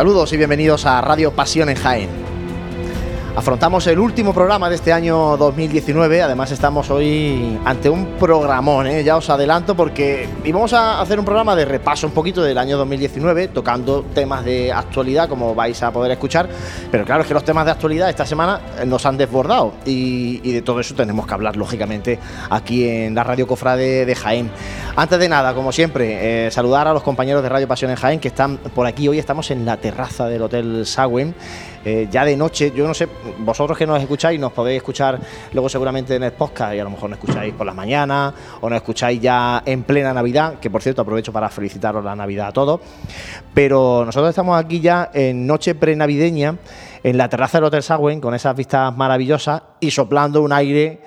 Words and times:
Saludos 0.00 0.32
y 0.32 0.38
bienvenidos 0.38 0.86
a 0.86 0.98
Radio 1.02 1.30
Pasión 1.30 1.68
en 1.68 1.76
Jaén. 1.76 2.08
Afrontamos 3.36 3.86
el 3.86 3.98
último 3.98 4.34
programa 4.34 4.68
de 4.68 4.74
este 4.74 4.92
año 4.92 5.36
2019, 5.36 6.22
además 6.22 6.50
estamos 6.50 6.90
hoy 6.90 7.58
ante 7.64 7.88
un 7.88 8.16
programón, 8.18 8.86
¿eh? 8.86 9.04
ya 9.04 9.16
os 9.16 9.30
adelanto 9.30 9.76
porque 9.76 10.28
íbamos 10.44 10.72
a 10.72 11.00
hacer 11.00 11.18
un 11.18 11.24
programa 11.24 11.54
de 11.54 11.64
repaso 11.64 12.06
un 12.06 12.12
poquito 12.12 12.42
del 12.42 12.58
año 12.58 12.76
2019, 12.76 13.48
tocando 13.48 14.04
temas 14.14 14.44
de 14.44 14.72
actualidad 14.72 15.28
como 15.28 15.54
vais 15.54 15.80
a 15.82 15.92
poder 15.92 16.10
escuchar, 16.12 16.48
pero 16.90 17.04
claro 17.04 17.22
es 17.22 17.28
que 17.28 17.34
los 17.34 17.44
temas 17.44 17.64
de 17.66 17.70
actualidad 17.70 18.10
esta 18.10 18.26
semana 18.26 18.60
nos 18.84 19.06
han 19.06 19.16
desbordado 19.16 19.74
y, 19.86 20.52
de 20.52 20.62
todo 20.62 20.80
eso 20.80 20.94
tenemos 20.94 21.26
que 21.26 21.34
hablar 21.34 21.56
lógicamente 21.56 22.18
aquí 22.50 22.88
en 22.88 23.14
la 23.14 23.22
Radio 23.22 23.46
Cofrade 23.46 24.06
de 24.06 24.14
Jaén. 24.16 24.50
Antes 25.00 25.18
de 25.18 25.30
nada, 25.30 25.54
como 25.54 25.72
siempre, 25.72 26.46
eh, 26.46 26.50
saludar 26.50 26.86
a 26.86 26.92
los 26.92 27.02
compañeros 27.02 27.42
de 27.42 27.48
Radio 27.48 27.66
Pasión 27.66 27.90
en 27.90 27.96
Jaén 27.96 28.20
que 28.20 28.28
están 28.28 28.58
por 28.58 28.86
aquí, 28.86 29.08
hoy 29.08 29.18
estamos 29.18 29.50
en 29.50 29.64
la 29.64 29.78
terraza 29.78 30.26
del 30.26 30.42
Hotel 30.42 30.84
Sagüen. 30.84 31.34
Eh, 31.86 32.06
ya 32.10 32.22
de 32.22 32.36
noche, 32.36 32.70
yo 32.76 32.86
no 32.86 32.92
sé, 32.92 33.08
vosotros 33.38 33.78
que 33.78 33.86
nos 33.86 33.98
escucháis, 33.98 34.38
nos 34.38 34.52
podéis 34.52 34.76
escuchar 34.76 35.18
luego 35.54 35.70
seguramente 35.70 36.16
en 36.16 36.24
el 36.24 36.32
podcast 36.32 36.74
y 36.74 36.80
a 36.80 36.84
lo 36.84 36.90
mejor 36.90 37.08
nos 37.08 37.18
escucháis 37.18 37.54
por 37.54 37.64
las 37.64 37.74
mañanas 37.74 38.34
o 38.60 38.68
nos 38.68 38.76
escucháis 38.76 39.18
ya 39.22 39.62
en 39.64 39.84
plena 39.84 40.12
Navidad, 40.12 40.58
que 40.60 40.68
por 40.68 40.82
cierto 40.82 41.00
aprovecho 41.00 41.32
para 41.32 41.48
felicitaros 41.48 42.04
la 42.04 42.14
Navidad 42.14 42.48
a 42.48 42.52
todos. 42.52 42.80
Pero 43.54 44.04
nosotros 44.04 44.28
estamos 44.28 44.62
aquí 44.62 44.80
ya 44.80 45.10
en 45.14 45.46
noche 45.46 45.74
prenavideña, 45.74 46.56
en 47.02 47.16
la 47.16 47.26
terraza 47.30 47.56
del 47.56 47.64
Hotel 47.64 47.82
Sagüen, 47.82 48.20
con 48.20 48.34
esas 48.34 48.54
vistas 48.54 48.94
maravillosas 48.94 49.62
y 49.80 49.92
soplando 49.92 50.42
un 50.42 50.52
aire 50.52 51.00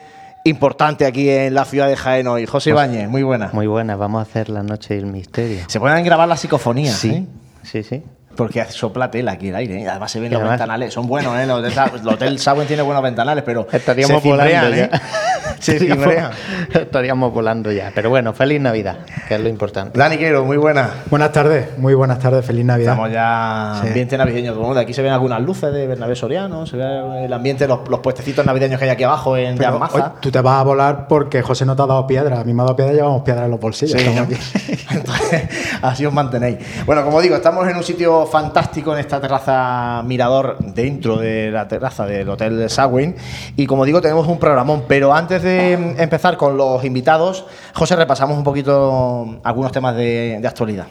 importante 0.44 1.06
aquí 1.06 1.30
en 1.30 1.54
la 1.54 1.66
ciudad 1.66 1.88
de 1.88 1.96
Jaén 1.96 2.28
hoy. 2.28 2.46
José 2.46 2.72
Ibáñez, 2.72 3.09
muy 3.09 3.24
buena. 3.24 3.50
Muy 3.54 3.68
buena, 3.68 3.96
vamos 3.96 4.20
a 4.20 4.22
hacer 4.24 4.50
la 4.50 4.64
noche 4.64 4.96
del 4.96 5.06
misterio. 5.06 5.64
Se 5.68 5.80
pueden 5.80 6.04
grabar 6.04 6.28
las 6.28 6.42
psicofonías. 6.42 6.96
Sí, 6.98 7.09
¿eh? 7.09 7.26
sí, 7.64 7.84
sí. 7.84 8.04
Porque 8.36 8.64
sopla 8.66 9.12
tela 9.12 9.34
aquí 9.34 9.50
el 9.50 9.56
aire. 9.56 9.82
¿eh? 9.82 9.88
Además 9.88 10.12
se 10.12 10.20
ven 10.20 10.32
los 10.32 10.42
ventanales. 10.42 10.94
Son 10.94 11.08
buenos, 11.08 11.38
¿eh? 11.38 11.46
Los 11.46 11.64
el 11.64 12.08
Hotel 12.08 12.40
Sagüen 12.40 12.68
tiene 12.68 12.82
buenos 12.82 13.04
ventanales, 13.04 13.44
pero 13.44 13.68
estaríamos 13.72 14.24
volando 14.24 14.50
ya. 14.50 14.70
¿eh? 14.70 14.90
se 15.60 15.78
estaríamos, 16.74 17.34
volando 17.34 17.72
ya. 17.72 17.92
Pero 17.94 18.10
bueno, 18.10 18.34
feliz 18.34 18.60
Navidad, 18.60 18.98
que 19.28 19.36
es 19.36 19.42
lo 19.42 19.50
importante. 19.50 19.98
Dani 19.98 20.18
Quero, 20.18 20.44
muy 20.44 20.58
buenas. 20.58 20.90
Buenas 21.10 21.32
tardes, 21.32 21.78
muy 21.78 21.94
buenas 21.94 22.20
tardes, 22.20 22.46
feliz 22.46 22.66
Navidad. 22.66 22.94
Estamos 22.94 23.12
ya 23.12 23.80
en 23.82 23.88
ambiente 23.88 24.18
navideño. 24.18 24.74
De 24.74 24.82
aquí 24.82 24.94
se 24.94 25.02
ven 25.02 25.12
algunas 25.12 25.42
luces 25.42 25.74
de 25.74 25.88
Bernabé 25.88 26.16
Soriano, 26.16 26.66
se 26.66 26.78
ve 26.78 27.26
el 27.26 27.34
ambiente, 27.34 27.68
los, 27.68 27.88
los 27.88 28.00
puestecitos 28.00 28.46
navideños 28.46 28.80
que 28.80 28.86
hay 28.86 28.92
aquí 28.92 29.04
abajo 29.04 29.38
en 29.38 29.58
Maza. 29.80 30.14
Tú 30.20 30.32
te 30.32 30.42
vas 30.42 30.60
a 30.60 30.64
volar 30.64 31.08
porque 31.08 31.42
José 31.42 31.66
no 31.66 31.76
te 31.76 31.82
ha 31.82 31.86
dado 31.88 32.06
piedra. 32.08 32.40
A 32.40 32.44
mí 32.44 32.54
me 32.54 32.62
ha 32.62 32.66
dado 32.66 32.76
piedra, 32.76 32.94
llevamos 32.94 33.24
piedra 33.24 33.46
en 33.46 33.52
los 33.52 33.60
bolsillos. 33.60 34.02
Entonces, 34.92 35.44
así 35.82 36.06
os 36.06 36.14
mantenéis. 36.14 36.58
Bueno, 36.86 37.04
como 37.04 37.22
digo, 37.22 37.36
estamos 37.36 37.68
en 37.68 37.78
un 37.78 37.84
sitio 37.84 38.23
fantástico 38.26 38.94
en 38.94 39.00
esta 39.00 39.20
terraza 39.20 40.02
mirador 40.06 40.58
dentro 40.60 41.18
de 41.18 41.52
la 41.52 41.68
terraza 41.68 42.06
del 42.06 42.30
Hotel 42.30 42.70
Sagüen. 42.70 43.16
Y 43.56 43.66
como 43.66 43.86
digo, 43.86 44.02
tenemos 44.02 44.28
un 44.28 44.40
programón. 44.40 44.84
Pero 44.88 45.14
antes 45.14 45.44
de 45.44 45.74
empezar 45.74 46.38
con 46.38 46.58
los 46.58 46.84
invitados, 46.84 47.46
José, 47.74 47.96
repasamos 47.96 48.38
un 48.38 48.44
poquito 48.44 49.40
algunos 49.44 49.72
temas 49.72 49.96
de, 49.96 50.42
actualidad. 50.46 50.88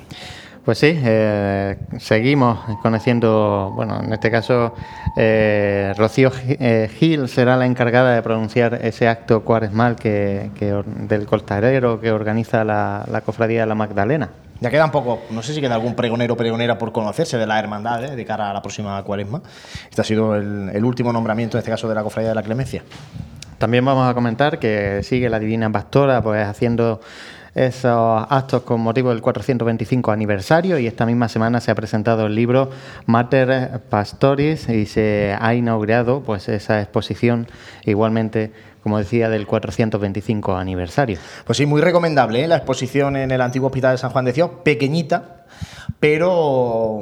Pues 0.65 0.79
sí, 0.79 0.97
eh, 0.97 1.77
seguimos 1.99 2.61
conociendo, 2.83 3.73
bueno, 3.75 4.01
en 4.01 4.13
este 4.13 4.31
caso, 4.31 4.75
eh, 5.17 5.93
Rocío 5.97 6.31
eh, 6.47 6.89
Gil 6.99 7.29
será 7.29 7.57
la 7.57 7.67
encargada 7.67 8.15
de 8.15 8.23
pronunciar 8.23 8.79
ese 8.83 9.09
acto 9.09 9.43
cuaresmal 9.43 9.97
que, 9.97 10.51
del 10.87 11.27
costarero 11.27 12.01
que 12.01 12.13
organiza 12.13 12.63
la, 12.63 13.05
la 13.11 13.23
Cofradía 13.23 13.63
de 13.63 13.67
la 13.67 13.75
Magdalena. 13.75 14.31
Ya 14.63 14.71
queda 14.71 14.85
un 14.85 14.93
poco, 14.93 15.23
no 15.31 15.43
sé 15.43 15.55
si 15.55 15.61
queda 15.61 15.75
algún 15.75 15.97
pregonero 15.97 16.35
o 16.35 16.37
pregonera 16.37 16.79
por 16.79 16.93
conocerse 16.93 17.37
de 17.37 17.49
la 17.49 17.59
hermandad 17.59 18.05
¿eh? 18.05 18.15
de 18.15 18.25
cara 18.25 18.49
a 18.49 18.55
la 18.55 18.63
próxima 18.63 19.03
cuaresma. 19.03 19.43
Este 19.91 20.03
ha 20.03 20.05
sido 20.05 20.37
el, 20.37 20.85
último 20.85 21.13
nombramiento, 21.13 21.57
en 21.57 21.59
este 21.59 21.73
caso, 21.73 21.89
de 21.89 21.97
la 21.97 22.05
Cofradía 22.05 22.29
de 22.29 22.37
la 22.37 22.45
Clemencia. 22.45 22.85
También 23.59 23.85
vamos 23.85 24.09
a 24.09 24.15
comentar 24.15 24.61
que 24.61 25.03
sigue 25.03 25.29
la 25.29 25.41
Divina 25.41 25.69
Pastora 25.73 26.23
pues 26.23 26.47
haciendo 26.47 27.01
esos 27.57 28.25
actos 28.31 28.63
con 28.63 28.81
motivo 28.81 29.11
del 29.11 29.21
425 29.21 30.13
aniversario 30.13 30.79
y 30.79 30.87
esta 30.87 31.07
misma 31.07 31.29
semana 31.29 31.61
se 31.61 31.73
ha 31.73 31.75
presentado 31.75 32.27
el 32.27 32.35
libro 32.37 32.71
Mater 33.07 33.81
Pastoris 33.91 34.69
y 34.69 34.87
se 34.87 35.37
ha 35.41 35.55
inaugurado 35.55 36.23
pues 36.23 36.49
esa 36.49 36.81
exposición 36.81 37.49
igualmente 37.85 38.53
como 38.83 38.99
decía, 38.99 39.29
del 39.29 39.47
425 39.47 40.57
aniversario. 40.57 41.19
Pues 41.45 41.59
sí, 41.59 41.67
muy 41.67 41.81
recomendable 41.81 42.45
¿eh? 42.45 42.49
la 42.49 42.57
exposición 42.57 43.17
en 43.17 43.31
el 43.31 43.41
antiguo 43.41 43.69
Hospital 43.69 43.93
de 43.93 43.99
San 43.99 44.11
Juan 44.11 44.25
de 44.25 44.33
Dios, 44.33 44.51
pequeñita, 44.65 45.45
pero 46.01 47.01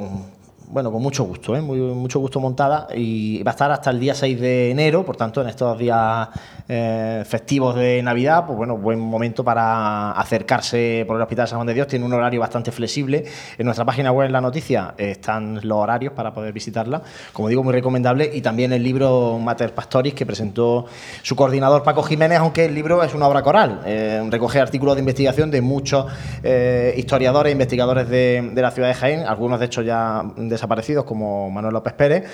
bueno, 0.70 0.92
con 0.92 1.02
mucho 1.02 1.24
gusto, 1.24 1.56
¿eh? 1.56 1.60
Mucho 1.60 2.20
gusto 2.20 2.38
montada 2.38 2.86
y 2.94 3.42
va 3.42 3.50
a 3.50 3.54
estar 3.54 3.72
hasta 3.72 3.90
el 3.90 3.98
día 3.98 4.14
6 4.14 4.40
de 4.40 4.70
enero, 4.70 5.04
por 5.04 5.16
tanto, 5.16 5.42
en 5.42 5.48
estos 5.48 5.76
días 5.76 6.28
eh, 6.68 7.24
festivos 7.26 7.74
de 7.74 8.00
Navidad, 8.02 8.46
pues 8.46 8.56
bueno, 8.56 8.76
buen 8.76 9.00
momento 9.00 9.42
para 9.42 10.12
acercarse 10.12 11.04
por 11.08 11.16
el 11.16 11.22
Hospital 11.22 11.48
San 11.48 11.58
Juan 11.58 11.66
de 11.66 11.74
Dios. 11.74 11.88
Tiene 11.88 12.04
un 12.04 12.12
horario 12.12 12.38
bastante 12.38 12.70
flexible. 12.70 13.24
En 13.58 13.64
nuestra 13.64 13.84
página 13.84 14.12
web, 14.12 14.26
en 14.26 14.32
la 14.32 14.40
noticia, 14.40 14.94
están 14.96 15.60
los 15.62 15.78
horarios 15.78 16.12
para 16.12 16.32
poder 16.32 16.52
visitarla. 16.52 17.02
Como 17.32 17.48
digo, 17.48 17.64
muy 17.64 17.72
recomendable. 17.72 18.30
Y 18.32 18.40
también 18.40 18.72
el 18.72 18.84
libro 18.84 19.38
Mater 19.40 19.74
Pastoris, 19.74 20.14
que 20.14 20.24
presentó 20.24 20.86
su 21.22 21.34
coordinador 21.34 21.82
Paco 21.82 22.04
Jiménez, 22.04 22.38
aunque 22.38 22.66
el 22.66 22.74
libro 22.74 23.02
es 23.02 23.12
una 23.12 23.26
obra 23.26 23.42
coral. 23.42 23.80
Eh, 23.86 24.22
recoge 24.30 24.60
artículos 24.60 24.94
de 24.94 25.00
investigación 25.00 25.50
de 25.50 25.60
muchos 25.60 26.06
eh, 26.44 26.94
historiadores 26.96 27.50
e 27.50 27.52
investigadores 27.52 28.08
de, 28.08 28.50
de 28.52 28.62
la 28.62 28.70
ciudad 28.70 28.88
de 28.88 28.94
Jaén, 28.94 29.26
algunos 29.26 29.58
de 29.58 29.66
hecho 29.66 29.82
ya 29.82 30.22
desaparecidos, 30.60 31.04
como 31.04 31.50
Manuel 31.50 31.74
López 31.74 31.94
Pérez. 31.94 32.24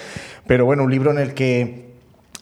Pero 0.46 0.64
bueno, 0.64 0.84
un 0.84 0.90
libro 0.90 1.10
en 1.10 1.18
el 1.18 1.34
que 1.34 1.86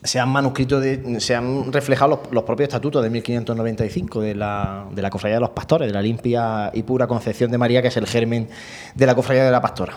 se 0.05 0.21
han 0.21 0.29
manuscrito, 0.29 0.83
se 1.19 1.35
han 1.35 1.73
reflejado 1.73 2.23
los, 2.31 2.45
propios 2.45 2.69
estatutos 2.69 3.03
de 3.03 3.09
1595 3.09 4.21
de 4.21 4.35
la, 4.35 4.85
de 4.93 5.01
la 5.01 5.09
Cofradía 5.09 5.37
de 5.37 5.41
los 5.41 5.51
Pastores, 5.51 5.89
de 5.89 5.95
la 5.95 6.03
limpia 6.03 6.71
y 6.75 6.83
pura 6.83 7.07
concepción 7.07 7.51
de 7.51 7.57
María, 7.57 7.81
que 7.81 7.89
es 7.89 7.97
el 7.97 8.07
germen 8.07 8.49
de 8.95 9.07
la 9.07 9.15
Cofradía 9.15 9.45
de 9.45 9.51
la 9.51 9.63
Pastora. 9.63 9.95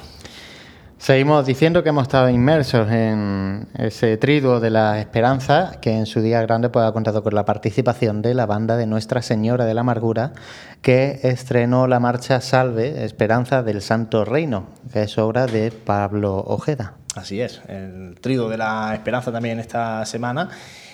Seguimos 1.00 1.46
diciendo 1.46 1.84
que 1.84 1.90
hemos 1.90 2.04
estado 2.04 2.28
inmersos 2.28 2.92
en 2.92 3.68
ese 3.78 4.18
triduo 4.18 4.60
de 4.60 4.72
la 4.72 5.00
esperanza, 5.00 5.78
que 5.80 5.92
en 5.92 6.08
su 6.08 6.22
día 6.22 6.42
grande 6.42 6.70
pues, 6.70 6.86
ha 6.86 6.92
contado 6.92 7.22
con 7.22 7.36
la 7.36 7.46
participación 7.46 8.24
de 8.24 8.34
la 8.34 8.48
banda 8.48 8.78
de 8.78 8.88
Nuestra 8.88 9.22
Señora 9.22 9.66
de 9.66 9.76
la 9.76 9.82
Amargura, 9.82 10.34
que 10.82 11.20
estrenó 11.22 11.86
la 11.88 12.00
marcha 12.00 12.42
Salve, 12.42 13.06
Esperanza 13.06 13.62
del 13.62 13.84
Santo 13.84 14.26
Reino, 14.26 14.70
que 14.92 15.04
es 15.04 15.18
obra 15.20 15.46
de 15.46 15.72
Pablo 15.72 16.36
Ojeda. 16.36 16.96
Así 17.16 17.42
es, 17.42 17.62
el 17.68 18.16
trido 18.20 18.50
de 18.50 18.58
la 18.58 18.92
esperanza 18.94 19.32
también 19.32 19.60
esta 19.60 20.04
semana 20.06 20.50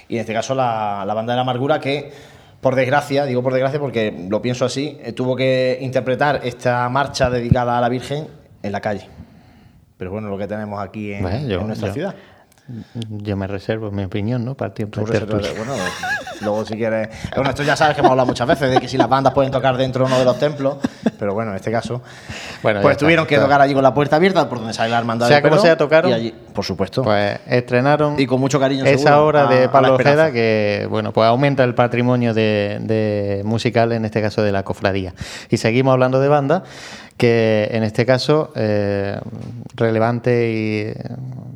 y 0.10 0.16
en 0.16 0.22
este 0.22 0.34
caso 0.34 0.54
la, 0.54 1.06
banda 1.16 1.34
de 1.34 1.38
la 1.38 1.42
amargura 1.42 1.80
que 1.80 2.12
por 2.62 2.76
desgracia, 2.76 3.26
digo 3.26 3.42
por 3.42 3.54
desgracia 3.54 3.80
porque 3.80 4.28
lo 4.30 4.42
pienso 4.42 4.66
así, 4.66 4.98
eh, 5.02 5.14
tuvo 5.14 5.36
que 5.36 5.78
interpretar 5.82 6.42
esta 6.44 6.88
marcha 6.90 7.30
dedicada 7.30 7.78
a 7.78 7.82
la 7.82 7.90
Virgen 7.90 8.28
en 8.62 8.72
la 8.72 8.82
calle. 8.82 9.23
Pero 10.04 10.12
bueno, 10.12 10.28
lo 10.28 10.38
que 10.38 10.48
tenemos 10.48 10.82
aquí 10.82 11.14
en, 11.14 11.24
nuestra 11.66 11.94
ciudad. 11.94 12.14
Yo 13.10 13.38
me 13.38 13.48
reservo 13.48 13.90
mi 13.90 14.04
opinión, 14.04 14.44
¿no? 14.44 14.54
Para 14.54 14.74
tiempo 14.74 15.00
Bueno, 15.00 15.76
luego 16.42 16.66
si 16.66 16.76
quieres. 16.76 17.08
Bueno, 17.34 17.52
esto 17.52 17.64
ya 17.64 17.78
sabes 17.78 17.96
que 17.96 18.02
hemos 18.02 18.12
hablado 18.12 18.28
muchas 18.28 18.46
veces 18.46 18.70
de 18.70 18.82
que 18.82 18.90
si 18.90 18.98
las 18.98 19.08
bandas 19.08 19.34
pueden 19.34 19.50
tocar 19.50 19.78
dentro 19.78 20.04
de 20.04 20.12
uno 20.12 20.20
de 20.20 20.26
los 20.26 20.38
templos, 20.38 20.76
pero 21.18 21.34
bueno, 21.34 21.52
en 21.52 21.56
este 21.56 21.72
caso. 21.72 22.02
Bueno, 22.62 22.82
pues 22.82 22.98
tuvieron 22.98 23.26
que 23.26 23.38
tocar 23.38 23.62
allí 23.62 23.74
con 23.74 23.82
la 23.82 23.94
puerta 23.94 24.18
abierta 24.18 24.50
por 24.50 24.58
donde 24.58 24.74
sale 24.74 24.90
la 24.90 24.98
hermandad. 24.98 25.30
Sea 25.30 25.42
como 25.42 25.58
sea, 25.58 25.78
tocaron. 25.78 26.12
Y 26.12 26.14
allí, 26.14 26.36
por 26.54 26.66
supuesto. 26.66 27.02
Pues 27.02 27.40
estrenaron. 27.48 28.20
Y 28.20 28.26
con 28.26 28.42
mucho 28.42 28.60
cariño. 28.60 28.84
Esa 28.84 29.22
obra 29.22 29.48
de 29.48 29.70
Pablo 29.70 29.96
Ojeda 29.96 30.34
que, 30.34 30.86
bueno, 30.90 31.14
pues 31.14 31.26
aumenta 31.28 31.64
el 31.64 31.76
patrimonio 31.76 32.34
de, 32.34 33.42
musical, 33.46 33.94
en 33.94 34.04
este 34.04 34.22
caso 34.22 34.44
de 34.44 34.52
la 34.52 34.64
cofradía. 34.64 35.14
Y 35.50 35.56
seguimos 35.56 35.94
hablando 35.94 36.20
de 36.20 36.28
banda 36.28 36.64
que 37.18 37.70
en 37.72 37.84
este 37.84 38.06
caso 38.06 38.52
eh, 38.56 39.20
relevante 39.76 40.52
y 40.52 40.80
eh, 40.80 40.96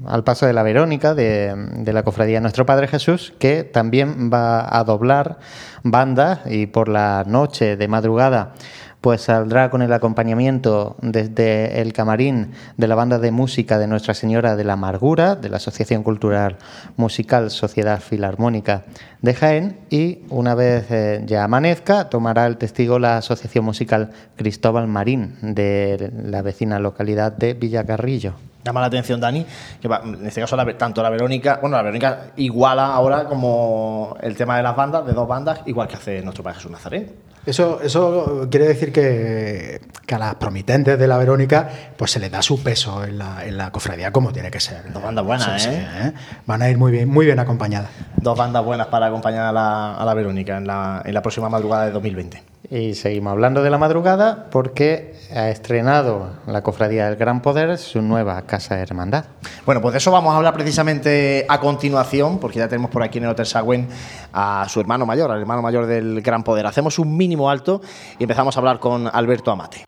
al 0.06 0.24
paso 0.24 0.45
de 0.45 0.54
la 0.54 0.63
Verónica 0.63 1.13
de, 1.13 1.54
de, 1.56 1.94
la 1.94 2.04
cofradía 2.04 2.39
Nuestro 2.39 2.65
Padre 2.65 2.88
Jesús, 2.88 3.33
que 3.39 3.63
también 3.63 4.31
va 4.31 4.77
a 4.77 4.83
doblar 4.83 5.39
bandas 5.83 6.39
y 6.50 6.68
por 6.68 6.89
la 6.89 7.24
noche 7.27 7.75
de 7.75 7.88
madrugada 7.88 8.54
pues 9.01 9.21
saldrá 9.21 9.69
con 9.69 9.81
el 9.81 9.94
acompañamiento 9.94 10.95
desde 11.01 11.81
el 11.81 11.94
camarín 11.94 12.53
de 12.77 12.88
la 12.88 12.95
banda 12.95 13.19
de 13.19 13.31
música 13.31 13.77
de 13.77 13.88
Nuestra 13.88 14.13
Señora 14.13 14.55
de 14.55 14.63
la 14.63 14.73
Amargura, 14.73 15.35
de 15.35 15.49
la 15.49 15.57
Asociación 15.57 16.03
Cultural 16.03 16.57
Musical 16.95 17.51
Sociedad 17.51 18.01
Filarmónica 18.01 18.83
de 19.21 19.33
Jaén, 19.33 19.77
y 19.89 20.19
una 20.29 20.55
vez 20.55 20.89
eh, 20.89 21.23
ya 21.25 21.44
amanezca, 21.44 22.09
tomará 22.09 22.47
el 22.47 22.57
testigo 22.57 22.99
la 22.99 23.17
Asociación 23.17 23.65
Musical 23.65 24.11
Cristóbal 24.35 24.88
Marín 24.88 25.35
de 25.41 26.11
la 26.23 26.41
vecina 26.41 26.79
localidad 26.79 27.31
de 27.31 27.53
Villacarrillo. 27.53 28.33
llama 28.63 28.81
la 28.81 28.88
atención, 28.88 29.19
Dani, 29.19 29.45
que 29.81 29.88
en 29.88 30.25
este 30.25 30.41
caso 30.41 30.57
tanto 30.77 31.01
la 31.01 31.09
Verónica, 31.09 31.59
bueno, 31.61 31.77
la 31.77 31.83
Verónica 31.83 32.31
iguala 32.35 32.88
ahora 32.93 33.25
como 33.25 34.17
el 34.21 34.35
tema 34.35 34.57
de 34.57 34.63
las 34.63 34.75
bandas, 34.75 35.05
de 35.05 35.13
dos 35.13 35.27
bandas, 35.27 35.61
igual 35.65 35.88
que 35.88 35.95
hace 35.95 36.21
nuestro 36.21 36.43
Padre 36.43 36.57
Jesús 36.57 36.71
Nazareno. 36.71 37.37
Eso, 37.47 37.79
eso 37.81 38.47
quiere 38.51 38.67
decir 38.67 38.91
que, 38.91 39.79
a 40.13 40.17
las 40.17 40.35
promitentes 40.35 40.99
de 40.99 41.07
la 41.07 41.17
Verónica 41.17 41.69
pues 41.95 42.11
se 42.11 42.19
les 42.19 42.29
da 42.29 42.41
su 42.41 42.61
peso 42.61 43.05
en 43.05 43.17
la, 43.17 43.45
en 43.45 43.57
la 43.57 43.71
cofradía 43.71 44.11
como 44.11 44.33
tiene 44.33 44.51
que 44.51 44.59
ser. 44.59 44.91
Dos 44.91 45.01
bandas 45.01 45.23
buenas, 45.23 45.65
¿eh? 45.65 45.88
¿eh? 46.03 46.13
Van 46.45 46.61
a 46.61 46.69
ir 46.69 46.77
muy 46.77 46.91
bien, 46.91 47.07
muy 47.07 47.25
bien 47.25 47.39
acompañadas. 47.39 47.89
Dos 48.17 48.38
bandas 48.38 48.65
buenas 48.65 48.88
para 48.88 49.07
acompañar 49.07 49.45
a 49.45 49.53
la, 49.53 49.95
a 49.95 50.03
la 50.03 50.13
Verónica 50.13 50.57
en 50.57 50.67
la, 50.67 51.01
en 51.05 51.13
la 51.13 51.21
próxima 51.21 51.47
madrugada 51.47 51.85
de 51.85 51.91
2020. 51.91 52.44
Y 52.69 52.95
seguimos 52.95 53.31
hablando 53.31 53.63
de 53.63 53.69
la 53.69 53.77
madrugada 53.77 54.47
porque 54.51 55.15
ha 55.33 55.50
estrenado 55.50 56.31
la 56.47 56.63
Cofradía 56.63 57.05
del 57.05 57.15
Gran 57.15 57.41
Poder 57.41 57.77
su 57.77 58.01
nueva 58.01 58.41
Casa 58.41 58.75
de 58.75 58.81
Hermandad. 58.81 59.23
Bueno, 59.65 59.81
pues 59.81 59.93
de 59.93 60.00
eso 60.00 60.11
vamos 60.11 60.33
a 60.33 60.38
hablar 60.38 60.53
precisamente 60.53 61.45
a 61.47 61.61
continuación, 61.61 62.39
porque 62.39 62.59
ya 62.59 62.67
tenemos 62.67 62.91
por 62.91 63.03
aquí 63.03 63.19
en 63.19 63.23
el 63.23 63.29
Hotel 63.29 63.45
Sagüen 63.45 63.88
a 64.33 64.65
su 64.67 64.81
hermano 64.81 65.05
mayor, 65.05 65.31
al 65.31 65.39
hermano 65.39 65.61
mayor 65.61 65.85
del 65.85 66.21
Gran 66.21 66.43
Poder. 66.43 66.65
Hacemos 66.65 67.00
un 67.00 67.15
mínimo 67.15 67.37
alto 67.45 67.81
y 68.18 68.24
empezamos 68.24 68.56
a 68.56 68.60
hablar 68.60 68.80
con 68.80 69.10
Alberto 69.12 69.51
Amate. 69.51 69.84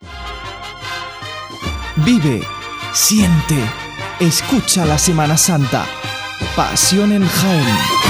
Vive, 1.96 2.42
siente, 2.92 3.56
escucha 4.20 4.84
la 4.84 4.98
Semana 4.98 5.36
Santa. 5.36 5.84
Pasión 6.54 7.12
en 7.12 7.26
Jaén. 7.26 8.09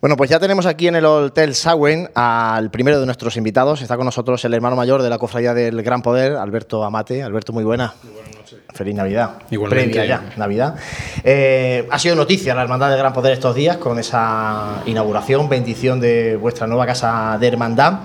Bueno, 0.00 0.16
pues 0.16 0.28
ya 0.28 0.38
tenemos 0.38 0.66
aquí 0.66 0.88
en 0.88 0.96
el 0.96 1.06
Hotel 1.06 1.54
Sawen 1.54 2.10
al 2.14 2.70
primero 2.70 3.00
de 3.00 3.06
nuestros 3.06 3.36
invitados. 3.36 3.80
Está 3.80 3.96
con 3.96 4.04
nosotros 4.04 4.44
el 4.44 4.52
hermano 4.52 4.76
mayor 4.76 5.02
de 5.02 5.08
la 5.08 5.18
Cofradía 5.18 5.54
del 5.54 5.82
Gran 5.82 6.02
Poder, 6.02 6.36
Alberto 6.36 6.84
Amate. 6.84 7.22
Alberto, 7.22 7.52
muy 7.52 7.64
buena. 7.64 7.94
Muy 8.02 8.12
buenas 8.12 8.36
noches. 8.36 8.58
Feliz 8.74 8.94
Navidad. 8.94 9.30
Igualmente. 9.50 9.98
Previa 9.98 10.06
ya, 10.06 10.32
Navidad. 10.36 10.76
Eh, 11.24 11.88
ha 11.90 11.98
sido 11.98 12.14
noticia 12.14 12.54
la 12.54 12.62
Hermandad 12.62 12.90
del 12.90 12.98
Gran 12.98 13.14
Poder 13.14 13.32
estos 13.32 13.54
días 13.54 13.78
con 13.78 13.98
esa 13.98 14.82
inauguración, 14.84 15.48
bendición 15.48 15.98
de 15.98 16.36
vuestra 16.36 16.66
nueva 16.66 16.84
casa 16.84 17.38
de 17.40 17.48
hermandad 17.48 18.00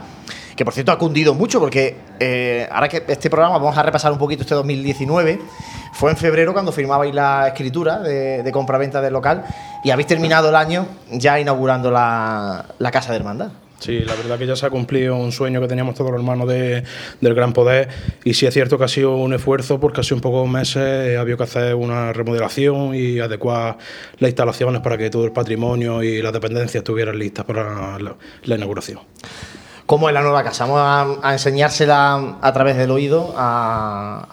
que 0.61 0.65
por 0.65 0.75
cierto 0.75 0.91
ha 0.91 0.97
cundido 0.99 1.33
mucho 1.33 1.59
porque 1.59 1.95
eh, 2.19 2.67
ahora 2.71 2.87
que 2.87 3.03
este 3.07 3.31
programa 3.31 3.57
vamos 3.57 3.75
a 3.75 3.81
repasar 3.81 4.11
un 4.11 4.19
poquito 4.19 4.43
este 4.43 4.53
2019 4.53 5.39
fue 5.91 6.11
en 6.11 6.17
febrero 6.17 6.53
cuando 6.53 6.71
firmabais 6.71 7.15
la 7.15 7.47
escritura 7.47 7.97
de, 7.97 8.43
de 8.43 8.51
compra-venta 8.51 9.01
del 9.01 9.11
local 9.11 9.43
y 9.83 9.89
habéis 9.89 10.07
terminado 10.07 10.49
el 10.49 10.55
año 10.55 10.85
ya 11.09 11.39
inaugurando 11.39 11.89
la, 11.89 12.63
Casa 12.93 13.09
de 13.11 13.17
Hermandad. 13.17 13.49
Sí, 13.79 14.01
la 14.01 14.13
verdad 14.13 14.37
que 14.37 14.45
ya 14.45 14.55
se 14.55 14.67
ha 14.67 14.69
cumplido 14.69 15.15
un 15.15 15.31
sueño 15.31 15.59
que 15.61 15.67
teníamos 15.67 15.95
todos 15.95 16.11
los 16.11 16.19
hermanos 16.19 16.47
del 16.47 17.33
Gran 17.33 17.53
Poder 17.53 17.89
y 18.23 18.35
sí 18.35 18.45
es 18.45 18.53
cierto 18.53 18.77
que 18.77 18.83
ha 18.83 18.87
sido 18.87 19.15
un 19.15 19.33
esfuerzo 19.33 19.79
porque 19.79 20.01
hace 20.01 20.13
un 20.13 20.21
pocos 20.21 20.47
meses 20.47 21.17
había 21.17 21.37
que 21.37 21.43
hacer 21.43 21.73
una 21.73 22.13
remodelación 22.13 22.93
y 22.93 23.17
adecuar 23.19 23.79
las 24.19 24.29
instalaciones 24.29 24.81
para 24.81 24.99
que 24.99 25.09
todo 25.09 25.25
el 25.25 25.31
patrimonio 25.31 26.03
y 26.03 26.21
las 26.21 26.33
dependencias 26.33 26.81
estuvieran 26.81 27.17
listas 27.17 27.45
para 27.45 27.97
la 27.97 28.55
inauguración 28.55 28.99
cómo 29.91 30.07
es 30.07 30.13
la 30.13 30.21
nueva 30.21 30.41
casa. 30.41 30.65
Vamos 30.65 31.19
a, 31.21 31.33
enseñársela 31.33 32.37
a 32.39 32.53
través 32.53 32.77
del 32.77 32.91
oído 32.91 33.33
a, 33.35 34.25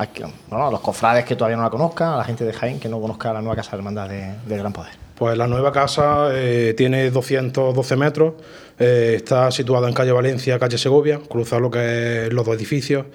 los 0.70 0.80
cofrades 0.80 1.24
que 1.24 1.34
todavía 1.34 1.56
no 1.56 1.64
la 1.64 1.70
conozcan, 1.70 2.12
a 2.12 2.16
la 2.16 2.22
gente 2.22 2.44
de 2.44 2.52
Jaén 2.52 2.78
que 2.78 2.88
no 2.88 3.00
conozca 3.00 3.32
la 3.32 3.40
nueva 3.40 3.56
casa 3.56 3.72
de 3.72 3.78
hermandad 3.78 4.08
de, 4.08 4.56
Gran 4.56 4.72
Poder. 4.72 4.92
Pues 5.16 5.36
la 5.36 5.48
nueva 5.48 5.72
casa 5.72 6.28
eh, 6.30 6.74
tiene 6.76 7.10
212 7.10 7.96
metros, 7.96 8.34
eh, 8.78 9.14
está 9.16 9.50
situada 9.50 9.88
en 9.88 9.94
calle 9.94 10.12
Valencia, 10.12 10.60
calle 10.60 10.78
Segovia, 10.78 11.18
cruza 11.28 11.58
lo 11.58 11.72
que 11.72 12.26
es 12.26 12.32
los 12.32 12.46
dos 12.46 12.54
edificios. 12.54 13.06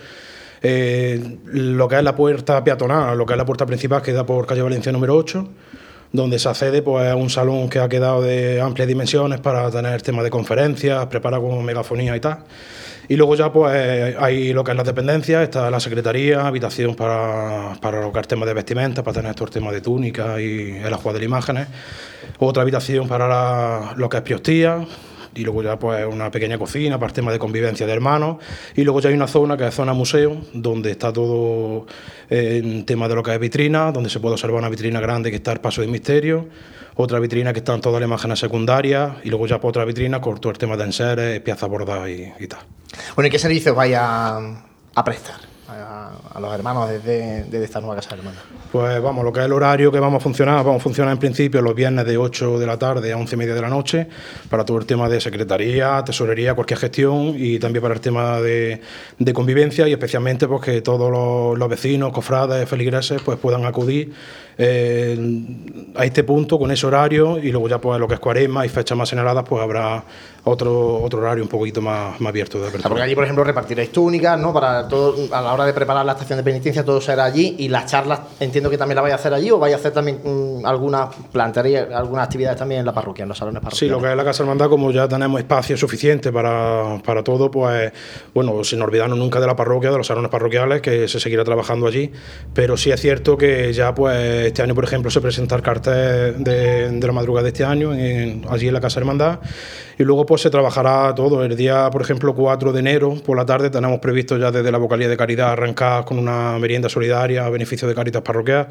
Eh, 0.62 1.38
lo 1.46 1.88
que 1.88 1.96
es 1.96 2.04
la 2.04 2.14
puerta 2.14 2.62
peatonal, 2.62 3.18
lo 3.18 3.26
que 3.26 3.32
es 3.32 3.38
la 3.38 3.46
puerta 3.46 3.66
principal, 3.66 4.02
queda 4.02 4.26
por 4.26 4.46
calle 4.46 4.62
Valencia 4.64 4.92
número 4.92 5.16
8 5.16 5.48
donde 6.14 6.38
se 6.38 6.48
accede 6.48 6.82
pues, 6.84 7.12
a 7.12 7.16
un 7.16 7.30
salón 7.30 7.70
que 7.70 7.80
ha 7.80 7.90
quedado 7.90 8.22
de 8.22 8.62
amplias 8.62 8.88
dimensiones 8.88 9.42
para 9.42 9.70
tener 9.72 10.02
temas 10.04 10.24
de 10.24 10.30
conferencias, 10.30 11.08
preparado 11.08 11.44
con 11.50 11.66
megafonía 11.66 12.16
y 12.16 12.20
tal. 12.20 12.38
Y 13.10 13.18
luego 13.18 13.36
ya 13.36 13.52
pues 13.52 14.16
hay 14.18 14.54
lo 14.54 14.64
que 14.64 14.72
es 14.72 14.78
las 14.78 14.86
dependencias, 14.86 15.44
está 15.44 15.70
la 15.70 15.80
secretaría, 15.80 16.48
habitación 16.48 16.96
para, 16.96 17.76
para 17.82 18.00
lo 18.00 18.14
que 18.14 18.20
es 18.20 18.28
tema 18.28 18.46
de 18.46 18.54
vestimenta, 18.54 19.04
para 19.04 19.16
tener 19.16 19.32
estos 19.32 19.52
temas 19.52 19.74
de 19.74 19.82
túnica 19.82 20.40
y 20.40 20.78
el 20.78 20.94
ajuar 20.94 21.18
de 21.18 21.26
imágenes. 21.26 21.68
Otra 22.40 22.62
habitación 22.62 23.08
para 23.08 23.94
lo 23.96 24.08
que 24.08 24.18
es 24.18 24.24
priostía, 24.24 24.86
y 25.36 25.44
luego 25.44 25.64
ya 25.64 25.78
pues 25.78 26.06
una 26.06 26.32
pequeña 26.32 26.58
cocina 26.58 26.98
para 26.98 27.08
el 27.08 27.14
tema 27.14 27.32
de 27.32 27.40
convivencia 27.40 27.86
de 27.86 27.94
hermanos 27.94 28.38
y 28.76 28.84
luego 28.84 29.00
ya 29.00 29.10
hay 29.10 29.16
una 29.16 29.28
zona 29.28 29.58
que 29.58 29.68
es 29.68 29.74
zona 29.74 29.94
museo 29.94 30.38
donde 30.54 30.92
está 30.92 31.12
todo 31.12 31.86
eh, 32.30 32.62
en 32.64 32.86
tema 32.86 33.08
de 33.08 33.16
lo 33.16 33.24
que 33.24 33.34
es 33.34 33.40
vitrina 33.40 33.92
donde 33.92 34.10
se 34.10 34.20
puede 34.20 34.34
observar 34.34 34.60
una 34.60 34.70
vitrina 34.70 35.00
grande 35.00 35.30
que 35.30 35.38
está 35.38 35.52
el 35.52 35.60
paso 35.60 35.82
de 35.82 35.88
misterio 35.88 36.48
otra 36.96 37.20
vitrina 37.20 37.54
que 37.54 37.60
están 37.60 37.82
todas 37.82 38.00
las 38.00 38.08
imágenes 38.08 38.40
secundarias 38.40 39.14
y 39.24 39.30
luego 39.30 39.48
ya 39.48 39.60
por 39.60 39.70
otra 39.70 39.86
vitrina 39.86 40.22
con 40.22 40.40
todo 40.40 40.52
el 40.52 40.58
tema 40.58 40.78
de 40.78 40.84
enseres, 40.84 41.40
piezas 41.42 41.70
bordadas 41.70 42.10
y, 42.10 42.32
y 42.40 42.48
tal. 42.48 42.60
Bueno, 43.16 43.28
¿y 43.28 43.32
qué 43.32 43.40
servicios 43.40 43.76
vaya 43.76 44.38
a 44.38 45.04
prestar? 45.04 45.53
A, 45.70 46.40
los 46.40 46.54
hermanos 46.54 46.90
desde, 46.90 47.64
esta 47.64 47.80
nueva 47.80 47.96
casa 47.96 48.16
hermana? 48.16 48.38
Pues 48.72 49.02
vamos, 49.02 49.24
lo 49.24 49.32
que 49.32 49.40
es 49.40 49.46
el 49.46 49.54
horario 49.54 49.92
que 49.92 50.00
vamos 50.00 50.20
a 50.20 50.24
funcionar, 50.24 50.58
vamos 50.64 50.82
a 50.82 50.84
funcionar 50.84 51.14
en 51.14 51.20
principio 51.20 51.62
los 51.62 51.76
viernes 51.76 52.06
de 52.06 52.18
8 52.18 52.60
de 52.60 52.66
la 52.66 52.78
tarde 52.78 53.14
a 53.14 53.18
11 53.18 53.36
y 53.36 53.38
media 53.38 53.54
de 53.54 53.62
la 53.62 53.70
noche 53.70 54.08
para 54.50 54.66
todo 54.66 54.78
el 54.78 54.86
tema 54.86 55.08
de 55.08 55.22
secretaría, 55.22 56.04
tesorería, 56.04 56.54
cualquier 56.54 56.80
gestión 56.80 57.36
y 57.38 57.60
también 57.60 57.82
para 57.82 57.94
el 57.94 58.02
tema 58.02 58.42
de, 58.42 58.82
convivencia 59.34 59.88
y 59.88 59.94
especialmente 59.94 60.48
pues 60.48 60.62
que 60.62 60.82
todos 60.82 61.58
los, 61.58 61.70
vecinos, 61.70 62.12
cofrades, 62.12 62.68
feligreses 62.68 63.22
pues 63.24 63.40
puedan 63.40 63.66
acudir 63.66 64.14
eh, 64.58 65.18
a 65.96 66.06
este 66.06 66.24
punto 66.24 66.60
con 66.60 66.70
ese 66.72 66.86
horario 66.86 67.40
y 67.40 67.52
luego 67.52 67.68
ya 67.68 67.80
pues 67.80 68.00
lo 68.00 68.08
que 68.08 68.16
es 68.16 68.20
cuaresma 68.20 68.66
y 68.66 68.70
fechas 68.70 68.98
más 68.98 69.10
señaladas 69.10 69.44
pues 69.48 69.64
habrá 69.64 70.04
otro, 70.46 71.02
otro 71.02 71.20
horario 71.20 71.44
un 71.44 71.50
poquito 71.50 71.82
más, 71.82 72.20
más 72.20 72.30
abierto 72.30 72.60
de 72.60 72.68
apertura. 72.68 72.90
Porque 72.90 73.04
allí, 73.04 73.16
por 73.16 73.24
ejemplo, 73.24 73.46
repartiréis 73.46 73.92
túnicas, 73.92 74.38
¿no? 74.38 74.52
Para 74.52 74.88
todo, 74.90 75.16
a 75.34 75.42
la 75.42 75.54
hora 75.54 75.66
de 75.66 75.74
preparar 75.74 76.06
la 76.06 76.12
estación 76.12 76.38
de 76.38 76.44
penitencia, 76.44 76.84
todo 76.84 77.00
será 77.00 77.24
allí. 77.24 77.56
Y 77.60 77.70
las 77.70 77.90
charlas, 77.90 78.20
entiendo 78.42 78.70
que 78.70 78.78
también 78.78 78.98
la 78.98 79.04
vais 79.04 79.14
a 79.14 79.16
hacer 79.16 79.34
allí, 79.34 79.52
o 79.52 79.60
vais 79.60 79.74
a 79.74 79.78
hacer 79.78 79.94
también 79.94 80.20
mm, 80.22 80.66
algunas 80.66 81.16
planterías, 81.32 81.88
algunas 81.94 82.26
actividades 82.26 82.60
también 82.60 82.82
en 82.82 82.86
la 82.86 82.94
parroquia, 82.94 83.24
en 83.24 83.30
los 83.30 83.38
salones 83.38 83.62
parroquiales. 83.62 83.80
Sí, 83.80 83.88
lo 83.88 84.02
que 84.02 84.12
es 84.12 84.18
la 84.18 84.24
Casa 84.26 84.44
Hermandad, 84.44 84.68
como 84.68 84.92
ya 84.92 85.08
tenemos 85.08 85.40
espacio 85.40 85.78
suficiente 85.78 86.32
para, 86.34 87.02
para 87.06 87.24
todo, 87.24 87.50
pues, 87.50 87.94
bueno, 88.34 88.66
sin 88.66 88.82
olvidarnos 88.82 89.18
nunca 89.18 89.40
de 89.40 89.48
la 89.48 89.56
parroquia, 89.56 89.92
de 89.92 89.98
los 89.98 90.08
salones 90.08 90.30
parroquiales, 90.30 90.82
que 90.82 91.08
se 91.08 91.22
seguirá 91.22 91.46
trabajando 91.46 91.88
allí. 91.88 92.12
Pero 92.54 92.76
sí 92.76 92.92
es 92.92 93.00
cierto 93.00 93.38
que 93.38 93.72
ya, 93.72 93.96
pues, 93.96 94.48
este 94.48 94.62
año, 94.62 94.76
por 94.76 94.84
ejemplo, 94.84 95.10
se 95.10 95.22
presenta 95.22 95.56
el 95.56 95.62
cartel 95.62 96.44
de, 96.44 96.92
de 96.92 97.08
la 97.08 97.14
madrugada 97.14 97.44
de 97.44 97.50
este 97.50 97.64
año, 97.64 97.94
en, 97.94 98.46
allí 98.50 98.68
en 98.68 98.74
la 98.74 98.82
Casa 98.82 99.00
Hermandad 99.00 99.40
y 99.98 100.04
luego 100.04 100.26
pues 100.26 100.42
se 100.42 100.50
trabajará 100.50 101.14
todo. 101.16 101.44
El 101.44 101.56
día, 101.56 101.90
por 101.92 102.02
ejemplo, 102.02 102.34
4 102.34 102.72
de 102.72 102.80
enero 102.80 103.16
por 103.26 103.38
la 103.38 103.46
tarde 103.46 103.70
tenemos 103.70 104.00
previsto 104.00 104.38
ya 104.38 104.52
desde 104.52 104.72
la 104.72 104.78
vocalía 104.78 105.08
de 105.08 105.18
caridad 105.18 105.52
arrancar 105.52 106.06
con 106.06 106.20
una 106.20 106.58
merienda 106.60 106.90
solidaria 106.90 107.46
a 107.46 107.50
beneficio 107.50 107.88
de 107.88 107.96
Caritas 107.96 108.22
Parroquial 108.22 108.68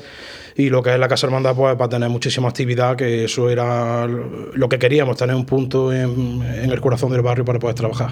y 0.56 0.68
lo 0.68 0.82
que 0.82 0.92
es 0.92 0.98
la 0.98 1.08
Casa 1.08 1.26
Hermandad 1.26 1.54
pues 1.54 1.80
va 1.80 1.86
a 1.86 1.88
tener 1.88 2.08
muchísima 2.08 2.48
actividad, 2.48 2.96
que 2.96 3.24
eso 3.24 3.48
era 3.48 4.06
lo 4.06 4.68
que 4.68 4.78
queríamos, 4.78 5.16
tener 5.16 5.34
un 5.34 5.46
punto 5.46 5.92
en, 5.92 6.42
el 6.42 6.80
corazón 6.80 7.10
del 7.12 7.22
barrio 7.22 7.44
para 7.44 7.58
poder 7.58 7.74
trabajar. 7.74 8.10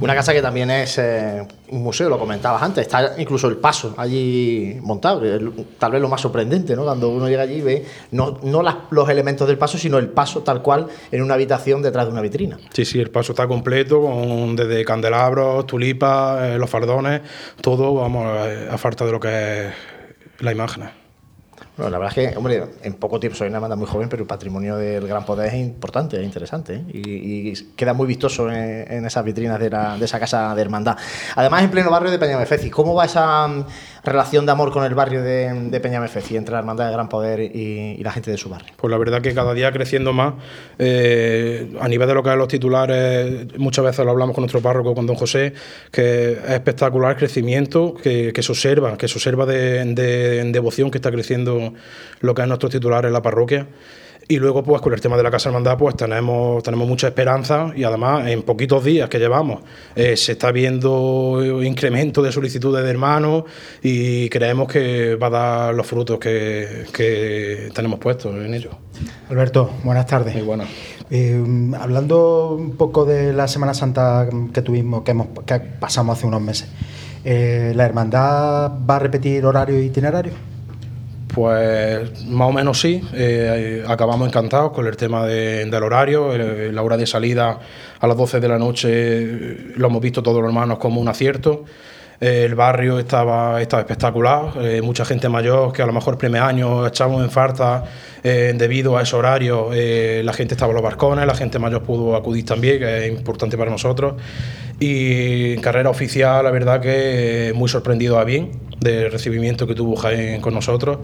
Una 0.00 0.14
casa 0.14 0.32
que 0.32 0.42
también 0.42 0.70
es 0.70 0.98
eh, 0.98 1.46
un 1.70 1.82
museo, 1.82 2.08
lo 2.08 2.18
comentabas 2.18 2.62
antes, 2.62 2.86
está 2.86 3.14
incluso 3.18 3.48
el 3.48 3.56
paso 3.56 3.94
allí 3.96 4.78
montado, 4.82 5.22
tal 5.78 5.92
vez 5.92 6.00
lo 6.00 6.08
más 6.08 6.20
sorprendente, 6.20 6.76
¿no? 6.76 6.84
Cuando 6.84 7.08
uno 7.08 7.28
llega 7.28 7.42
allí 7.42 7.54
y 7.54 7.60
ve 7.62 7.84
no, 8.12 8.38
no 8.42 8.62
los 8.90 9.08
elementos 9.08 9.46
del 9.48 9.58
paso, 9.58 9.78
sino 9.78 9.98
el 9.98 10.08
paso 10.08 10.40
tal 10.40 10.62
cual 10.62 10.86
en 11.10 11.22
una 11.22 11.34
habitación 11.34 11.82
detrás 11.82 12.06
de 12.06 12.12
una 12.12 12.20
vitrina. 12.20 12.49
Sí, 12.72 12.84
sí, 12.84 13.00
el 13.00 13.10
paso 13.10 13.32
está 13.32 13.46
completo, 13.46 14.00
con, 14.00 14.56
desde 14.56 14.84
candelabros, 14.84 15.66
tulipas, 15.66 16.42
eh, 16.42 16.58
los 16.58 16.68
fardones, 16.68 17.20
todo, 17.60 17.94
vamos, 17.94 18.26
eh, 18.46 18.68
a 18.70 18.78
falta 18.78 19.04
de 19.04 19.12
lo 19.12 19.20
que 19.20 19.66
es 19.68 19.74
la 20.40 20.52
imagen. 20.52 20.90
Bueno, 21.80 21.92
la 21.92 21.98
verdad 21.98 22.18
es 22.18 22.30
que, 22.32 22.36
hombre, 22.36 22.62
en 22.82 22.92
poco 22.94 23.18
tiempo 23.18 23.38
soy 23.38 23.48
una 23.48 23.58
banda 23.58 23.74
muy 23.74 23.86
joven, 23.86 24.08
pero 24.10 24.22
el 24.22 24.26
patrimonio 24.26 24.76
del 24.76 25.06
Gran 25.06 25.24
Poder 25.24 25.46
es 25.46 25.54
importante, 25.54 26.18
es 26.18 26.24
interesante 26.24 26.74
¿eh? 26.74 26.84
y, 26.92 27.54
queda 27.74 27.94
muy 27.94 28.06
vistoso 28.06 28.50
en, 28.50 29.06
esas 29.06 29.24
vitrinas 29.24 29.58
de, 29.58 29.70
de, 29.70 30.04
esa 30.04 30.20
casa 30.20 30.54
de 30.54 30.60
hermandad. 30.60 30.98
Además, 31.36 31.62
en 31.62 31.70
pleno 31.70 31.90
barrio 31.90 32.10
de 32.10 32.18
Peñamefeci, 32.18 32.68
¿cómo 32.68 32.94
va 32.94 33.06
esa, 33.06 33.48
relación 34.04 34.46
de 34.46 34.52
amor 34.52 34.72
con 34.72 34.84
el 34.84 34.94
barrio 34.94 35.22
de, 35.22 35.52
de 35.70 35.80
Peñamefeci, 35.80 36.36
entre 36.36 36.52
la 36.52 36.60
Hermandad 36.60 36.86
de 36.86 36.92
Gran 36.92 37.08
Poder 37.08 37.40
y, 37.40 38.02
la 38.02 38.12
gente 38.12 38.30
de 38.30 38.38
su 38.38 38.48
barrio? 38.48 38.72
Pues 38.76 38.90
la 38.90 38.98
verdad 38.98 39.20
que 39.20 39.34
cada 39.34 39.52
día 39.54 39.70
creciendo 39.72 40.12
más, 40.12 40.34
eh, 40.78 41.76
a 41.80 41.88
nivel 41.88 42.08
de 42.08 42.14
lo 42.14 42.22
que 42.22 42.30
es 42.30 42.36
los 42.36 42.48
titulares, 42.48 43.58
muchas 43.58 43.84
veces 43.84 44.04
lo 44.04 44.10
hablamos 44.10 44.34
con 44.34 44.42
nuestro 44.42 44.60
párroco, 44.60 44.94
con 44.94 45.06
don 45.06 45.16
José, 45.16 45.52
que 45.90 46.32
es 46.32 46.50
espectacular 46.50 47.12
el 47.12 47.16
crecimiento 47.16 47.94
que, 47.94 48.32
se 48.40 48.52
observa, 48.52 48.96
que 48.96 49.08
se 49.08 49.14
observa 49.14 49.46
de, 49.46 49.84
de, 49.94 50.44
devoción 50.50 50.90
que 50.90 50.98
está 50.98 51.10
creciendo 51.10 51.74
lo 52.20 52.34
que 52.34 52.42
es 52.42 52.48
nuestros 52.48 52.72
titulares 52.72 53.08
en 53.08 53.12
la 53.12 53.22
parroquia 53.22 53.66
Y 54.30 54.38
luego, 54.38 54.62
pues 54.62 54.80
con 54.80 54.94
el 54.94 55.00
tema 55.00 55.16
de 55.16 55.24
la 55.24 55.30
Casa 55.32 55.48
Hermandad, 55.48 55.76
pues 55.76 55.96
tenemos, 55.96 56.62
tenemos 56.62 56.86
mucha 56.86 57.08
esperanza 57.08 57.72
y 57.74 57.82
además 57.82 58.28
en 58.28 58.42
poquitos 58.42 58.84
días 58.84 59.08
que 59.08 59.18
llevamos 59.18 59.62
eh, 59.96 60.16
se 60.16 60.32
está 60.32 60.52
viendo 60.52 61.60
incremento 61.64 62.22
de 62.22 62.30
solicitudes 62.30 62.84
de 62.84 62.90
hermanos 62.90 63.42
y 63.82 64.28
creemos 64.28 64.68
que 64.68 65.16
va 65.16 65.26
a 65.26 65.30
dar 65.30 65.74
los 65.74 65.84
frutos 65.84 66.20
que, 66.20 66.86
que 66.92 67.70
tenemos 67.74 67.98
puestos 67.98 68.32
en 68.36 68.54
ello. 68.54 68.70
Alberto, 69.28 69.68
buenas 69.82 70.06
tardes. 70.06 70.32
Muy 70.36 70.44
buenas. 70.44 70.68
Eh, 71.10 71.44
hablando 71.80 72.54
un 72.56 72.76
poco 72.76 73.04
de 73.04 73.32
la 73.32 73.48
Semana 73.48 73.74
Santa 73.74 74.28
que 74.54 74.62
tuvimos, 74.62 75.02
que, 75.02 75.10
hemos, 75.10 75.26
que 75.44 75.58
pasamos 75.58 76.16
hace 76.16 76.28
unos 76.28 76.40
meses, 76.40 76.68
eh, 77.24 77.72
¿la 77.74 77.84
hermandad 77.84 78.70
va 78.88 78.94
a 78.94 78.98
repetir 79.00 79.44
horario 79.44 79.76
e 79.76 79.82
itinerario? 79.82 80.49
Pues 81.34 82.26
más 82.26 82.48
o 82.48 82.52
menos 82.52 82.80
sí, 82.80 83.00
eh, 83.12 83.84
acabamos 83.86 84.26
encantados 84.26 84.72
con 84.72 84.86
el 84.86 84.96
tema 84.96 85.26
del 85.26 85.82
horario, 85.82 86.36
la 86.36 86.82
hora 86.82 86.96
de 86.96 87.06
salida 87.06 87.58
a 88.00 88.06
las 88.06 88.16
12 88.16 88.40
de 88.40 88.48
la 88.48 88.58
noche 88.58 89.74
lo 89.76 89.86
hemos 89.86 90.02
visto 90.02 90.22
todos 90.22 90.38
los 90.38 90.48
hermanos 90.48 90.78
como 90.78 91.00
un 91.00 91.06
acierto. 91.06 91.64
el 92.20 92.54
barrio 92.54 92.98
estaba, 92.98 93.62
espectacular, 93.62 94.52
eh, 94.60 94.82
mucha 94.82 95.04
gente 95.04 95.28
mayor 95.28 95.72
que 95.72 95.82
a 95.82 95.86
lo 95.86 95.92
mejor 95.92 96.18
primer 96.18 96.42
año 96.42 96.86
echamos 96.86 97.22
en 97.22 97.30
falta 97.30 97.84
eh, 98.24 98.52
debido 98.56 98.98
a 98.98 99.02
ese 99.02 99.14
horario, 99.14 99.70
la 99.70 100.32
gente 100.32 100.54
estaba 100.54 100.70
en 100.72 100.74
los 100.74 100.84
barcones, 100.84 101.26
la 101.26 101.34
gente 101.34 101.60
mayor 101.60 101.82
pudo 101.84 102.16
acudir 102.16 102.44
también, 102.44 102.80
que 102.80 103.06
es 103.06 103.12
importante 103.12 103.56
para 103.56 103.70
nosotros. 103.70 104.14
Y 104.80 105.54
en 105.54 105.60
carrera 105.60 105.90
oficial, 105.90 106.42
la 106.42 106.50
verdad 106.50 106.80
que 106.80 107.52
muy 107.54 107.68
sorprendido 107.68 108.18
a 108.18 108.24
bien 108.24 108.69
del 108.80 109.10
recibimiento 109.12 109.66
que 109.66 109.74
tuvo 109.74 109.96
Jaén 109.96 110.40
con 110.40 110.54
nosotros. 110.54 110.98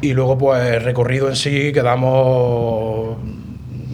Y 0.00 0.12
luego, 0.12 0.38
pues, 0.38 0.74
el 0.74 0.82
recorrido 0.82 1.28
en 1.28 1.36
sí 1.36 1.72
quedamos 1.72 3.16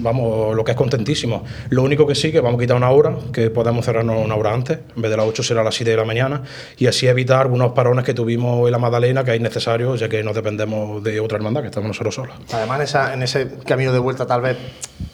vamos, 0.05 0.55
lo 0.55 0.63
que 0.63 0.73
es 0.73 0.77
contentísimo. 0.77 1.43
Lo 1.71 1.83
único 1.83 2.07
que 2.07 2.15
sí, 2.15 2.31
que 2.31 2.41
vamos 2.41 2.59
a 2.59 2.61
quitar 2.61 2.77
una 2.77 2.91
hora, 2.91 3.17
que 3.33 3.51
podemos 3.51 3.85
cerrarnos 3.85 4.25
una 4.25 4.37
hora 4.37 4.53
antes, 4.53 4.79
en 4.95 5.03
vez 5.03 5.11
de 5.11 5.17
las 5.17 5.27
8 5.27 5.43
será 5.43 5.65
las 5.65 5.75
7 5.75 5.91
de 5.91 5.97
la 5.97 6.05
mañana, 6.05 6.43
y 6.77 6.87
así 6.87 7.09
evitar 7.09 7.41
algunos 7.41 7.73
parones 7.73 8.05
que 8.05 8.15
tuvimos 8.15 8.67
en 8.67 8.73
la 8.73 8.79
Magdalena, 8.79 9.25
que 9.25 9.35
es 9.35 9.41
necesario, 9.41 9.97
ya 9.97 10.09
que 10.09 10.23
no 10.23 10.33
dependemos 10.33 11.03
de 11.03 11.19
otra 11.19 11.39
hermandad, 11.39 11.63
que 11.63 11.69
estamos 11.69 11.89
nosotros 11.89 12.15
solos. 12.15 12.37
Además, 12.53 12.95
en, 13.13 13.23
ese 13.23 13.49
camino 13.67 13.93
de 13.93 13.99
vuelta, 13.99 14.27
tal 14.27 14.43
vez 14.43 14.57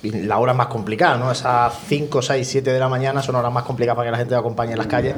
la 0.03 0.39
hora 0.39 0.53
más 0.53 0.67
complicada, 0.67 1.17
¿no? 1.17 1.31
Esas 1.31 1.73
5, 1.87 2.21
6, 2.21 2.47
7 2.47 2.73
de 2.73 2.79
la 2.79 2.89
mañana 2.89 3.23
son 3.23 3.37
horas 3.37 3.53
más 3.53 3.65
complicadas 3.65 3.97
para 3.97 4.09
que 4.09 4.13
la 4.13 4.19
gente 4.19 4.35
acompañe 4.35 4.73
en 4.73 4.79
las 4.79 4.89
calles 4.89 5.15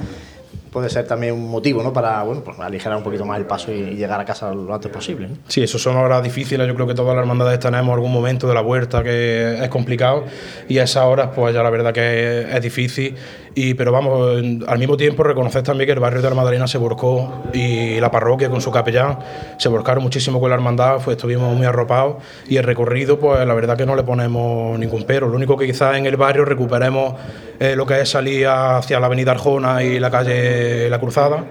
puede 0.72 0.88
ser 0.88 1.06
también 1.06 1.34
un 1.34 1.50
motivo 1.50 1.82
¿no? 1.82 1.92
para 1.92 2.22
bueno, 2.22 2.42
pues 2.42 2.58
aligerar 2.58 2.96
un 2.96 3.04
poquito 3.04 3.26
más 3.26 3.38
el 3.38 3.44
paso 3.44 3.70
y, 3.70 3.94
llegar 3.94 4.18
a 4.18 4.24
casa 4.24 4.52
lo 4.52 4.74
antes 4.74 4.90
posible. 4.90 5.28
Sí, 5.46 5.62
eso 5.62 5.78
son 5.78 5.96
horas 5.96 6.22
difíciles. 6.22 6.66
Yo 6.66 6.74
creo 6.74 6.86
que 6.86 6.94
todas 6.94 7.14
las 7.14 7.22
hermandades 7.22 7.60
tenemos 7.60 7.92
algún 7.92 8.10
momento 8.10 8.48
de 8.48 8.54
la 8.54 8.62
vuelta 8.62 9.02
que 9.02 9.62
es 9.62 9.68
complicado 9.68 10.24
y 10.68 10.78
a 10.78 10.84
esas 10.84 11.04
horas, 11.04 11.30
pues 11.34 11.54
ya 11.54 11.62
la 11.62 11.70
verdad 11.70 11.92
que 11.92 12.46
es, 12.50 12.62
difícil. 12.62 13.14
Y, 13.54 13.74
pero 13.74 13.92
vamos, 13.92 14.42
al 14.66 14.78
mismo 14.78 14.96
tiempo 14.96 15.22
reconocer 15.22 15.62
también 15.62 15.86
que 15.86 15.92
el 15.92 16.00
barrio 16.00 16.22
de 16.22 16.28
la 16.28 16.34
Madalena 16.34 16.66
se 16.66 16.78
volcó 16.78 17.42
y 17.52 18.00
la 18.00 18.10
parroquia 18.10 18.48
con 18.48 18.60
su 18.60 18.70
capellán 18.70 19.18
se 19.58 19.68
volcaron 19.68 20.02
muchísimo 20.02 20.40
con 20.40 20.48
la 20.48 20.56
hermandad, 20.56 21.00
pues 21.04 21.16
estuvimos 21.16 21.54
muy 21.54 21.66
arropados 21.66 22.16
y 22.48 22.56
el 22.56 22.64
recorrido, 22.64 23.18
pues 23.18 23.46
la 23.46 23.54
verdad 23.54 23.76
que 23.76 23.84
no 23.84 23.94
le 23.94 24.02
ponemos 24.04 24.78
ningún 24.78 25.04
pero. 25.04 25.28
Lo 25.28 25.36
único 25.36 25.56
que 25.56 25.66
quizás 25.66 25.96
en 25.96 26.06
el 26.06 26.16
barrio 26.16 26.44
recuperemos 26.44 27.14
eh, 27.60 27.76
lo 27.76 27.84
que 27.84 28.00
es 28.00 28.08
salir 28.08 28.46
hacia 28.46 28.98
la 28.98 29.06
avenida 29.06 29.32
Arjona 29.32 29.82
y 29.82 30.00
la 30.00 30.10
calle 30.10 30.88
La 30.88 30.98
Cruzada, 30.98 31.44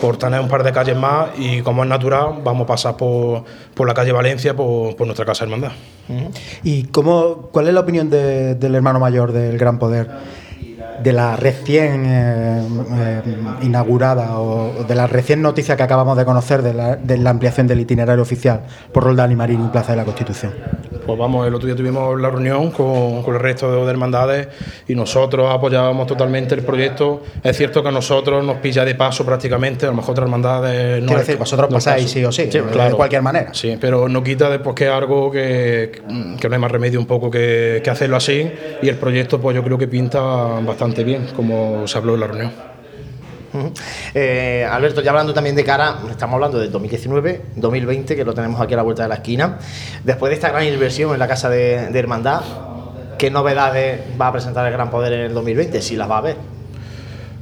por 0.00 0.16
tener 0.16 0.40
un 0.40 0.48
par 0.48 0.62
de 0.62 0.72
calles 0.72 0.96
más 0.96 1.30
y 1.36 1.62
como 1.62 1.82
es 1.82 1.88
natural, 1.88 2.40
vamos 2.44 2.64
a 2.64 2.66
pasar 2.66 2.96
por, 2.96 3.42
por 3.74 3.88
la 3.88 3.94
calle 3.94 4.12
Valencia, 4.12 4.54
por, 4.54 4.94
por 4.94 5.06
nuestra 5.06 5.26
casa 5.26 5.44
hermandad. 5.44 5.72
¿Y 6.62 6.84
cómo, 6.84 7.48
cuál 7.52 7.68
es 7.68 7.74
la 7.74 7.80
opinión 7.80 8.08
del 8.08 8.74
hermano 8.74 9.00
mayor 9.00 9.32
del 9.32 9.58
Gran 9.58 9.78
Poder? 9.78 10.08
De 11.02 11.12
la 11.12 11.36
recién 11.36 12.04
eh, 12.06 12.62
eh, 12.92 13.22
inaugurada 13.62 14.38
o 14.40 14.84
de 14.84 14.94
la 14.94 15.06
recién 15.06 15.42
noticia 15.42 15.76
que 15.76 15.82
acabamos 15.82 16.16
de 16.16 16.24
conocer 16.24 16.62
de 16.62 16.74
la, 16.74 16.96
de 16.96 17.18
la 17.18 17.30
ampliación 17.30 17.66
del 17.66 17.80
itinerario 17.80 18.22
oficial 18.22 18.62
por 18.92 19.04
Roldán 19.04 19.32
y 19.32 19.36
Marín 19.36 19.64
y 19.64 19.68
Plaza 19.68 19.92
de 19.92 19.96
la 19.96 20.04
Constitución? 20.04 20.52
Pues 21.06 21.18
vamos, 21.18 21.46
el 21.46 21.54
otro 21.54 21.66
día 21.66 21.74
tuvimos 21.74 22.20
la 22.20 22.28
reunión 22.28 22.70
con, 22.70 23.22
con 23.22 23.34
el 23.34 23.40
resto 23.40 23.84
de, 23.84 23.90
hermandades 23.90 24.48
y 24.86 24.94
nosotros 24.94 25.48
apoyábamos 25.50 26.06
totalmente 26.06 26.54
el 26.54 26.62
proyecto. 26.62 27.22
Es 27.42 27.56
cierto 27.56 27.82
que 27.82 27.88
a 27.88 27.92
nosotros 27.92 28.44
nos 28.44 28.58
pilla 28.58 28.84
de 28.84 28.94
paso 28.94 29.24
prácticamente, 29.24 29.86
a 29.86 29.88
lo 29.88 29.94
mejor 29.94 30.10
otras 30.10 30.26
hermandades 30.26 31.00
no. 31.00 31.06
Quiero 31.06 31.20
decir, 31.20 31.36
vosotros 31.38 31.72
pasáis 31.72 32.10
sí 32.10 32.24
o 32.24 32.32
sí, 32.32 32.44
de 32.44 32.92
cualquier 32.94 33.22
manera. 33.22 33.54
Sí, 33.54 33.78
pero 33.80 34.08
no 34.08 34.22
quita 34.22 34.50
después 34.50 34.74
que 34.74 34.88
algo 34.88 35.30
que, 35.30 36.02
que, 36.38 36.48
no 36.48 36.54
hay 36.54 36.60
más 36.60 36.70
remedio 36.70 37.00
un 37.00 37.06
poco 37.06 37.30
que, 37.30 37.80
que 37.82 37.90
hacerlo 37.90 38.16
así 38.16 38.50
y 38.82 38.88
el 38.88 38.96
proyecto 38.96 39.40
pues 39.40 39.56
yo 39.56 39.62
creo 39.62 39.78
que 39.78 39.88
pinta 39.88 40.20
bastante 40.20 40.87
bien, 41.04 41.26
como 41.34 41.86
se 41.86 41.98
habló 41.98 42.14
en 42.14 42.20
la 42.20 42.26
reunión. 42.26 42.52
Eh, 44.14 44.66
Alberto, 44.70 45.00
ya 45.00 45.10
hablando 45.10 45.32
también 45.32 45.56
de 45.56 45.64
cara, 45.64 45.98
estamos 46.10 46.34
hablando 46.34 46.58
de 46.58 46.68
2019, 46.68 47.42
2020, 47.56 48.16
que 48.16 48.24
lo 48.24 48.34
tenemos 48.34 48.60
aquí 48.60 48.74
a 48.74 48.76
la 48.76 48.82
vuelta 48.82 49.02
de 49.02 49.08
la 49.08 49.16
esquina. 49.16 49.58
Después 50.04 50.30
de 50.30 50.34
esta 50.34 50.50
gran 50.50 50.64
inversión 50.64 51.12
en 51.12 51.18
la 51.18 51.28
Casa 51.28 51.48
de, 51.48 51.88
de 51.88 51.98
Hermandad, 51.98 52.42
¿qué 53.18 53.30
novedades 53.30 54.00
va 54.20 54.28
a 54.28 54.32
presentar 54.32 54.66
el 54.66 54.72
Gran 54.72 54.90
Poder 54.90 55.12
en 55.12 55.20
el 55.20 55.34
2020? 55.34 55.80
Si 55.80 55.96
las 55.96 56.10
va 56.10 56.18
a 56.18 56.22
ver. 56.22 56.57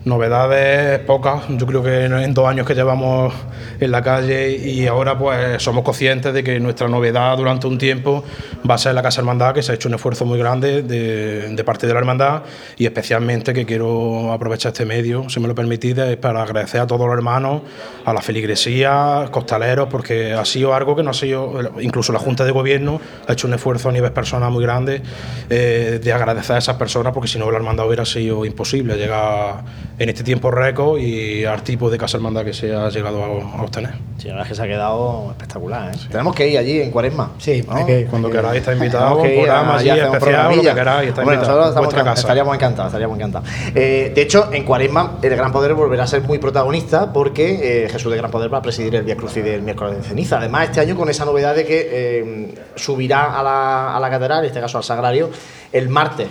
Novedades 0.07 1.01
pocas, 1.01 1.43
yo 1.49 1.67
creo 1.67 1.83
que 1.83 2.05
en 2.05 2.33
dos 2.33 2.47
años 2.47 2.65
que 2.65 2.77
llevamos 2.77 3.35
en 3.81 3.91
la 3.91 4.03
calle 4.03 4.57
y 4.57 4.87
ahora 4.87 5.19
pues 5.19 5.61
somos 5.61 5.83
conscientes 5.83 6.33
de 6.33 6.45
que 6.45 6.61
nuestra 6.61 6.87
novedad 6.87 7.37
durante 7.37 7.67
un 7.67 7.77
tiempo 7.77 8.23
va 8.71 8.77
a 8.77 8.79
ser 8.79 8.95
la 8.95 9.03
Casa 9.03 9.21
Hermandad, 9.21 9.53
que 9.53 9.65
se 9.65 9.73
ha 9.73 9.75
hecho 9.75 9.89
un 9.89 9.97
esfuerzo 9.97 10.25
muy 10.25 10.39
grande 10.39 10.83
de, 10.85 11.65
parte 11.65 11.89
de 11.89 11.93
la 11.93 11.99
Hermandad 11.99 12.43
y 12.77 12.87
especialmente 12.87 13.53
que 13.53 13.67
quiero 13.67 14.33
aprovechar 14.33 14.71
este 14.71 14.85
medio, 14.85 15.29
si 15.29 15.41
me 15.41 15.49
lo 15.49 15.57
permitís, 15.57 15.97
para 16.21 16.41
agradecer 16.41 16.83
a 16.83 16.87
todos 16.87 17.05
los 17.05 17.17
hermanos, 17.17 17.63
a 18.05 18.13
la 18.13 18.23
feligresía, 18.23 19.27
costaleros, 19.33 19.89
porque 19.89 20.35
ha 20.35 20.45
sido 20.45 20.73
algo 20.73 20.95
que 20.95 21.03
no 21.03 21.11
ha 21.11 21.15
sido, 21.15 21.61
incluso 21.81 22.13
la 22.13 22.21
Junta 22.21 22.45
de 22.45 22.53
Gobierno 22.53 23.01
ha 23.27 23.33
hecho 23.33 23.49
un 23.49 23.55
esfuerzo 23.55 23.89
a 23.89 23.93
nivel 23.93 24.13
personal 24.13 24.53
muy 24.53 24.63
grande 24.63 25.03
eh, 25.51 25.99
de 26.01 26.13
agradecer 26.13 26.55
a 26.55 26.59
esas 26.61 26.77
personas, 26.77 27.13
porque 27.13 27.27
si 27.29 27.41
no 27.41 27.51
la 27.51 27.57
Hermandad 27.57 27.89
hubiera 27.89 28.05
sido 28.05 28.45
imposible 28.45 28.97
llegar 28.97 29.65
en 29.99 30.09
este 30.11 30.23
tiempo 30.23 30.51
récord 30.51 30.99
y 30.99 31.45
al 31.45 31.63
tipo 31.63 31.89
de 31.89 31.97
casa 31.97 32.19
hermandad 32.19 32.45
que 32.45 32.53
se 32.53 32.75
ha 32.75 32.89
llegado 32.91 33.25
a, 33.25 33.63
obtener. 33.63 33.93
Sí, 34.19 34.29
la 34.29 34.35
verdad 34.35 34.47
es 34.47 34.49
que 34.51 34.55
se 34.55 34.63
ha 34.63 34.67
quedado 34.67 35.31
espectacular. 35.31 35.95
¿eh? 35.95 35.99
Tenemos 36.11 36.35
que 36.35 36.49
ir 36.49 36.59
allí 36.59 36.81
en 36.83 36.91
Cuaresma. 36.91 37.33
Sí, 37.39 37.65
cuando 38.11 38.31
queráis 38.31 38.61
está 38.61 38.75
invitado, 38.75 39.17
un 39.17 39.23
programa 39.23 39.77
allí 39.77 39.89
especial, 39.91 40.57
lo 40.57 40.63
que 40.63 40.75
queráis, 40.75 41.09
está 41.09 41.23
bueno, 41.23 41.41
invitado. 41.41 41.61
Nosotros 41.61 41.91
estamos 41.93 42.19
estaríamos 42.19 42.55
encantados, 42.55 42.91
estaríamos 42.91 43.17
encantados. 43.17 43.49
Eh, 43.75 44.13
de 44.15 44.23
hecho, 44.23 44.53
en 44.53 44.65
Cuaresma 44.65 45.19
el 45.23 45.37
Gran 45.37 45.53
Poder 45.53 45.75
volverá 45.75 46.05
a 46.05 46.07
ser 46.07 46.23
muy 46.23 46.39
protagonista 46.39 47.13
porque 47.13 47.85
eh, 47.85 47.89
Jesús 47.89 48.11
de 48.11 48.19
Gran 48.19 48.31
Poder 48.31 48.53
va 48.53 48.59
a 48.59 48.63
presidir 48.63 48.95
el 48.97 49.03
Vía 49.03 49.17
Crucis 49.17 49.43
del 49.43 49.63
miércoles 49.63 49.97
de 49.97 50.03
ceniza. 50.03 50.39
Además, 50.39 50.65
este 50.65 50.81
año 50.81 50.95
con 50.95 51.09
esa 51.09 51.25
novedad 51.25 51.55
de 51.55 51.65
que 51.65 51.89
eh, 51.91 52.55
subirá 52.75 53.39
a 53.39 53.43
la, 53.43 53.97
a 53.97 54.01
la 54.01 54.11
catedral, 54.11 54.41
en 54.41 54.47
este 54.47 54.61
caso 54.61 54.77
al 54.77 54.85
sagrario, 54.85 55.31
el 55.73 55.89
martes 55.89 56.29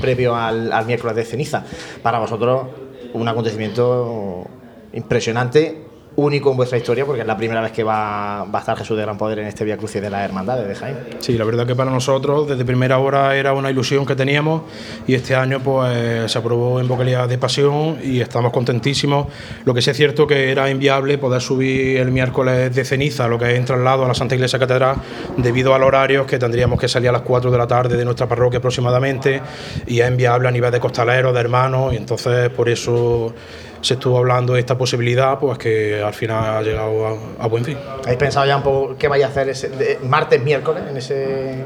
previo 0.00 0.34
al, 0.34 0.72
al 0.72 0.86
miércoles 0.86 1.16
de 1.16 1.24
ceniza. 1.24 1.64
Para 2.02 2.18
vosotros 2.18 2.66
un 3.14 3.28
acontecimiento 3.28 4.46
impresionante 4.92 5.89
único 6.16 6.50
en 6.50 6.56
vuestra 6.56 6.78
historia 6.78 7.04
porque 7.04 7.22
es 7.22 7.26
la 7.26 7.36
primera 7.36 7.60
vez 7.60 7.72
que 7.72 7.82
va, 7.82 8.44
va 8.44 8.58
a 8.58 8.60
estar 8.60 8.76
Jesús 8.76 8.96
de 8.96 9.02
Gran 9.02 9.16
Poder 9.16 9.38
en 9.38 9.46
este 9.46 9.64
Vía 9.64 9.76
Crucis 9.76 10.02
de 10.02 10.10
las 10.10 10.22
Hermandades 10.22 10.66
de 10.66 10.74
Jaén. 10.74 10.96
Sí, 11.20 11.38
la 11.38 11.44
verdad 11.44 11.66
que 11.66 11.74
para 11.74 11.90
nosotros 11.90 12.48
desde 12.48 12.64
primera 12.64 12.98
hora 12.98 13.36
era 13.36 13.52
una 13.52 13.70
ilusión 13.70 14.04
que 14.04 14.16
teníamos 14.16 14.62
y 15.06 15.14
este 15.14 15.34
año 15.34 15.60
pues 15.60 16.30
se 16.30 16.38
aprobó 16.38 16.80
en 16.80 16.88
vocalidad 16.88 17.28
de 17.28 17.38
pasión 17.38 17.98
y 18.02 18.20
estamos 18.20 18.52
contentísimos. 18.52 19.28
Lo 19.64 19.74
que 19.74 19.82
sí 19.82 19.90
es 19.90 19.96
cierto 19.96 20.26
que 20.26 20.50
era 20.50 20.68
inviable 20.70 21.18
poder 21.18 21.40
subir 21.40 21.98
el 21.98 22.10
miércoles 22.10 22.74
de 22.74 22.84
ceniza, 22.84 23.28
lo 23.28 23.38
que 23.38 23.52
es 23.52 23.58
en 23.58 23.64
traslado 23.64 24.04
a 24.04 24.08
la 24.08 24.14
Santa 24.14 24.34
Iglesia 24.34 24.58
Catedral, 24.58 24.96
debido 25.36 25.74
al 25.74 25.82
horario 25.82 26.26
que 26.26 26.38
tendríamos 26.38 26.78
que 26.78 26.88
salir 26.88 27.08
a 27.08 27.12
las 27.12 27.22
4 27.22 27.50
de 27.50 27.58
la 27.58 27.66
tarde 27.66 27.96
de 27.96 28.04
nuestra 28.04 28.26
parroquia 28.26 28.58
aproximadamente 28.58 29.40
y 29.86 30.00
es 30.00 30.08
inviable 30.08 30.48
a 30.48 30.50
nivel 30.50 30.70
de 30.70 30.80
costaleros, 30.80 31.32
de 31.34 31.40
hermanos 31.40 31.92
y 31.92 31.96
entonces 31.96 32.50
por 32.50 32.68
eso 32.68 33.32
se 33.80 33.94
estuvo 33.94 34.18
hablando 34.18 34.54
de 34.54 34.60
esta 34.60 34.76
posibilidad, 34.76 35.38
pues 35.38 35.58
que 35.58 36.02
al 36.02 36.12
final 36.14 36.56
ha 36.56 36.62
llegado 36.62 37.18
a, 37.38 37.46
buen 37.46 37.64
fin. 37.64 37.78
¿Habéis 38.02 38.18
pensado 38.18 38.46
ya 38.46 38.56
un 38.56 38.62
poco 38.62 38.96
qué 38.98 39.08
vais 39.08 39.24
a 39.24 39.28
hacer 39.28 39.48
ese, 39.48 39.98
martes, 40.02 40.42
miércoles, 40.42 40.84
en 40.88 40.96
ese 40.96 41.64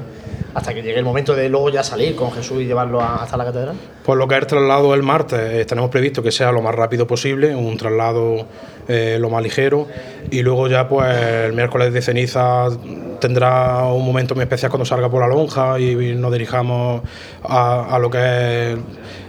hasta 0.54 0.72
que 0.72 0.82
llegue 0.82 0.98
el 0.98 1.04
momento 1.04 1.34
de 1.34 1.48
luego 1.48 1.68
ya 1.68 1.82
salir 1.82 2.14
con 2.14 2.30
Jesús 2.30 2.62
y 2.62 2.66
llevarlo 2.66 3.00
hasta 3.00 3.36
la 3.36 3.44
catedral? 3.44 3.76
Pues 4.04 4.18
lo 4.18 4.28
que 4.28 4.36
es 4.36 4.42
el 4.42 4.46
traslado 4.46 4.94
el 4.94 5.02
martes, 5.02 5.40
eh, 5.40 5.64
tenemos 5.64 5.90
previsto 5.90 6.22
que 6.22 6.30
sea 6.30 6.52
lo 6.52 6.62
más 6.62 6.74
rápido 6.74 7.06
posible, 7.06 7.54
un 7.54 7.76
traslado 7.76 8.46
eh, 8.86 9.18
lo 9.20 9.30
más 9.30 9.42
ligero, 9.42 9.88
y 10.30 10.42
luego 10.42 10.68
ya 10.68 10.88
pues 10.88 11.08
el 11.16 11.54
miércoles 11.54 11.92
de 11.92 12.02
ceniza 12.02 12.68
tendrá 13.20 13.84
un 13.86 14.04
momento 14.04 14.34
muy 14.34 14.42
especial 14.42 14.70
cuando 14.70 14.84
salga 14.84 15.10
por 15.10 15.20
la 15.20 15.26
lonja 15.26 15.78
y 15.80 16.14
nos 16.14 16.32
dirijamos 16.32 17.02
a, 17.42 17.98
lo 17.98 18.10
que 18.10 18.72
es 18.72 18.78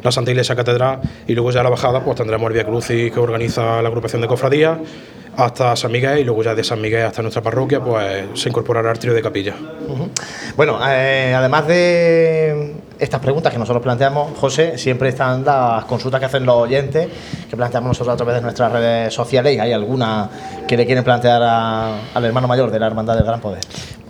la 0.04 0.12
Santa 0.12 0.32
Iglesia 0.32 0.56
Catedral, 0.56 1.00
y 1.26 1.34
luego 1.34 1.52
ya 1.52 1.64
la 1.64 1.70
bajada 1.70 2.04
pues 2.04 2.18
tendremos 2.18 2.48
el 2.48 2.54
Via 2.54 2.66
Crucis 2.66 3.12
que 3.12 3.20
organiza 3.20 3.82
la 3.82 3.88
agrupación 3.88 4.22
de 4.22 4.28
cofradías 4.28 4.78
hasta 5.38 5.76
San 5.76 5.92
Miguel 5.92 6.20
y 6.20 6.24
luego 6.24 6.44
ya 6.44 6.56
de 6.56 6.64
San 6.64 6.82
Miguel 6.82 7.06
hasta 7.06 7.22
nuestra 7.22 7.42
parroquia 7.42 7.80
pues 7.82 8.26
se 8.34 8.50
incorporará 8.50 8.92
al 8.92 9.00
trío 9.00 9.14
de 9.14 9.22
capilla. 9.22 9.56
Bueno, 10.56 10.80
eh, 10.88 11.34
además 11.36 11.68
de 11.68 12.76
estas 12.98 13.20
preguntas 13.20 13.52
que 13.52 13.60
nosotros 13.60 13.84
planteamos, 13.84 14.38
José, 14.38 14.78
siempre 14.78 15.10
están 15.10 15.44
las 15.44 15.86
consultas 15.86 16.20
que 16.20 16.26
hacen 16.28 16.46
los 16.46 16.56
oyentes, 16.56 17.08
que 17.50 17.58
planteamos 17.58 17.90
nosotros 17.90 18.14
a 18.14 18.18
través 18.18 18.36
de 18.36 18.42
nuestras 18.42 18.72
redes 18.72 19.14
sociales 19.14 19.56
y 19.56 19.60
hay 19.60 19.74
alguna 19.74 20.30
que 20.68 20.78
le 20.78 20.86
quieren 20.86 21.04
plantear 21.04 21.42
al 21.42 22.26
hermano 22.26 22.48
mayor 22.48 22.72
de 22.72 22.80
la 22.80 22.88
Hermandad 22.88 23.16
del 23.16 23.26
Gran 23.26 23.42
Poder. 23.42 23.60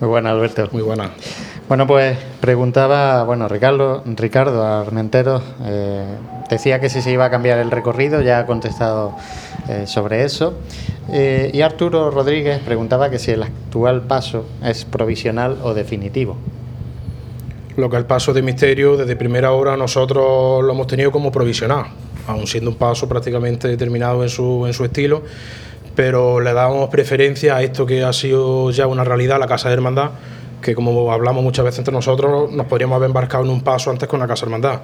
Muy 0.00 0.08
buena, 0.08 0.30
Alberto. 0.30 0.68
Muy 0.72 0.82
buena. 0.82 1.10
Bueno, 1.68 1.88
pues 1.88 2.16
preguntaba, 2.40 3.24
bueno, 3.24 3.48
Ricardo, 3.48 4.04
Ricardo 4.06 4.62
Armentero 4.62 5.42
eh, 5.64 6.04
decía 6.48 6.78
que 6.78 6.88
si 6.88 7.02
se 7.02 7.10
iba 7.10 7.24
a 7.24 7.30
cambiar 7.30 7.58
el 7.58 7.72
recorrido, 7.72 8.22
ya 8.22 8.38
ha 8.38 8.46
contestado 8.46 9.16
eh, 9.68 9.84
sobre 9.88 10.22
eso. 10.22 10.54
Eh, 11.10 11.50
y 11.52 11.62
Arturo 11.62 12.12
Rodríguez 12.12 12.60
preguntaba 12.60 13.10
que 13.10 13.18
si 13.18 13.32
el 13.32 13.42
actual 13.42 14.02
paso 14.02 14.46
es 14.62 14.84
provisional 14.84 15.58
o 15.60 15.74
definitivo. 15.74 16.36
Lo 17.76 17.90
que 17.90 17.96
el 17.96 18.06
paso 18.06 18.32
de 18.32 18.42
misterio, 18.42 18.96
desde 18.96 19.16
primera 19.16 19.50
hora 19.50 19.76
nosotros 19.76 20.62
lo 20.62 20.72
hemos 20.72 20.86
tenido 20.86 21.10
como 21.10 21.32
provisional, 21.32 21.86
aun 22.28 22.46
siendo 22.46 22.70
un 22.70 22.76
paso 22.76 23.08
prácticamente 23.08 23.66
determinado 23.66 24.22
en 24.22 24.28
su, 24.28 24.66
en 24.68 24.72
su 24.72 24.84
estilo, 24.84 25.24
pero 25.96 26.38
le 26.38 26.52
damos 26.52 26.88
preferencia 26.90 27.56
a 27.56 27.62
esto 27.62 27.86
que 27.86 28.04
ha 28.04 28.12
sido 28.12 28.70
ya 28.70 28.86
una 28.86 29.02
realidad, 29.02 29.40
la 29.40 29.48
Casa 29.48 29.68
de 29.68 29.74
Hermandad, 29.74 30.10
que 30.60 30.74
como 30.74 31.12
hablamos 31.12 31.42
muchas 31.42 31.64
veces 31.64 31.80
entre 31.80 31.92
nosotros, 31.92 32.50
nos 32.50 32.66
podríamos 32.66 32.96
haber 32.96 33.08
embarcado 33.08 33.44
en 33.44 33.50
un 33.50 33.60
paso 33.62 33.90
antes 33.90 34.08
con 34.08 34.20
la 34.20 34.26
Casa 34.26 34.44
Hermandad, 34.46 34.80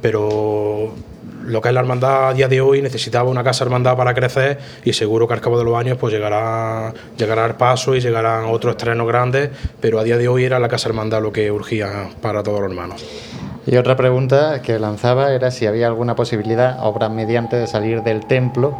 pero 0.00 0.92
lo 1.46 1.60
que 1.60 1.68
es 1.68 1.74
la 1.74 1.80
hermandad 1.80 2.28
a 2.28 2.34
día 2.34 2.48
de 2.48 2.60
hoy 2.60 2.82
necesitaba 2.82 3.30
una 3.30 3.44
casa 3.44 3.64
hermandad 3.64 3.96
para 3.96 4.14
crecer 4.14 4.58
y 4.84 4.92
seguro 4.92 5.28
que 5.28 5.34
al 5.34 5.40
cabo 5.40 5.58
de 5.58 5.64
los 5.64 5.76
años 5.76 5.96
pues 5.98 6.12
llegará, 6.12 6.92
llegará 7.16 7.46
el 7.46 7.54
paso 7.54 7.94
y 7.94 8.00
llegarán 8.00 8.46
otros 8.46 8.72
estrenos 8.72 9.06
grandes, 9.06 9.50
pero 9.80 9.98
a 9.98 10.04
día 10.04 10.18
de 10.18 10.28
hoy 10.28 10.44
era 10.44 10.58
la 10.58 10.68
casa 10.68 10.88
hermandad 10.88 11.22
lo 11.22 11.32
que 11.32 11.50
urgía 11.50 12.10
para 12.20 12.42
todos 12.42 12.60
los 12.60 12.70
hermanos. 12.70 13.04
Y 13.66 13.76
otra 13.76 13.96
pregunta 13.96 14.62
que 14.62 14.78
lanzaba 14.78 15.32
era 15.32 15.50
si 15.50 15.66
había 15.66 15.86
alguna 15.86 16.14
posibilidad, 16.14 16.78
obra 16.84 17.08
mediante, 17.08 17.56
de 17.56 17.66
salir 17.66 18.02
del 18.02 18.26
templo 18.26 18.76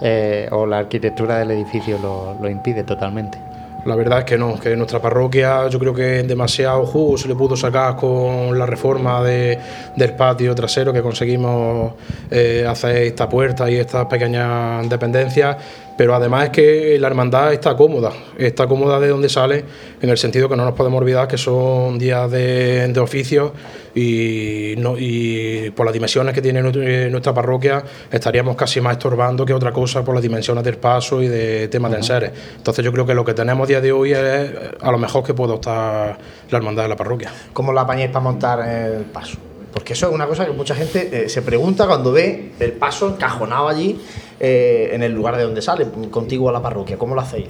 eh, 0.00 0.48
o 0.50 0.66
la 0.66 0.78
arquitectura 0.78 1.38
del 1.38 1.50
edificio 1.50 1.98
lo, 1.98 2.36
lo 2.40 2.48
impide 2.48 2.84
totalmente. 2.84 3.38
La 3.84 3.96
verdad 3.96 4.20
es 4.20 4.24
que 4.24 4.38
no, 4.38 4.58
que 4.60 4.76
nuestra 4.76 5.00
parroquia 5.00 5.68
yo 5.68 5.78
creo 5.78 5.92
que 5.92 6.22
demasiado 6.22 6.86
jugo 6.86 7.18
se 7.18 7.26
le 7.26 7.34
pudo 7.34 7.56
sacar 7.56 7.96
con 7.96 8.56
la 8.56 8.64
reforma 8.64 9.22
de, 9.22 9.58
del 9.96 10.14
patio 10.14 10.54
trasero 10.54 10.92
que 10.92 11.02
conseguimos 11.02 11.94
eh, 12.30 12.64
hacer 12.68 12.96
esta 12.98 13.28
puerta 13.28 13.68
y 13.68 13.76
estas 13.76 14.06
pequeñas 14.06 14.88
dependencias 14.88 15.56
pero 16.02 16.16
además 16.16 16.46
es 16.46 16.50
que 16.50 16.98
la 16.98 17.06
hermandad 17.06 17.52
está 17.52 17.76
cómoda, 17.76 18.10
está 18.36 18.66
cómoda 18.66 18.98
de 18.98 19.06
donde 19.06 19.28
sale, 19.28 19.64
en 20.00 20.10
el 20.10 20.18
sentido 20.18 20.48
que 20.48 20.56
no 20.56 20.64
nos 20.64 20.74
podemos 20.74 21.00
olvidar 21.00 21.28
que 21.28 21.38
son 21.38 21.96
días 21.96 22.28
de, 22.28 22.88
de 22.88 22.98
oficio 22.98 23.52
y, 23.94 24.74
no, 24.78 24.96
y 24.98 25.70
por 25.76 25.86
las 25.86 25.92
dimensiones 25.92 26.34
que 26.34 26.42
tiene 26.42 26.60
nuestra 27.08 27.32
parroquia 27.32 27.84
estaríamos 28.10 28.56
casi 28.56 28.80
más 28.80 28.94
estorbando 28.94 29.46
que 29.46 29.54
otra 29.54 29.70
cosa 29.70 30.04
por 30.04 30.12
las 30.12 30.24
dimensiones 30.24 30.64
del 30.64 30.78
paso 30.78 31.22
y 31.22 31.28
de 31.28 31.68
temas 31.68 31.92
de 31.92 31.98
enseres. 31.98 32.32
Entonces 32.56 32.84
yo 32.84 32.90
creo 32.90 33.06
que 33.06 33.14
lo 33.14 33.24
que 33.24 33.34
tenemos 33.34 33.66
a 33.66 33.68
día 33.68 33.80
de 33.80 33.92
hoy 33.92 34.12
es 34.12 34.50
a 34.80 34.90
lo 34.90 34.98
mejor 34.98 35.22
que 35.22 35.34
puede 35.34 35.54
estar 35.54 36.18
la 36.50 36.58
hermandad 36.58 36.82
de 36.82 36.88
la 36.88 36.96
parroquia. 36.96 37.30
¿Cómo 37.52 37.72
la 37.72 37.82
apañáis 37.82 38.10
para 38.10 38.24
montar 38.24 38.68
el 38.68 39.04
paso? 39.04 39.51
Porque 39.72 39.94
eso 39.94 40.08
es 40.08 40.14
una 40.14 40.26
cosa 40.26 40.44
que 40.44 40.52
mucha 40.52 40.74
gente 40.74 41.24
eh, 41.24 41.28
se 41.28 41.42
pregunta 41.42 41.86
cuando 41.86 42.12
ve 42.12 42.52
el 42.60 42.72
paso 42.72 43.08
encajonado 43.08 43.68
allí 43.68 43.98
eh, 44.38 44.90
en 44.92 45.02
el 45.02 45.12
lugar 45.12 45.36
de 45.36 45.44
donde 45.44 45.62
sale, 45.62 45.86
contigo 46.10 46.48
a 46.48 46.52
la 46.52 46.60
parroquia. 46.60 46.98
¿Cómo 46.98 47.14
lo 47.14 47.20
hacéis? 47.20 47.48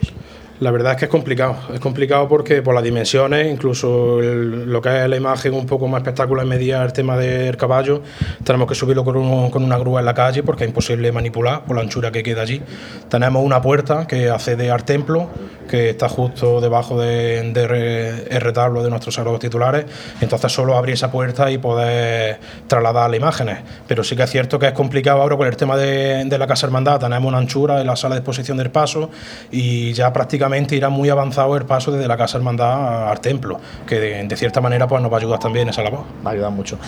La 0.63 0.71
verdad 0.71 0.93
es 0.93 0.99
que 0.99 1.05
es 1.07 1.11
complicado. 1.11 1.57
Es 1.75 1.81
complicado 1.81 2.29
porque 2.29 2.63
por 2.63 2.73
las 2.73 2.85
dimensiones, 2.85 3.53
incluso 3.53 4.21
lo 4.21 4.81
que 4.81 5.03
es 5.03 5.09
la 5.09 5.17
imagen 5.17 5.55
un 5.55 5.67
poco 5.67 5.89
más 5.89 6.03
espectacular 6.03 6.47
media 6.47 6.85
el 6.85 6.93
tema 6.93 7.17
del 7.17 7.57
caballo, 7.57 8.01
tenemos 8.45 8.69
que 8.69 8.77
subirlo 8.77 9.05
con, 9.05 9.17
una 9.17 9.79
grúa 9.79 9.99
en 9.99 10.07
la 10.07 10.15
calle 10.15 10.45
porque 10.45 10.63
es 10.63 10.69
imposible 10.69 11.11
manipular 11.11 11.65
por 11.65 11.75
la 11.75 11.83
anchura 11.83 12.13
que 12.13 12.23
queda 12.23 12.43
allí. 12.43 12.63
Tenemos 13.09 13.45
una 13.45 13.61
puerta 13.61 14.07
que 14.07 14.31
accede 14.31 14.71
al 14.71 14.85
templo, 14.85 15.31
que 15.69 15.91
está 15.91 16.09
justo 16.09 16.61
debajo 16.61 16.97
del 16.97 17.53
de, 17.53 18.39
retablo 18.39 18.85
de 18.85 18.91
nuestros 18.91 19.17
sagrados 19.17 19.41
titulares. 19.41 19.87
Entonces 20.21 20.53
solo 20.53 20.77
abrir 20.77 20.95
esa 20.95 21.11
puerta 21.11 21.51
y 21.51 21.59
poder 21.59 22.39
trasladar 22.69 23.11
las 23.11 23.19
imágenes. 23.19 23.59
Pero 23.89 24.05
sí 24.05 24.15
que 24.15 24.23
es 24.23 24.31
cierto 24.31 24.61
que 24.61 24.69
es 24.69 24.75
complicado 24.75 25.23
ahora 25.23 25.37
con 25.37 25.49
el 25.49 25.57
tema 25.57 25.77
de, 25.77 26.25
de 26.25 26.39
la 26.39 26.47
Casa 26.47 26.67
Hermandad. 26.67 27.01
Tenemos 27.01 27.27
una 27.27 27.39
anchura 27.39 27.81
en 27.81 27.87
la 27.89 27.97
sala 27.97 28.15
de 28.15 28.21
exposición 28.21 28.59
del 28.59 28.71
paso 28.71 29.11
y 29.51 29.93
ya 29.93 30.13
prácticamente 30.13 30.52
irá 30.71 30.89
muy 30.89 31.09
avanzado 31.09 31.57
el 31.57 31.65
paso 31.65 31.93
desde 31.93 32.09
la 32.09 32.17
Casa 32.17 32.39
Hermandad 32.39 33.09
al 33.09 33.21
templo, 33.21 33.61
que 33.87 34.01
de, 34.01 34.37
cierta 34.37 34.61
manera 34.61 34.87
pues, 34.87 35.03
nos 35.03 35.11
va 35.11 35.17
a 35.17 35.21
ayudar 35.21 35.39
también 35.39 35.69
esa 35.69 35.83
labor. 35.83 36.05
Va 36.25 36.31
a 36.31 36.33
ayudar 36.35 36.51
mucho. 36.51 36.79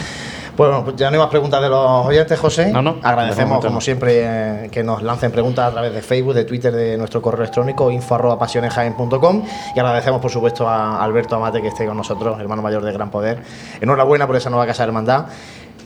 Bueno, 0.57 0.85
pues 0.85 0.97
ya 0.97 1.11
no 1.11 1.15
hay 1.15 1.21
más 1.21 1.31
preguntas 1.31 1.61
de 1.61 1.69
los 1.69 2.07
oyentes, 2.07 2.39
José. 2.39 2.71
No, 2.73 2.81
no. 2.81 2.97
Agradecemos, 3.03 3.65
como 3.65 3.81
siempre, 3.81 4.69
que 4.71 4.85
nos 4.85 5.03
lancen 5.03 5.33
preguntas 5.33 5.69
a 5.69 5.73
través 5.73 5.93
de 5.93 6.01
Facebook, 6.01 6.35
de 6.35 6.45
Twitter, 6.45 6.73
de 6.73 6.97
nuestro 6.97 7.21
correo 7.21 7.43
electrónico 7.43 7.91
info.pasionesjaen.com 7.91 9.43
y 9.75 9.79
agradecemos, 9.79 10.21
por 10.21 10.31
supuesto, 10.31 10.69
a 10.69 11.03
Alberto 11.03 11.35
Amate 11.35 11.61
que 11.61 11.69
esté 11.69 11.87
con 11.87 11.97
nosotros, 11.97 12.39
hermano 12.39 12.63
mayor 12.63 12.85
de 12.85 12.93
Gran 12.93 13.11
Poder. 13.11 13.43
Enhorabuena 13.81 14.27
por 14.27 14.37
esa 14.37 14.49
nueva 14.49 14.67
Casa 14.67 14.85
Hermandad 14.85 15.27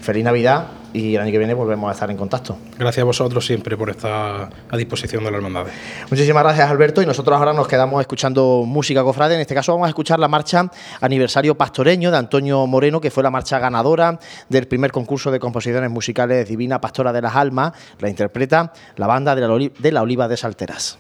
feliz 0.01 0.25
Navidad 0.25 0.69
y 0.93 1.15
el 1.15 1.21
año 1.21 1.31
que 1.31 1.39
viene 1.39 1.55
volvemos 1.55 1.89
a 1.89 1.93
estar 1.93 2.11
en 2.11 2.17
contacto. 2.17 2.57
Gracias 2.79 3.03
a 3.03 3.05
vosotros 3.05 3.45
siempre 3.45 3.77
por 3.77 3.91
estar 3.91 4.51
a 4.71 4.77
disposición 4.77 5.25
de 5.25 5.31
la 5.31 5.37
hermandad. 5.37 5.67
Muchísimas 6.11 6.43
gracias 6.43 6.71
Alberto 6.71 7.03
y 7.03 7.07
nosotros 7.07 7.37
ahora 7.37 7.53
nos 7.53 7.69
quedamos 7.69 8.01
escuchando 8.01 8.65
música 8.67 9.03
cofrade. 9.03 9.35
En 9.35 9.41
este 9.41 9.55
caso 9.55 9.73
vamos 9.73 9.87
a 9.87 9.89
escuchar 9.91 10.19
la 10.19 10.29
marcha 10.29 10.71
aniversario 11.01 11.57
pastoreño 11.57 12.11
de 12.11 12.17
Antonio 12.17 12.67
Moreno, 12.67 13.01
que 13.01 13.11
fue 13.11 13.23
la 13.23 13.31
marcha 13.31 13.59
ganadora 13.59 14.19
del 14.49 14.67
primer 14.67 14.93
concurso 14.93 15.31
de 15.31 15.39
composiciones 15.39 15.91
musicales 15.91 16.49
Divina 16.49 16.81
Pastora 16.81 17.13
de 17.13 17.23
las 17.23 17.37
Almas. 17.37 17.73
La 17.99 18.09
interpreta 18.09 18.73
la 18.97 19.07
banda 19.07 19.35
de 19.35 19.41
la, 19.43 19.71
de 19.79 19.93
la 19.93 20.03
Oliva 20.03 20.29
de 20.29 20.37
Salteras. 20.37 20.99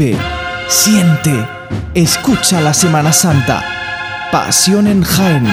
Vive, 0.00 0.16
siente, 0.66 1.46
escucha 1.92 2.62
la 2.62 2.72
Semana 2.72 3.12
Santa. 3.12 3.62
Pasión 4.32 4.86
en 4.86 5.02
Jaén. 5.02 5.44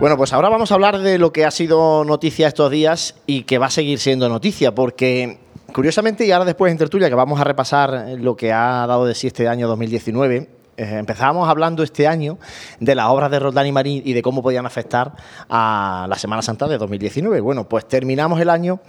Bueno, 0.00 0.16
pues 0.16 0.32
ahora 0.32 0.48
vamos 0.48 0.72
a 0.72 0.74
hablar 0.74 0.98
de 0.98 1.18
lo 1.18 1.32
que 1.32 1.44
ha 1.44 1.52
sido 1.52 2.04
noticia 2.04 2.48
estos 2.48 2.72
días 2.72 3.14
y 3.24 3.44
que 3.44 3.58
va 3.58 3.66
a 3.66 3.70
seguir 3.70 4.00
siendo 4.00 4.28
noticia, 4.28 4.74
porque 4.74 5.38
curiosamente, 5.72 6.26
y 6.26 6.32
ahora 6.32 6.44
después 6.44 6.72
en 6.72 6.78
tertulia, 6.78 7.08
que 7.08 7.14
vamos 7.14 7.40
a 7.40 7.44
repasar 7.44 8.16
lo 8.18 8.34
que 8.34 8.52
ha 8.52 8.84
dado 8.88 9.06
de 9.06 9.14
sí 9.14 9.28
este 9.28 9.46
año 9.46 9.68
2019, 9.68 10.36
eh, 10.36 10.57
empezábamos 10.78 11.48
hablando 11.48 11.82
este 11.82 12.06
año 12.06 12.38
de 12.80 12.94
las 12.94 13.06
obras 13.06 13.30
de 13.30 13.38
Roldán 13.38 13.66
y 13.66 13.72
Marín 13.72 14.02
y 14.04 14.12
de 14.12 14.22
cómo 14.22 14.42
podían 14.42 14.64
afectar 14.64 15.12
a 15.48 16.06
la 16.08 16.16
Semana 16.16 16.42
Santa 16.42 16.68
de 16.68 16.78
2019. 16.78 17.40
Bueno, 17.40 17.68
pues 17.68 17.86
terminamos 17.86 18.40
el 18.40 18.48
año 18.48 18.80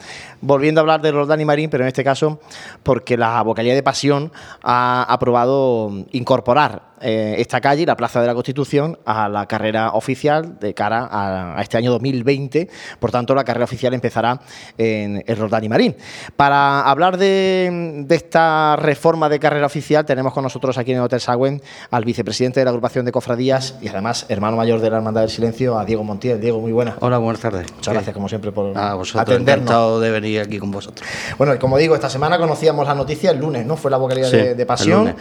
volviendo 0.42 0.80
a 0.80 0.84
hablar 0.84 1.02
de 1.02 1.12
Roldán 1.12 1.42
y 1.42 1.46
Marín, 1.46 1.70
pero 1.70 1.84
en 1.84 1.88
este 1.88 2.04
caso 2.04 2.40
porque 2.84 3.18
la 3.18 3.42
Vocalía 3.42 3.74
de 3.74 3.84
Pasión 3.84 4.32
ha 4.62 5.04
aprobado 5.10 5.92
incorporar 6.12 6.89
eh, 7.02 7.36
esta 7.38 7.62
calle 7.62 7.86
la 7.86 7.96
Plaza 7.96 8.22
de 8.22 8.28
la 8.28 8.34
Constitución 8.34 9.00
a 9.06 9.30
la 9.30 9.46
carrera 9.48 9.92
oficial 9.94 10.60
de 10.60 10.74
cara 10.74 11.08
a, 11.12 11.62
este 11.62 11.78
año 11.78 11.92
2020. 11.92 12.70
Por 13.00 13.12
tanto, 13.12 13.36
la 13.36 13.44
carrera 13.44 13.66
oficial 13.66 13.94
empezará 13.94 14.40
en, 14.78 15.24
el 15.26 15.38
Roldán 15.38 15.64
y 15.64 15.70
Marín. 15.70 15.96
Para 16.36 16.82
hablar 16.82 17.18
de, 17.18 18.06
esta 18.10 18.76
reforma 18.76 19.30
de 19.30 19.40
carrera 19.40 19.66
oficial, 19.66 20.06
tenemos 20.06 20.34
con 20.34 20.44
nosotros 20.44 20.78
aquí 20.78 20.92
en 20.92 20.98
el 20.98 21.04
Hotel 21.04 21.20
Sagüen 21.20 21.62
al 21.92 22.06
vicepresidente 22.06 22.60
de 22.60 22.66
la 22.66 22.72
agrupación 22.72 23.06
de 23.06 23.12
cofradías 23.12 23.76
y 23.82 23.88
además 23.88 24.26
hermano 24.30 24.58
mayor 24.58 24.80
de 24.82 24.90
la 24.90 24.98
Hermandad 24.98 25.22
del 25.22 25.30
Silencio, 25.30 25.78
a 25.78 25.86
Diego 25.86 26.04
Montiel. 26.04 26.40
Diego, 26.40 26.60
muy 26.60 26.72
buenas. 26.72 26.96
Hola, 27.00 27.18
buenas 27.18 27.42
tardes. 27.42 27.72
Muchas 27.74 27.94
gracias, 27.94 28.14
como 28.14 28.30
siempre, 28.30 28.52
por 28.52 28.78
a 28.78 28.94
vosotros, 28.94 29.22
atendernos. 29.22 29.64
Encantado 29.64 30.00
de 30.00 30.12
venir 30.12 30.42
aquí 30.42 30.60
con 30.60 30.72
vosotros. 30.72 31.08
Bueno, 31.38 31.54
y 31.56 31.58
como 31.58 31.78
digo, 31.78 31.96
esta 31.96 32.10
semana 32.10 32.38
conocíamos 32.38 32.88
la 32.88 32.96
noticia 32.96 33.32
el 33.32 33.40
lunes, 33.40 33.66
¿no? 33.66 33.78
Fue 33.78 33.92
la 33.92 33.98
vocalidad 33.98 34.32
de, 34.32 34.66
Pasión. 34.66 35.16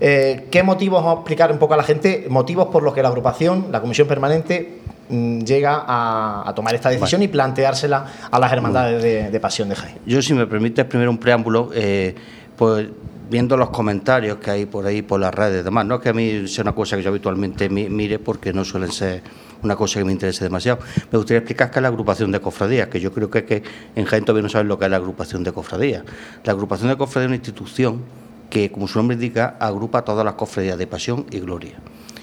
Eh, 0.00 0.48
¿Qué 0.50 0.62
motivos 0.62 1.02
explicar 1.20 1.52
un 1.52 1.58
poco 1.58 1.74
a 1.74 1.76
la 1.76 1.82
gente 1.82 2.26
motivos 2.28 2.68
por 2.68 2.82
los 2.82 2.94
que 2.94 3.02
la 3.02 3.08
agrupación, 3.08 3.66
la 3.70 3.80
comisión 3.80 4.08
permanente, 4.08 4.80
mm, 5.08 5.40
llega 5.40 5.84
a, 5.86 6.52
tomar 6.54 6.74
esta 6.74 6.90
decisión 6.90 7.22
y 7.22 7.28
planteársela 7.28 8.06
a 8.30 8.38
las 8.38 8.52
hermandades 8.52 9.02
de, 9.02 9.40
Pasión 9.40 9.68
de 9.68 9.76
Jaén. 9.76 9.98
Yo, 10.04 10.20
si 10.20 10.34
me 10.34 10.46
permites, 10.46 10.84
primero 10.84 11.10
un 11.10 11.18
preámbulo, 11.18 11.70
eh, 11.72 12.14
pues 12.56 12.88
viendo 13.30 13.56
los 13.56 13.70
comentarios 13.70 14.38
que 14.38 14.50
hay 14.50 14.66
por 14.66 14.84
ahí, 14.84 15.02
por 15.02 15.20
las 15.20 15.32
redes 15.32 15.60
y 15.60 15.64
demás, 15.64 15.86
no 15.86 15.94
es 15.94 16.00
que 16.00 16.08
a 16.08 16.12
mí 16.12 16.48
sea 16.48 16.62
una 16.62 16.74
cosa 16.74 16.96
que 16.96 17.02
yo 17.02 17.10
habitualmente 17.10 17.68
mire 17.68 18.18
porque 18.18 18.52
no 18.52 18.64
suelen 18.64 18.90
ser 18.90 19.22
una 19.62 19.76
cosa 19.76 20.00
que 20.00 20.04
me 20.04 20.12
interese 20.12 20.44
demasiado. 20.44 20.80
Me 21.12 21.18
gustaría 21.18 21.38
explicar 21.38 21.70
qué 21.70 21.78
es 21.78 21.82
la 21.82 21.88
agrupación 21.88 22.32
de 22.32 22.40
cofradías, 22.40 22.88
que 22.88 22.98
yo 22.98 23.12
creo 23.12 23.30
que, 23.30 23.44
que 23.44 23.62
en 23.94 24.04
Jaén 24.04 24.24
todavía 24.24 24.42
no 24.42 24.48
saben 24.48 24.68
lo 24.68 24.78
que 24.78 24.86
es 24.86 24.90
la 24.90 24.96
agrupación 24.96 25.44
de 25.44 25.52
cofradías. 25.52 26.02
La 26.44 26.52
agrupación 26.52 26.88
de 26.88 26.96
cofradías 26.96 27.26
es 27.26 27.28
una 27.28 27.36
institución 27.36 28.02
que, 28.50 28.70
como 28.70 28.88
su 28.88 28.98
nombre 28.98 29.14
indica, 29.14 29.56
agrupa 29.60 30.02
todas 30.02 30.24
las 30.24 30.34
cofradías 30.34 30.76
de 30.76 30.86
pasión 30.86 31.26
y 31.30 31.40
gloria 31.40 31.78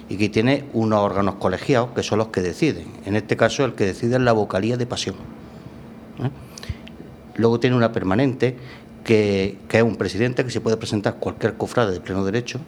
y 0.10 0.18
que 0.18 0.30
tiene 0.30 0.66
unos 0.74 1.00
órganos 1.00 1.36
colegiados 1.36 1.92
que 1.92 2.04
son 2.04 2.20
los 2.20 2.28
que 2.30 2.42
deciden. 2.42 2.88
En 3.06 3.16
este 3.16 3.36
caso, 3.36 3.66
el 3.66 3.74
que 3.74 3.86
decide 3.86 4.16
es 4.16 4.22
la 4.22 4.32
vocalía 4.32 4.78
de 4.78 4.86
pasión. 4.86 5.16
¿eh? 6.20 6.30
Luego 7.36 7.60
tiene 7.60 7.76
una 7.76 7.92
permanente 7.92 8.56
que, 9.04 9.58
es 9.70 9.84
un 9.84 9.96
presidente 9.96 10.44
que 10.44 10.52
se 10.52 10.62
puede 10.62 10.78
presentar 10.78 11.16
cualquier 11.16 11.56
cofrade 11.56 11.94
de 11.94 12.00
pleno 12.00 12.24
derecho, 12.24 12.60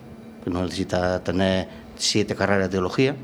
que 0.44 0.50
no 0.50 0.64
necesita 0.64 1.24
tener 1.24 1.68
siete 1.98 2.36
carreras 2.36 2.64
de 2.64 2.70
teología, 2.70 3.16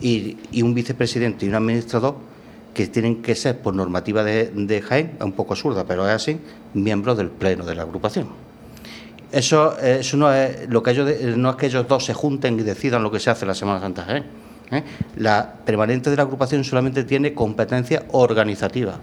y, 0.00 0.36
un 0.62 0.74
vicepresidente 0.74 1.46
y 1.46 1.48
un 1.48 1.56
administrador 1.56 2.16
que 2.74 2.86
tienen 2.86 3.22
que 3.22 3.34
ser, 3.34 3.60
por 3.60 3.74
normativa 3.74 4.22
de, 4.22 4.50
de 4.50 4.82
Jaén, 4.82 5.16
un 5.20 5.32
poco 5.32 5.54
absurda, 5.54 5.84
pero 5.84 6.06
es 6.06 6.14
así, 6.14 6.38
miembros 6.74 7.16
del 7.16 7.30
pleno 7.30 7.64
de 7.64 7.74
la 7.74 7.82
agrupación. 7.82 8.47
Eso, 9.30 9.76
eh, 9.80 9.98
eso 10.00 10.16
no, 10.16 10.32
es, 10.32 10.68
lo 10.68 10.82
que 10.82 10.92
ellos, 10.92 11.08
no 11.36 11.50
es 11.50 11.56
que 11.56 11.66
ellos 11.66 11.86
dos 11.86 12.04
se 12.04 12.14
junten 12.14 12.58
y 12.58 12.62
decidan 12.62 13.02
lo 13.02 13.10
que 13.10 13.20
se 13.20 13.30
hace 13.30 13.44
la 13.44 13.54
Semana 13.54 13.80
Santa 13.80 14.06
¿eh? 14.08 14.22
¿Eh? 14.70 14.82
La 15.16 15.54
permanente 15.64 16.10
de 16.10 16.16
la 16.16 16.22
agrupación 16.22 16.64
solamente 16.64 17.04
tiene 17.04 17.34
competencia 17.34 18.04
organizativa. 18.12 18.98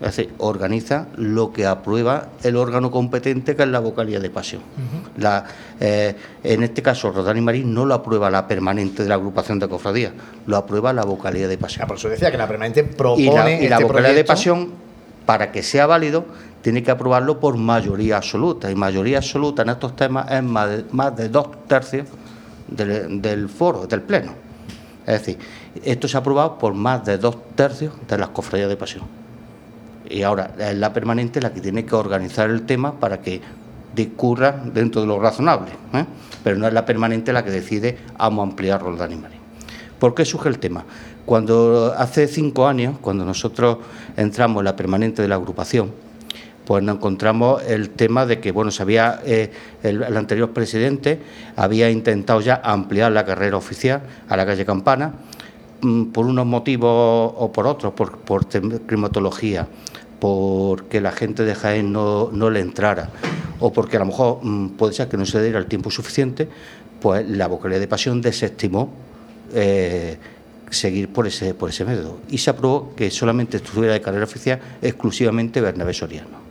Es 0.00 0.16
decir, 0.16 0.32
organiza 0.38 1.08
lo 1.16 1.52
que 1.52 1.66
aprueba 1.66 2.28
el 2.42 2.56
órgano 2.56 2.90
competente 2.90 3.54
que 3.54 3.64
es 3.64 3.68
la 3.68 3.80
vocalía 3.80 4.18
de 4.18 4.30
pasión. 4.30 4.62
la, 5.18 5.44
en 5.78 6.62
este 6.62 6.80
caso, 6.80 7.12
Rodán 7.12 7.36
y 7.36 7.42
Marín 7.42 7.74
no 7.74 7.84
lo 7.84 7.92
aprueba 7.92 8.30
la 8.30 8.48
permanente 8.48 9.02
de 9.02 9.10
la 9.10 9.16
agrupación 9.16 9.58
de 9.58 9.68
cofradías, 9.68 10.12
lo 10.46 10.56
aprueba 10.56 10.94
la 10.94 11.04
vocalía 11.04 11.48
de 11.48 11.58
pasión. 11.58 11.84
Ah, 11.84 11.86
por 11.86 11.98
eso 11.98 12.08
decía 12.08 12.30
que 12.30 12.38
la 12.38 12.48
permanente 12.48 12.82
propone. 12.82 13.24
Y 13.24 13.30
la, 13.30 13.50
y 13.50 13.68
la 13.68 13.76
este 13.76 13.84
vocalía 13.84 14.14
de 14.14 14.24
pasión, 14.24 14.70
para 15.26 15.52
que 15.52 15.62
sea 15.62 15.86
válido, 15.86 16.24
tiene 16.62 16.82
que 16.82 16.90
aprobarlo 16.90 17.40
por 17.40 17.56
mayoría 17.56 18.16
absoluta. 18.18 18.70
Y 18.70 18.74
mayoría 18.74 19.18
absoluta 19.18 19.62
en 19.62 19.70
estos 19.70 19.96
temas 19.96 20.30
es 20.30 20.42
más 20.42 20.68
de, 20.68 21.22
de 21.22 21.28
dos 21.28 21.66
tercios 21.66 22.06
del, 22.68 23.48
foro, 23.48 23.86
del 23.86 24.02
pleno. 24.02 24.32
Es 25.06 25.20
decir, 25.20 25.38
esto 25.84 26.08
se 26.08 26.16
ha 26.16 26.20
aprobado 26.20 26.58
por 26.58 26.74
más 26.74 27.04
de 27.04 27.18
dos 27.18 27.36
tercios 27.54 27.94
de 28.06 28.18
las 28.18 28.28
cofradías 28.28 28.68
de 28.68 28.76
pasión. 28.76 29.04
Y 30.08 30.22
ahora 30.22 30.52
es 30.58 30.76
la 30.76 30.92
permanente 30.92 31.40
la 31.40 31.52
que 31.52 31.60
tiene 31.60 31.84
que 31.84 31.94
organizar 31.94 32.50
el 32.50 32.62
tema 32.66 32.98
para 32.98 33.20
que 33.20 33.40
discurra 33.94 34.52
dentro 34.52 35.00
de 35.00 35.06
lo 35.06 35.18
razonable. 35.18 35.70
¿eh? 35.94 36.04
Pero 36.42 36.56
no 36.58 36.66
es 36.66 36.72
la 36.72 36.84
permanente 36.84 37.32
la 37.32 37.44
que 37.44 37.50
decide 37.50 37.98
vamos 38.18 38.44
a 38.44 38.50
ampliar 38.50 38.82
Roldán 38.82 39.12
y 39.12 39.16
Marín. 39.16 39.40
¿Por 39.98 40.14
qué 40.14 40.24
surge 40.24 40.48
el 40.48 40.58
tema? 40.58 40.84
Cuando 41.26 41.94
hace 41.96 42.26
cinco 42.26 42.66
años, 42.66 42.96
cuando 43.00 43.24
nosotros 43.24 43.78
entramos 44.16 44.60
en 44.60 44.64
la 44.64 44.74
permanente 44.74 45.22
de 45.22 45.28
la 45.28 45.34
agrupación, 45.34 45.92
pues 46.64 46.82
nos 46.82 46.96
encontramos 46.96 47.62
el 47.64 47.90
tema 47.90 48.26
de 48.26 48.40
que, 48.40 48.52
bueno, 48.52 48.70
se 48.70 48.82
había, 48.82 49.20
eh, 49.24 49.50
el, 49.82 50.16
anterior 50.16 50.50
presidente 50.50 51.18
había 51.56 51.90
intentado 51.90 52.40
ya 52.40 52.60
ampliar 52.62 53.12
la 53.12 53.24
carrera 53.24 53.56
oficial 53.56 54.02
a 54.28 54.36
la 54.36 54.46
calle 54.46 54.64
Campana, 54.64 55.14
mm, 55.80 56.04
por 56.06 56.26
unos 56.26 56.46
motivos 56.46 57.34
o 57.36 57.50
por 57.52 57.66
otros, 57.66 57.92
por, 57.94 58.18
por 58.18 58.46
climatología, 58.46 59.66
porque 60.20 61.00
la 61.00 61.12
gente 61.12 61.44
de 61.44 61.54
Jaén 61.54 61.92
no, 61.92 62.30
le 62.50 62.60
entrara, 62.60 63.10
o 63.58 63.72
porque 63.72 63.96
a 63.96 64.00
lo 64.00 64.06
mejor 64.06 64.38
mm, 64.42 64.68
puede 64.70 64.92
ser 64.92 65.08
que 65.08 65.16
no 65.16 65.26
se 65.26 65.42
diera 65.42 65.58
el 65.58 65.66
tiempo 65.66 65.90
suficiente, 65.90 66.48
pues 67.00 67.28
la 67.28 67.48
vocalía 67.48 67.78
de 67.78 67.88
pasión 67.88 68.20
desestimó 68.20 68.90
eh, 69.54 70.18
seguir 70.70 71.08
por 71.08 71.26
ese, 71.26 71.54
por 71.54 71.70
ese 71.70 71.84
método. 71.84 72.18
Y 72.28 72.38
se 72.38 72.50
aprobó 72.50 72.94
que 72.94 73.10
solamente 73.10 73.56
estuviera 73.56 73.94
de 73.94 74.02
carrera 74.02 74.24
oficial 74.24 74.60
exclusivamente 74.82 75.60
Bernabé 75.60 75.94
Soriano 75.94 76.49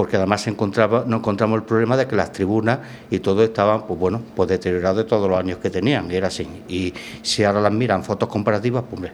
porque 0.00 0.16
además 0.16 0.46
encontraba, 0.46 1.04
nos 1.06 1.18
encontramos 1.18 1.58
el 1.58 1.64
problema 1.64 1.94
de 1.94 2.06
que 2.06 2.16
las 2.16 2.32
tribunas 2.32 2.78
y 3.10 3.18
todo 3.18 3.44
estaban, 3.44 3.86
pues 3.86 4.00
bueno, 4.00 4.22
pues 4.34 4.48
deterioradas 4.48 4.96
de 4.96 5.04
todos 5.04 5.28
los 5.28 5.38
años 5.38 5.58
que 5.58 5.68
tenían, 5.68 6.10
y 6.10 6.14
era 6.14 6.28
así. 6.28 6.48
Y 6.70 6.94
si 7.20 7.44
ahora 7.44 7.60
las 7.60 7.70
miran 7.70 8.02
fotos 8.02 8.26
comparativas, 8.30 8.82
pues 8.88 9.12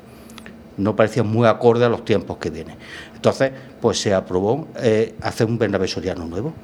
no 0.77 0.95
parecía 0.95 1.25
muy 1.25 1.45
acorde 1.49 1.85
a 1.85 1.89
los 1.89 2.05
tiempos 2.05 2.37
que 2.37 2.51
vienen. 2.51 2.77
Entonces, 3.13 3.51
pues 3.81 4.01
se 4.01 4.15
aprobó 4.15 4.69
eh, 4.77 5.17
hacer 5.23 5.49
un 5.49 5.59
Bernabé 5.59 5.89
Soriano 5.89 6.25
nuevo. 6.25 6.55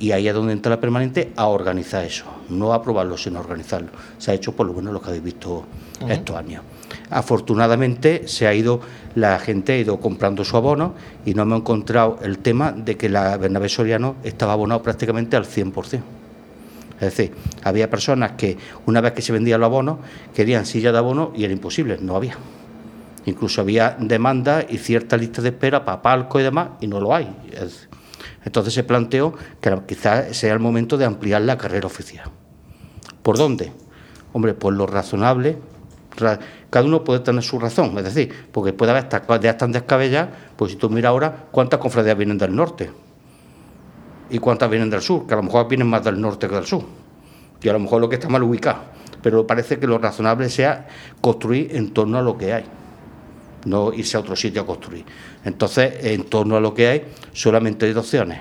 Y 0.00 0.10
ahí 0.10 0.26
es 0.26 0.34
donde 0.34 0.52
entra 0.52 0.70
la 0.70 0.80
permanente 0.80 1.32
a 1.36 1.46
organizar 1.46 2.04
eso, 2.04 2.24
no 2.48 2.72
a 2.72 2.76
aprobarlo, 2.78 3.16
sino 3.16 3.38
a 3.38 3.42
organizarlo. 3.42 3.90
Se 4.18 4.32
ha 4.32 4.34
hecho 4.34 4.50
por 4.50 4.66
lo 4.66 4.72
menos 4.72 4.92
lo 4.92 5.00
que 5.00 5.10
habéis 5.10 5.22
visto 5.22 5.64
estos 6.08 6.34
años. 6.34 6.64
Afortunadamente 7.10 8.26
se 8.26 8.46
ha 8.46 8.54
ido, 8.54 8.80
la 9.14 9.38
gente 9.38 9.72
ha 9.72 9.78
ido 9.78 10.00
comprando 10.00 10.44
su 10.44 10.56
abono 10.56 10.94
y 11.24 11.34
no 11.34 11.42
hemos 11.42 11.60
encontrado 11.60 12.18
el 12.22 12.38
tema 12.38 12.72
de 12.72 12.96
que 12.96 13.08
la 13.08 13.36
Bernabé 13.36 13.68
Soriano 13.68 14.16
estaba 14.24 14.52
abonado 14.52 14.82
prácticamente 14.82 15.36
al 15.36 15.44
100%. 15.44 16.00
Es 16.94 17.16
decir, 17.16 17.34
había 17.62 17.90
personas 17.90 18.32
que 18.32 18.56
una 18.86 19.00
vez 19.00 19.12
que 19.12 19.22
se 19.22 19.32
vendían 19.32 19.60
los 19.60 19.66
abonos 19.66 19.98
querían 20.34 20.64
silla 20.64 20.92
de 20.92 20.98
abono 20.98 21.32
y 21.34 21.44
era 21.44 21.52
imposible, 21.52 21.98
no 22.00 22.16
había. 22.16 22.36
Incluso 23.26 23.60
había 23.60 23.96
demanda 23.98 24.64
y 24.68 24.78
cierta 24.78 25.16
lista 25.16 25.42
de 25.42 25.48
espera 25.48 25.84
para 25.84 26.02
palco 26.02 26.38
y 26.38 26.42
demás 26.42 26.70
y 26.80 26.86
no 26.86 27.00
lo 27.00 27.14
hay. 27.14 27.28
Entonces 28.44 28.74
se 28.74 28.84
planteó 28.84 29.34
que 29.60 29.76
quizás 29.86 30.36
sea 30.36 30.52
el 30.52 30.60
momento 30.60 30.96
de 30.96 31.04
ampliar 31.04 31.42
la 31.42 31.58
carrera 31.58 31.86
oficial. 31.86 32.30
¿Por 33.22 33.38
dónde? 33.38 33.72
Hombre, 34.32 34.54
por 34.54 34.74
lo 34.74 34.86
razonable. 34.86 35.56
Cada 36.74 36.86
uno 36.86 37.04
puede 37.04 37.20
tener 37.20 37.44
su 37.44 37.60
razón, 37.60 37.96
es 37.98 38.02
decir, 38.02 38.48
porque 38.50 38.72
puede 38.72 38.90
haber 38.90 39.04
estas 39.04 39.56
tan 39.56 39.70
descabelladas, 39.70 40.30
pues 40.56 40.72
si 40.72 40.76
tú 40.76 40.90
miras 40.90 41.10
ahora 41.10 41.44
cuántas 41.52 41.78
cofradías 41.78 42.18
vienen 42.18 42.36
del 42.36 42.52
norte 42.52 42.90
y 44.28 44.40
cuántas 44.40 44.68
vienen 44.68 44.90
del 44.90 45.00
sur, 45.00 45.24
que 45.24 45.34
a 45.34 45.36
lo 45.36 45.44
mejor 45.44 45.68
vienen 45.68 45.86
más 45.86 46.02
del 46.02 46.20
norte 46.20 46.48
que 46.48 46.54
del 46.56 46.66
sur, 46.66 46.82
y 47.62 47.68
a 47.68 47.72
lo 47.74 47.78
mejor 47.78 48.00
lo 48.00 48.08
que 48.08 48.16
está 48.16 48.28
mal 48.28 48.42
ubicado, 48.42 48.80
pero 49.22 49.46
parece 49.46 49.78
que 49.78 49.86
lo 49.86 49.98
razonable 49.98 50.50
sea 50.50 50.88
construir 51.20 51.76
en 51.76 51.92
torno 51.92 52.18
a 52.18 52.22
lo 52.22 52.36
que 52.36 52.52
hay, 52.52 52.64
no 53.66 53.92
irse 53.92 54.16
a 54.16 54.20
otro 54.20 54.34
sitio 54.34 54.62
a 54.62 54.66
construir. 54.66 55.04
Entonces, 55.44 56.04
en 56.04 56.24
torno 56.24 56.56
a 56.56 56.60
lo 56.60 56.74
que 56.74 56.88
hay, 56.88 57.04
solamente 57.32 57.86
hay 57.86 57.92
dos 57.92 58.06
opciones, 58.06 58.40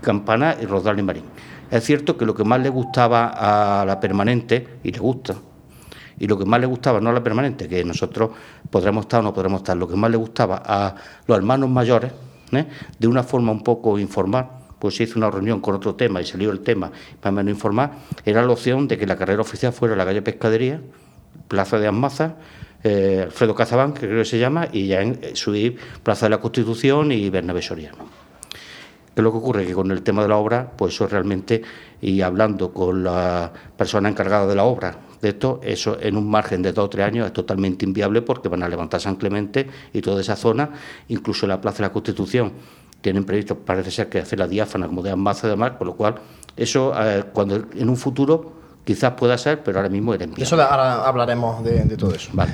Campana 0.00 0.56
y 0.60 0.66
Rodal 0.66 0.98
y 0.98 1.02
Marín. 1.04 1.24
Es 1.70 1.84
cierto 1.84 2.16
que 2.16 2.26
lo 2.26 2.34
que 2.34 2.42
más 2.42 2.58
le 2.58 2.68
gustaba 2.68 3.28
a 3.28 3.84
la 3.84 4.00
permanente, 4.00 4.80
y 4.82 4.90
le 4.90 4.98
gusta, 4.98 5.36
y 6.18 6.26
lo 6.26 6.38
que 6.38 6.44
más 6.44 6.60
le 6.60 6.66
gustaba, 6.66 7.00
no 7.00 7.10
a 7.10 7.12
la 7.12 7.22
permanente, 7.22 7.68
que 7.68 7.84
nosotros 7.84 8.30
podremos 8.70 9.04
estar 9.04 9.20
o 9.20 9.22
no 9.22 9.34
podremos 9.34 9.60
estar, 9.60 9.76
lo 9.76 9.88
que 9.88 9.96
más 9.96 10.10
le 10.10 10.16
gustaba 10.16 10.62
a 10.64 10.94
los 11.26 11.36
hermanos 11.36 11.70
mayores, 11.70 12.12
¿eh? 12.52 12.66
de 12.98 13.06
una 13.06 13.22
forma 13.22 13.52
un 13.52 13.62
poco 13.62 13.98
informal, 13.98 14.48
pues 14.78 14.96
se 14.96 15.04
hizo 15.04 15.18
una 15.18 15.30
reunión 15.30 15.60
con 15.60 15.74
otro 15.74 15.94
tema 15.94 16.20
y 16.20 16.24
salió 16.24 16.50
el 16.50 16.60
tema 16.60 16.90
para 17.20 17.32
menos 17.32 17.52
informar, 17.52 17.92
era 18.24 18.42
la 18.42 18.52
opción 18.52 18.88
de 18.88 18.98
que 18.98 19.06
la 19.06 19.16
carrera 19.16 19.42
oficial 19.42 19.72
fuera 19.72 19.96
la 19.96 20.04
calle 20.04 20.22
Pescadería, 20.22 20.80
Plaza 21.48 21.78
de 21.78 21.86
Almaza, 21.88 22.36
eh, 22.84 23.22
Alfredo 23.24 23.54
Cazabán, 23.54 23.92
que 23.92 24.06
creo 24.06 24.18
que 24.18 24.24
se 24.24 24.38
llama, 24.38 24.68
y 24.72 24.86
ya 24.86 25.00
en, 25.00 25.18
eh, 25.22 25.32
subir 25.34 25.78
Plaza 26.02 26.26
de 26.26 26.30
la 26.30 26.38
Constitución 26.38 27.10
y 27.10 27.28
Bernabé 27.30 27.62
Soriano. 27.62 28.06
¿Qué 29.14 29.20
es 29.20 29.24
lo 29.24 29.32
que 29.32 29.38
ocurre? 29.38 29.66
Que 29.66 29.74
con 29.74 29.90
el 29.90 30.02
tema 30.02 30.22
de 30.22 30.28
la 30.28 30.36
obra, 30.36 30.70
pues 30.76 30.94
eso 30.94 31.08
realmente, 31.08 31.60
y 32.00 32.20
hablando 32.20 32.72
con 32.72 33.02
la 33.02 33.52
persona 33.76 34.08
encargada 34.08 34.46
de 34.46 34.54
la 34.54 34.62
obra, 34.62 34.96
de 35.20 35.30
esto, 35.30 35.60
eso 35.62 35.98
en 36.00 36.16
un 36.16 36.30
margen 36.30 36.62
de 36.62 36.72
dos 36.72 36.86
o 36.86 36.88
tres 36.88 37.06
años 37.06 37.26
es 37.26 37.32
totalmente 37.32 37.84
inviable 37.84 38.22
porque 38.22 38.48
van 38.48 38.62
a 38.62 38.68
levantar 38.68 39.00
San 39.00 39.16
Clemente 39.16 39.66
y 39.92 40.00
toda 40.00 40.20
esa 40.20 40.36
zona, 40.36 40.70
incluso 41.08 41.46
la 41.46 41.60
Plaza 41.60 41.78
de 41.78 41.82
la 41.88 41.92
Constitución, 41.92 42.52
tienen 43.00 43.24
previsto, 43.24 43.56
parece 43.56 43.90
ser, 43.90 44.08
que 44.08 44.18
hacer 44.18 44.38
la 44.38 44.48
diáfana 44.48 44.86
como 44.86 45.02
de 45.02 45.10
Ambaza 45.10 45.46
y 45.46 45.50
demás, 45.50 45.72
con 45.72 45.86
lo 45.86 45.94
cual 45.94 46.16
eso 46.56 46.92
eh, 47.00 47.24
cuando 47.32 47.56
en 47.56 47.88
un 47.88 47.96
futuro 47.96 48.57
quizás 48.88 49.12
pueda 49.12 49.36
ser, 49.36 49.62
pero 49.62 49.80
ahora 49.80 49.90
mismo 49.90 50.14
era 50.14 50.24
inviable. 50.24 50.44
Eso 50.44 50.54
ahora 50.62 51.06
hablaremos 51.06 51.62
de, 51.62 51.94
todo 51.98 52.14
eso. 52.14 52.30
Vale. 52.32 52.52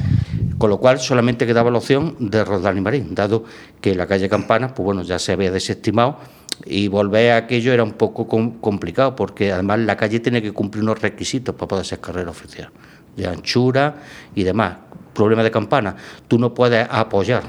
Con 0.59 0.68
lo 0.68 0.79
cual 0.79 0.99
solamente 0.99 1.47
quedaba 1.47 1.70
la 1.70 1.79
opción 1.79 2.16
de 2.18 2.44
Roldán 2.44 2.77
y 2.77 2.81
Marín, 2.81 3.14
dado 3.14 3.44
que 3.81 3.94
la 3.94 4.09
calle 4.09 4.29
Campana, 4.29 4.75
pues 4.75 4.85
bueno, 4.85 5.03
ya 5.03 5.20
se 5.20 5.31
había 5.31 5.53
desestimado 5.53 6.16
y 6.64 6.88
volver 6.88 7.31
a 7.31 7.37
aquello 7.37 7.73
era 7.73 7.85
un 7.85 7.92
poco 7.92 8.27
complicado, 8.27 9.14
porque 9.14 9.53
además 9.53 9.79
la 9.79 9.97
calle 9.97 10.18
tiene 10.18 10.42
que 10.42 10.51
cumplir 10.51 10.83
unos 10.83 11.01
requisitos 11.01 11.55
para 11.55 11.68
poder 11.68 11.85
ser 11.85 12.01
carrera 12.01 12.31
oficial, 12.31 12.70
de 13.14 13.29
anchura 13.29 13.94
y 14.35 14.42
demás. 14.42 14.79
Problema 15.12 15.44
de 15.44 15.53
Campana, 15.53 15.94
tú 16.27 16.37
no 16.37 16.53
puedes 16.53 16.85
apoyar 16.90 17.44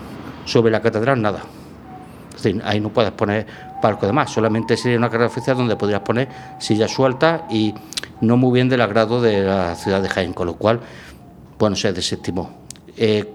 sobre 0.46 0.72
la 0.72 0.80
catedral 0.80 1.20
nada 1.20 1.42
ahí 2.64 2.80
no 2.80 2.90
puedes 2.90 3.12
poner 3.12 3.46
palco 3.86 4.08
de 4.08 4.14
más, 4.14 4.32
solamente 4.32 4.76
sería 4.78 4.98
una 4.98 5.12
carrera 5.12 5.28
oficial 5.28 5.56
donde 5.56 5.76
podrías 5.76 6.02
poner 6.02 6.28
sillas 6.58 6.90
sueltas 6.90 7.44
y 7.52 7.72
no 8.20 8.36
muy 8.36 8.52
bien 8.52 8.68
del 8.68 8.82
agrado 8.82 9.22
de 9.22 9.44
la 9.44 9.76
ciudad 9.76 10.02
de 10.02 10.10
Jaén, 10.10 10.34
con 10.34 10.48
lo 10.48 10.56
cual, 10.56 10.80
bueno, 11.60 11.76
se 11.76 11.94
desestimó. 11.94 12.50
Eh, 12.98 13.32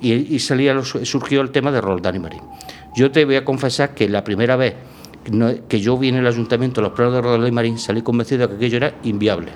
y, 0.00 0.36
salía, 0.40 0.82
surgió 0.82 1.40
el 1.40 1.52
tema 1.52 1.70
de 1.70 1.80
Roldán 1.80 2.16
y 2.16 2.18
Marín. 2.18 2.42
Yo 2.96 3.12
te 3.12 3.24
voy 3.24 3.36
a 3.36 3.44
confesar 3.44 3.94
que 3.94 4.08
la 4.08 4.24
primera 4.24 4.56
vez 4.56 4.74
que 5.68 5.78
yo 5.78 5.96
vi 5.96 6.08
en 6.08 6.16
el 6.16 6.26
ayuntamiento 6.26 6.80
los 6.80 6.90
planos 6.94 7.14
de 7.14 7.20
Roldán 7.20 7.46
y 7.46 7.52
Marín 7.52 7.78
salí 7.78 8.02
convencido 8.02 8.40
de 8.40 8.48
que 8.48 8.56
aquello 8.56 8.78
era 8.78 8.94
inviable, 9.04 9.52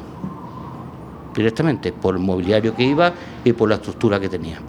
directamente, 1.34 1.92
por 1.92 2.14
el 2.14 2.22
mobiliario 2.22 2.72
que 2.72 2.84
iba 2.84 3.12
y 3.44 3.52
por 3.52 3.68
la 3.68 3.74
estructura 3.74 4.20
que 4.20 4.28
tenía. 4.28 4.60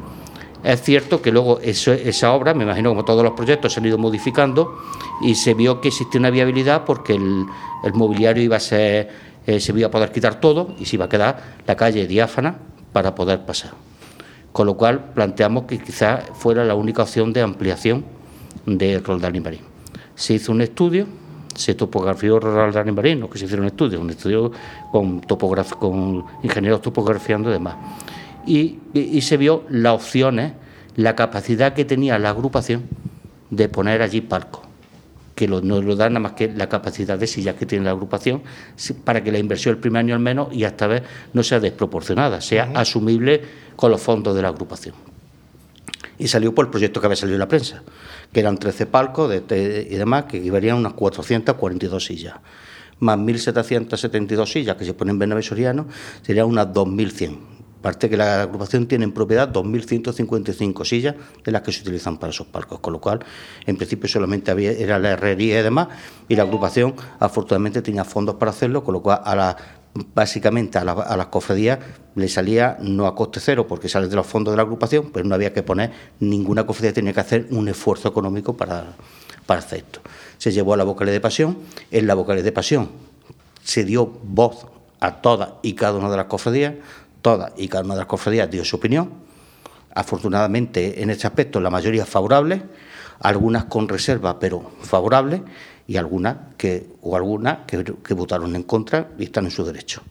Es 0.63 0.81
cierto 0.81 1.21
que 1.21 1.31
luego 1.31 1.59
esa 1.61 2.33
obra, 2.33 2.53
me 2.53 2.63
imagino 2.63 2.89
como 2.89 3.05
todos 3.05 3.23
los 3.23 3.33
proyectos, 3.33 3.73
se 3.73 3.79
han 3.79 3.85
ido 3.85 3.97
modificando 3.97 4.77
y 5.21 5.35
se 5.35 5.53
vio 5.53 5.79
que 5.81 5.89
existía 5.89 6.19
una 6.19 6.29
viabilidad 6.29 6.83
porque 6.83 7.13
el, 7.13 7.45
mobiliario 7.93 8.43
iba 8.43 8.57
a 8.57 8.59
ser, 8.59 9.09
eh, 9.45 9.59
se 9.59 9.71
iba 9.71 9.87
a 9.87 9.91
poder 9.91 10.11
quitar 10.11 10.39
todo 10.39 10.75
y 10.79 10.85
se 10.85 10.95
iba 10.95 11.05
a 11.05 11.09
quedar 11.09 11.57
la 11.65 11.75
calle 11.75 12.07
diáfana 12.07 12.57
para 12.91 13.13
poder 13.13 13.45
pasar. 13.45 13.71
Con 14.51 14.65
lo 14.65 14.75
cual 14.75 15.11
planteamos 15.13 15.65
que 15.65 15.77
quizás 15.77 16.25
fuera 16.33 16.65
la 16.65 16.73
única 16.73 17.03
opción 17.03 17.31
de 17.33 17.41
ampliación 17.41 18.03
de 18.65 18.99
Roldán 18.99 19.35
y 19.35 19.39
Marín. 19.39 19.61
Se 20.15 20.33
hizo 20.33 20.51
un 20.51 20.61
estudio, 20.61 21.05
se 21.55 21.75
topografió 21.75 22.39
Roldán 22.39 22.89
y 22.89 22.91
Marín, 22.91 23.19
no 23.19 23.29
que 23.29 23.37
se 23.37 23.45
hiciera 23.45 23.61
un 23.61 23.67
estudio, 23.67 24.01
un 24.01 24.09
estudio 24.09 24.51
con, 24.91 25.21
con 25.21 26.25
ingenieros 26.41 26.81
topografiando 26.81 27.49
y 27.49 27.53
demás 27.53 27.75
y, 28.47 29.21
se 29.21 29.37
vio 29.37 29.63
las 29.69 29.93
opciones, 29.93 30.53
la 30.95 31.15
capacidad 31.15 31.73
que 31.73 31.85
tenía 31.85 32.17
la 32.17 32.29
agrupación 32.29 32.83
de 33.49 33.69
poner 33.69 34.01
allí 34.01 34.21
palcos 34.21 34.61
que 35.35 35.47
no 35.47 35.61
lo 35.61 35.95
da 35.95 36.09
nada 36.09 36.19
más 36.19 36.31
que 36.31 36.51
la 36.51 36.67
capacidad 36.67 37.15
de 37.15 37.27
sillas 37.27 37.53
que 37.53 37.67
tiene 37.67 37.85
la 37.85 37.91
agrupación, 37.91 38.41
para 39.03 39.23
que 39.23 39.31
la 39.31 39.37
inversión 39.37 39.75
el 39.75 39.79
primer 39.79 39.99
año 39.99 40.15
al 40.15 40.19
menos 40.19 40.47
y 40.51 40.63
esta 40.63 40.87
vez 40.87 41.03
no 41.31 41.43
sea 41.43 41.59
desproporcionada, 41.59 42.41
sea 42.41 42.71
asumible 42.73 43.43
con 43.75 43.91
los 43.91 44.01
fondos 44.01 44.35
de 44.35 44.41
la 44.41 44.47
agrupación. 44.47 44.95
Y 46.17 46.27
salió 46.27 46.55
por 46.55 46.65
el 46.65 46.71
proyecto 46.71 46.99
que 46.99 47.05
había 47.05 47.17
salido 47.17 47.35
en 47.35 47.41
la 47.41 47.47
prensa, 47.47 47.83
que 48.33 48.39
eran 48.39 48.57
13 48.57 48.87
palcos 48.87 49.31
y 49.31 49.95
demás, 49.95 50.23
que 50.23 50.37
equivalían 50.37 50.77
a 50.77 50.79
unas 50.79 50.93
442 50.93 52.03
sillas, 52.03 52.33
más 52.99 53.19
1.772 53.19 54.51
sillas 54.51 54.75
que 54.75 54.85
se 54.85 54.95
ponen 54.95 55.21
en 55.21 55.43
Soriano, 55.43 55.85
serían 56.23 56.47
unas 56.47 56.69
2.100 56.69 57.56
Aparte 57.79 58.09
que 58.09 58.17
la 58.17 58.43
agrupación 58.43 58.87
tiene 58.87 59.05
en 59.05 59.11
propiedad 59.11 59.51
2.155 59.51 60.85
sillas 60.85 61.15
de 61.43 61.51
las 61.51 61.61
que 61.61 61.71
se 61.71 61.81
utilizan 61.81 62.17
para 62.17 62.31
esos 62.31 62.47
palcos, 62.47 62.79
con 62.79 62.93
lo 62.93 62.99
cual 62.99 63.19
en 63.65 63.77
principio 63.77 64.09
solamente 64.09 64.51
había, 64.51 64.71
era 64.71 64.99
la 64.99 65.11
herrería 65.11 65.59
y 65.59 65.63
demás, 65.63 65.87
y 66.27 66.35
la 66.35 66.43
agrupación 66.43 66.95
afortunadamente 67.19 67.81
tenía 67.81 68.03
fondos 68.03 68.35
para 68.35 68.51
hacerlo, 68.51 68.83
con 68.83 68.93
lo 68.93 69.01
cual 69.01 69.21
a 69.23 69.35
la, 69.35 69.57
básicamente 70.13 70.77
a, 70.77 70.83
las 70.83 71.27
cofradías 71.27 71.79
le 72.15 72.27
salía 72.27 72.77
no 72.81 73.07
a 73.07 73.15
coste 73.15 73.39
cero 73.39 73.67
porque 73.67 73.89
sale 73.89 74.07
de 74.07 74.15
los 74.15 74.25
fondos 74.25 74.51
de 74.53 74.57
la 74.57 74.63
agrupación, 74.63 75.11
pero 75.13 75.25
no 75.25 75.35
había 75.35 75.53
que 75.53 75.63
poner, 75.63 75.91
ninguna 76.19 76.65
cofradía 76.65 76.93
tenía 76.93 77.13
que 77.13 77.19
hacer 77.19 77.47
un 77.51 77.67
esfuerzo 77.67 78.09
económico 78.09 78.57
para, 78.57 78.95
para 79.45 79.59
hacer 79.59 79.79
esto. 79.79 80.01
Se 80.37 80.51
llevó 80.51 80.73
a 80.73 80.77
la 80.77 80.83
vocales 80.83 81.13
de 81.13 81.21
pasión, 81.21 81.57
en 81.91 82.07
la 82.07 82.15
vocales 82.15 82.43
de 82.43 82.51
pasión 82.51 82.89
se 83.67 83.83
dio 83.83 84.05
voz 84.23 84.65
a 85.01 85.21
todas 85.21 85.49
y 85.61 85.73
cada 85.73 85.97
una 85.99 86.09
de 86.09 86.15
las 86.15 86.27
cofradías, 86.27 86.75
todas 87.21 87.53
y 87.57 87.67
cada 87.67 87.83
una 87.83 87.95
de 87.95 87.99
las 88.01 88.07
cofradías 88.07 88.49
dio 88.49 88.63
su 88.65 88.75
opinión. 88.75 89.11
Afortunadamente, 89.93 91.01
en 91.01 91.09
este 91.09 91.27
aspecto, 91.27 91.59
la 91.59 91.69
mayoría 91.69 92.05
favorable, 92.05 92.63
algunas 93.19 93.65
con 93.65 93.89
reserva, 93.89 94.39
pero 94.39 94.71
favorables, 94.81 95.41
y 95.87 95.95
algunas 95.95 96.37
que, 96.57 96.87
o 97.01 97.15
algunas 97.15 97.59
que, 97.65 97.83
que 98.03 98.13
votaron 98.13 98.55
en 98.55 98.63
contra 98.63 99.09
y 99.17 99.23
están 99.23 99.45
en 99.45 99.51
su 99.51 99.63
derecho. 99.63 100.01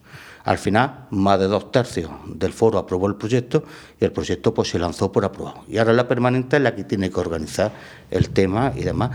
Al 0.45 0.59
final, 0.59 1.07
más 1.11 1.39
de 1.39 1.47
dos 1.47 1.73
tercios 1.73 2.11
del 2.27 2.53
foro 2.53 2.79
aprobó 2.79 3.09
el 3.09 3.17
proyecto 3.17 3.65
y 4.01 4.05
el 4.05 4.13
proyecto 4.13 4.55
pues, 4.55 4.71
se 4.71 4.79
lanzó 4.79 5.11
por 5.13 5.25
aprobado. 5.25 5.65
Y 5.69 5.79
ahora 5.79 5.93
la 5.93 6.09
permanente 6.09 6.57
es 6.57 6.63
la 6.63 6.75
que 6.75 6.85
tiene 6.85 7.11
que 7.11 7.21
organizar 7.21 7.73
el 8.11 8.31
tema 8.31 8.73
y 8.75 8.85
demás 8.85 9.11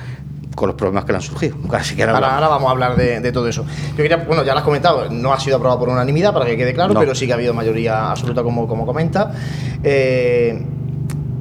con 0.56 0.68
los 0.68 0.76
problemas 0.76 1.06
que 1.06 1.12
le 1.12 1.18
han 1.18 1.22
surgido. 1.22 1.56
ahora, 1.68 2.48
vamos 2.48 2.68
a 2.68 2.72
hablar 2.72 2.96
de, 2.96 3.32
todo 3.32 3.48
eso. 3.48 3.66
Yo 3.92 3.98
quería, 3.98 4.18
bueno, 4.18 4.44
ya 4.44 4.54
lo 4.54 4.60
has 4.60 4.66
comentado, 4.66 5.10
no 5.10 5.34
ha 5.34 5.40
sido 5.40 5.58
aprobado 5.58 5.80
por 5.80 5.90
unanimidad, 5.90 6.34
para 6.34 6.46
que 6.46 6.58
quede 6.58 6.74
claro, 6.74 6.94
pero 6.98 7.16
sí 7.16 7.26
que 7.26 7.34
ha 7.34 7.36
habido 7.36 7.54
mayoría 7.54 8.12
absoluta, 8.12 8.44
como, 8.44 8.68
como 8.68 8.86
comenta. 8.86 9.32
Eh, 9.84 10.62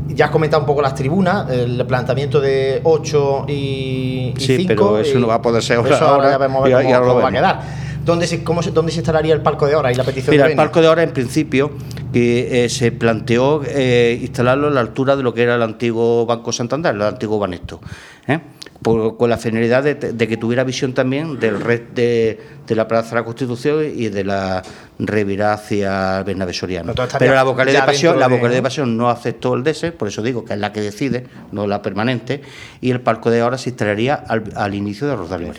ya 0.08 0.26
has 0.26 0.30
comentado 0.30 0.62
un 0.62 0.66
poco 0.66 0.82
las 0.82 0.94
tribunas, 0.94 1.48
el 1.50 1.84
planteamiento 1.86 2.40
de 2.40 2.80
8 2.84 3.46
y, 3.48 4.34
5. 4.36 4.40
Sí, 4.40 4.64
pero 4.66 4.98
eso 4.98 5.18
no 5.18 5.26
va 5.26 5.34
a 5.34 5.42
poder 5.42 5.62
ser 5.62 5.78
ahora. 5.78 5.96
Eso 5.96 6.06
ahora, 6.06 6.30
ya 6.30 6.38
vemos 6.38 6.62
cómo, 6.62 7.14
va 7.16 7.28
a 7.28 7.32
quedar. 7.32 7.60
¿Dónde 8.04 8.26
se, 8.26 8.42
cómo 8.42 8.62
se, 8.62 8.70
¿Dónde 8.70 8.92
se 8.92 8.98
instalaría 8.98 9.34
el 9.34 9.42
palco 9.42 9.66
de 9.66 9.74
hora 9.74 9.92
y 9.92 9.94
la 9.94 10.04
petición 10.04 10.34
Mira, 10.34 10.46
el 10.46 10.56
palco 10.56 10.80
de 10.80 10.88
hora 10.88 11.02
en 11.02 11.12
principio 11.12 11.70
que 12.12 12.64
eh, 12.64 12.68
se 12.68 12.92
planteó 12.92 13.62
eh, 13.66 14.18
instalarlo 14.20 14.68
a 14.68 14.70
la 14.70 14.80
altura 14.80 15.16
de 15.16 15.22
lo 15.22 15.34
que 15.34 15.42
era 15.42 15.54
el 15.54 15.62
antiguo 15.62 16.26
Banco 16.26 16.50
Santander, 16.50 16.94
el 16.94 17.02
antiguo 17.02 17.38
Banesto. 17.38 17.80
¿eh? 18.26 18.40
Con 18.82 19.28
la 19.28 19.36
finalidad 19.36 19.82
de, 19.82 20.28
que 20.28 20.36
tuviera 20.38 20.64
visión 20.64 20.94
también 20.94 21.38
del 21.38 21.60
red 21.60 21.82
de, 21.94 22.38
la 22.68 22.88
Plaza 22.88 23.10
de 23.10 23.16
la 23.16 23.24
Constitución 23.24 23.84
y 23.94 24.08
de 24.08 24.24
la 24.24 24.62
revirada 24.98 25.54
hacia 25.54 26.22
Bernabé 26.22 26.54
Soriano. 26.54 26.94
Pero 27.18 27.34
la 27.34 27.42
vocalidad 27.42 27.80
de 27.80 27.86
pasión, 27.86 28.18
la 28.18 28.28
vocalidad 28.28 28.58
de 28.58 28.62
pasión 28.62 28.96
no 28.96 29.10
aceptó 29.10 29.54
el 29.54 29.64
DESE, 29.64 29.92
por 29.92 30.08
eso 30.08 30.22
digo 30.22 30.44
que 30.44 30.54
es 30.54 30.58
la 30.58 30.72
que 30.72 30.80
decide, 30.80 31.26
no 31.52 31.66
la 31.66 31.82
permanente, 31.82 32.40
y 32.80 32.90
el 32.90 33.00
palco 33.00 33.30
de 33.30 33.40
ahora 33.40 33.58
se 33.58 33.70
instalaría 33.70 34.14
al, 34.14 34.74
inicio 34.74 35.06
de 35.06 35.16
Rosario. 35.16 35.52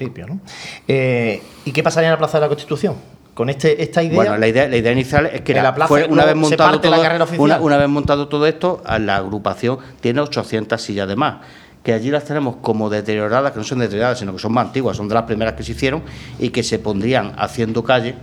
¿Y 0.88 1.72
qué 1.72 1.84
pasaría 1.84 2.08
en 2.08 2.14
la 2.14 2.18
Plaza 2.18 2.40
de 2.40 2.42
la 2.42 2.48
Constitución? 2.48 2.96
con 3.34 3.50
este, 3.50 3.82
esta 3.82 4.04
idea. 4.04 4.16
Bueno, 4.16 4.38
la 4.38 4.48
idea, 4.48 4.68
la 4.68 4.76
idea 4.76 4.92
inicial 4.92 5.26
es 5.28 5.42
que 5.42 5.54
la 5.54 5.74
plaza, 5.74 5.94
una, 6.10 6.26
vez 6.26 6.36
montado 6.36 6.82
todo, 6.82 6.92
una, 7.62 7.78
vez 7.78 7.88
montado 7.88 8.28
todo 8.28 8.46
esto, 8.46 8.84
la 9.00 9.16
agrupación 9.16 9.80
tiene 10.02 10.20
800 10.20 10.80
sillas 10.82 11.08
de 11.08 11.16
más 11.16 11.38
que 11.84 11.94
allí 11.94 12.12
las 12.12 12.26
tenemos 12.26 12.58
como 12.62 12.90
deterioradas, 12.90 13.52
que 13.52 13.58
no 13.58 13.64
son 13.64 13.80
deterioradas, 13.80 14.20
sino 14.20 14.34
que 14.34 14.40
son 14.40 14.54
más 14.54 14.68
antiguas, 14.68 14.98
son 14.98 15.08
de 15.08 15.16
las 15.16 15.24
primeras 15.24 15.56
que 15.56 15.64
se 15.64 15.72
hicieron 15.72 16.04
y 16.40 16.50
que 16.50 16.64
se 16.64 16.80
pondrían 16.80 17.34
haciendo 17.38 17.84
calle 17.84 18.16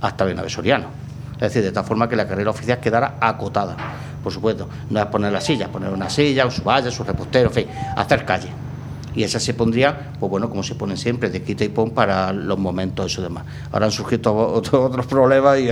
hasta 0.00 0.24
Benavés 0.24 0.52
Soriano. 0.52 0.86
Es 1.34 1.40
decir, 1.40 1.62
de 1.62 1.72
tal 1.72 1.84
forma 1.84 2.08
que 2.08 2.16
la 2.16 2.26
carrera 2.26 2.50
oficial 2.50 2.80
quedara 2.80 3.16
acotada. 3.20 3.76
Por 4.22 4.32
supuesto, 4.32 4.68
no 4.88 5.00
es 5.00 5.06
poner 5.06 5.32
la 5.32 5.40
silla, 5.40 5.68
poner 5.68 5.90
una 5.90 6.08
silla, 6.08 6.50
su 6.50 6.62
valla, 6.62 6.90
su 6.90 7.04
repostero, 7.04 7.48
en 7.48 7.54
fin, 7.54 7.66
hacer 7.96 8.24
calle 8.24 8.63
y 9.14 9.22
esa 9.22 9.38
se 9.38 9.54
pondría, 9.54 10.12
pues 10.18 10.28
bueno, 10.28 10.48
como 10.48 10.62
se 10.62 10.74
ponen 10.74 10.96
siempre, 10.96 11.30
de 11.30 11.42
quita 11.42 11.64
y 11.64 11.68
pon 11.68 11.90
para 11.90 12.32
los 12.32 12.58
momentos 12.58 13.16
y 13.18 13.22
demás. 13.22 13.44
Ahora 13.72 13.86
han 13.86 13.92
surgido 13.92 14.34
otros, 14.34 15.06
problemas 15.06 15.58
y 15.58 15.68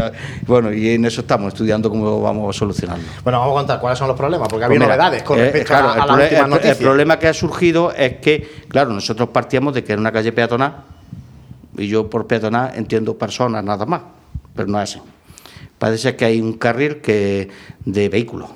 bueno, 0.46 0.72
y 0.72 0.90
en 0.90 1.04
eso 1.04 1.22
estamos 1.22 1.52
estudiando 1.52 1.90
cómo 1.90 2.20
vamos 2.20 2.54
a 2.54 2.58
solucionarlo. 2.58 3.04
Bueno, 3.24 3.40
vamos 3.40 3.54
a 3.54 3.58
contar 3.58 3.80
cuáles 3.80 3.98
son 3.98 4.08
los 4.08 4.16
problemas, 4.16 4.48
porque 4.48 4.66
pues 4.66 4.78
novedades 4.78 5.22
con 5.22 5.38
eh, 5.38 5.44
respecto 5.44 5.74
a, 5.74 6.26
el, 6.26 6.66
el 6.66 6.76
problema 6.76 7.18
que 7.18 7.28
ha 7.28 7.34
surgido 7.34 7.92
es 7.92 8.18
que, 8.18 8.64
claro, 8.68 8.92
nosotros 8.92 9.28
partíamos 9.30 9.74
de 9.74 9.82
que 9.82 9.92
era 9.92 10.00
una 10.00 10.12
calle 10.12 10.32
peatonal 10.32 10.84
y 11.76 11.88
yo 11.88 12.08
por 12.08 12.26
peatonal 12.26 12.72
entiendo 12.76 13.16
personas 13.16 13.64
nada 13.64 13.86
más, 13.86 14.02
pero 14.54 14.68
no 14.68 14.80
es 14.80 14.90
así. 14.90 15.02
Parece 15.78 16.14
que 16.14 16.24
hay 16.24 16.40
un 16.40 16.52
carril 16.54 17.00
que 17.00 17.50
de 17.84 18.08
vehículos 18.08 18.50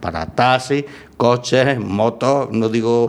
para 0.00 0.26
taxis, 0.26 0.84
coches, 1.16 1.78
motos, 1.78 2.48
no 2.50 2.68
digo 2.68 3.08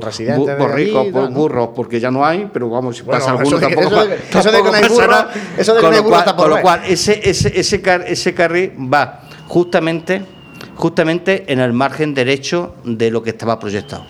borricos, 0.57 1.31
burros, 1.31 1.69
porque 1.75 1.99
ya 1.99 2.11
no 2.11 2.25
hay, 2.25 2.49
pero 2.51 2.69
vamos, 2.69 2.97
si 2.97 3.03
pasa 3.03 3.31
alguno 3.31 3.59
tampoco. 3.59 3.87
Eso 3.87 4.05
de, 4.05 4.19
eso 4.29 4.51
de 4.51 4.57
que 4.57 4.69
no 4.69 4.73
hay 4.73 4.87
burro, 4.87 5.27
eso 5.57 5.73
de 5.73 5.81
que 5.81 6.01
no 6.01 6.17
hay 6.17 6.35
Con 6.35 6.49
lo 6.49 6.61
cual, 6.61 6.81
ese, 6.87 7.19
ese, 7.27 7.59
ese, 7.59 7.81
ese 8.07 8.33
carril 8.33 8.73
va 8.93 9.21
justamente, 9.47 10.23
justamente 10.75 11.51
en 11.51 11.59
el 11.59 11.73
margen 11.73 12.13
derecho 12.13 12.75
de 12.83 13.11
lo 13.11 13.23
que 13.23 13.31
estaba 13.31 13.59
proyectado. 13.59 14.05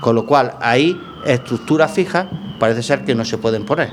Con 0.00 0.16
lo 0.16 0.26
cual, 0.26 0.54
ahí 0.60 1.00
estructuras 1.24 1.92
fijas 1.92 2.26
parece 2.58 2.82
ser 2.82 3.04
que 3.04 3.14
no 3.14 3.24
se 3.24 3.38
pueden 3.38 3.64
poner. 3.64 3.90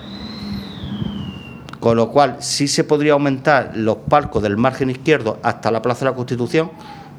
Con 1.79 1.95
lo 1.95 2.09
cual, 2.09 2.37
sí 2.39 2.67
se 2.67 2.83
podría 2.83 3.13
aumentar 3.13 3.71
los 3.75 3.97
palcos 4.09 4.43
del 4.43 4.57
margen 4.57 4.89
izquierdo 4.89 5.39
hasta 5.43 5.71
la 5.71 5.81
Plaza 5.81 6.05
de 6.05 6.11
la 6.11 6.15
Constitución, 6.15 6.71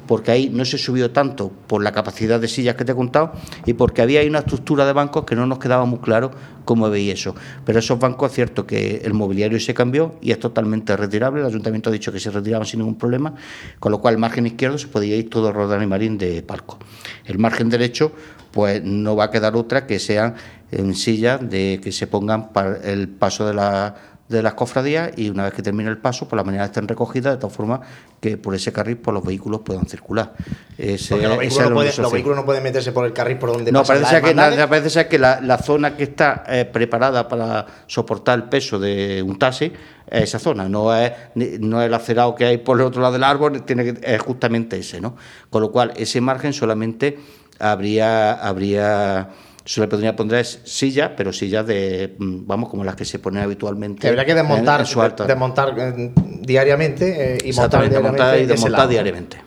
porque 0.07 0.31
ahí 0.31 0.49
no 0.49 0.65
se 0.65 0.77
subió 0.77 1.11
tanto 1.11 1.51
por 1.67 1.83
la 1.83 1.91
capacidad 1.91 2.39
de 2.39 2.47
sillas 2.47 2.75
que 2.75 2.85
te 2.85 2.91
he 2.91 2.95
contado 2.95 3.33
y 3.65 3.73
porque 3.73 4.01
había 4.01 4.19
ahí 4.19 4.27
una 4.27 4.39
estructura 4.39 4.85
de 4.85 4.93
bancos 4.93 5.25
que 5.25 5.35
no 5.35 5.45
nos 5.45 5.59
quedaba 5.59 5.85
muy 5.85 5.99
claro 5.99 6.31
cómo 6.65 6.89
veía 6.89 7.13
eso. 7.13 7.35
Pero 7.65 7.79
esos 7.79 7.99
bancos 7.99 8.31
es 8.31 8.35
cierto 8.35 8.65
que 8.65 9.01
el 9.03 9.13
mobiliario 9.13 9.59
se 9.59 9.73
cambió 9.73 10.15
y 10.21 10.31
es 10.31 10.39
totalmente 10.39 10.95
retirable. 10.95 11.41
El 11.41 11.47
ayuntamiento 11.47 11.89
ha 11.89 11.93
dicho 11.93 12.11
que 12.11 12.19
se 12.19 12.31
retiraban 12.31 12.65
sin 12.65 12.79
ningún 12.79 12.97
problema, 12.97 13.33
con 13.79 13.91
lo 13.91 13.99
cual 14.01 14.15
el 14.15 14.19
margen 14.19 14.45
izquierdo 14.45 14.77
se 14.77 14.87
podía 14.87 15.15
ir 15.15 15.29
todo 15.29 15.51
Rodán 15.51 15.83
y 15.83 15.87
Marín 15.87 16.17
de 16.17 16.43
palco. 16.43 16.77
El 17.25 17.39
margen 17.39 17.69
derecho, 17.69 18.11
pues 18.51 18.83
no 18.83 19.15
va 19.15 19.25
a 19.25 19.31
quedar 19.31 19.55
otra 19.55 19.87
que 19.87 19.99
sean 19.99 20.35
en 20.71 20.95
sillas 20.95 21.49
de 21.49 21.79
que 21.83 21.91
se 21.91 22.07
pongan 22.07 22.53
para 22.53 22.77
el 22.77 23.09
paso 23.09 23.45
de 23.45 23.53
la 23.53 23.95
de 24.31 24.41
las 24.41 24.53
cofradías 24.53 25.11
y 25.17 25.29
una 25.29 25.43
vez 25.43 25.53
que 25.53 25.61
termine 25.61 25.89
el 25.89 25.97
paso, 25.97 26.27
por 26.27 26.37
la 26.37 26.43
mañana 26.43 26.65
estén 26.65 26.87
recogidas 26.87 27.35
de 27.35 27.41
tal 27.41 27.51
forma 27.51 27.81
que 28.19 28.37
por 28.37 28.55
ese 28.55 28.71
carril 28.71 28.97
pues, 28.97 29.13
los 29.13 29.23
vehículos 29.23 29.61
puedan 29.61 29.85
circular. 29.85 30.33
Ese, 30.77 31.17
los, 31.17 31.37
vehículos 31.37 32.35
no 32.35 32.45
pueden, 32.45 32.63
meterse 32.63 32.91
por 32.91 33.05
el 33.05 33.13
carril 33.13 33.37
por 33.37 33.51
donde 33.51 33.71
No, 33.71 33.83
parece 33.83 34.05
ser, 34.05 34.23
que, 34.23 34.33
parece 34.33 34.89
ser 34.89 35.07
que 35.07 35.19
la, 35.19 35.57
zona 35.57 35.95
que 35.95 36.03
está 36.03 36.43
eh, 36.47 36.65
preparada 36.65 37.27
para 37.27 37.65
soportar 37.85 38.39
el 38.39 38.43
peso 38.45 38.79
de 38.79 39.21
un 39.21 39.37
taxi 39.37 39.71
es 40.07 40.23
esa 40.23 40.39
zona, 40.39 40.67
no 40.67 40.95
es, 40.95 41.11
no 41.35 41.81
es 41.81 41.87
el 41.87 41.93
acerado 41.93 42.33
que 42.35 42.45
hay 42.45 42.57
por 42.57 42.79
el 42.79 42.85
otro 42.85 43.01
lado 43.01 43.13
del 43.13 43.23
árbol, 43.23 43.63
tiene 43.63 43.83
que, 43.83 43.99
es 44.01 44.21
justamente 44.21 44.77
ese, 44.77 44.99
¿no? 44.99 45.15
Con 45.49 45.61
lo 45.61 45.71
cual, 45.71 45.93
ese 45.95 46.21
margen 46.21 46.53
solamente 46.53 47.19
habría... 47.59 48.33
habría 48.33 49.29
se 49.65 49.81
le 49.81 49.87
podría 49.87 50.15
poner 50.15 50.45
sillas, 50.45 51.11
pero 51.15 51.31
sillas 51.31 51.65
de, 51.65 52.15
mm, 52.17 52.47
vamos, 52.47 52.69
como 52.69 52.83
las 52.83 52.95
que 52.95 53.05
se 53.05 53.19
ponen 53.19 53.43
habitualmente. 53.43 54.07
habría 54.07 54.25
que 54.25 54.35
desmontar, 54.35 54.85
desmontar 55.27 55.75
eh, 55.77 56.11
diariamente 56.41 57.35
eh, 57.35 57.37
y 57.45 57.53
montar 57.53 57.89
diariamente. 57.89 58.43
y 58.43 58.45
desmontar 58.45 58.87
diariamente. 58.87 59.37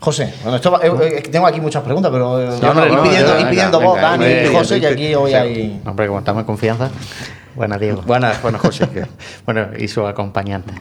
José, 0.00 0.34
bueno, 0.42 0.56
esto, 0.56 1.02
eh, 1.02 1.22
tengo 1.30 1.46
aquí 1.46 1.60
muchas 1.60 1.82
preguntas, 1.82 2.12
pero 2.12 2.38
y 2.54 3.44
pidiendo, 3.46 3.80
voz, 3.80 3.98
Dani 3.98 4.26
y 4.26 4.46
José, 4.52 4.78
y 4.78 4.84
aquí 4.84 5.14
hoy 5.14 5.32
hay. 5.32 5.80
Hombre, 5.86 6.06
como 6.06 6.18
estamos 6.18 6.40
en 6.40 6.46
confianza. 6.46 6.90
Buenas, 7.54 7.80
Diego. 7.80 8.02
Buenas, 8.02 8.42
bueno, 8.42 8.58
José. 8.58 8.88
bueno, 9.46 9.68
y 9.78 9.86
su 9.86 10.04
acompañante. 10.06 10.74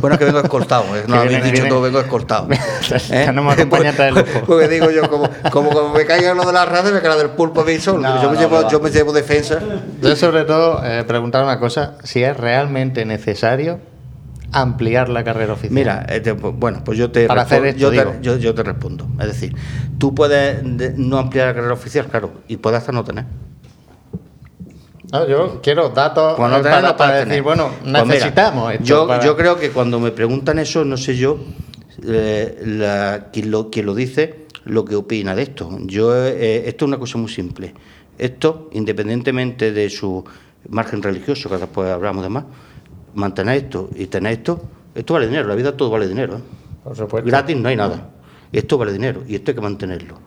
Bueno, 0.00 0.18
que 0.18 0.26
vengo 0.26 0.40
escoltado, 0.40 0.84
¿eh? 0.96 1.04
no 1.06 1.16
habéis 1.16 1.42
dicho 1.42 1.66
todo, 1.66 1.80
vengo 1.80 2.00
escoltado. 2.00 2.48
¿Eh? 3.10 3.30
No 3.32 3.42
me 3.42 3.52
acompañante 3.52 4.02
de 4.02 4.10
lujo. 4.10 4.42
Porque 4.46 4.68
digo 4.68 4.90
yo, 4.90 5.08
como, 5.08 5.30
como, 5.50 5.94
me 5.94 6.04
caiga 6.04 6.34
lo 6.34 6.44
de 6.44 6.52
las 6.52 6.68
redes, 6.68 6.92
me 6.92 7.00
queda 7.00 7.16
del 7.16 7.30
pulpo 7.30 7.62
a 7.62 7.64
mí 7.64 7.78
solo. 7.78 8.02
yo, 8.20 8.30
me 8.30 8.36
llevo, 8.36 8.68
yo 8.68 8.80
me 8.80 8.90
llevo 8.90 9.12
defensa. 9.12 9.58
Yo, 10.02 10.14
sobre 10.14 10.44
todo, 10.44 10.84
eh, 10.84 11.04
preguntar 11.04 11.42
una 11.42 11.58
cosa: 11.58 11.94
si 12.04 12.22
es 12.22 12.36
realmente 12.36 13.06
necesario 13.06 13.80
ampliar 14.52 15.08
la 15.08 15.24
carrera 15.24 15.54
oficial. 15.54 15.74
Mira, 15.74 16.06
eh, 16.08 16.32
bueno, 16.32 16.82
pues 16.84 16.98
yo 16.98 17.10
te, 17.10 17.26
Para 17.26 17.42
hacer 17.42 17.74
yo, 17.76 17.90
te, 17.90 18.04
yo, 18.20 18.36
yo, 18.36 18.54
te 18.54 18.62
respondo. 18.62 19.08
Es 19.18 19.26
decir, 19.26 19.56
tú 19.98 20.14
puedes 20.14 20.62
no 20.62 21.18
ampliar 21.18 21.48
la 21.48 21.54
carrera 21.54 21.72
oficial, 21.72 22.06
claro, 22.06 22.30
y 22.46 22.58
puedes 22.58 22.80
hasta 22.80 22.92
no 22.92 23.04
tener 23.04 23.24
yo 25.28 25.60
quiero 25.62 25.90
datos 25.90 26.34
pues 26.36 26.62
para, 26.62 27.24
decir, 27.24 27.42
bueno, 27.42 27.70
pues 27.82 28.06
necesitamos 28.06 28.72
esto 28.72 29.20
Yo, 29.20 29.36
creo 29.36 29.56
que 29.56 29.70
cuando 29.70 30.00
me 30.00 30.10
preguntan 30.10 30.58
eso, 30.58 30.84
no 30.84 30.96
sé 30.96 31.16
yo 31.16 31.38
eh, 32.02 32.60
la, 32.64 33.28
quien, 33.32 33.50
lo, 33.50 33.70
lo 33.72 33.94
dice 33.94 34.46
lo 34.64 34.84
que 34.84 34.96
opina 34.96 35.34
de 35.34 35.42
esto. 35.42 35.78
Yo 35.82 36.14
eh, 36.16 36.68
Esto 36.68 36.84
es 36.84 36.88
una 36.88 36.98
cosa 36.98 37.18
muy 37.18 37.28
simple. 37.28 37.74
Esto, 38.18 38.70
independientemente 38.72 39.72
de 39.72 39.88
su 39.90 40.24
margen 40.68 41.02
religioso, 41.02 41.48
que 41.48 41.58
después 41.58 41.90
hablamos 41.90 42.22
de 42.22 42.30
más, 42.30 42.44
mantener 43.14 43.56
esto 43.56 43.90
y 43.94 44.06
tener 44.06 44.32
esto, 44.32 44.62
esto 44.94 45.14
vale 45.14 45.26
dinero. 45.26 45.48
La 45.48 45.54
vida 45.54 45.76
todo 45.76 45.90
vale 45.90 46.08
dinero. 46.08 46.38
¿eh? 46.38 47.22
Gratis 47.24 47.56
no 47.56 47.68
hay 47.68 47.76
nada. 47.76 48.10
Esto 48.52 48.78
vale 48.78 48.92
dinero 48.92 49.22
y 49.28 49.36
esto 49.36 49.50
hay 49.50 49.54
que 49.54 49.60
mantenerlo. 49.60 50.18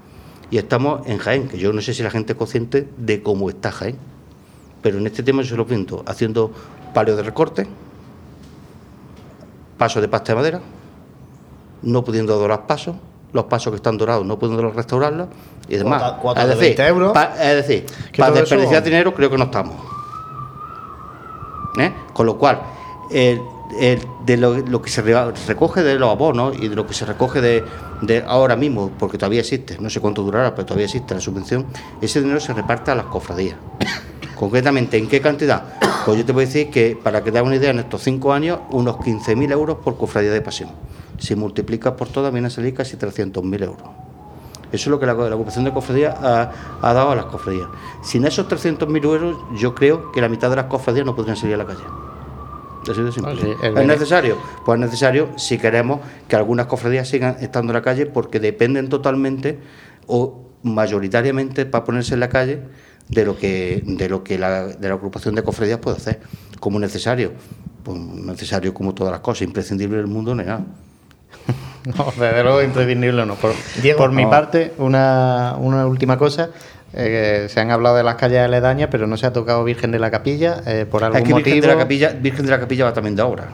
Y 0.49 0.57
estamos 0.57 1.05
en 1.07 1.17
Jaén, 1.17 1.49
que 1.49 1.57
yo 1.57 1.73
no 1.73 1.81
sé 1.81 1.93
si 1.93 2.03
la 2.03 2.09
gente 2.09 2.33
es 2.33 2.37
consciente 2.37 2.87
de 2.97 3.21
cómo 3.21 3.49
está 3.49 3.71
Jaén 3.71 3.97
pero 4.87 4.99
en 4.99 5.07
este 5.07 5.21
tema 5.21 5.41
yo 5.41 5.49
se 5.49 5.57
lo 5.57 5.67
pinto 5.67 6.01
haciendo 6.07 6.49
palio 6.93 7.17
de 7.17 7.21
recorte, 7.21 7.67
paso 9.77 9.99
de 9.99 10.07
pasta 10.07 10.31
de 10.31 10.37
madera, 10.37 10.61
no 11.81 12.05
pudiendo 12.05 12.39
dorar 12.39 12.65
pasos, 12.65 12.95
los 13.33 13.43
pasos 13.43 13.71
que 13.71 13.75
están 13.75 13.97
dorados 13.97 14.25
no 14.25 14.39
pudiendo 14.39 14.71
restaurarlos 14.71 15.27
y 15.67 15.75
demás. 15.75 16.13
es, 16.37 16.47
decir, 16.57 16.79
euros. 16.79 17.13
es 17.37 17.67
decir, 17.67 17.85
para 18.17 18.31
desperdiciar 18.31 18.81
dinero 18.81 19.13
creo 19.13 19.29
que 19.29 19.37
no 19.37 19.43
estamos. 19.43 19.75
¿Eh? 21.77 21.91
Con 22.13 22.25
lo 22.25 22.37
cual, 22.37 22.61
de 23.09 24.37
lo, 24.37 24.81
que 24.81 24.89
se 24.89 25.01
recoge 25.01 25.83
de 25.83 25.99
los 25.99 26.09
abonos 26.09 26.55
y 26.57 26.69
de 26.69 26.77
lo 26.77 26.87
que 26.87 26.93
se 26.93 27.05
recoge 27.05 27.41
de, 27.41 27.65
de, 28.03 28.23
ahora 28.25 28.55
mismo, 28.55 28.89
porque 28.97 29.17
todavía 29.17 29.41
existe, 29.41 29.77
no 29.81 29.89
sé 29.89 29.99
cuánto 29.99 30.23
durará, 30.23 30.55
pero 30.55 30.65
todavía 30.65 30.85
existe 30.85 31.13
la 31.13 31.19
subvención, 31.19 31.65
ese 31.99 32.21
dinero 32.21 32.39
se 32.39 32.53
reparte 32.53 32.91
a 32.91 32.95
las 32.95 33.07
cofradías. 33.07 33.57
Concretamente, 34.37 34.97
¿en 34.97 35.07
qué 35.07 35.21
cantidad? 35.21 35.63
Pues 36.07 36.19
yo 36.19 36.25
te 36.25 36.31
voy 36.31 36.43
a 36.43 36.45
decir 36.45 36.69
que, 36.69 36.97
para 37.03 37.21
que 37.21 37.33
te 37.33 37.37
hagas 37.37 37.47
una 37.47 37.57
idea, 37.57 37.71
en 37.71 37.79
estos 37.79 38.01
cinco 38.01 38.31
años, 38.31 38.59
unos 38.71 38.95
15.000 38.95 39.51
euros 39.51 39.79
por 39.83 39.97
cofradía 39.97 40.31
de 40.31 40.39
pasión. 40.39 40.69
Si 41.17 41.35
multiplicas 41.35 41.95
por 41.95 42.07
todas, 42.07 42.31
viene 42.31 42.47
a 42.47 42.49
salir 42.49 42.73
casi 42.73 42.95
300.000 42.95 43.63
euros. 43.63 43.89
Eso 44.71 44.83
es 44.83 44.87
lo 44.87 45.01
que 45.01 45.05
la, 45.05 45.13
la 45.13 45.35
ocupación 45.35 45.65
de 45.65 45.73
cofradías 45.73 46.15
ha, 46.17 46.49
dado 46.81 47.11
a 47.11 47.15
las 47.15 47.25
cofradías. 47.25 47.67
Sin 48.03 48.25
esos 48.25 48.47
300.000 48.47 49.03
euros, 49.03 49.37
yo 49.57 49.75
creo 49.75 50.13
que 50.13 50.21
la 50.21 50.29
mitad 50.29 50.49
de 50.49 50.55
las 50.55 50.67
cofradías 50.67 51.05
no 51.05 51.13
podrían 51.13 51.35
salir 51.35 51.55
a 51.55 51.57
la 51.57 51.65
calle. 51.65 51.83
Ah, 52.85 53.33
¿Es 53.81 53.85
necesario? 53.85 54.37
Pues 54.65 54.79
es 54.79 54.85
necesario 54.85 55.29
si 55.35 55.57
queremos 55.57 55.99
que 56.29 56.37
algunas 56.37 56.67
cofradías 56.67 57.09
sigan 57.09 57.35
estando 57.41 57.71
en 57.71 57.75
la 57.75 57.81
calle 57.81 58.05
porque 58.05 58.39
dependen 58.39 58.87
totalmente 58.87 59.59
o 60.05 60.45
mayoritariamente 60.63 61.65
para 61.65 61.83
ponerse 61.83 62.13
en 62.13 62.21
la 62.21 62.29
calle 62.29 62.61
de 63.09 63.25
lo 63.25 63.37
que, 63.37 63.83
de 63.85 64.09
lo 64.09 64.23
que 64.23 64.37
la, 64.37 64.67
de 64.67 64.87
la 64.87 64.95
agrupación 64.95 65.35
de 65.35 65.43
cofradías 65.43 65.79
puede 65.79 65.97
hacer 65.97 66.19
como 66.59 66.79
necesario. 66.79 67.31
Pues 67.83 67.97
necesario 67.97 68.73
como 68.73 68.93
todas 68.93 69.11
las 69.11 69.21
cosas, 69.21 69.43
imprescindible 69.43 69.97
del 69.97 70.07
mundo 70.07 70.35
no 70.35 70.43
No, 71.85 72.11
desde 72.19 72.43
luego 72.43 72.61
imprescindible 72.61 73.25
no. 73.25 73.35
Por, 73.35 73.53
por 73.95 74.11
mi 74.11 74.25
parte, 74.25 74.73
una, 74.77 75.55
una 75.57 75.87
última 75.87 76.17
cosa. 76.17 76.49
Eh, 76.93 77.47
se 77.49 77.59
han 77.59 77.71
hablado 77.71 77.95
de 77.95 78.03
las 78.03 78.15
calles 78.15 78.39
aledañas, 78.39 78.89
pero 78.91 79.07
no 79.07 79.17
se 79.17 79.25
ha 79.25 79.33
tocado 79.33 79.63
Virgen 79.63 79.91
de 79.91 79.99
la 79.99 80.11
Capilla 80.11 80.61
eh, 80.65 80.85
por 80.89 81.03
algún 81.03 81.21
Aquí 81.21 81.31
motivo. 81.31 81.53
Virgen 81.53 81.61
de 81.61 81.67
la 81.67 81.77
Capilla, 81.77 82.09
Virgen 82.09 82.45
de 82.45 82.51
la 82.51 82.59
Capilla 82.59 82.85
va 82.85 82.93
también 82.93 83.15
de 83.15 83.21
obra. 83.21 83.47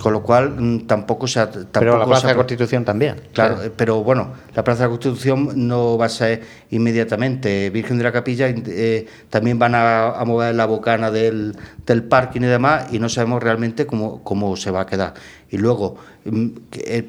Con 0.00 0.12
lo 0.12 0.22
cual 0.22 0.50
mm, 0.60 0.86
tampoco 0.86 1.26
se 1.26 1.40
ha. 1.40 1.50
pero 1.72 1.96
la 1.96 2.04
se 2.04 2.08
Plaza 2.10 2.26
ha- 2.26 2.30
de 2.30 2.36
Constitución 2.36 2.84
también. 2.84 3.16
Claro, 3.32 3.58
pero 3.76 4.02
bueno, 4.04 4.32
la 4.54 4.62
Plaza 4.62 4.80
de 4.82 4.88
la 4.88 4.90
Constitución 4.90 5.66
no 5.66 5.96
va 5.96 6.06
a 6.06 6.08
ser 6.10 6.42
inmediatamente. 6.70 7.70
Virgen 7.70 7.98
de 7.98 8.04
la 8.04 8.12
Capilla 8.12 8.46
eh, 8.48 9.06
también 9.30 9.58
van 9.58 9.74
a, 9.74 10.08
a 10.10 10.24
mover 10.24 10.54
la 10.54 10.66
bocana 10.66 11.10
del, 11.10 11.56
del 11.86 12.02
parking 12.04 12.42
y 12.42 12.46
demás 12.46 12.86
y 12.92 12.98
no 12.98 13.08
sabemos 13.08 13.42
realmente 13.42 13.86
cómo, 13.86 14.22
cómo 14.22 14.56
se 14.56 14.70
va 14.70 14.82
a 14.82 14.86
quedar. 14.86 15.14
Y 15.50 15.56
luego, 15.58 15.96
mm, 16.24 16.46
eh, 16.74 17.08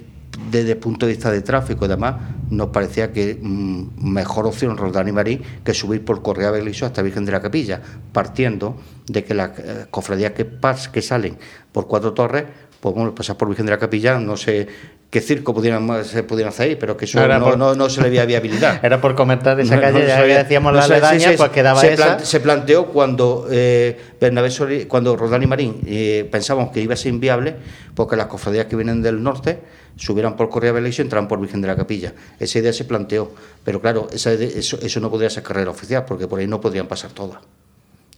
desde 0.52 0.72
el 0.74 0.78
punto 0.78 1.06
de 1.08 1.14
vista 1.14 1.32
de 1.32 1.42
tráfico 1.42 1.86
y 1.86 1.88
demás, 1.88 2.16
nos 2.52 2.68
parecía 2.70 3.12
que 3.12 3.38
mm, 3.42 4.12
mejor 4.12 4.46
opción 4.48 4.78
Roldán 4.78 5.08
y 5.08 5.12
Marín 5.12 5.42
que 5.64 5.74
subir 5.74 6.06
por 6.06 6.22
Correa 6.22 6.52
Beliso 6.52 6.86
hasta 6.86 7.02
Virgen 7.02 7.26
de 7.26 7.32
la 7.32 7.42
Capilla, 7.42 7.82
partiendo 8.14 8.78
de 9.08 9.24
que 9.24 9.34
las 9.34 9.58
eh, 9.60 9.86
cofradías 9.90 10.32
que, 10.34 10.46
pas, 10.46 10.90
que 10.90 11.02
salen 11.02 11.38
por 11.72 11.88
Cuatro 11.88 12.14
Torres, 12.14 12.46
pues 12.80 12.94
bueno, 12.96 13.14
pasar 13.16 13.38
por 13.38 13.48
Virgen 13.48 13.66
de 13.66 13.72
la 13.72 13.78
Capilla, 13.80 14.20
no 14.20 14.38
sé 14.38 14.68
qué 15.10 15.22
circo 15.22 15.54
pudieran, 15.54 16.04
se 16.04 16.22
pudieran 16.24 16.50
hacer 16.50 16.70
ahí, 16.70 16.76
pero 16.76 16.98
que 16.98 17.06
eso 17.06 17.20
No, 17.20 17.40
no, 17.40 17.46
por- 17.46 17.58
no- 17.58 17.76
no 17.76 17.90
se 17.90 18.02
le 18.02 18.10
veía 18.10 18.26
viabilidad. 18.26 18.80
Era 18.84 19.00
por 19.00 19.16
comentar 19.16 19.58
esa 19.60 19.80
calle, 19.80 20.06
ya 20.06 20.18
se 20.18 20.22
veía- 20.22 20.38
decíamos 20.44 20.74
la 20.74 20.82
se- 20.84 20.94
aledaña, 20.94 21.30
sí, 21.32 21.38
pues 21.38 21.50
quedaba 21.52 21.80
se, 21.82 21.94
esa. 21.94 22.06
plan- 22.18 22.26
se 22.26 22.40
planteó 22.42 22.88
cuando 22.88 23.48
eh, 23.50 23.98
Bernabé 24.20 24.50
cuando 24.88 25.16
Roldán 25.16 25.44
y 25.44 25.48
Marín 25.48 25.82
eh, 25.88 26.28
pensábamos 26.32 26.72
que 26.72 26.82
iba 26.82 26.94
a 26.94 26.98
ser 26.98 27.14
inviable, 27.14 27.56
porque 27.96 28.16
las 28.16 28.28
cofradías 28.28 28.66
que 28.66 28.76
vienen 28.76 29.02
del 29.02 29.24
norte 29.24 29.60
subieran 29.96 30.36
por 30.36 30.50
Correa 30.50 30.74
Beliso 30.74 31.02
y 31.02 31.06
entraran 31.06 31.28
por 31.28 31.40
Virgen 31.40 31.62
de 31.62 31.68
la 31.70 31.76
Capilla. 31.76 32.14
Esa 32.40 32.60
idea 32.60 32.74
se 32.74 32.84
planteó, 32.86 33.34
pero 33.64 33.82
claro, 33.82 34.08
esa 34.12 34.32
eso, 34.34 34.78
eso 34.82 35.00
no 35.00 35.10
podría 35.10 35.30
ser 35.30 35.42
carrera 35.42 35.72
oficial, 35.72 36.04
porque 36.06 36.28
por 36.28 36.40
ahí 36.40 36.48
no 36.48 36.60
podrían 36.62 36.86
pasar 36.88 37.12
todas. 37.12 37.40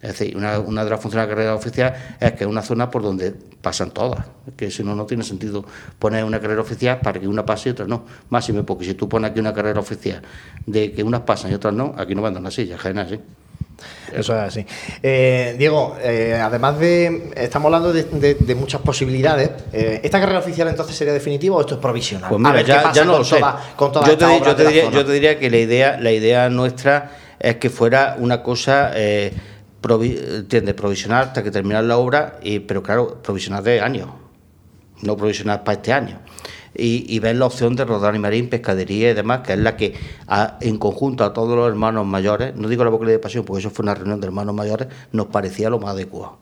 Es 0.02 0.18
decir, 0.18 0.34
una, 0.36 0.58
una 0.60 0.82
de 0.82 0.90
las 0.90 0.98
funciones 1.00 1.26
de 1.26 1.30
la 1.30 1.36
carrera 1.36 1.54
oficial 1.54 1.94
es 2.18 2.32
que 2.32 2.44
es 2.44 2.48
una 2.50 2.62
zona 2.62 2.90
por 2.90 3.02
donde 3.02 3.34
pasan 3.60 3.90
todas, 3.90 4.24
que 4.56 4.70
si 4.70 4.82
no, 4.82 4.94
no 4.94 5.04
tiene 5.04 5.22
sentido 5.22 5.62
poner 5.98 6.24
una 6.24 6.40
carrera 6.40 6.62
oficial 6.62 7.00
para 7.02 7.20
que 7.20 7.28
una 7.28 7.44
pase 7.44 7.68
y 7.68 7.72
otra 7.72 7.86
no. 7.86 8.04
Máxime, 8.30 8.62
porque 8.62 8.86
si 8.86 8.94
tú 8.94 9.08
pones 9.08 9.30
aquí 9.30 9.40
una 9.40 9.52
carrera 9.52 9.78
oficial 9.80 10.22
de 10.64 10.92
que 10.92 11.02
unas 11.02 11.20
pasan 11.20 11.50
y 11.50 11.54
otras 11.54 11.74
no, 11.74 11.94
aquí 11.98 12.14
no 12.14 12.22
mandan 12.22 12.46
así, 12.46 12.66
ya 12.66 12.78
general, 12.78 13.08
sí. 13.10 13.20
Eso 14.12 14.34
es 14.34 14.40
así. 14.42 14.66
Eh, 15.02 15.54
Diego, 15.58 15.96
eh, 16.02 16.38
además 16.42 16.78
de. 16.78 17.32
Estamos 17.36 17.66
hablando 17.66 17.92
de, 17.92 18.02
de- 18.04 18.34
de 18.34 18.54
muchas 18.54 18.80
posibilidades. 18.82 19.50
eh, 19.72 20.00
¿Esta 20.02 20.20
carrera 20.20 20.38
oficial 20.40 20.68
entonces 20.68 20.96
sería 20.96 21.12
definitiva 21.14 21.56
o 21.56 21.60
esto 21.60 21.74
es 21.74 21.80
provisional? 21.80 22.28
Pues 22.28 22.38
A 22.38 22.42
mira, 22.42 22.52
ver 22.56 22.64
qué 22.66 22.72
ya, 22.72 22.82
pasa 22.82 22.94
ya 23.00 23.04
no 23.04 23.12
con 23.12 23.18
lo 23.20 23.24
sé. 23.24 23.38
toda- 23.38 23.60
con 23.76 23.92
toda 23.92 24.06
yo, 24.08 24.16
te, 24.18 24.24
yo 24.24 24.54
diría, 24.54 24.84
zona. 24.84 24.96
yo 24.96 25.04
te 25.06 25.12
diría 25.12 25.38
que 25.38 25.50
la 25.50 25.56
idea, 25.58 25.98
la 26.00 26.12
idea 26.12 26.48
nuestra 26.50 27.10
es 27.38 27.56
que 27.56 27.70
fuera 27.70 28.16
una 28.18 28.42
cosa, 28.42 28.90
eh, 28.94 29.32
provi- 29.82 30.18
¿entiendes? 30.18 30.74
Provisional 30.74 31.28
hasta 31.28 31.42
que 31.42 31.50
terminara 31.50 31.86
la 31.86 31.96
obra, 31.96 32.38
y, 32.42 32.60
pero 32.60 32.82
claro, 32.82 33.22
provisional 33.22 33.62
de 33.64 33.80
años, 33.80 34.08
no 35.02 35.16
provisional 35.16 35.62
para 35.62 35.76
este 35.76 35.92
año. 35.92 36.20
Y, 36.74 37.04
y 37.08 37.18
ver 37.18 37.34
la 37.36 37.46
opción 37.46 37.74
de 37.74 37.84
Rodán 37.84 38.14
y 38.14 38.20
Marín, 38.20 38.48
pescadería 38.48 39.10
y 39.10 39.14
demás, 39.14 39.40
que 39.40 39.54
es 39.54 39.58
la 39.58 39.76
que 39.76 39.94
en 40.60 40.78
conjunto 40.78 41.24
a 41.24 41.32
todos 41.32 41.56
los 41.56 41.68
hermanos 41.68 42.06
mayores, 42.06 42.54
no 42.54 42.68
digo 42.68 42.84
la 42.84 42.90
vocalía 42.90 43.14
de 43.14 43.18
pasión, 43.18 43.44
porque 43.44 43.60
eso 43.60 43.70
fue 43.70 43.82
una 43.82 43.94
reunión 43.94 44.20
de 44.20 44.26
hermanos 44.28 44.54
mayores, 44.54 44.88
nos 45.10 45.26
parecía 45.26 45.68
lo 45.68 45.80
más 45.80 45.90
adecuado. 45.90 46.38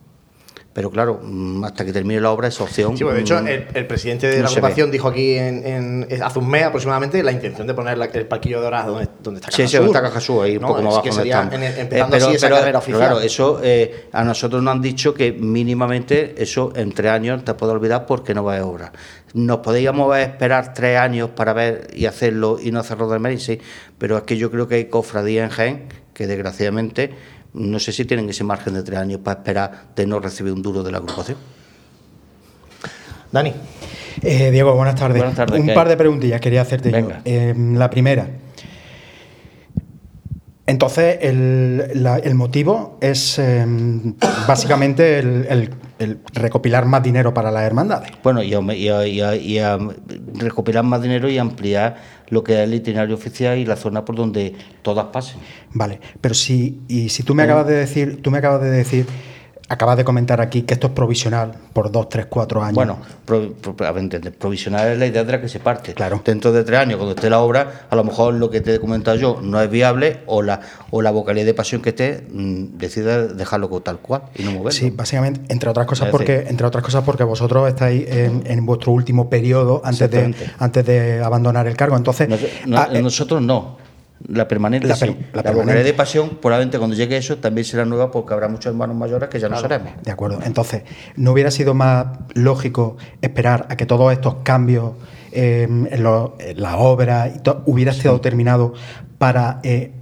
Pero 0.78 0.92
claro, 0.92 1.18
mm, 1.20 1.64
hasta 1.64 1.84
que 1.84 1.92
termine 1.92 2.20
la 2.20 2.30
obra, 2.30 2.46
esa 2.46 2.62
opción. 2.62 2.96
Sí, 2.96 3.02
pues 3.02 3.16
de 3.16 3.22
hecho, 3.22 3.42
mm, 3.42 3.48
el, 3.48 3.66
el 3.74 3.86
presidente 3.88 4.28
de 4.28 4.36
no 4.36 4.42
la 4.44 4.48
agrupación 4.48 4.92
dijo 4.92 5.08
aquí 5.08 5.34
en, 5.34 5.66
en- 5.66 6.22
hace 6.22 6.38
un 6.38 6.48
mes 6.48 6.62
aproximadamente 6.62 7.20
la 7.24 7.32
intención 7.32 7.66
de 7.66 7.74
poner 7.74 7.98
la- 7.98 8.04
el 8.04 8.26
parquillo 8.26 8.60
de 8.60 8.68
horas 8.68 8.86
donde, 8.86 9.08
donde 9.20 9.40
está 9.40 9.50
Sí, 9.50 9.62
Caja 9.62 9.68
sí, 9.70 9.76
Sur. 9.78 9.86
está 9.86 10.02
Caja 10.02 10.20
Sur, 10.20 10.44
ahí 10.44 10.54
un 10.54 10.62
No, 10.62 10.68
poco 10.68 10.82
más 10.82 10.92
abajo. 10.94 11.08
donde 11.08 11.16
sería 11.20 11.50
en- 11.52 11.62
Eh, 11.64 11.74
empezando 11.80 12.16
así 12.16 12.32
esa 12.36 12.48
carrera 12.48 12.78
oficial. 12.78 13.00
Claro, 13.00 13.20
eso 13.20 13.60
eh, 13.60 14.04
a 14.12 14.22
nosotros 14.22 14.62
nos 14.62 14.70
han 14.72 14.80
dicho 14.80 15.12
que 15.14 15.32
mínimamente 15.32 16.34
eso 16.40 16.72
en 16.76 16.92
tres 16.92 17.10
años 17.10 17.44
te 17.44 17.54
puede 17.54 17.72
olvidar 17.72 18.06
porque 18.06 18.32
no 18.32 18.44
va 18.44 18.56
a 18.58 18.64
obra. 18.64 18.92
Nos 19.34 19.58
podíamos 19.58 20.16
esperar 20.16 20.74
tres 20.74 20.96
años 20.96 21.30
para 21.30 21.54
ver 21.54 21.88
y 21.92 22.06
hacerlo 22.06 22.58
y 22.62 22.70
no 22.70 22.78
hacerlo 22.78 23.08
del 23.08 23.18
Merín, 23.18 23.40
sí, 23.40 23.58
pero 23.98 24.16
es 24.16 24.22
que 24.22 24.36
yo 24.36 24.48
creo 24.52 24.68
que 24.68 24.76
hay 24.76 24.84
cofradías 24.84 25.50
en 25.50 25.50
Jaén 25.50 25.82
que 26.14 26.28
desgraciadamente 26.28 27.10
no 27.54 27.78
sé 27.78 27.92
si 27.92 28.04
tienen 28.04 28.28
ese 28.28 28.44
margen 28.44 28.74
de 28.74 28.82
tres 28.82 28.98
años 28.98 29.20
para 29.22 29.40
esperar 29.40 29.72
de 29.96 30.06
no 30.06 30.20
recibir 30.20 30.52
un 30.52 30.62
duro 30.62 30.82
de 30.82 30.92
la 30.92 30.98
agrupación. 30.98 31.36
Dani. 33.32 33.52
Eh, 34.22 34.50
Diego, 34.50 34.74
buenas 34.74 34.94
tardes. 34.96 35.18
Buenas 35.18 35.36
tardes, 35.36 35.60
Un 35.60 35.66
¿qué 35.66 35.72
par 35.74 35.88
de 35.88 35.96
preguntillas 35.96 36.40
quería 36.40 36.62
hacerte 36.62 36.90
Venga. 36.90 37.16
yo. 37.18 37.22
Eh, 37.24 37.54
la 37.74 37.88
primera. 37.90 38.26
Entonces, 40.66 41.18
el, 41.22 42.02
la- 42.02 42.18
el 42.18 42.34
motivo 42.34 42.98
es 43.00 43.38
eh, 43.38 43.64
básicamente 44.46 45.18
el, 45.18 45.46
el- 45.48 45.70
el 45.98 46.18
recopilar 46.32 46.86
más 46.86 47.02
dinero 47.02 47.34
para 47.34 47.50
las 47.50 47.64
hermandades. 47.64 48.10
Bueno, 48.22 48.42
y, 48.42 48.54
y 48.54 49.58
y 49.58 49.60
recopilar 50.34 50.84
más 50.84 51.02
dinero 51.02 51.28
y 51.28 51.38
ampliar 51.38 51.96
lo 52.28 52.44
que 52.44 52.54
es 52.54 52.60
el 52.60 52.74
itinerario 52.74 53.14
oficial 53.14 53.58
y 53.58 53.64
la 53.64 53.76
zona 53.76 54.04
por 54.04 54.16
donde 54.16 54.54
todas 54.82 55.06
pasen. 55.06 55.38
Vale, 55.72 56.00
pero 56.20 56.34
si, 56.34 56.80
y 56.88 57.08
si 57.08 57.22
tú 57.22 57.34
me 57.34 57.42
acabas 57.42 57.66
de 57.66 57.74
decir, 57.74 58.22
tú 58.22 58.30
me 58.30 58.38
acabas 58.38 58.62
de 58.62 58.70
decir, 58.70 59.06
acabas 59.68 59.96
de 59.96 60.04
comentar 60.04 60.40
aquí 60.40 60.62
que 60.62 60.74
esto 60.74 60.86
es 60.88 60.92
provisional 60.94 61.52
por 61.72 61.92
dos, 61.92 62.08
tres, 62.08 62.26
cuatro 62.26 62.62
años. 62.62 62.74
Bueno, 62.74 62.98
pro- 63.24 63.52
provisional 64.38 64.88
es 64.92 64.98
la 64.98 65.06
idea 65.06 65.24
de 65.24 65.32
la 65.32 65.40
que 65.40 65.48
se 65.48 65.60
parte. 65.60 65.94
Claro. 65.94 66.22
Dentro 66.24 66.52
de 66.52 66.64
tres 66.64 66.78
años, 66.80 66.96
cuando 66.96 67.14
esté 67.14 67.28
la 67.30 67.40
obra, 67.40 67.86
a 67.90 67.96
lo 67.96 68.04
mejor 68.04 68.34
lo 68.34 68.50
que 68.50 68.60
te 68.60 68.74
he 68.74 68.80
comentado 68.80 69.16
yo 69.16 69.40
no 69.42 69.60
es 69.60 69.70
viable 69.70 70.20
o 70.26 70.42
la, 70.42 70.60
o 70.90 71.02
la 71.02 71.10
vocalidad 71.10 71.46
de 71.46 71.54
pasión 71.54 71.82
que 71.82 71.90
esté 71.90 72.26
mm, 72.30 72.78
decida 72.78 73.26
dejarlo 73.26 73.68
tal 73.80 73.98
cual 73.98 74.22
y 74.34 74.42
no 74.42 74.52
moverlo. 74.52 74.72
Sí, 74.72 74.90
básicamente, 74.90 75.40
entre 75.48 75.68
otras 75.70 75.86
cosas 75.86 76.08
porque, 76.10 76.46
entre 76.48 76.66
otras 76.66 76.82
cosas 76.82 77.04
porque 77.04 77.24
vosotros 77.24 77.68
estáis 77.68 78.08
en, 78.08 78.42
en 78.46 78.66
vuestro 78.66 78.92
último 78.92 79.28
periodo 79.28 79.82
antes 79.84 80.10
de, 80.10 80.34
antes 80.58 80.84
de 80.86 81.22
abandonar 81.22 81.66
el 81.66 81.76
cargo. 81.76 81.96
Entonces, 81.96 82.28
Nos- 82.28 82.40
no- 82.66 82.92
eh, 82.92 83.02
nosotros 83.02 83.42
no. 83.42 83.76
La 84.26 84.48
permanente 84.48 84.88
La 84.88 84.96
sí. 84.96 85.06
per- 85.06 85.14
la 85.14 85.26
La, 85.34 85.42
permanente. 85.44 85.84
de 85.84 85.94
pasión, 85.94 86.38
probablemente 86.42 86.78
cuando 86.78 86.96
llegue 86.96 87.16
eso, 87.16 87.36
también 87.38 87.64
será 87.64 87.84
nueva 87.84 88.10
porque 88.10 88.34
habrá 88.34 88.48
muchos 88.48 88.66
hermanos 88.72 88.96
mayores 88.96 89.28
que 89.28 89.38
ya 89.38 89.48
no 89.48 89.58
seremos. 89.60 89.92
de 90.02 90.10
acuerdo. 90.10 90.40
Entonces, 90.44 90.82
¿no 91.16 91.32
hubiera 91.32 91.50
sido 91.52 91.72
más 91.74 92.06
lógico 92.34 92.96
esperar 93.22 93.66
a 93.70 93.76
que 93.76 93.86
todos 93.86 94.12
estos 94.12 94.36
cambios 94.42 94.92
eh, 95.30 95.68
en, 95.68 96.02
lo- 96.02 96.36
en 96.40 96.60
la 96.60 96.76
obra 96.78 97.28
y 97.28 97.40
hubiera 97.66 97.92
sido 97.92 98.20
terminado 98.20 98.74
para 99.18 99.60
eh, 99.62 99.92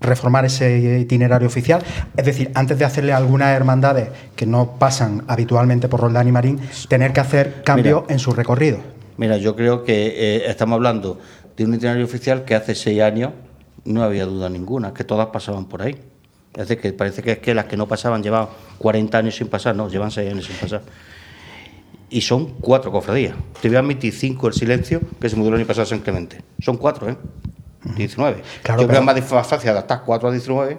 reformar 0.00 0.44
ese 0.44 0.98
itinerario 1.00 1.48
oficial? 1.48 1.82
Es 2.16 2.24
decir, 2.24 2.50
antes 2.54 2.78
de 2.78 2.84
hacerle 2.84 3.12
algunas 3.12 3.48
hermandades 3.56 4.08
que 4.36 4.46
no 4.46 4.72
pasan 4.78 5.24
habitualmente 5.28 5.88
por 5.88 6.00
Roldán 6.00 6.28
y 6.28 6.32
Marín, 6.32 6.60
tener 6.88 7.12
que 7.12 7.20
hacer 7.20 7.62
cambios 7.64 8.02
Mira. 8.02 8.12
en 8.14 8.18
su 8.20 8.32
recorrido. 8.32 8.78
Mira, 9.16 9.36
yo 9.38 9.54
creo 9.56 9.84
que 9.84 10.06
eh, 10.38 10.50
estamos 10.50 10.74
hablando 10.76 11.18
de 11.56 11.64
un 11.64 11.74
itinerario 11.74 12.04
oficial 12.04 12.44
que 12.44 12.54
hace 12.54 12.74
seis 12.74 13.00
años 13.00 13.32
no 13.84 14.02
había 14.02 14.26
duda 14.26 14.48
ninguna, 14.48 14.94
que 14.94 15.04
todas 15.04 15.28
pasaban 15.28 15.66
por 15.66 15.82
ahí. 15.82 15.96
Es 16.54 16.68
decir, 16.68 16.80
que 16.80 16.92
parece 16.92 17.22
que 17.22 17.32
es 17.32 17.38
que 17.38 17.54
las 17.54 17.66
que 17.66 17.76
no 17.76 17.88
pasaban 17.88 18.22
llevaban 18.22 18.48
40 18.78 19.18
años 19.18 19.36
sin 19.36 19.48
pasar, 19.48 19.74
no, 19.74 19.88
llevan 19.88 20.10
seis 20.10 20.30
años 20.30 20.46
sin 20.46 20.56
pasar. 20.56 20.82
Y 22.10 22.20
son 22.20 22.54
cuatro 22.60 22.92
cofradías. 22.92 23.34
Te 23.60 23.68
voy 23.68 23.76
a 23.76 23.80
admitir 23.80 24.12
cinco 24.12 24.46
el 24.46 24.54
silencio, 24.54 25.00
que 25.20 25.28
se 25.28 25.36
mudó 25.36 25.48
el 25.48 25.56
año 25.56 25.66
pasado 25.66 25.86
San 25.86 26.00
Clemente. 26.00 26.40
Son 26.60 26.76
cuatro, 26.76 27.08
¿eh? 27.08 27.16
19. 27.96 28.42
Claro, 28.62 28.80
yo 28.80 28.88
creo 28.88 29.04
que 29.04 29.18
es 29.18 29.30
más 29.32 29.46
fácil 29.46 29.70
adaptar 29.70 30.02
4 30.04 30.28
a 30.28 30.32
19 30.32 30.78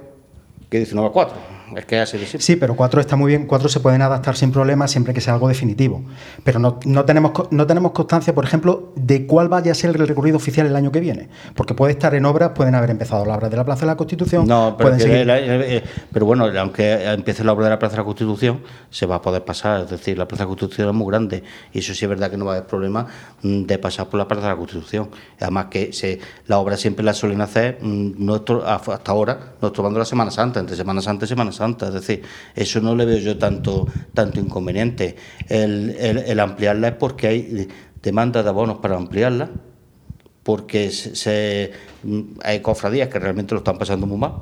que 0.69 0.77
19 0.77 1.09
a 1.09 1.11
4. 1.11 1.37
Es 1.75 1.85
que 1.85 1.99
así 1.99 2.17
de 2.17 2.25
simple. 2.25 2.41
Sí, 2.41 2.55
pero 2.57 2.75
cuatro 2.75 2.99
está 3.01 3.15
muy 3.15 3.29
bien, 3.31 3.47
cuatro 3.47 3.69
se 3.69 3.79
pueden 3.79 4.01
adaptar 4.01 4.35
sin 4.35 4.51
problema 4.51 4.87
siempre 4.87 5.13
que 5.13 5.21
sea 5.21 5.33
algo 5.33 5.47
definitivo. 5.47 6.03
Pero 6.43 6.59
no, 6.59 6.79
no 6.85 7.05
tenemos, 7.05 7.31
no 7.51 7.65
tenemos 7.65 7.91
constancia, 7.93 8.35
por 8.35 8.43
ejemplo, 8.45 8.91
de 8.95 9.25
cuál 9.25 9.49
vaya 9.49 9.71
a 9.71 9.75
ser 9.75 9.91
el 9.95 10.07
recorrido 10.07 10.37
oficial 10.37 10.67
el 10.67 10.75
año 10.75 10.91
que 10.91 10.99
viene. 10.99 11.29
Porque 11.55 11.73
puede 11.73 11.93
estar 11.93 12.13
en 12.15 12.25
obras, 12.25 12.51
pueden 12.55 12.75
haber 12.75 12.89
empezado 12.91 13.25
las 13.25 13.37
obras 13.37 13.49
de 13.51 13.57
la 13.57 13.65
Plaza 13.65 13.81
de 13.81 13.87
la 13.87 13.95
Constitución. 13.97 14.47
No, 14.47 14.75
pero, 14.77 14.91
que 14.97 14.99
seguir- 15.03 15.25
la- 15.25 15.39
eh, 15.39 15.83
pero 16.11 16.25
bueno, 16.25 16.45
aunque 16.59 17.03
empiece 17.11 17.43
la 17.43 17.53
obra 17.53 17.65
de 17.65 17.71
la 17.71 17.79
Plaza 17.79 17.93
de 17.93 18.01
la 18.01 18.05
Constitución, 18.05 18.61
se 18.89 19.05
va 19.05 19.15
a 19.15 19.21
poder 19.21 19.43
pasar. 19.43 19.81
Es 19.81 19.89
decir, 19.89 20.17
la 20.17 20.27
Plaza 20.27 20.43
de 20.43 20.45
la 20.45 20.49
Constitución 20.49 20.89
es 20.89 20.93
muy 20.95 21.07
grande 21.07 21.43
y 21.73 21.79
eso 21.79 21.93
sí 21.93 22.05
es 22.05 22.09
verdad 22.09 22.29
que 22.29 22.37
no 22.37 22.45
va 22.45 22.53
a 22.53 22.55
haber 22.57 22.67
problema 22.67 23.07
mm, 23.41 23.63
de 23.63 23.77
pasar 23.79 24.07
por 24.07 24.19
la 24.19 24.27
Plaza 24.27 24.43
de 24.43 24.49
la 24.49 24.55
Constitución. 24.57 25.09
Además 25.39 25.65
que 25.71 25.93
se, 25.93 26.19
la 26.47 26.59
obra 26.59 26.77
siempre 26.77 27.03
la 27.03 27.13
suelen 27.13 27.41
hacer 27.41 27.79
mm, 27.81 28.23
nuestro, 28.23 28.65
hasta 28.67 29.11
ahora, 29.11 29.53
nuestro 29.61 29.81
bando 29.83 29.99
la 29.99 30.05
Semana 30.05 30.29
Santa, 30.31 30.59
entre 30.59 30.75
Semana 30.75 31.01
Santa 31.01 31.25
y 31.25 31.27
Semana 31.27 31.51
Santa. 31.51 31.54
Es 31.87 31.93
decir, 31.93 32.23
eso 32.55 32.81
no 32.81 32.95
le 32.95 33.05
veo 33.05 33.17
yo 33.17 33.37
tanto, 33.37 33.87
tanto 34.13 34.39
inconveniente. 34.39 35.15
El, 35.47 36.39
ampliarla 36.39 36.89
es 36.89 36.93
porque 36.95 37.27
hay 37.27 37.67
demanda 38.01 38.43
de 38.43 38.49
abonos 38.49 38.77
para 38.77 38.95
ampliarla 38.95 39.49
porque 40.43 40.91
mm, 42.03 42.21
hay 42.43 42.59
cofradías 42.59 43.09
que 43.09 43.17
realmente 43.17 43.55
lo 43.55 43.59
están 43.59 43.77
pasando 43.77 44.05
muy 44.05 44.17
mal. 44.17 44.33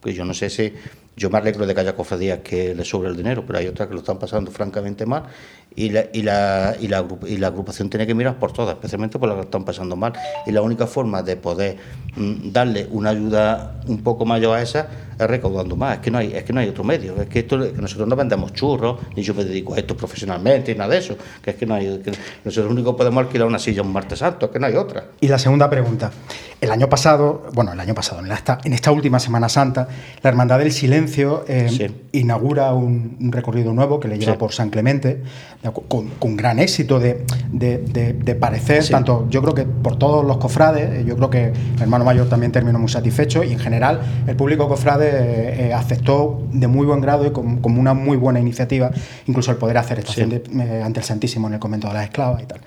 Pues 0.00 0.14
yo 0.14 0.24
no 0.24 0.34
sé 0.34 0.50
si 0.50 0.72
Yo 1.18 1.30
me 1.30 1.38
alegro 1.38 1.66
de 1.66 1.74
que 1.74 1.80
haya 1.80 1.96
cofradías 1.96 2.38
que 2.38 2.74
le 2.74 2.84
sobre 2.84 3.08
el 3.08 3.16
dinero, 3.16 3.44
pero 3.44 3.58
hay 3.58 3.66
otras 3.66 3.88
que 3.88 3.94
lo 3.94 4.00
están 4.00 4.18
pasando 4.18 4.52
francamente 4.52 5.04
mal 5.04 5.24
y 5.74 5.90
la, 5.90 6.06
y 6.12 6.22
la, 6.22 6.76
y 6.80 6.88
la, 7.36 7.46
agrupación 7.46 7.88
tiene 7.88 8.06
que 8.06 8.14
mirar 8.14 8.38
por 8.38 8.52
todas, 8.52 8.74
especialmente 8.74 9.18
por 9.18 9.28
las 9.28 9.38
que 9.38 9.44
están 9.44 9.64
pasando 9.64 9.96
mal. 9.96 10.12
Y 10.46 10.50
la 10.50 10.62
única 10.62 10.86
forma 10.86 11.22
de 11.22 11.36
poder 11.36 11.76
mm, 12.16 12.50
darle 12.50 12.88
una 12.90 13.10
ayuda 13.10 13.80
un 13.86 14.02
poco 14.02 14.24
mayor 14.24 14.56
a 14.56 14.62
esa 14.62 14.88
es 15.18 15.26
recaudando 15.26 15.76
más. 15.76 15.96
Es 15.96 16.00
que 16.00 16.10
no 16.10 16.18
hay, 16.18 16.32
es 16.32 16.42
que 16.42 16.52
no 16.52 16.60
hay 16.60 16.68
otro 16.68 16.84
medio. 16.84 17.20
Es 17.20 17.28
que, 17.28 17.40
esto, 17.40 17.58
nosotros 17.58 18.08
no 18.08 18.16
vendemos 18.16 18.52
churros, 18.54 19.00
ni 19.14 19.22
yo 19.22 19.34
me 19.34 19.44
dedico 19.44 19.74
a 19.74 19.78
esto 19.78 19.96
profesionalmente, 19.96 20.72
ni 20.72 20.78
nada 20.78 20.92
de 20.92 20.98
eso. 20.98 21.16
Que 21.42 21.50
es 21.50 21.56
que. 21.56 21.68
Que 21.68 22.12
nosotros 22.44 22.72
único 22.72 22.96
podemos 22.96 23.24
alquilar 23.24 23.46
una 23.46 23.58
silla 23.58 23.82
un 23.82 23.92
martes 23.92 24.20
santo, 24.20 24.46
es 24.46 24.52
que 24.52 24.58
no 24.58 24.66
hay 24.66 24.74
otra. 24.74 25.04
Y 25.20 25.28
la 25.28 25.38
segunda 25.38 25.68
pregunta. 25.68 26.10
El 26.60 26.72
año 26.72 26.88
pasado, 26.88 27.46
bueno, 27.52 27.72
el 27.72 27.78
año 27.78 27.94
pasado, 27.94 28.24
en 28.24 28.32
esta, 28.32 28.58
en 28.64 28.72
esta 28.72 28.90
última 28.90 29.20
Semana 29.20 29.48
Santa, 29.48 29.86
la 30.22 30.30
Hermandad 30.30 30.58
del 30.58 30.72
Silencio 30.72 31.07
eh, 31.16 31.90
inaugura 32.12 32.72
un, 32.74 33.16
un, 33.20 33.32
recorrido 33.32 33.72
nuevo 33.72 33.98
que 34.00 34.08
le 34.08 34.18
lleva 34.18 34.32
Sí. 34.32 34.38
por 34.38 34.52
San 34.52 34.70
Clemente, 34.70 35.22
con, 35.88 36.08
con 36.18 36.36
gran 36.36 36.58
éxito 36.58 36.98
de, 37.00 37.24
de, 37.52 37.78
de- 37.78 38.12
de 38.12 38.34
parecer, 38.34 38.82
Sí. 38.82 38.92
tanto 38.92 39.26
yo 39.30 39.40
creo 39.42 39.54
que 39.54 39.64
por 39.64 39.96
todos 39.96 40.24
los 40.24 40.38
cofrades, 40.38 41.00
eh, 41.00 41.04
yo 41.06 41.16
creo 41.16 41.30
que 41.30 41.44
el 41.48 41.80
hermano 41.82 42.04
mayor 42.04 42.28
también 42.28 42.52
terminó 42.52 42.78
muy 42.78 42.88
satisfecho 42.90 43.42
y 43.42 43.52
en 43.52 43.58
general 43.58 44.00
el 44.26 44.36
público 44.36 44.68
cofrade 44.68 45.68
eh, 45.68 45.72
aceptó 45.74 46.42
de 46.52 46.66
muy 46.66 46.86
buen 46.86 47.00
grado 47.00 47.26
y 47.26 47.30
con- 47.30 47.58
como 47.58 47.80
una 47.80 47.94
muy 47.94 48.16
buena 48.16 48.40
iniciativa, 48.40 48.90
incluso 49.26 49.50
el 49.50 49.56
poder 49.56 49.78
hacer 49.78 49.98
estación 49.98 50.32
eh, 50.32 50.82
ante 50.84 51.00
el 51.00 51.04
Santísimo 51.06 51.48
en 51.48 51.54
el 51.54 51.60
convento 51.60 51.88
de 51.88 51.94
las 51.94 52.04
esclavas 52.04 52.42
y 52.42 52.46
tal. 52.46 52.60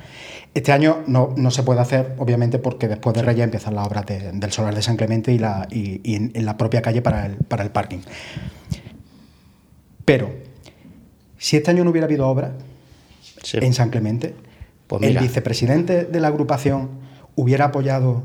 Este 0.53 0.71
año 0.73 1.03
no, 1.07 1.33
no 1.37 1.49
se 1.49 1.63
puede 1.63 1.79
hacer, 1.79 2.13
obviamente, 2.17 2.59
porque 2.59 2.87
después 2.89 3.15
de 3.15 3.21
Reyes 3.21 3.43
empiezan 3.45 3.73
las 3.75 3.87
obras 3.87 4.05
de- 4.05 4.31
del 4.33 4.51
solar 4.51 4.75
de 4.75 4.81
San 4.81 4.97
Clemente 4.97 5.31
y, 5.31 5.39
la, 5.39 5.65
y, 5.71 6.01
y 6.03 6.15
en, 6.15 6.31
en 6.33 6.45
la 6.45 6.57
propia 6.57 6.81
calle 6.81 7.01
para 7.01 7.25
el, 7.25 7.35
para 7.37 7.63
el 7.63 7.69
parking. 7.71 7.99
Pero, 10.05 10.29
si 11.37 11.57
este 11.57 11.71
año 11.71 11.83
no 11.83 11.91
hubiera 11.91 12.05
habido 12.05 12.27
obras 12.27 12.51
Sí. 13.43 13.57
en 13.61 13.73
San 13.73 13.89
Clemente, 13.89 14.35
Pues 14.87 15.01
el 15.03 15.17
vicepresidente 15.17 16.03
de 16.05 16.19
la 16.19 16.27
agrupación 16.27 16.89
hubiera 17.35 17.65
apoyado 17.65 18.23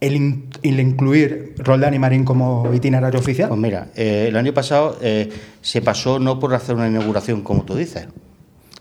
el, 0.00 0.16
in- 0.16 0.48
el 0.62 0.80
incluir 0.80 1.54
Roldán 1.58 1.92
y 1.94 1.98
Marín 1.98 2.24
como 2.24 2.72
itinerario 2.72 3.20
oficial. 3.20 3.48
Pues 3.50 3.60
mira, 3.60 3.88
eh, 3.94 4.26
el 4.28 4.36
año 4.36 4.54
pasado 4.54 4.96
eh, 5.02 5.28
se 5.60 5.82
pasó 5.82 6.18
no 6.18 6.38
por 6.40 6.54
hacer 6.54 6.74
una 6.76 6.88
inauguración, 6.88 7.42
como 7.42 7.64
tú 7.64 7.76
dices. 7.76 8.06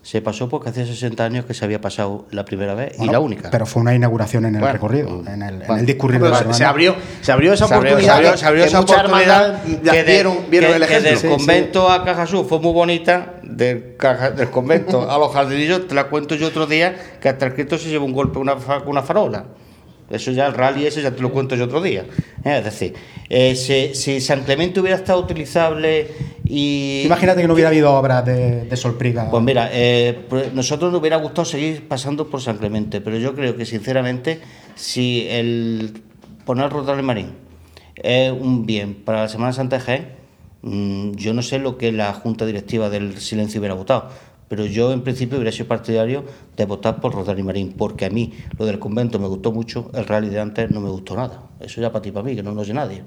Se 0.07 0.21
pasó 0.21 0.47
porque 0.47 0.69
hace 0.69 0.85
60 0.85 1.21
años 1.21 1.43
que 1.43 1.53
se 1.53 1.65
había 1.65 1.81
pasado 1.81 2.27
la 2.31 2.45
primera 2.45 2.73
vez 2.75 2.93
y 2.93 2.99
Bueno, 2.99 3.11
la 3.11 3.19
única. 3.19 3.49
Pero 3.51 3.65
fue 3.65 3.81
una 3.81 3.93
inauguración 3.93 4.45
en 4.45 4.55
el 4.55 4.61
Bueno, 4.61 4.71
recorrido, 4.71 5.09
mm, 5.09 5.27
en 5.27 5.41
el, 5.41 5.53
en 5.55 5.59
bueno. 5.67 5.75
el 5.81 5.85
discurrir 5.85 6.21
de 6.21 6.29
la 6.29 6.37
se, 6.43 6.53
se 6.53 6.63
abrió, 6.63 6.95
se 7.19 7.29
abrió 7.33 7.51
esa 7.51 7.67
Se 7.67 7.73
abrió- 7.73 7.91
oportunidad. 7.91 8.13
se 8.13 8.17
abrió- 8.17 8.31
que- 8.31 8.37
se 8.37 8.45
abrió 8.45 8.63
que 8.63 8.67
esa 8.69 8.79
oportunidad 8.79 9.63
que 9.63 10.03
de- 10.03 10.03
vieron, 10.13 10.37
vieron 10.49 10.69
que- 10.69 10.75
el 10.77 10.81
que 10.83 10.85
ejemplo. 10.87 11.09
del 11.09 11.19
Sí, 11.19 11.27
sí. 11.27 11.33
convento 11.35 11.91
a 11.91 12.05
Cajasú 12.05 12.45
fue 12.45 12.59
muy 12.61 12.71
bonita, 12.71 13.33
del, 13.43 13.97
Caja- 13.97 14.31
del 14.31 14.49
convento 14.49 15.11
a 15.11 15.17
los 15.17 15.33
jardinillos, 15.33 15.89
te 15.89 15.93
la 15.95 16.05
cuento 16.05 16.35
yo 16.35 16.47
otro 16.47 16.65
día, 16.67 16.95
que 17.19 17.27
hasta 17.27 17.45
el 17.45 17.53
Cristo 17.53 17.77
se 17.77 17.89
llevó 17.89 18.05
un 18.05 18.13
golpe 18.13 18.39
una, 18.39 18.55
una 18.85 19.01
farola. 19.03 19.43
Eso 20.09 20.31
ya, 20.31 20.47
el 20.47 20.53
rally 20.53 20.85
ese 20.85 21.01
ya 21.01 21.11
te 21.11 21.21
lo 21.21 21.31
cuento 21.31 21.55
yo 21.55 21.65
otro 21.65 21.81
día. 21.81 22.05
Eh, 22.43 22.57
Es 22.57 22.63
decir, 22.63 22.93
eh, 23.29 23.55
si, 23.55 23.93
si 23.93 24.21
San 24.21 24.43
Clemente 24.43 24.79
hubiera 24.79 24.95
estado 24.95 25.19
utilizable 25.19 26.07
y... 26.45 27.01
Imagínate 27.05 27.41
que 27.41 27.47
no 27.47 27.53
hubiera 27.53 27.69
habido 27.69 27.93
obras 27.93 28.25
de, 28.25 28.63
de 28.65 28.77
Solpriga. 28.77 29.29
Pues 29.29 29.43
mira, 29.43 29.69
eh, 29.73 30.17
pues 30.29 30.53
nosotros 30.53 30.91
nos 30.91 31.01
hubiera 31.01 31.17
gustado 31.17 31.43
seguir 31.43 31.87
pasando 31.87 32.29
por 32.29 32.41
San 32.41 32.57
Clemente, 32.57 33.01
pero 33.01 33.17
yo 33.17 33.35
creo 33.35 33.57
que 33.57 33.65
sinceramente 33.65 34.39
si 34.75 35.27
el 35.29 36.01
poner 36.45 36.71
Rodal 36.71 37.03
Marín 37.03 37.31
es 37.95 38.31
un 38.31 38.65
bien 38.65 38.93
para 38.93 39.23
la 39.23 39.27
Semana 39.27 39.51
Santa 39.51 39.77
de 39.77 39.83
Jaén, 39.83 40.07
mm, 40.61 41.15
yo 41.15 41.33
no 41.33 41.41
sé 41.41 41.59
lo 41.59 41.77
que 41.77 41.91
la 41.91 42.13
Junta 42.13 42.45
Directiva 42.45 42.89
del 42.89 43.17
Silencio 43.17 43.59
hubiera 43.59 43.75
votado, 43.75 44.09
pero 44.47 44.65
yo 44.65 44.93
en 44.93 45.01
principio 45.01 45.37
hubiera 45.37 45.51
sido 45.51 45.67
partidario 45.67 46.23
de 46.55 46.65
votar 46.65 47.01
por 47.01 47.13
Rodal 47.13 47.39
y 47.39 47.43
Marín, 47.43 47.73
porque 47.73 48.05
a 48.05 48.09
mí 48.09 48.33
lo 48.57 48.65
del 48.65 48.79
convento 48.79 49.19
me 49.19 49.27
gustó 49.27 49.51
mucho, 49.51 49.91
el 49.93 50.05
rally 50.05 50.29
de 50.29 50.39
antes 50.39 50.71
no 50.71 50.81
me 50.81 50.89
gustó 50.89 51.15
nada. 51.15 51.43
Eso 51.59 51.81
ya 51.81 51.91
para 51.91 52.01
ti, 52.01 52.11
para 52.11 52.25
mí, 52.25 52.35
que 52.35 52.43
no 52.43 52.51
lo 52.53 52.61
oye 52.61 52.73
nadie. 52.73 53.03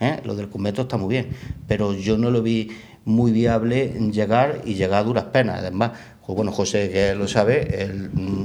¿eh? 0.00 0.20
Lo 0.24 0.34
del 0.34 0.48
convento 0.48 0.82
está 0.82 0.96
muy 0.96 1.08
bien, 1.08 1.28
pero 1.66 1.94
yo 1.94 2.18
no 2.18 2.30
lo 2.30 2.42
vi 2.42 2.70
muy 3.04 3.32
viable 3.32 3.88
llegar 4.12 4.60
y 4.64 4.74
llegar 4.74 5.00
a 5.00 5.04
duras 5.04 5.24
penas. 5.24 5.60
Además, 5.60 5.92
pues 6.24 6.36
bueno, 6.36 6.52
José, 6.52 6.90
que 6.90 7.14
lo 7.14 7.26
sabe, 7.26 7.98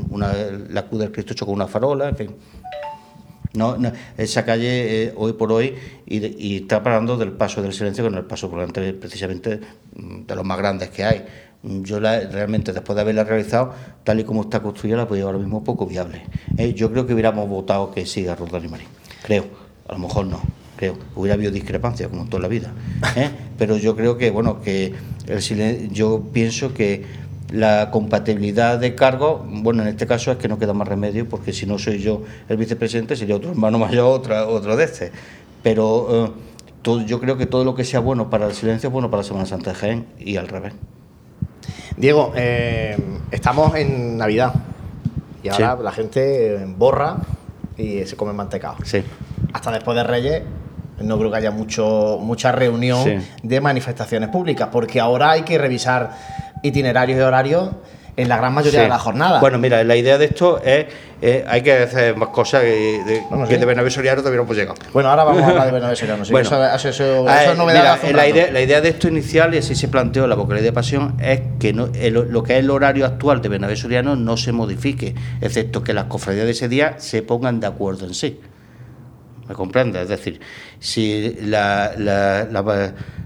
una, 0.09 0.33
la 0.69 0.87
Cruz 0.87 1.01
del 1.01 1.11
Cristo 1.11 1.33
chocó 1.33 1.51
una 1.51 1.67
farola, 1.67 2.09
en 2.09 2.15
fin. 2.15 2.35
No, 3.53 3.75
no, 3.75 3.91
esa 4.17 4.45
calle 4.45 5.05
eh, 5.05 5.13
hoy 5.15 5.33
por 5.33 5.51
hoy 5.51 5.73
y 6.05 6.57
está 6.57 6.83
parando 6.83 7.17
del 7.17 7.31
paso 7.31 7.61
del 7.61 7.73
silencio 7.73 8.03
con 8.03 8.13
el 8.13 8.25
paso 8.25 8.49
por 8.51 8.59
delante 8.59 8.93
precisamente 8.93 9.59
mm, 9.95 10.25
de 10.27 10.35
los 10.35 10.45
más 10.45 10.57
grandes 10.59 10.89
que 10.89 11.03
hay. 11.03 11.25
Yo 11.63 11.99
la- 11.99 12.19
realmente 12.21 12.71
después 12.71 12.95
de 12.95 13.01
haberla 13.01 13.23
realizado, 13.23 13.73
tal 14.03 14.19
y 14.19 14.23
como 14.23 14.41
está 14.43 14.61
construida, 14.61 14.95
la 14.97 15.07
podía 15.07 15.23
ahora 15.23 15.37
mismo 15.39 15.63
poco 15.63 15.85
viable. 15.85 16.23
Eh, 16.57 16.73
yo 16.73 16.91
creo 16.91 17.05
que 17.07 17.13
hubiéramos 17.13 17.49
votado 17.49 17.91
que 17.91 18.05
siga 18.05 18.35
Roldán 18.35 18.65
y 18.65 18.67
Marín. 18.67 18.87
Creo, 19.23 19.45
a 19.87 19.93
lo 19.93 19.99
mejor 19.99 20.27
no, 20.27 20.39
creo. 20.77 20.95
Hubiera 21.15 21.33
habido 21.33 21.51
discrepancias 21.51 22.09
como 22.09 22.21
en 22.23 22.29
toda 22.29 22.43
la 22.43 22.47
vida. 22.47 22.71
¿eh? 23.15 23.29
Pero 23.57 23.75
yo 23.77 23.95
creo 23.95 24.17
que, 24.17 24.29
bueno, 24.31 24.61
que 24.61 24.93
el 25.27 25.39
silen- 25.41 25.89
yo 25.91 26.23
pienso 26.31 26.73
que 26.73 27.05
la 27.51 27.89
compatibilidad 27.91 28.77
de 28.77 28.93
cargo, 28.93 29.45
bueno, 29.49 29.81
en 29.81 29.87
este 29.89 30.05
caso 30.05 30.31
es 30.31 30.37
que 30.37 30.47
no 30.47 30.59
queda 30.59 30.73
más 30.73 30.87
remedio, 30.87 31.27
porque 31.27 31.53
si 31.53 31.65
no 31.65 31.79
soy 31.79 31.99
yo 31.99 32.23
el 32.49 32.57
vicepresidente, 32.57 33.15
sería 33.15 33.35
otro 33.35 33.49
hermano 33.51 33.79
mayor, 33.79 34.05
otra, 34.19 34.47
otro 34.47 34.77
de 34.77 34.83
este. 34.83 35.11
Pero 35.63 36.07
eh, 36.27 36.31
todo, 36.83 37.01
yo 37.01 37.19
creo 37.19 37.37
que 37.37 37.45
todo 37.45 37.65
lo 37.65 37.73
que 37.73 37.83
sea 37.83 37.99
bueno 37.99 38.29
para 38.29 38.45
el 38.47 38.53
silencio 38.53 38.87
es 38.87 38.93
bueno 38.93 39.09
para 39.09 39.23
la 39.23 39.27
Semana 39.27 39.45
Santa 39.47 39.71
de 39.71 39.75
Jaén 39.77 40.05
y 40.19 40.37
al 40.37 40.47
revés. 40.47 40.73
Diego, 41.97 42.31
eh, 42.35 42.95
estamos 43.31 43.75
en 43.75 44.17
Navidad 44.17 44.53
y 45.41 45.49
ahora 45.49 45.75
Sí. 45.77 45.83
la 45.83 45.91
gente 45.91 46.65
borra 46.77 47.17
y 47.75 48.05
se 48.05 48.15
come 48.15 48.33
mantecado. 48.33 48.75
Sí. 48.83 49.03
Hasta 49.53 49.71
después 49.71 49.97
de 49.97 50.03
Reyes 50.03 50.43
no 51.01 51.17
creo 51.17 51.31
que 51.31 51.37
haya 51.37 51.51
mucho 51.51 52.19
mucha 52.21 52.51
reunión 52.51 53.03
Sí. 53.03 53.17
de 53.43 53.61
manifestaciones 53.61 54.29
públicas, 54.29 54.69
porque 54.71 54.99
ahora 54.99 55.31
hay 55.31 55.41
que 55.41 55.57
revisar 55.57 56.11
itinerarios 56.63 57.17
y 57.19 57.21
horarios 57.21 57.69
en 58.17 58.27
la 58.29 58.37
gran 58.37 58.51
mayoría 58.51 58.79
Sí. 58.79 58.83
de 58.83 58.89
la 58.89 58.97
jornada. 58.97 59.39
Bueno, 59.39 59.59
mira, 59.59 59.83
la 59.83 59.95
idea 59.95 60.17
de 60.17 60.25
esto 60.25 60.59
es, 60.63 60.87
eh, 61.21 61.45
hay 61.47 61.61
que 61.61 61.71
hacer 61.73 62.15
más 62.17 62.29
cosas 62.29 62.61
que 62.63 63.01
de, 63.05 63.21
Vamos, 63.29 63.47
que 63.47 63.53
sí. 63.53 63.59
de 63.59 63.65
Bernabé 63.67 63.91
Soriano 63.91 64.21
todavía 64.21 64.37
no 64.37 64.43
hemos 64.43 64.57
llegado. 64.57 64.75
Bueno, 64.91 65.09
ahora 65.09 65.23
vamos 65.23 65.43
a 65.43 65.47
hablar 65.49 65.65
de 65.67 65.71
Bernabé 65.73 65.95
Soriano. 65.95 66.25
sí, 66.25 66.31
Bueno, 66.31 66.47
eso, 66.49 66.65
eso- 66.75 66.89
eso- 66.89 67.29
eso 67.29 67.51
es 67.51 67.57
novedad 67.57 67.73
de 67.75 67.79
mira, 67.81 67.93
hace 67.93 68.09
un 68.09 68.15
la, 68.17 68.27
idea, 68.27 68.51
la 68.51 68.59
idea 68.61 68.81
de 68.81 68.89
esto 68.89 69.07
inicial, 69.07 69.53
y 69.53 69.59
así 69.59 69.75
se 69.75 69.87
planteó 69.87 70.25
la 70.25 70.33
vocalía 70.33 70.63
de 70.63 70.73
pasión, 70.73 71.15
es 71.21 71.41
que 71.59 71.73
no, 71.73 71.89
el- 71.93 72.13
lo 72.13 72.41
que 72.41 72.53
es 72.53 72.59
el 72.59 72.71
horario 72.71 73.05
actual 73.05 73.39
de 73.41 73.49
Bernabé 73.49 73.75
Soriano 73.75 74.15
no 74.15 74.35
se 74.35 74.51
modifique, 74.51 75.13
excepto 75.39 75.83
que 75.83 75.93
las 75.93 76.05
cofradías 76.05 76.45
de 76.45 76.51
ese 76.51 76.67
día 76.67 76.95
se 76.97 77.21
pongan 77.21 77.59
de 77.59 77.67
acuerdo 77.67 78.05
en 78.07 78.15
sí. 78.15 78.41
¿Me 79.47 79.53
comprendes? 79.53 80.01
Es 80.01 80.09
decir, 80.09 80.41
si 80.79 81.37
la, 81.43 81.91
la, 81.97 82.45
la- 82.51 82.63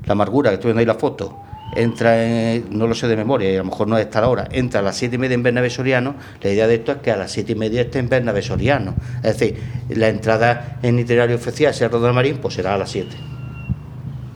la 0.05 0.11
amargura, 0.11 0.49
que 0.51 0.55
estoy 0.55 0.67
viendo 0.69 0.81
ahí 0.81 0.85
la 0.85 0.95
foto, 0.99 1.37
entra 1.75 2.23
en, 2.23 2.77
no 2.77 2.87
lo 2.87 2.95
sé 2.95 3.07
de 3.07 3.15
memoria, 3.15 3.51
y 3.51 3.55
a 3.55 3.59
lo 3.59 3.65
mejor 3.65 3.87
no 3.87 3.97
es 3.97 4.05
esta 4.05 4.21
la 4.21 4.29
hora, 4.29 4.47
entra 4.51 4.79
a 4.79 4.83
las 4.83 4.97
siete 4.97 5.15
y 5.15 5.19
media 5.19 5.35
en 5.35 5.43
Bernabé 5.43 5.69
Soriano, 5.69 6.15
la 6.41 6.49
idea 6.49 6.67
de 6.67 6.75
esto 6.75 6.93
es 6.93 6.97
que 6.99 7.11
a 7.11 7.17
las 7.17 7.31
siete 7.31 7.53
y 7.53 7.55
media 7.55 7.81
esté 7.81 7.99
en 7.99 8.09
Bernabé 8.09 8.41
Soriano. 8.41 8.95
Es 9.23 9.37
decir, 9.37 9.57
la 9.89 10.09
entrada 10.09 10.79
en 10.81 10.99
itinerario 10.99 11.35
oficial, 11.35 11.73
sea 11.73 11.89
Rodal 11.89 12.13
Marín, 12.13 12.37
pues 12.37 12.55
será 12.55 12.73
a 12.73 12.77
las 12.77 12.91
7 12.91 13.31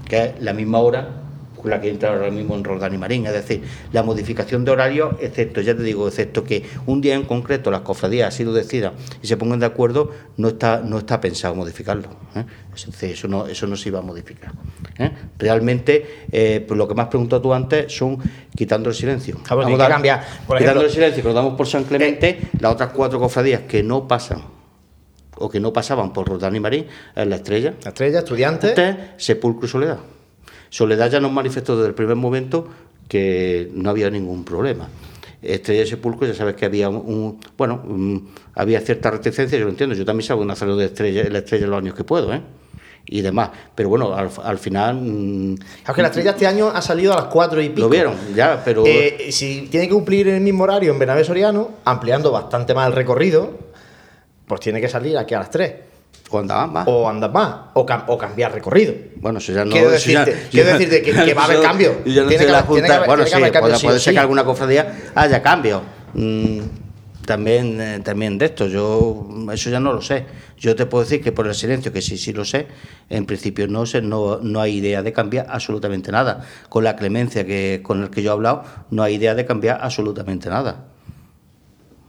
que 0.05 0.23
es 0.23 0.39
la 0.39 0.53
misma 0.53 0.79
hora 0.79 1.24
la 1.69 1.81
que 1.81 1.89
entra 1.89 2.13
ahora 2.13 2.29
mismo 2.31 2.55
en 2.55 2.63
Roldán 2.63 2.93
y 2.93 2.97
Marín. 2.97 3.25
Es 3.25 3.33
decir, 3.33 3.63
la 3.91 4.03
modificación 4.03 4.63
de 4.65 4.71
horario, 4.71 5.17
excepto, 5.21 5.61
ya 5.61 5.75
te 5.75 5.83
digo, 5.83 6.07
excepto 6.07 6.43
que 6.43 6.63
un 6.85 7.01
día 7.01 7.15
en 7.15 7.23
concreto 7.23 7.71
las 7.71 7.81
cofradías 7.81 8.29
así 8.33 8.43
lo 8.43 8.53
decidan 8.53 8.93
y 9.21 9.27
se 9.27 9.37
pongan 9.37 9.59
de 9.59 9.65
acuerdo, 9.65 10.11
no 10.37 10.49
está, 10.49 10.81
no 10.81 10.97
está 10.97 11.19
pensado 11.21 11.55
modificarlo. 11.55 12.09
¿eh? 12.35 12.45
Eso 13.01 13.27
no, 13.27 13.47
eso 13.47 13.67
no 13.67 13.75
se 13.75 13.89
iba 13.89 13.99
a 13.99 14.01
modificar. 14.01 14.51
¿eh? 14.99 15.11
Realmente, 15.39 16.25
eh, 16.31 16.63
pues 16.67 16.77
lo 16.77 16.87
que 16.87 16.93
me 16.95 17.01
has 17.01 17.07
preguntado 17.07 17.41
tú 17.41 17.53
antes 17.53 17.95
son 17.95 18.17
quitando 18.55 18.89
el 18.89 18.95
silencio. 18.95 19.37
Ah, 19.49 19.55
bueno, 19.55 19.71
Vamos 19.71 19.85
a 19.85 19.89
cambiar. 19.89 20.25
Por 20.45 20.57
quitando 20.57 20.81
ejemplo- 20.81 20.87
el 20.87 20.91
silencio, 20.93 21.23
que 21.23 21.29
lo 21.29 21.33
damos 21.35 21.53
por 21.55 21.67
San 21.67 21.83
Clemente, 21.85 22.39
las 22.59 22.73
otras 22.73 22.89
cuatro 22.91 23.19
cofradías 23.19 23.61
que 23.61 23.81
no 23.83 24.07
pasan 24.07 24.43
o 25.37 25.49
que 25.49 25.59
no 25.59 25.73
pasaban 25.73 26.13
por 26.13 26.27
Roldán 26.29 26.55
y 26.55 26.59
Marín, 26.61 26.85
es 27.15 27.27
la 27.27 27.35
estrella, 27.35 27.73
La 27.83 27.89
estrella, 27.89 28.19
estudiante. 28.19 28.67
Usted, 28.67 28.95
Sepulcro 29.17 29.65
y 29.65 29.69
Soledad. 29.69 29.97
Soledad 30.75 31.09
ya 31.09 31.21
nos 31.21 31.31
manifestó 31.31 31.77
desde 31.77 31.87
el 31.87 31.93
primer 31.95 32.17
momento 32.17 32.67
que 33.07 33.69
no 33.73 33.89
había 33.89 34.09
ningún 34.09 34.43
problema. 34.43 34.89
Estrella 35.41 35.83
y 35.83 35.87
Sepulcro, 35.87 36.27
ya 36.27 36.33
sabes 36.33 36.55
que 36.55 36.65
había 36.65 36.89
un, 36.89 36.97
un- 36.97 37.39
bueno, 37.57 37.81
un- 37.87 38.29
había 38.55 38.81
cierta 38.81 39.09
reticencia, 39.09 39.57
yo 39.57 39.63
lo 39.63 39.71
entiendo, 39.71 39.95
yo 39.95 40.03
también 40.03 40.27
salgo 40.27 40.41
de 40.41 40.47
Nazareno 40.49 40.75
de 40.75 40.87
estrella, 40.87 41.23
la 41.29 41.37
estrella 41.37 41.65
los 41.67 41.77
años 41.77 41.93
que 41.95 42.03
puedo, 42.03 42.33
¿eh? 42.33 42.41
Y 43.05 43.21
demás. 43.21 43.51
Pero 43.73 43.87
bueno, 43.87 44.13
al, 44.15 44.29
al 44.43 44.57
final 44.57 44.95
mm, 44.95 45.55
Claro 45.83 45.95
que 45.95 46.01
la 46.01 46.07
estrella 46.09 46.31
este 46.31 46.45
año 46.47 46.67
ha 46.67 46.81
salido 46.81 47.13
a 47.13 47.17
las 47.21 47.25
4 47.27 47.61
y 47.61 47.69
pico. 47.69 47.79
lo 47.81 47.89
vieron, 47.89 48.15
ya, 48.35 48.61
pero 48.65 48.83
Eh, 48.85 49.27
si 49.31 49.67
tiene 49.71 49.87
que 49.87 49.93
cumplir 49.93 50.27
el 50.27 50.41
mismo 50.41 50.65
horario 50.65 50.91
en 50.91 50.99
Bernabé 50.99 51.23
Soriano, 51.23 51.69
ampliando 51.85 52.31
bastante 52.33 52.73
más 52.73 52.87
el 52.87 52.93
recorrido, 52.93 53.57
pues 54.45 54.59
tiene 54.59 54.81
que 54.81 54.89
salir 54.89 55.17
aquí 55.17 55.35
a 55.35 55.39
las 55.39 55.49
3. 55.51 55.73
O 56.29 56.39
andar 56.39 56.67
más. 56.69 56.87
O 56.87 57.07
andar 57.07 57.31
más. 57.31 57.55
O, 57.73 58.17
cambiar 58.17 58.51
recorrido. 58.51 58.93
Bueno, 59.17 59.37
eso 59.37 59.53
ya 59.53 59.63
no. 59.63 59.71
Quiero 59.71 59.91
decirte, 59.91 60.35
decirte 60.51 61.01
que, 61.03 61.33
va 61.33 61.43
a 61.43 61.45
haber 61.45 61.61
cambio. 61.61 62.03
Yo 62.05 62.27
tiene 62.27 62.45
que, 62.45 62.51
la 62.51 62.63
Junta. 62.63 63.05
bueno, 63.05 63.25
sí, 63.25 63.35
puede, 63.81 63.99
ser 63.99 64.13
que 64.13 64.19
alguna 64.19 64.43
cofradía 64.43 65.11
haya 65.13 65.41
cambio. 65.41 65.83
Mm, 66.13 66.59
también, 67.25 67.79
eh, 67.79 67.99
también 68.03 68.37
de 68.39 68.45
esto. 68.45 68.67
Yo 68.67 69.27
eso 69.51 69.69
ya 69.69 69.79
no 69.79 69.93
lo 69.93 70.01
sé. 70.01 70.25
Yo 70.57 70.75
te 70.75 70.87
puedo 70.87 71.03
decir 71.03 71.21
que 71.21 71.31
por 71.31 71.47
el 71.47 71.53
silencio, 71.53 71.93
que 71.93 72.01
sí, 72.01 72.17
sí 72.17 72.33
lo 72.33 72.43
sé, 72.43 72.67
en 73.09 73.25
principio 73.25 73.67
no 73.67 73.85
sé, 73.85 74.01
no, 74.01 74.39
no 74.41 74.61
hay 74.61 74.77
idea 74.77 75.03
de 75.03 75.13
cambiar 75.13 75.47
absolutamente 75.49 76.11
nada. 76.11 76.45
Con 76.69 76.83
la 76.83 76.95
clemencia 76.95 77.45
que, 77.45 77.81
con 77.83 78.01
el 78.01 78.09
que 78.09 78.23
yo 78.23 78.31
he 78.31 78.33
hablado, 78.33 78.63
no 78.89 79.03
hay 79.03 79.15
idea 79.15 79.35
de 79.35 79.45
cambiar 79.45 79.79
absolutamente 79.81 80.49
nada. 80.49 80.85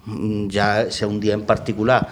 Mm, 0.06 0.48
ya 0.48 0.90
sea 0.90 1.08
un 1.08 1.18
día 1.18 1.34
en 1.34 1.42
particular 1.42 2.08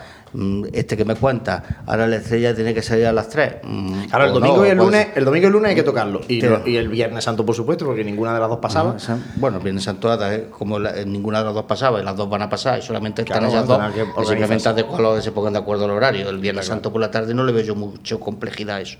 este 0.72 0.96
que 0.96 1.04
me 1.04 1.14
cuenta, 1.14 1.82
ahora 1.86 2.06
la 2.06 2.16
estrella 2.16 2.54
tiene 2.54 2.74
que 2.74 2.82
salir 2.82 3.06
a 3.06 3.12
las 3.12 3.28
3. 3.28 3.56
Mm, 3.62 4.04
claro, 4.04 4.26
el 4.26 4.32
domingo 4.32 4.66
y 4.66 4.68
el 4.70 4.78
lunes, 4.78 5.08
el 5.14 5.24
domingo 5.24 5.44
y 5.44 5.46
el 5.46 5.52
lunes 5.52 5.68
hay 5.70 5.74
que 5.74 5.82
tocarlo. 5.82 6.20
Y, 6.28 6.44
el 6.44 6.88
Viernes 6.88 7.24
Santo, 7.24 7.46
por 7.46 7.54
supuesto, 7.54 7.84
porque 7.84 8.04
ninguna 8.04 8.34
de 8.34 8.40
las 8.40 8.48
dos 8.48 8.58
pasaba. 8.58 8.96
bueno, 9.36 9.58
el 9.58 9.62
Viernes 9.62 9.84
Santo, 9.84 10.12
eh, 10.30 10.48
como 10.50 10.78
ninguna 10.78 11.38
de 11.38 11.44
las 11.44 11.54
dos 11.54 11.64
pasaba, 11.64 12.00
y 12.00 12.04
las 12.04 12.16
dos 12.16 12.28
van 12.28 12.42
a 12.42 12.48
pasar, 12.48 12.78
y 12.78 12.82
solamente 12.82 13.22
están 13.22 13.46
ellas 13.46 13.66
dos, 13.66 13.80
simplemente 14.26 14.72
de 14.72 15.22
se 15.22 15.32
pongan 15.32 15.52
de 15.52 15.58
acuerdo 15.58 15.84
el 15.84 15.90
horario. 15.90 16.28
El 16.28 16.38
Viernes 16.38 16.66
Santo 16.66 16.92
por 16.92 17.00
la 17.00 17.10
tarde 17.10 17.34
no 17.34 17.44
le 17.44 17.52
veo 17.52 17.62
yo 17.62 17.74
mucho 17.74 18.20
complejidad 18.20 18.76
a 18.76 18.80
eso. 18.80 18.98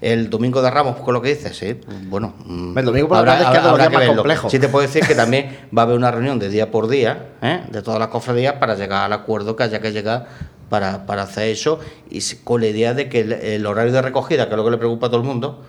El 0.00 0.28
domingo 0.28 0.60
de 0.60 0.70
Ramos, 0.70 0.96
con 0.96 1.14
lo 1.14 1.22
que 1.22 1.30
dices, 1.30 1.62
¿eh? 1.62 1.80
bueno. 2.08 2.34
Mm, 2.44 2.76
el 2.76 2.84
domingo 2.84 3.08
por 3.08 3.18
la 3.18 3.24
tarde 3.24 3.44
es 3.44 3.50
que 3.50 3.84
es 3.84 3.92
más 3.92 4.06
complejo. 4.06 4.50
Sí, 4.50 4.58
te 4.58 4.68
puedo 4.68 4.86
decir 4.86 5.06
que 5.06 5.14
también 5.16 5.68
va 5.76 5.82
a 5.82 5.84
haber 5.84 5.96
una 5.96 6.10
reunión 6.10 6.38
de 6.38 6.48
día 6.48 6.70
por 6.70 6.88
día, 6.88 7.28
¿eh? 7.40 7.62
de 7.70 7.82
todas 7.82 7.98
las 7.98 8.08
cofradías, 8.08 8.54
para 8.54 8.74
llegar 8.74 9.04
al 9.04 9.12
acuerdo 9.12 9.56
que 9.56 9.62
haya 9.62 9.80
que 9.80 9.92
llegar 9.92 10.26
para, 10.68 11.06
para 11.06 11.22
hacer 11.22 11.48
eso 11.48 11.80
y 12.10 12.20
con 12.44 12.60
la 12.60 12.68
idea 12.68 12.94
de 12.94 13.08
que 13.08 13.20
el, 13.20 13.66
horario 13.66 13.92
de 13.92 14.02
recogida, 14.02 14.46
que 14.46 14.52
es 14.52 14.56
lo 14.56 14.64
que 14.64 14.70
le 14.70 14.78
preocupa 14.78 15.06
a 15.06 15.10
todo 15.10 15.20
el 15.20 15.26
mundo, 15.26 15.62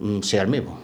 mm, 0.00 0.20
sea 0.20 0.42
el 0.42 0.48
mismo. 0.48 0.80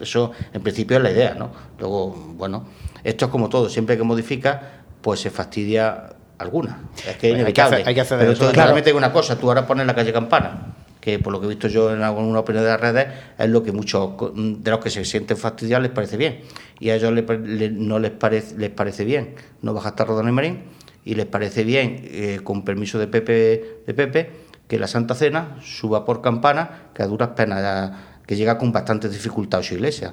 Eso 0.00 0.32
en 0.52 0.62
principio 0.62 0.96
es 0.96 1.02
la 1.02 1.10
idea, 1.10 1.34
¿no? 1.34 1.50
Luego, 1.78 2.10
bueno, 2.36 2.66
esto 3.04 3.26
es 3.26 3.30
como 3.30 3.48
todo, 3.48 3.68
siempre 3.68 3.96
que 3.96 4.04
modifica, 4.04 4.82
pues 5.00 5.20
se 5.20 5.30
fastidia 5.30 6.10
alguna. 6.38 6.82
Es 7.06 7.16
que 7.16 7.30
es 7.30 7.34
inevitable. 7.34 7.82
Hay 7.84 7.94
que 7.94 8.00
hacer, 8.00 8.18
Pero 8.18 8.32
eso, 8.32 8.50
claramente 8.52 8.90
hay 8.90 8.96
una 8.96 9.12
cosa, 9.12 9.38
tú 9.38 9.48
ahora 9.48 9.66
pones 9.66 9.86
la 9.86 9.94
calle 9.94 10.12
Campana, 10.12 10.74
que 11.00 11.18
por 11.18 11.32
lo 11.32 11.40
que 11.40 11.46
he 11.46 11.48
visto 11.48 11.68
yo 11.68 11.92
en 11.92 12.02
alguna 12.02 12.38
opinión 12.38 12.64
de 12.64 12.70
las 12.70 12.80
redes, 12.80 13.08
es 13.36 13.48
lo 13.48 13.62
que 13.62 13.72
muchos 13.72 14.12
de 14.34 14.70
los 14.70 14.78
que 14.78 14.90
se 14.90 15.04
sienten 15.04 15.36
fastidiados 15.36 15.82
les 15.82 15.92
parece 15.92 16.16
bien. 16.16 16.40
Y 16.78 16.90
a 16.90 16.94
ellos 16.94 17.12
no 17.12 17.98
les 17.98 18.10
parece, 18.12 18.56
les 18.56 18.70
parece 18.70 19.04
bien 19.04 19.34
no 19.62 19.74
bajar 19.74 19.92
hasta 19.92 20.04
Rodón 20.04 20.28
y 20.28 20.32
Marín 20.32 20.77
y 21.08 21.14
les 21.14 21.24
parece 21.24 21.64
bien, 21.64 22.02
eh, 22.04 22.40
con 22.44 22.66
permiso 22.66 22.98
de 22.98 23.06
Pepe, 23.06 23.80
de 23.86 23.94
Pepe, 23.94 24.30
que 24.68 24.78
la 24.78 24.86
Santa 24.86 25.14
Cena 25.14 25.56
suba 25.62 26.04
por 26.04 26.20
campana, 26.20 26.90
que 26.92 27.02
a 27.02 27.06
duras 27.06 27.30
penas, 27.30 27.92
que 28.26 28.36
llega 28.36 28.58
con 28.58 28.72
bastante 28.72 29.08
dificultad 29.08 29.60
a 29.60 29.62
su 29.62 29.72
iglesia. 29.72 30.12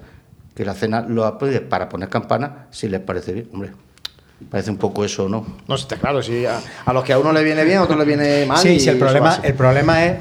Que 0.56 0.64
la 0.64 0.74
cena 0.74 1.02
lo 1.02 1.26
apoye 1.26 1.60
para 1.60 1.90
poner 1.90 2.08
campana, 2.08 2.68
si 2.72 2.88
les 2.88 3.02
parece 3.02 3.34
bien. 3.34 3.50
Hombre, 3.52 3.72
parece 4.50 4.72
un 4.72 4.78
poco 4.78 5.04
eso, 5.04 5.28
¿no? 5.28 5.46
No, 5.68 5.76
está 5.76 5.98
claro, 5.98 6.24
si 6.24 6.46
a, 6.46 6.62
los 6.94 7.04
que 7.04 7.12
a 7.12 7.20
uno 7.20 7.34
le 7.34 7.44
viene 7.44 7.66
bien, 7.66 7.80
a 7.80 7.84
otro 7.84 7.98
le 7.98 8.06
viene 8.06 8.46
mal. 8.46 8.60
Sí, 8.60 8.80
sí 8.80 8.88
el, 8.88 8.98
problema, 8.98 9.42
el 9.44 9.54
problema 9.54 10.06
es... 10.06 10.20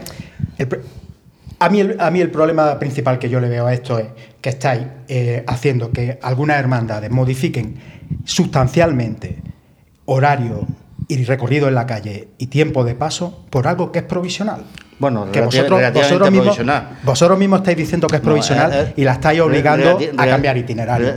a, 1.60 1.68
mí 1.68 1.78
el, 1.78 2.00
a 2.00 2.10
mí 2.10 2.20
el 2.20 2.32
problema 2.32 2.80
principal 2.80 3.20
que 3.20 3.28
yo 3.28 3.38
le 3.38 3.48
veo 3.48 3.64
a 3.64 3.72
esto 3.72 4.00
es 4.00 4.06
que 4.40 4.48
estáis 4.48 4.82
eh, 5.06 5.44
haciendo 5.46 5.92
que 5.92 6.18
algunas 6.20 6.58
hermandades 6.58 7.12
modifiquen 7.12 7.76
sustancialmente 8.24 9.53
horario 10.06 10.66
y 11.08 11.24
recorrido 11.24 11.68
en 11.68 11.74
la 11.74 11.86
calle 11.86 12.28
y 12.38 12.46
tiempo 12.46 12.84
de 12.84 12.94
paso 12.94 13.44
por 13.50 13.68
algo 13.68 13.92
que 13.92 14.00
es 14.00 14.04
provisional. 14.04 14.64
Bueno, 14.98 15.30
que 15.32 15.40
vosotros, 15.40 15.80
vosotros, 15.92 16.30
mismos, 16.30 16.58
vosotros 17.02 17.38
mismos 17.38 17.60
estáis 17.60 17.76
diciendo 17.76 18.06
que 18.06 18.16
es 18.16 18.22
provisional 18.22 18.72
eh, 18.72 18.80
eh, 18.80 18.92
y 18.96 19.04
la 19.04 19.12
estáis 19.12 19.40
obligando 19.40 19.98
a 20.16 20.26
cambiar 20.26 20.56
itinerario, 20.56 21.14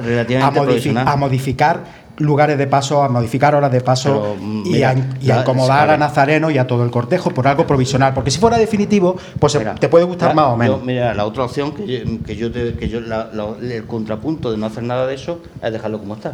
a, 1.05 1.15
modificar 1.15 2.07
lugares 2.17 2.57
de 2.57 2.65
paso, 2.65 3.03
a 3.03 3.09
modificar 3.09 3.53
horas 3.53 3.71
de 3.71 3.81
paso 3.81 4.35
mm, 4.39 4.65
y, 4.65 4.81
a, 4.81 4.95
incomodar 5.21 5.91
a 5.91 5.97
Nazareno 5.97 6.49
y 6.49 6.57
a 6.57 6.65
todo 6.65 6.83
el 6.83 6.89
cortejo 6.89 7.29
por 7.29 7.47
algo 7.47 7.67
provisional. 7.67 8.15
Porque 8.15 8.31
si 8.31 8.39
fuera 8.39 8.57
definitivo, 8.57 9.15
pues 9.39 9.57
te 9.79 9.89
puede 9.89 10.05
gustar 10.05 10.33
más 10.33 10.47
o 10.47 10.57
menos. 10.57 10.83
mira, 10.83 11.13
la 11.13 11.25
otra 11.25 11.43
opción 11.43 11.71
que 11.73 11.85
yo, 11.85 12.03
que 12.25 12.35
yo, 12.35 12.51
que 12.51 12.89
yo 12.89 12.99
el 12.99 13.85
contrapunto 13.85 14.51
de 14.51 14.57
no 14.57 14.65
hacer 14.65 14.83
nada 14.83 15.05
de 15.05 15.13
eso 15.13 15.39
es 15.61 15.71
dejarlo 15.71 15.99
como 15.99 16.15
está 16.15 16.33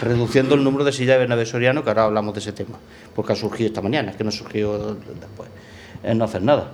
reduciendo 0.00 0.54
el 0.54 0.64
número 0.64 0.84
de 0.84 0.92
sillas 0.92 1.14
de 1.14 1.18
Bernabé 1.20 1.46
Soriano, 1.46 1.84
que 1.84 1.90
ahora 1.90 2.04
hablamos 2.04 2.34
de 2.34 2.40
ese 2.40 2.52
tema, 2.52 2.78
porque 3.14 3.32
ha 3.32 3.36
surgido 3.36 3.68
esta 3.68 3.82
mañana, 3.82 4.10
es 4.10 4.16
que 4.16 4.24
no 4.24 4.30
surgió 4.30 4.94
después, 4.94 5.48
es 6.02 6.16
no 6.16 6.24
hacer 6.24 6.42
nada. 6.42 6.72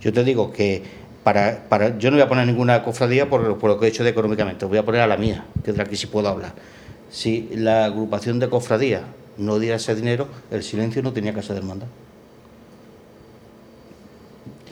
Yo 0.00 0.12
te 0.12 0.24
digo 0.24 0.52
que 0.52 0.82
para, 1.22 1.64
para 1.68 1.98
yo 1.98 2.10
no 2.10 2.16
voy 2.16 2.22
a 2.22 2.28
poner 2.28 2.46
ninguna 2.46 2.82
cofradía 2.82 3.28
por, 3.28 3.58
por, 3.58 3.70
lo 3.70 3.78
que 3.78 3.86
he 3.86 3.88
hecho 3.88 4.04
de 4.04 4.10
económicamente, 4.10 4.64
voy 4.66 4.78
a 4.78 4.84
poner 4.84 5.00
a 5.00 5.06
la 5.06 5.16
mía, 5.16 5.46
que 5.64 5.70
es 5.70 5.76
de 5.76 5.82
la 5.82 5.88
que 5.88 5.96
sí 5.96 6.06
puedo 6.06 6.28
hablar. 6.28 6.52
Si 7.10 7.48
la 7.54 7.86
agrupación 7.86 8.38
de 8.38 8.48
cofradías 8.48 9.02
no 9.38 9.58
diera 9.58 9.76
ese 9.76 9.94
dinero, 9.94 10.28
el 10.50 10.62
silencio 10.62 11.02
no 11.02 11.12
tenía 11.12 11.32
que 11.32 11.42
ser 11.42 11.56
demanda. 11.56 11.86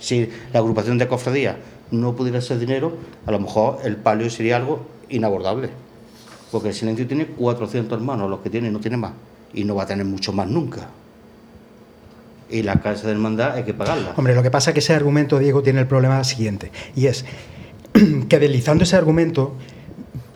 Si 0.00 0.28
la 0.52 0.58
agrupación 0.58 0.98
de 0.98 1.06
cofradías 1.06 1.56
no 1.92 2.16
pudiera 2.16 2.40
ser 2.40 2.58
dinero, 2.58 2.94
a 3.24 3.30
lo 3.30 3.38
mejor 3.38 3.78
el 3.84 3.96
palio 3.96 4.28
sería 4.30 4.56
algo 4.56 4.84
inabordable. 5.08 5.70
Porque 6.52 6.68
el 6.68 6.74
silencio 6.74 7.06
tiene 7.06 7.26
400 7.26 7.98
hermanos, 7.98 8.30
los 8.30 8.40
que 8.40 8.50
tiene 8.50 8.70
no 8.70 8.78
tiene 8.78 8.98
más. 8.98 9.12
Y 9.54 9.64
no 9.64 9.74
va 9.74 9.84
a 9.84 9.86
tener 9.86 10.04
mucho 10.04 10.32
más 10.32 10.46
nunca. 10.46 10.86
Y 12.50 12.62
la 12.62 12.80
casa 12.80 13.06
de 13.06 13.14
hermandad 13.14 13.52
hay 13.54 13.64
que 13.64 13.72
pagarla. 13.72 14.12
Hombre, 14.16 14.34
lo 14.34 14.42
que 14.42 14.50
pasa 14.50 14.70
es 14.70 14.74
que 14.74 14.80
ese 14.80 14.94
argumento, 14.94 15.38
Diego, 15.38 15.62
tiene 15.62 15.80
el 15.80 15.86
problema 15.86 16.22
siguiente. 16.22 16.70
Y 16.94 17.06
es 17.06 17.24
que 18.28 18.38
deslizando 18.38 18.84
ese 18.84 18.96
argumento, 18.96 19.54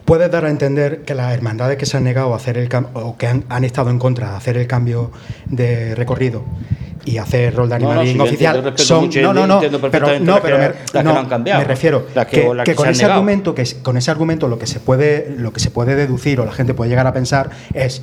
puedes 0.07 0.31
dar 0.31 0.47
a 0.47 0.51
entender 0.51 1.03
que 1.03 1.15
las 1.15 1.35
hermandades 1.35 1.77
que 1.77 1.85
se 1.85 1.99
han 1.99 2.05
negado 2.05 2.33
a 2.33 2.37
hacer 2.37 2.57
el 2.57 2.71
o 2.95 3.19
que 3.19 3.27
han, 3.27 3.45
han, 3.51 3.65
estado 3.65 3.91
en 3.91 3.99
contra 3.99 4.31
de 4.31 4.37
hacer 4.37 4.57
el 4.57 4.67
cambio 4.67 5.13
de 5.45 5.95
recorrido 5.95 6.45
y 7.07 7.19
hacer 7.19 7.55
rol 7.55 7.69
de 7.69 7.77
animalín 7.77 8.21
oficial 8.21 8.75
son 8.77 9.09
no 9.23 9.33
no 9.33 9.47
no 9.47 9.61
pero 9.91 10.19
no 10.19 10.43
pero 10.43 10.59
me, 10.59 11.03
no, 11.03 11.25
me 11.39 11.65
refiero 11.65 12.07
que, 12.29 12.75
con 12.75 12.89
ese 12.89 13.05
argumento 13.07 13.55
que 13.55 13.65
con 13.83 13.97
ese 13.97 14.11
argumento 14.11 14.49
lo 14.49 14.59
que 14.59 14.67
se 14.67 14.81
puede 14.81 15.35
lo 15.39 15.53
que 15.53 15.61
se 15.61 15.71
puede 15.71 15.95
deducir 15.95 16.41
o 16.41 16.45
la 16.45 16.53
gente 16.53 16.75
puede 16.75 16.91
llegar 16.91 17.07
a 17.07 17.13
pensar 17.13 17.51
es 17.73 18.03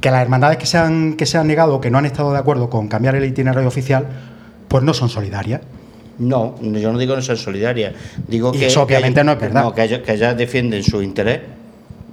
que 0.00 0.10
las 0.10 0.20
hermandades 0.20 0.58
que 0.58 0.66
se 0.66 0.76
han 0.76 1.14
que 1.14 1.24
se 1.24 1.38
han 1.38 1.46
negado 1.46 1.76
o 1.76 1.80
que 1.80 1.90
no 1.90 1.96
han 1.98 2.06
estado 2.06 2.30
de 2.32 2.38
acuerdo 2.38 2.68
con 2.68 2.88
cambiar 2.88 3.16
el 3.16 3.24
itinerario 3.24 3.66
oficial 3.66 4.06
pues 4.68 4.84
no 4.84 4.92
son 4.92 5.08
solidarias 5.08 5.62
no, 6.18 6.54
yo 6.60 6.92
no 6.92 6.98
digo 6.98 7.12
que 7.12 7.16
no 7.16 7.22
sean 7.22 7.36
solidarias. 7.36 7.92
Digo 8.26 8.52
que. 8.52 8.66
Eso 8.66 8.82
obviamente 8.82 9.22
no 9.22 9.32
es 9.32 9.38
verdad. 9.38 9.64
No, 9.64 9.74
que, 9.74 9.84
ellas, 9.84 10.00
que 10.00 10.14
ellas 10.14 10.36
defienden 10.36 10.82
su 10.82 11.02
interés 11.02 11.40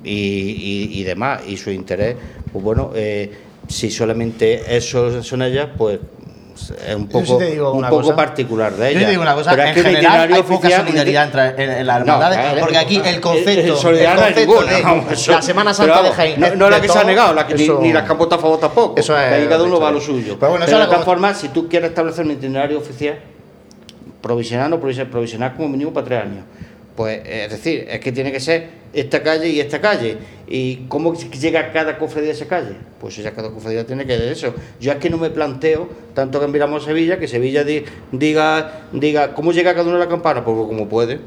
y, 0.03 0.89
y, 0.91 1.03
demás. 1.03 1.41
Y 1.47 1.55
su 1.55 1.71
interés, 1.71 2.17
pues 2.51 2.63
bueno, 2.63 2.91
eh, 2.95 3.31
si 3.67 3.89
solamente 3.89 4.75
eso 4.75 5.23
son 5.23 5.41
ellas, 5.41 5.69
pues 5.77 5.99
es 6.87 6.95
un 6.95 7.07
poco, 7.07 7.37
un 7.73 7.89
poco 7.89 8.15
particular 8.15 8.73
de 8.73 8.91
ella. 8.91 8.99
Yo 8.99 9.05
te 9.05 9.11
digo 9.11 9.23
una 9.23 9.33
cosa, 9.33 9.51
pero 9.51 9.63
en 9.63 9.69
es 9.69 9.75
que 9.75 9.83
general 9.83 10.33
hay 10.33 10.43
poca 10.43 10.69
solidaridad 10.69 11.25
entre, 11.25 11.79
en, 11.79 11.87
las 11.87 12.01
hermandades, 12.01 12.59
porque 12.59 12.77
aquí 12.77 13.01
el 13.03 13.19
concepto, 13.19 13.75
solidaridad 13.75 14.37
el 14.37 14.45
concepto 14.45 15.29
de 15.29 15.33
la 15.33 15.41
Semana 15.41 15.73
Santa 15.73 16.03
de 16.03 16.11
Jaén... 16.11 16.39
No, 16.39 16.55
no 16.55 16.69
la 16.69 16.81
que 16.81 16.87
se 16.87 16.99
ha 16.99 17.03
negado, 17.03 17.33
la 17.33 17.47
que, 17.47 17.55
ni, 17.55 17.91
las 17.91 18.03
que 18.03 18.11
han 18.11 18.17
votado 18.17 18.39
a 18.39 18.41
favor 18.41 18.59
tampoco, 18.59 18.99
eso 18.99 19.17
es, 19.17 19.33
ahí 19.33 19.47
cada 19.47 19.63
uno 19.63 19.79
va 19.79 19.89
a 19.89 19.91
lo 19.91 20.01
suyo. 20.01 20.37
Pero, 20.39 20.51
bueno, 20.51 20.65
pero 20.65 20.79
de 20.79 20.85
todas 20.85 21.05
formas, 21.05 21.39
si 21.39 21.49
tú 21.49 21.67
quieres 21.67 21.89
establecer 21.89 22.25
un 22.25 22.31
itinerario 22.31 22.77
oficial, 22.77 23.19
provisional 24.21 24.71
o 24.73 24.79
provisional, 24.79 25.11
provisional 25.11 25.53
como 25.55 25.69
mínimo 25.69 25.91
para 25.91 26.05
tres 26.05 26.21
años, 26.21 26.45
pues 26.95 27.21
es 27.25 27.49
decir, 27.49 27.87
es 27.89 27.99
que 27.99 28.11
tiene 28.11 28.31
que 28.31 28.39
ser 28.39 28.82
esta 28.93 29.23
calle 29.23 29.49
y 29.49 29.59
esta 29.59 29.81
calle. 29.81 30.17
¿Y 30.47 30.85
cómo 30.87 31.13
llega 31.13 31.71
cada 31.71 31.97
cofradía 31.97 32.29
a 32.29 32.33
esa 32.33 32.47
calle? 32.47 32.75
Pues 32.99 33.15
ya 33.17 33.31
cada 33.31 33.49
cofradía 33.49 33.85
tiene 33.85 34.05
que 34.05 34.17
de 34.17 34.31
eso. 34.31 34.53
Yo 34.79 34.91
es 34.91 34.97
que 34.99 35.09
no 35.09 35.17
me 35.17 35.29
planteo, 35.29 35.89
tanto 36.13 36.39
que 36.39 36.47
miramos 36.47 36.83
a 36.83 36.85
Sevilla, 36.85 37.17
que 37.17 37.27
Sevilla 37.27 37.63
diga, 38.11 38.81
diga, 38.91 39.33
¿cómo 39.33 39.51
llega 39.51 39.73
cada 39.73 39.87
uno 39.87 39.95
a 39.95 39.99
la 39.99 40.07
campana? 40.07 40.45
Pues 40.45 40.55
como 40.55 40.87
puede. 40.87 41.19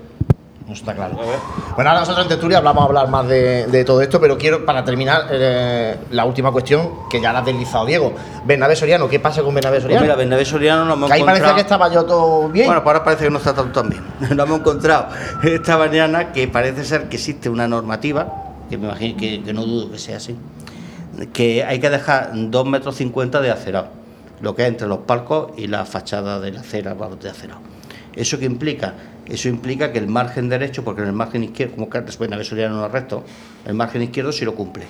No 0.66 0.72
está 0.72 0.94
claro. 0.94 1.14
Bueno, 1.14 1.90
ahora 1.90 2.00
nosotros 2.00 2.24
en 2.24 2.28
Testuria 2.28 2.58
hablamos 2.58 2.82
a 2.82 2.86
hablar 2.86 3.08
más 3.08 3.28
de, 3.28 3.84
todo 3.86 4.02
esto, 4.02 4.20
pero 4.20 4.36
quiero, 4.36 4.66
para 4.66 4.84
terminar, 4.84 5.28
eh, 5.30 5.96
la 6.10 6.24
última 6.24 6.50
cuestión, 6.50 7.08
que 7.08 7.20
ya 7.20 7.32
la 7.32 7.38
ha 7.38 7.42
deslizado 7.42 7.86
Diego. 7.86 8.12
Bernabé 8.44 8.74
Soriano, 8.74 9.08
¿qué 9.08 9.20
pasa 9.20 9.44
con 9.44 9.54
Bernabé 9.54 9.80
Soriano? 9.80 10.00
Pues 10.00 10.08
mira, 10.08 10.16
Bernabé 10.16 10.44
Soriano 10.44 10.84
no 10.84 10.94
hemos 10.94 11.08
que 11.08 11.14
ahí 11.14 11.22
parecía 11.22 11.54
que 11.54 11.60
estaba 11.60 11.92
yo 11.92 12.04
todo 12.04 12.48
bien. 12.48 12.66
Bueno, 12.66 12.82
pues 12.82 12.94
ahora 12.94 13.04
parece 13.04 13.24
que 13.24 13.30
no 13.30 13.38
está 13.38 13.54
tanto 13.54 13.84
bien. 13.84 14.02
Nos 14.20 14.46
hemos 14.46 14.58
encontrado 14.58 15.06
esta 15.44 15.78
mañana 15.78 16.32
que 16.32 16.48
parece 16.48 16.84
ser 16.84 17.08
que 17.08 17.14
existe 17.14 17.48
una 17.48 17.68
normativa, 17.68 18.26
que 18.68 18.76
me 18.76 18.86
imagino 18.86 19.16
que, 19.16 19.52
no 19.52 19.64
dudo 19.64 19.92
que 19.92 19.98
sea 19.98 20.16
así, 20.16 20.36
que 21.32 21.62
hay 21.62 21.78
que 21.78 21.90
dejar 21.90 22.30
2 22.34 22.66
metros 22.66 22.96
50 22.96 23.40
de 23.40 23.52
acerado, 23.52 23.86
lo 24.40 24.56
que 24.56 24.62
es 24.62 24.68
entre 24.68 24.88
los 24.88 24.98
palcos 24.98 25.52
y 25.56 25.68
la 25.68 25.84
fachada 25.84 26.40
de 26.40 26.50
la 26.50 26.60
acera 26.60 26.94
de 26.94 27.30
acerado. 27.30 27.60
¿Eso 28.16 28.38
qué 28.40 28.46
implica? 28.46 28.94
Eso 29.28 29.48
implica 29.48 29.92
que 29.92 29.98
el 29.98 30.06
margen 30.06 30.48
derecho, 30.48 30.84
porque 30.84 31.02
en 31.02 31.08
el 31.08 31.12
margen 31.12 31.42
izquierdo, 31.42 31.74
como 31.74 31.90
que 31.90 32.00
después 32.00 32.30
en 32.30 32.70
no 32.70 32.88
resto, 32.88 33.24
el 33.64 33.74
margen 33.74 34.02
izquierdo 34.02 34.32
sí 34.32 34.44
lo 34.44 34.54
cumple, 34.54 34.84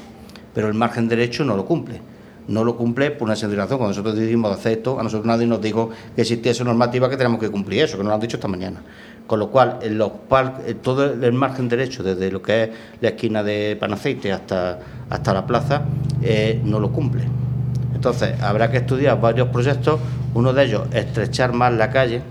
pero 0.55 0.69
el 0.69 0.75
margen 0.75 1.09
derecho 1.09 1.45
no 1.45 1.57
lo 1.57 1.65
cumple. 1.65 2.01
no 2.49 2.63
lo 2.63 2.77
cumple 2.77 3.11
por 3.11 3.27
una 3.27 3.35
sencilla. 3.35 3.67
Cuando 3.67 3.89
nosotros 3.89 4.15
decidimos 4.15 4.53
hacer 4.53 4.79
esto, 4.79 5.01
a 5.01 5.03
nosotros 5.03 5.27
nadie 5.27 5.47
nos 5.47 5.61
dijo 5.61 5.91
que 6.15 6.23
existía 6.23 6.53
esa 6.53 6.65
normativa 6.65 7.11
que 7.11 7.17
tenemos 7.17 7.41
que 7.41 7.51
cumplir 7.51 7.83
eso, 7.83 7.97
que 7.97 8.05
nos 8.05 8.11
lo 8.11 8.15
han 8.15 8.21
dicho 8.21 8.37
esta 8.37 8.49
mañana. 8.49 8.83
Con 9.27 9.41
lo 9.41 9.51
cual, 9.51 9.81
en 9.83 9.99
los 9.99 10.13
todo 10.83 11.13
el 11.13 11.33
margen 11.33 11.69
derecho, 11.69 12.05
desde 12.05 12.31
lo 12.31 12.41
que 12.41 12.65
es 12.65 12.71
la 13.01 13.09
esquina 13.11 13.43
de 13.43 13.77
Panaceite 13.81 14.33
hasta, 14.33 14.79
hasta 15.11 15.35
la 15.35 15.45
plaza, 15.45 15.83
eh, 16.23 16.61
no 16.65 16.79
lo 16.79 16.93
cumple. 16.93 17.25
Entonces, 17.93 18.41
habrá 18.41 18.71
que 18.71 18.77
estudiar 18.77 19.21
varios 19.21 19.49
proyectos. 19.49 19.99
Uno 20.35 20.53
de 20.53 20.65
ellos, 20.65 20.83
estrechar 20.93 21.53
más 21.53 21.73
la 21.73 21.91
calle, 21.91 22.23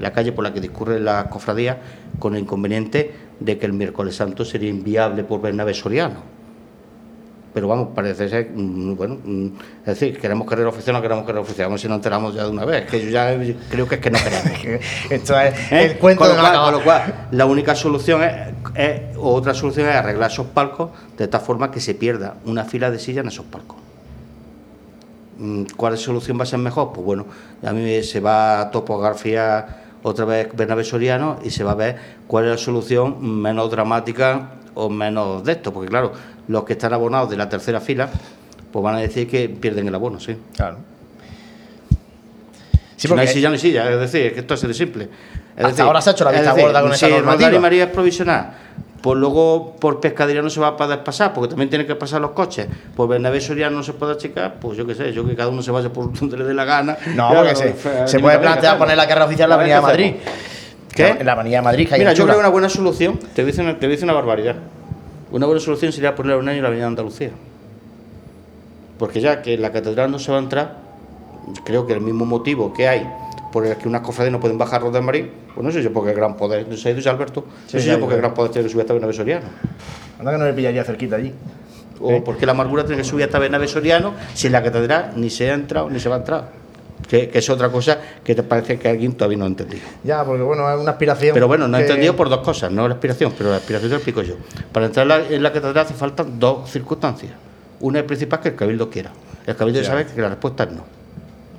la 0.00 0.12
calle 0.12 0.32
por 0.32 0.44
la 0.44 0.52
que 0.52 0.60
discurre 0.60 0.98
la 1.00 1.28
cofradía, 1.28 1.78
con 2.18 2.34
el 2.34 2.42
inconveniente 2.42 3.12
de 3.38 3.58
que 3.58 3.66
el 3.66 3.72
miércoles 3.72 4.16
santo 4.16 4.44
sería 4.44 4.70
inviable 4.70 5.24
por 5.24 5.40
Bernabé 5.40 5.74
Soriano 5.74 6.40
pero 7.52 7.66
vamos, 7.68 7.88
parece 7.94 8.28
ser, 8.28 8.50
mm, 8.54 8.96
bueno, 8.96 9.18
mm, 9.24 9.46
es 9.80 9.86
decir, 9.86 10.18
queremos 10.18 10.48
querer 10.48 10.66
oficial 10.66 10.94
o 10.94 10.98
no 10.98 11.02
queremos 11.02 11.24
querer 11.24 11.40
oficial, 11.40 11.66
vamos 11.66 11.80
si 11.80 11.88
nos 11.88 11.96
enteramos 11.96 12.34
ya 12.34 12.44
de 12.44 12.50
una 12.50 12.64
vez, 12.64 12.86
que 12.86 13.04
yo 13.04 13.10
ya 13.10 13.36
creo 13.68 13.88
que 13.88 13.96
es 13.96 14.00
que 14.00 14.10
no 14.10 14.18
queremos. 14.18 14.84
Esto 15.10 15.38
es 15.40 15.54
¿Eh? 15.72 15.84
el 15.86 15.98
cuento 15.98 16.24
con 16.24 16.34
lo, 16.36 16.40
cual, 16.40 16.64
con 16.64 16.72
lo 16.74 16.84
cual, 16.84 17.28
la 17.32 17.46
única 17.46 17.74
solución 17.74 18.22
es, 18.22 19.16
otra 19.16 19.54
solución 19.54 19.88
es 19.88 19.96
arreglar 19.96 20.30
esos 20.30 20.46
palcos 20.46 20.90
de 21.16 21.26
tal 21.28 21.40
forma 21.40 21.70
que 21.70 21.80
se 21.80 21.94
pierda 21.94 22.36
una 22.44 22.64
fila 22.64 22.90
de 22.90 22.98
sillas 22.98 23.24
en 23.24 23.28
esos 23.28 23.46
palcos. 23.46 23.78
Mm, 25.38 25.64
¿Cuál 25.76 25.98
solución 25.98 26.38
va 26.38 26.44
a 26.44 26.46
ser 26.46 26.58
mejor? 26.58 26.92
Pues 26.92 27.04
bueno, 27.04 27.26
a 27.64 27.72
mí 27.72 28.02
se 28.02 28.20
va 28.20 28.60
a 28.60 28.70
topografiar 28.70 29.79
otra 30.02 30.24
vez 30.24 30.48
Bernabé 30.54 30.84
Soriano 30.84 31.38
y 31.44 31.50
se 31.50 31.64
va 31.64 31.72
a 31.72 31.74
ver 31.74 31.96
cuál 32.26 32.44
es 32.44 32.50
la 32.52 32.58
solución 32.58 33.24
menos 33.40 33.70
dramática 33.70 34.52
o 34.74 34.88
menos 34.88 35.44
de 35.44 35.52
esto, 35.52 35.72
porque 35.72 35.88
claro, 35.88 36.12
los 36.48 36.64
que 36.64 36.74
están 36.74 36.92
abonados 36.92 37.30
de 37.30 37.36
la 37.36 37.48
tercera 37.48 37.80
fila, 37.80 38.08
pues 38.72 38.82
van 38.82 38.94
a 38.94 38.98
decir 38.98 39.28
que 39.28 39.48
pierden 39.48 39.88
el 39.88 39.94
abono, 39.94 40.20
sí. 40.20 40.36
Claro. 40.56 40.78
Sí, 42.96 43.08
porque 43.08 43.24
no 43.24 43.28
hay 43.28 43.34
silla 43.34 43.50
ni 43.50 43.58
silla, 43.58 43.90
es 43.90 43.98
decir, 43.98 44.26
es 44.26 44.32
que 44.34 44.40
esto 44.40 44.54
es 44.54 44.76
simple. 44.76 45.08
hasta 45.56 45.82
ahora 45.84 46.00
se 46.00 46.10
ha 46.10 46.12
hecho 46.12 46.24
la 46.24 46.32
vista 46.32 46.52
gorda 46.52 46.82
con 46.82 46.92
esa 46.92 47.08
normativa. 47.08 47.50
Si 47.50 47.58
María 47.58 47.84
es 47.84 47.90
provisional, 47.90 48.50
pues 49.00 49.18
luego 49.18 49.76
por 49.80 50.00
pescadería 50.00 50.42
no 50.42 50.50
se 50.50 50.60
va 50.60 50.68
a 50.68 50.76
poder 50.76 51.02
pasar, 51.02 51.32
porque 51.32 51.48
también 51.48 51.70
tienen 51.70 51.86
que 51.86 51.94
pasar 51.94 52.20
los 52.20 52.32
coches. 52.32 52.66
Por 52.94 53.08
Bernabé 53.08 53.40
Soriano 53.40 53.78
no 53.78 53.82
se 53.82 53.94
puede 53.94 54.12
achicar, 54.12 54.56
pues 54.60 54.76
yo 54.76 54.86
qué 54.86 54.94
sé, 54.94 55.12
yo 55.12 55.26
que 55.26 55.34
cada 55.34 55.48
uno 55.48 55.62
se 55.62 55.70
vaya 55.70 55.90
por 55.90 56.12
donde 56.18 56.36
le 56.36 56.44
dé 56.44 56.54
la 56.54 56.64
gana. 56.64 56.98
No, 57.14 57.30
porque 57.34 57.56
se, 57.56 57.74
se 58.06 58.18
puede 58.18 58.38
plantear 58.38 58.76
poner 58.78 58.96
la 58.96 59.06
carrera 59.06 59.26
oficial 59.26 59.46
en 59.46 59.50
la 59.50 59.54
Avenida 59.56 59.76
de 59.76 59.82
Madrid. 59.82 60.14
¿Qué? 60.94 61.08
En 61.08 61.26
la 61.26 61.32
Avenida 61.32 61.56
de 61.58 61.62
Madrid. 61.62 61.88
Mira, 61.92 62.12
yo 62.12 62.24
creo 62.24 62.36
que 62.36 62.40
una 62.40 62.50
buena 62.50 62.68
solución, 62.68 63.18
te 63.18 63.42
voy 63.42 63.52
a 63.52 63.54
decir 63.54 63.64
te 63.64 63.86
voy 63.86 63.86
a 63.86 63.88
decir 63.88 64.04
una 64.04 64.12
barbaridad. 64.12 64.56
Una 65.32 65.46
buena 65.46 65.60
solución 65.60 65.92
sería 65.92 66.14
poner 66.14 66.36
un 66.36 66.48
año 66.48 66.58
en 66.58 66.62
la 66.62 66.68
Avenida 66.68 66.84
de 66.84 66.88
Andalucía. 66.88 67.30
Porque 68.98 69.20
ya 69.20 69.40
que 69.40 69.56
la 69.56 69.72
catedral 69.72 70.10
no 70.10 70.18
se 70.18 70.30
va 70.30 70.38
a 70.38 70.40
entrar, 70.42 70.76
creo 71.64 71.86
que 71.86 71.94
el 71.94 72.00
mismo 72.02 72.26
motivo 72.26 72.74
que 72.74 72.86
hay 72.86 73.08
por 73.50 73.66
el 73.66 73.76
que 73.76 73.88
unas 73.88 74.02
cofradías 74.02 74.32
no 74.32 74.40
pueden 74.40 74.58
bajar 74.58 74.82
los 74.82 74.92
de 74.92 75.00
Marín, 75.00 75.30
pues 75.54 75.64
no 75.64 75.72
sé 75.72 75.82
yo 75.82 75.92
porque 75.92 76.10
el 76.10 76.16
gran 76.16 76.36
poder, 76.36 76.66
no 76.68 76.76
sé, 76.76 76.94
dice 76.94 77.08
Alberto, 77.08 77.44
no 77.72 77.80
sé 77.80 77.86
yo 77.86 77.98
porque 77.98 78.14
el 78.14 78.20
gran 78.20 78.34
poder 78.34 78.52
tiene 78.52 78.66
que 78.66 78.72
subir 78.72 78.82
hasta 78.82 78.94
Benavés 78.94 79.16
Soriano. 79.16 79.46
Anda 80.18 80.32
que 80.32 80.38
no 80.38 80.44
le 80.44 80.52
pillaría 80.52 80.84
cerquita 80.84 81.16
allí. 81.16 81.32
O 82.00 82.24
porque 82.24 82.46
la 82.46 82.52
amargura 82.52 82.84
tiene 82.84 83.02
que 83.02 83.08
subir 83.08 83.24
hasta 83.24 83.38
Benavés 83.38 83.70
Soriano 83.70 84.14
si 84.34 84.46
en 84.46 84.54
la 84.54 84.62
catedral 84.62 85.12
ni 85.16 85.28
se 85.28 85.50
ha 85.50 85.54
entrado 85.54 85.90
ni 85.90 86.00
se 86.00 86.08
va 86.08 86.16
a 86.16 86.18
entrar. 86.18 86.60
Que, 87.08 87.30
es 87.32 87.50
otra 87.50 87.70
cosa 87.70 87.98
que 88.22 88.34
te 88.34 88.42
parece 88.42 88.78
que 88.78 88.88
alguien 88.88 89.14
todavía 89.14 89.38
no 89.38 89.44
ha 89.44 89.48
entendido. 89.48 89.82
Ya, 90.04 90.24
porque 90.24 90.42
bueno, 90.42 90.72
es 90.72 90.80
una 90.80 90.92
aspiración. 90.92 91.34
Pero 91.34 91.48
bueno, 91.48 91.66
no 91.66 91.76
ha 91.76 91.80
entendido 91.80 92.14
por 92.14 92.28
dos 92.28 92.40
cosas, 92.40 92.70
no 92.70 92.86
la 92.86 92.94
aspiración, 92.94 93.32
pero 93.36 93.50
la 93.50 93.56
aspiración 93.56 93.88
te 93.88 93.94
lo 93.94 93.96
explico 93.96 94.22
yo. 94.22 94.36
Para 94.70 94.86
entrar 94.86 95.24
en 95.28 95.42
la, 95.42 95.52
catedral 95.52 95.84
hace 95.84 95.94
falta 95.94 96.24
dos 96.24 96.70
circunstancias. 96.70 97.32
Una 97.80 97.98
es 97.98 98.04
principal 98.04 98.40
que 98.40 98.50
el 98.50 98.54
cabildo 98.54 98.88
quiera. 98.88 99.10
El 99.46 99.56
cabildo 99.56 99.82
sabe 99.82 100.06
que 100.06 100.20
la 100.20 100.28
respuesta 100.28 100.64
es 100.64 100.72
no. 100.72 100.84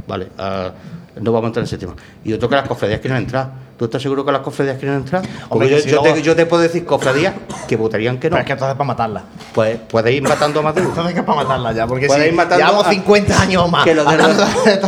Vale, 0.07 0.27
ah, 0.37 0.71
no 1.19 1.31
vamos 1.31 1.45
a 1.45 1.47
entrar 1.47 1.63
en 1.63 1.67
ese 1.67 1.77
tema. 1.77 1.95
Y 2.23 2.31
otro 2.31 2.47
que 2.47 2.55
las 2.55 2.67
cofradías 2.67 3.01
quieren 3.01 3.17
entrar. 3.17 3.51
¿Tú 3.81 3.85
estás 3.85 4.03
seguro 4.03 4.23
que 4.23 4.31
las 4.31 4.41
cofradías 4.41 4.77
quieren 4.77 4.97
entrar? 4.97 5.23
Porque 5.49 5.81
yo, 6.21 6.35
te, 6.35 6.45
puedo 6.45 6.61
decir 6.61 6.85
cofradías 6.85 7.33
que 7.67 7.75
votarían 7.77 8.19
que 8.19 8.29
no. 8.29 8.35
Pero 8.35 8.41
es 8.41 8.45
que 8.45 8.53
entonces 8.53 8.75
para 8.75 8.87
matarla. 8.87 9.23
Pues 9.55 9.79
puedes 9.89 10.13
ir 10.13 10.21
matando 10.21 10.59
a 10.59 10.61
más 10.61 10.75
de 10.75 10.81
uno. 10.81 10.89
entonces 10.91 11.15
que 11.15 11.23
para 11.23 11.41
matarla 11.41 11.71
ya, 11.71 11.87
porque 11.87 12.07
si 12.07 12.15
llevamos 12.15 12.85
50 12.85 13.41
años 13.41 13.71
más. 13.71 13.83
Que 13.83 13.95
lo 13.95 14.05
de 14.05 14.17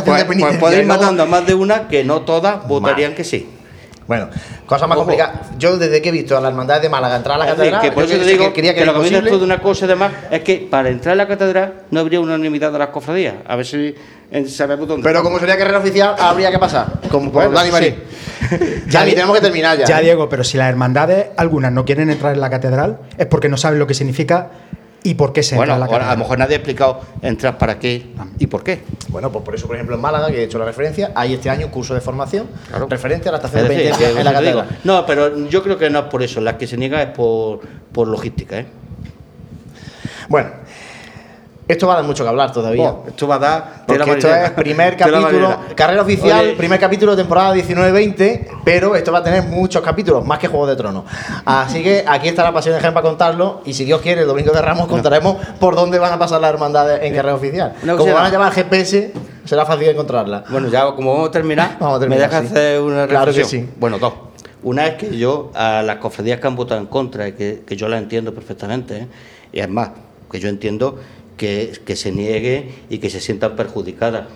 pues, 0.04 0.24
pues 0.38 0.58
puedes 0.58 0.78
ir 0.78 0.86
matando 0.86 1.24
a 1.24 1.26
más 1.26 1.44
de 1.44 1.54
una 1.54 1.88
que 1.88 2.04
no 2.04 2.20
todas 2.20 2.68
votarían 2.68 3.16
que 3.16 3.24
sí. 3.24 3.50
Bueno, 4.06 4.28
cosa 4.66 4.86
más 4.86 4.98
complicada. 4.98 5.42
Yo 5.58 5.76
desde 5.78 6.02
que 6.02 6.10
he 6.10 6.12
visto 6.12 6.36
a 6.36 6.40
la 6.40 6.48
hermandad 6.48 6.80
de 6.80 6.88
Málaga 6.88 7.16
entrar 7.16 7.36
a 7.36 7.38
la 7.38 7.46
catedral, 7.46 7.80
que 7.80 7.92
por 7.92 8.04
eso 8.04 8.18
te 8.18 8.24
digo 8.24 8.46
que, 8.46 8.52
quería 8.52 8.74
que, 8.74 8.84
lo 8.84 8.94
que 8.94 9.08
viene 9.08 9.22
de 9.22 9.36
una 9.36 9.60
cosa 9.60 9.86
y 9.86 9.88
demás 9.88 10.12
es 10.30 10.42
que 10.42 10.66
para 10.70 10.90
entrar 10.90 11.14
a 11.14 11.16
la 11.16 11.26
catedral 11.26 11.74
no 11.90 12.00
habría 12.00 12.20
unanimidad 12.20 12.70
de 12.72 12.78
las 12.78 12.88
cofradías. 12.88 13.34
A 13.46 13.56
ver 13.56 13.66
si 13.66 13.94
sabemos 14.48 14.86
dónde. 14.86 15.04
Pero 15.04 15.22
como 15.22 15.38
sería 15.38 15.56
carrera 15.56 15.78
oficial, 15.78 16.14
habría 16.18 16.50
que 16.50 16.58
pasar. 16.58 16.86
Como 17.10 17.32
por 17.32 17.50
Dani 17.52 17.70
Marín. 17.70 17.94
ya, 18.88 19.04
tenemos 19.04 19.34
que 19.36 19.42
terminar 19.42 19.78
ya. 19.78 19.86
Ya, 19.86 20.00
Diego, 20.00 20.28
pero 20.28 20.44
si 20.44 20.58
las 20.58 20.68
hermandades, 20.68 21.28
algunas 21.36 21.72
no 21.72 21.84
quieren 21.84 22.10
entrar 22.10 22.34
en 22.34 22.40
la 22.40 22.50
catedral, 22.50 22.98
es 23.16 23.26
porque 23.26 23.48
no 23.48 23.56
saben 23.56 23.78
lo 23.78 23.86
que 23.86 23.94
significa 23.94 24.50
¿Y 25.06 25.14
por 25.14 25.34
qué 25.34 25.42
se 25.42 25.54
bueno, 25.54 25.74
entra 25.74 25.98
la 25.98 26.10
a 26.10 26.12
lo 26.14 26.18
mejor 26.20 26.38
nadie 26.38 26.54
ha 26.54 26.56
explicado 26.56 27.02
entrar 27.20 27.58
para 27.58 27.78
qué 27.78 28.06
y 28.38 28.46
por 28.46 28.64
qué. 28.64 28.80
Bueno, 29.14 29.30
pues 29.30 29.44
por 29.44 29.54
eso, 29.54 29.68
por 29.68 29.76
ejemplo, 29.76 29.94
en 29.94 30.00
Málaga, 30.02 30.26
que 30.26 30.40
he 30.40 30.42
hecho 30.42 30.58
la 30.58 30.64
referencia, 30.64 31.12
hay 31.14 31.34
este 31.34 31.48
año 31.48 31.66
un 31.66 31.70
curso 31.70 31.94
de 31.94 32.00
formación 32.00 32.48
referente 32.88 33.28
a 33.28 33.30
la 33.30 33.38
estación 33.38 33.62
de 33.62 33.68
penitencia 33.68 34.10
en 34.10 34.24
la 34.24 34.32
catedral. 34.32 34.78
No, 34.82 35.06
pero 35.06 35.46
yo 35.46 35.62
creo 35.62 35.78
que 35.78 35.88
no 35.88 36.00
es 36.00 36.04
por 36.06 36.24
eso. 36.24 36.40
La 36.40 36.58
que 36.58 36.66
se 36.66 36.76
niega 36.76 37.00
es 37.00 37.10
por, 37.10 37.60
por 37.92 38.08
logística. 38.08 38.58
¿eh? 38.58 38.66
Bueno, 40.28 40.50
esto 41.66 41.86
va 41.86 41.94
a 41.94 41.96
dar 41.96 42.04
mucho 42.04 42.24
que 42.24 42.28
hablar 42.28 42.52
todavía. 42.52 42.90
Oh, 42.90 43.04
esto 43.06 43.26
va 43.26 43.36
a 43.36 43.38
dar. 43.38 43.84
Porque 43.86 44.10
esto 44.10 44.28
es 44.28 44.50
primer 44.50 44.96
capítulo, 44.96 45.56
carrera 45.74 46.02
oficial, 46.02 46.54
primer 46.56 46.78
capítulo 46.78 47.16
de 47.16 47.22
temporada 47.22 47.54
19-20, 47.54 48.48
pero 48.64 48.94
esto 48.94 49.12
va 49.12 49.18
a 49.18 49.22
tener 49.22 49.44
muchos 49.44 49.82
capítulos, 49.82 50.26
más 50.26 50.38
que 50.38 50.48
Juego 50.48 50.66
de 50.66 50.76
Tronos. 50.76 51.04
Así 51.44 51.82
que 51.82 52.04
aquí 52.06 52.28
está 52.28 52.44
la 52.44 52.52
pasión 52.52 52.74
de 52.74 52.80
Gen 52.80 52.92
para 52.92 53.06
contarlo, 53.06 53.62
y 53.64 53.72
si 53.72 53.84
Dios 53.84 54.00
quiere, 54.02 54.22
el 54.22 54.26
domingo 54.26 54.52
de 54.52 54.60
Ramos 54.60 54.86
contaremos 54.88 55.36
por 55.58 55.74
dónde 55.74 55.98
van 55.98 56.12
a 56.12 56.18
pasar 56.18 56.40
las 56.40 56.52
hermandades 56.52 57.02
en 57.02 57.14
carrera 57.14 57.34
oficial. 57.34 57.74
como 57.96 58.12
van 58.12 58.26
a 58.26 58.30
llamar 58.30 58.52
GPS, 58.52 59.12
será 59.44 59.64
fácil 59.64 59.88
encontrarla. 59.88 60.44
Bueno, 60.50 60.68
ya 60.68 60.84
como 60.94 61.12
vamos 61.14 61.28
a 61.28 61.32
terminar, 61.32 61.78
me 62.08 62.18
dejas 62.18 62.44
hacer 62.44 62.80
una 62.80 63.06
reflexión. 63.06 63.08
Claro 63.08 63.32
que 63.32 63.44
sí. 63.44 63.68
Bueno, 63.78 63.98
dos. 63.98 64.12
Una 64.62 64.86
es 64.86 64.94
que 64.94 65.16
yo, 65.16 65.50
a 65.54 65.82
las 65.82 65.96
cofradías 65.96 66.40
que 66.40 66.46
han 66.46 66.56
votado 66.56 66.80
en 66.80 66.86
contra, 66.86 67.34
que 67.34 67.64
yo 67.68 67.88
las 67.88 68.00
entiendo 68.00 68.34
perfectamente, 68.34 68.96
¿eh? 68.96 69.08
y 69.52 69.60
es 69.60 69.68
más, 69.68 69.90
que 70.30 70.40
yo 70.40 70.48
entiendo 70.48 70.98
que, 71.36 71.96
se 71.96 72.12
niegue 72.12 72.70
y 72.88 72.98
que 72.98 73.10
se 73.10 73.20
sientan 73.20 73.56
perjudicadas. 73.56 74.28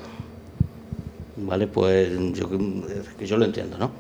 ¿Vale? 1.36 1.66
Pues 1.66 2.11
yo, 2.34 2.49
yo 3.20 3.36
lo 3.36 3.44
entiendo, 3.44 3.78
¿no? 3.78 3.92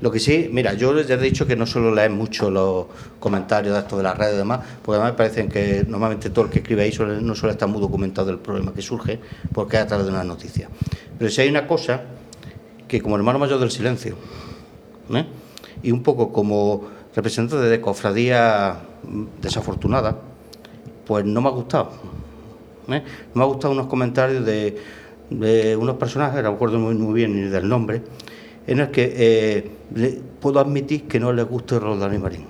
Lo 0.00 0.10
que 0.10 0.18
sí, 0.18 0.48
mira, 0.50 0.72
yo 0.72 0.94
les 0.94 1.10
he 1.10 1.18
dicho 1.18 1.46
que 1.46 1.56
no 1.56 1.66
suelo 1.66 1.94
leer 1.94 2.10
mucho 2.10 2.50
los 2.50 2.86
comentarios 3.18 3.74
de 3.74 3.80
esto 3.80 3.98
de 3.98 4.02
las 4.02 4.16
redes 4.16 4.34
y 4.34 4.38
demás, 4.38 4.60
porque 4.82 4.96
además 4.96 5.12
me 5.12 5.16
parecen 5.18 5.48
que 5.50 5.84
normalmente 5.86 6.30
todo 6.30 6.46
el 6.46 6.50
que 6.50 6.60
escribe 6.60 6.84
ahí 6.84 6.92
no 7.20 7.34
suele 7.34 7.52
estar 7.52 7.68
muy 7.68 7.82
documentado 7.82 8.30
el 8.30 8.38
problema 8.38 8.72
que 8.72 8.80
surge, 8.80 9.20
porque 9.52 9.76
es 9.76 9.82
a 9.82 9.86
través 9.86 10.06
de 10.06 10.12
una 10.12 10.24
noticia. 10.24 10.70
Pero 11.18 11.30
si 11.30 11.42
hay 11.42 11.50
una 11.50 11.66
cosa 11.66 12.00
que 12.88 13.02
como 13.02 13.16
hermano 13.16 13.38
mayor 13.38 13.60
del 13.60 13.70
silencio, 13.70 14.16
¿eh? 15.12 15.26
y 15.82 15.90
un 15.90 16.02
poco 16.02 16.32
como 16.32 16.88
representante 17.14 17.66
de 17.66 17.80
cofradía 17.82 18.80
desafortunada, 19.42 20.16
pues 21.06 21.26
no 21.26 21.42
me 21.42 21.48
ha 21.48 21.52
gustado. 21.52 21.90
¿Eh? 22.92 23.02
Me 23.34 23.42
ha 23.42 23.46
gustado 23.46 23.72
unos 23.72 23.86
comentarios 23.86 24.44
de, 24.44 25.76
unos 25.76 25.96
personajes, 25.96 26.42
no 26.42 26.50
recuerdo 26.52 26.78
muy, 26.78 26.94
muy, 26.94 27.14
bien 27.14 27.34
ni 27.34 27.48
del 27.48 27.68
nombre, 27.68 28.02
en 28.66 28.80
el 28.80 28.90
que 28.90 29.12
eh, 29.16 30.20
puedo 30.40 30.60
admitir 30.60 31.08
que 31.08 31.20
no 31.20 31.32
les 31.32 31.46
guste 31.46 31.78
Roldán 31.78 32.14
y 32.14 32.18
Marín. 32.18 32.46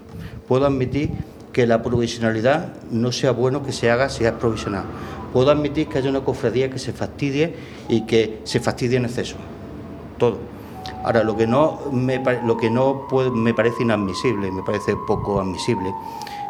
Puedo 0.46 0.66
admitir 0.66 1.10
que 1.52 1.66
la 1.66 1.82
provisionalidad 1.82 2.72
no 2.90 3.12
sea 3.12 3.32
bueno 3.32 3.62
que 3.62 3.72
se 3.72 3.90
haga 3.90 4.08
si 4.08 4.24
es 4.24 4.32
provisional. 4.32 4.84
Puedo 5.32 5.50
admitir 5.50 5.88
que 5.88 5.98
haya 5.98 6.10
una 6.10 6.22
cofradía 6.22 6.70
que 6.70 6.78
se 6.78 6.92
fastidie 6.92 7.54
y 7.88 8.06
que 8.06 8.40
se 8.44 8.60
fastidie 8.60 8.96
en 8.96 9.04
exceso. 9.04 9.36
Todo. 10.18 10.38
Ahora, 11.04 11.24
lo 11.24 11.36
que 11.36 11.46
no 11.46 11.80
me, 11.92 12.22
lo 12.44 12.56
que 12.56 12.68
no 12.68 13.06
me 13.32 13.54
parece 13.54 13.82
inadmisible, 13.82 14.50
me 14.50 14.62
parece 14.62 14.94
poco 15.06 15.40
admisible, 15.40 15.92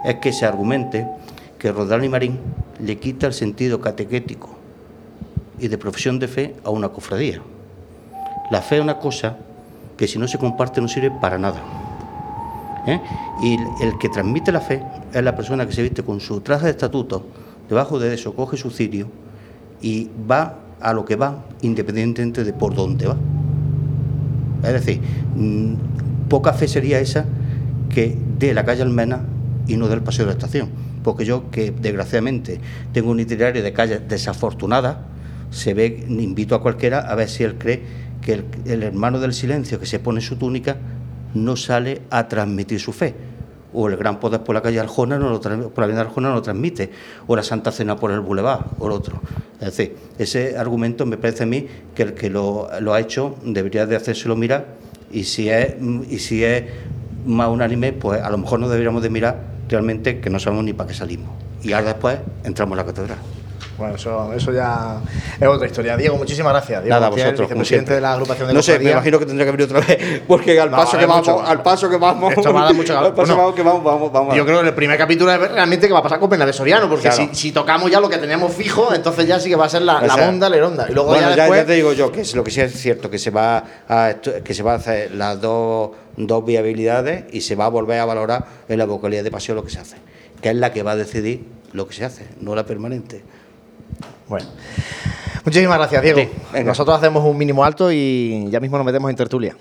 es 0.05 0.17
que 0.17 0.33
se 0.33 0.45
argumente 0.45 1.07
que 1.61 1.71
Roldán 1.71 2.03
y 2.03 2.09
Marín 2.09 2.39
le 2.81 2.99
quita 2.99 3.27
el 3.27 3.35
sentido 3.35 3.81
catequético 3.81 4.49
y 5.61 5.69
de 5.69 5.77
profesión 5.77 6.19
de 6.19 6.27
fe 6.27 6.57
a 6.65 6.71
una 6.71 6.89
cofradía. 6.89 7.43
La 8.51 8.63
fe 8.63 8.77
es 8.77 8.83
una 8.83 8.99
cosa 8.99 9.37
que 9.97 10.09
si 10.09 10.19
no 10.19 10.27
se 10.27 10.39
comparte 10.39 10.81
no 10.81 10.89
sirve 10.89 11.11
para 11.11 11.39
nada. 11.39 11.61
¿eh? 12.87 12.99
Y 13.43 13.59
el 13.85 13.99
que 14.01 14.09
transmite 14.09 14.51
la 14.51 14.63
fe 14.63 14.83
es 15.13 15.23
la 15.23 15.37
persona 15.37 15.67
que 15.67 15.73
se 15.73 15.83
viste 15.83 16.03
con 16.03 16.19
su 16.19 16.41
traje 16.41 16.65
de 16.65 16.71
estatuto, 16.71 17.27
debajo 17.69 17.99
de 17.99 18.15
eso 18.15 18.35
coge 18.35 18.57
su 18.57 18.71
cirio 18.71 19.09
y 19.83 20.09
va 20.29 20.57
a 20.81 20.95
lo 20.95 21.05
que 21.05 21.17
va, 21.17 21.45
independientemente 21.61 22.43
de 22.43 22.55
por 22.55 22.75
dónde 22.75 23.07
va. 23.07 23.17
Es 24.65 24.73
decir, 24.73 25.01
mm, 25.37 25.75
poca 26.31 26.55
fe 26.55 26.67
sería 26.67 27.01
esa 27.01 27.27
que 27.91 28.17
de 28.39 28.55
la 28.55 28.65
calle 28.65 28.81
Almena 28.81 29.21
y 29.67 29.77
no 29.77 29.89
del 29.89 30.01
paseo 30.01 30.25
de 30.25 30.33
la 30.33 30.39
estación 30.39 30.90
porque 31.03 31.25
yo, 31.25 31.51
que 31.51 31.71
desgraciadamente 31.71 32.61
tengo 32.93 33.11
un 33.11 33.21
itinerario 33.21 33.63
de 33.63 33.73
calles 33.73 34.03
desafortunadas, 34.09 34.99
se 35.51 35.75
ve, 35.75 36.05
invito 36.09 36.55
a 36.55 36.63
cualquiera 36.63 37.01
a 37.01 37.15
ver 37.15 37.29
si 37.29 37.45
él 37.45 37.57
cree 37.59 37.83
que 38.21 38.45
el, 38.67 38.83
hermano 38.83 39.19
del 39.19 39.33
silencio 39.33 39.81
que 39.81 39.87
se 39.87 39.99
pone 39.99 40.21
su 40.21 40.37
túnica 40.37 40.77
no 41.35 41.57
sale 41.57 42.03
a 42.11 42.29
transmitir 42.29 42.81
su 42.81 42.93
fe. 42.93 43.15
O 43.73 43.89
el 43.89 43.97
gran 43.97 44.19
poder 44.19 44.43
por 44.43 44.55
la 44.55 44.63
calle 44.63 44.81
Arjona, 44.81 45.19
no 45.19 45.31
lo, 45.31 45.41
por 45.41 45.79
la 45.79 45.85
avenida 45.85 46.01
Arjona 46.01 46.29
no 46.29 46.35
lo 46.35 46.43
transmite. 46.43 46.91
O 47.29 47.37
la 47.37 47.43
Santa 47.43 47.71
Cena 47.71 47.97
por 47.97 48.11
el 48.11 48.21
Boulevard, 48.21 48.67
o 48.79 48.87
el 48.87 48.93
otro. 48.93 49.21
Es 49.61 49.77
decir, 49.77 49.97
ese 50.19 50.59
argumento 50.59 51.07
me 51.07 51.17
parece 51.17 51.45
a 51.45 51.47
mí 51.47 51.67
que 51.95 52.03
el 52.03 52.15
que 52.15 52.31
lo, 52.31 52.69
lo 52.81 52.95
ha 52.95 53.01
hecho 53.01 53.37
debería 53.45 53.87
de 53.87 53.95
hacérselo 53.95 54.35
mirar 54.35 54.77
y 55.13 55.25
si 55.25 55.49
es, 55.49 55.75
y 56.09 56.19
si 56.19 56.45
es 56.45 56.65
más 57.27 57.49
unánime, 57.49 57.93
pues 57.93 58.23
a 58.23 58.31
lo 58.31 58.39
mejor 58.39 58.61
no 58.61 58.69
deberíamos 58.69 59.03
de 59.03 59.11
mirar 59.11 59.43
realmente 59.71 60.21
que 60.21 60.29
no 60.29 60.39
sabemos 60.39 60.65
ni 60.65 60.73
para 60.73 60.89
qué 60.89 60.95
salimos. 60.95 61.31
Y 61.63 61.73
ahora 61.73 61.89
después 61.89 62.19
entramos 62.45 62.73
en 62.73 62.77
la 62.79 62.85
catedral. 62.85 63.19
Bueno, 63.81 63.95
eso, 63.95 64.31
eso 64.35 64.53
ya 64.53 65.01
es 65.41 65.49
otra 65.49 65.67
historia. 65.67 65.97
Diego, 65.97 66.19
muchísimas 66.19 66.53
gracias. 66.53 66.83
Diego 66.83 66.97
Nada, 66.97 67.09
vosotros, 67.09 67.49
vicepresidente 67.49 67.95
de 67.95 68.01
la 68.03 68.13
agrupación 68.13 68.49
de 68.49 68.53
No 68.53 68.61
sé, 68.61 68.79
me 68.79 68.91
imagino 68.91 69.19
que 69.19 69.25
tendría 69.25 69.47
que 69.47 69.53
venir 69.53 69.65
otra 69.65 69.81
vez, 69.81 70.23
porque 70.29 70.61
al 70.61 70.71
paso 70.71 70.99
que 70.99 71.07
vamos, 71.07 71.29
al 71.29 71.63
paso 71.63 71.89
que 71.89 71.97
vamos, 71.97 72.31
esto 72.31 72.53
va 72.53 72.61
a 72.61 72.65
dar 72.67 72.75
mucho 72.75 72.99
al 72.99 73.15
paso 73.15 73.55
que 73.55 73.63
vamos, 73.63 73.83
vamos, 73.83 74.13
vamos. 74.13 74.37
Yo 74.37 74.45
creo 74.45 74.61
que 74.61 74.69
el 74.69 74.75
primer 74.75 74.99
capítulo 74.99 75.33
es 75.33 75.51
realmente 75.51 75.87
que 75.87 75.95
va 75.95 76.01
a 76.01 76.03
pasar 76.03 76.21
con 76.21 76.29
Pena 76.29 76.45
de 76.45 76.53
Soriano, 76.53 76.91
porque 76.91 77.11
si, 77.11 77.31
si, 77.33 77.53
tocamos 77.53 77.91
ya 77.91 78.01
lo 78.01 78.11
que 78.11 78.19
teníamos 78.19 78.53
fijo, 78.53 78.93
entonces 78.95 79.27
ya 79.27 79.41
sí 79.41 79.49
que 79.49 79.57
va 79.57 79.65
a 79.65 79.71
ser 79.71 79.81
la, 79.81 80.03
la 80.03 80.15
onda, 80.29 80.51
la 80.51 80.57
eronda. 80.57 80.87
Y 80.87 80.93
luego 80.93 81.09
bueno, 81.09 81.31
ya, 81.31 81.37
después... 81.37 81.61
ya, 81.61 81.67
te 81.67 81.73
digo 81.73 81.95
yo 81.95 82.13
que 82.13 82.23
lo 82.35 82.45
que 82.45 82.51
sí 82.51 82.61
es 82.61 82.79
cierto 82.79 83.09
que 83.09 83.19
se 83.19 83.31
va 83.31 83.65
a 83.89 84.15
que 84.45 84.53
se 84.53 84.63
va 84.63 84.73
a 84.73 84.77
hacer 84.77 85.15
las 85.15 85.41
dos, 85.41 85.93
dos 86.27 86.45
viabilidades 86.45 87.25
y 87.33 87.43
se 87.43 87.57
va 87.57 87.67
a 87.67 87.69
volver 87.69 88.01
a 88.01 88.05
valorar 88.05 88.47
en 88.69 88.79
la 88.79 88.87
vocalidad 88.87 89.25
de 89.25 89.31
pasión 89.31 89.57
lo 89.57 89.65
que 89.65 89.71
se 89.71 89.79
hace, 89.79 89.97
que 90.41 90.51
es 90.51 90.57
la 90.57 90.73
que 90.73 90.83
va 90.83 90.93
a 90.93 90.97
decidir 90.97 91.45
lo 91.73 91.87
que 91.87 91.95
se 91.95 92.05
hace, 92.05 92.27
no 92.41 92.55
la 92.55 92.67
permanente. 92.67 93.23
Bueno. 94.29 94.47
Muchísimas 95.45 95.79
gracias, 95.79 96.03
Diego. 96.03 96.31
Nosotros 96.65 96.97
hacemos 96.97 97.25
un 97.25 97.37
mínimo 97.37 97.65
alto 97.65 97.91
y 97.91 98.47
ya 98.51 98.61
mismo 98.61 98.77
nos 98.77 98.87
metemos 98.87 99.11
en 99.11 99.17
tertulia. 99.17 99.57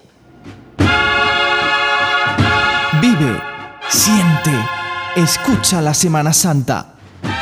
Vive, 3.01 3.41
siente, 3.87 4.51
escucha 5.15 5.81
la 5.81 5.93
Semana 5.93 6.33
Santa. 6.33 6.95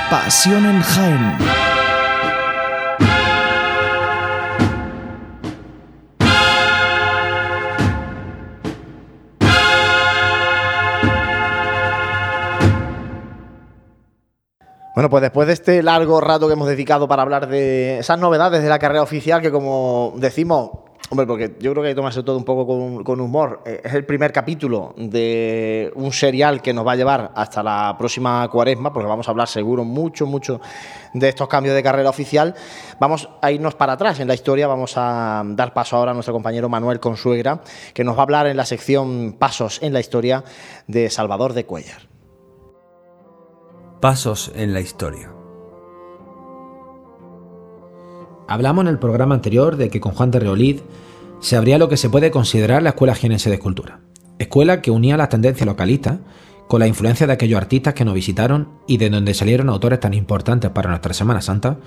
Pasión 0.09 0.65
en 0.65 0.81
Jaén. 0.81 1.66
Bueno, 14.97 15.11
pues 15.11 15.21
después 15.21 15.45
de 15.45 15.53
este 15.53 15.83
largo 15.83 16.19
rato 16.21 16.47
que 16.47 16.53
hemos 16.53 16.67
dedicado 16.67 17.07
para 17.07 17.21
hablar 17.21 17.47
de 17.47 17.99
esas 17.99 18.17
novedades 18.17 18.63
de 18.63 18.67
la 18.67 18.79
carrera 18.79 19.03
oficial, 19.03 19.43
que 19.43 19.51
como 19.51 20.15
decimos, 20.17 20.71
hombre, 21.11 21.27
porque 21.27 21.55
yo 21.59 21.71
creo 21.71 21.83
que 21.83 21.89
hay 21.89 21.93
que 21.93 21.97
tomarse 21.97 22.23
todo 22.23 22.35
un 22.35 22.43
poco 22.43 23.03
con, 23.03 23.21
humor, 23.21 23.61
eh, 23.67 23.79
es 23.83 23.93
el 23.93 24.07
primer 24.07 24.33
capítulo 24.33 24.95
de 24.97 25.91
un 25.93 26.11
serial 26.11 26.63
que 26.63 26.73
nos 26.73 26.83
va 26.83 26.93
a 26.93 26.95
llevar 26.95 27.31
hasta 27.35 27.61
la 27.61 27.93
próxima 27.95 28.49
cuaresma, 28.49 28.91
porque 28.91 29.07
vamos 29.07 29.27
a 29.27 29.29
hablar 29.29 29.47
seguro 29.47 29.83
mucho, 29.83 30.25
mucho 30.25 30.59
de 31.13 31.29
estos 31.29 31.47
cambios 31.47 31.75
de 31.75 31.83
carrera 31.83 32.09
oficial. 32.09 32.55
Vamos 32.99 33.29
a 33.39 33.51
irnos 33.51 33.75
para 33.75 33.93
atrás 33.93 34.19
en 34.19 34.27
la 34.27 34.33
historia, 34.33 34.65
vamos 34.65 34.93
a 34.95 35.43
dar 35.45 35.75
paso 35.75 35.95
ahora 35.95 36.09
a 36.09 36.15
nuestro 36.15 36.33
compañero 36.33 36.69
Manuel 36.69 36.99
Consuegra, 36.99 37.61
que 37.93 38.03
nos 38.03 38.15
va 38.15 38.21
a 38.21 38.23
hablar 38.23 38.47
en 38.47 38.57
la 38.57 38.65
sección 38.65 39.35
Pasos 39.37 39.77
en 39.83 39.93
la 39.93 39.99
historia 39.99 40.43
de 40.87 41.11
Salvador 41.11 41.53
de 41.53 41.67
Cuellar. 41.67 42.16
Pasos 43.99 44.51
en 44.53 44.75
la 44.75 44.79
historia. 44.79 45.31
Hablamos 48.47 48.83
en 48.83 48.89
el 48.89 48.99
programa 48.99 49.33
anterior 49.33 49.75
de 49.75 49.89
que 49.89 49.99
con 49.99 50.11
Juan 50.11 50.29
de 50.29 50.39
Reolid 50.39 50.81
se 51.39 51.55
abría 51.57 51.79
lo 51.79 51.89
que 51.89 51.97
se 51.97 52.11
puede 52.11 52.29
considerar 52.29 52.83
la 52.83 52.89
Escuela 52.89 53.15
Jienense 53.15 53.49
de 53.49 53.55
Escultura, 53.55 54.01
escuela 54.37 54.83
que 54.83 54.91
unía 54.91 55.17
las 55.17 55.29
tendencias 55.29 55.65
localistas 55.65 56.19
con 56.67 56.79
la 56.79 56.85
influencia 56.85 57.25
de 57.25 57.33
aquellos 57.33 57.57
artistas 57.57 57.95
que 57.95 58.05
nos 58.05 58.13
visitaron 58.13 58.69
y 58.85 58.97
de 58.97 59.09
donde 59.09 59.33
salieron 59.33 59.67
autores 59.67 59.99
tan 59.99 60.13
importantes 60.13 60.69
para 60.69 60.91
nuestra 60.91 61.15
Semana 61.15 61.41
Santa, 61.41 61.79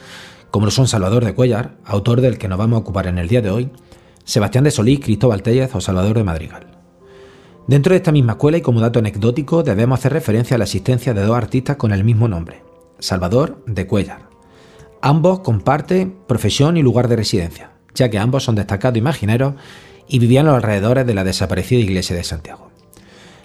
como 0.50 0.66
lo 0.66 0.72
son 0.72 0.88
Salvador 0.88 1.24
de 1.24 1.34
Cuellar, 1.34 1.76
autor 1.84 2.22
del 2.22 2.38
que 2.38 2.48
nos 2.48 2.58
vamos 2.58 2.78
a 2.78 2.80
ocupar 2.80 3.06
en 3.06 3.18
el 3.18 3.28
día 3.28 3.40
de 3.40 3.50
hoy, 3.50 3.70
Sebastián 4.24 4.64
de 4.64 4.72
Solís, 4.72 4.98
Cristóbal 4.98 5.44
Tellez 5.44 5.72
o 5.76 5.80
Salvador 5.80 6.16
de 6.16 6.24
Madrigal. 6.24 6.79
Dentro 7.70 7.92
de 7.92 7.98
esta 7.98 8.10
misma 8.10 8.32
escuela 8.32 8.58
y 8.58 8.62
como 8.62 8.80
dato 8.80 8.98
anecdótico 8.98 9.62
debemos 9.62 10.00
hacer 10.00 10.12
referencia 10.12 10.56
a 10.56 10.58
la 10.58 10.64
existencia 10.64 11.14
de 11.14 11.22
dos 11.22 11.36
artistas 11.36 11.76
con 11.76 11.92
el 11.92 12.02
mismo 12.02 12.26
nombre, 12.26 12.64
Salvador 12.98 13.62
de 13.64 13.86
Cuellar. 13.86 14.22
Ambos 15.00 15.38
comparten 15.38 16.16
profesión 16.26 16.76
y 16.76 16.82
lugar 16.82 17.06
de 17.06 17.14
residencia, 17.14 17.70
ya 17.94 18.10
que 18.10 18.18
ambos 18.18 18.42
son 18.42 18.56
destacados 18.56 18.98
imagineros 18.98 19.54
y 20.08 20.18
vivían 20.18 20.48
a 20.48 20.50
los 20.50 20.56
alrededores 20.56 21.06
de 21.06 21.14
la 21.14 21.22
desaparecida 21.22 21.78
iglesia 21.78 22.16
de 22.16 22.24
Santiago. 22.24 22.72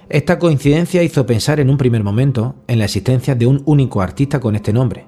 Esta 0.10 0.40
coincidencia 0.40 1.04
hizo 1.04 1.28
pensar 1.28 1.60
en 1.60 1.70
un 1.70 1.78
primer 1.78 2.04
momento 2.04 2.56
en 2.66 2.80
la 2.80 2.86
existencia 2.86 3.36
de 3.36 3.46
un 3.46 3.62
único 3.66 4.02
artista 4.02 4.40
con 4.40 4.56
este 4.56 4.74
nombre, 4.74 5.06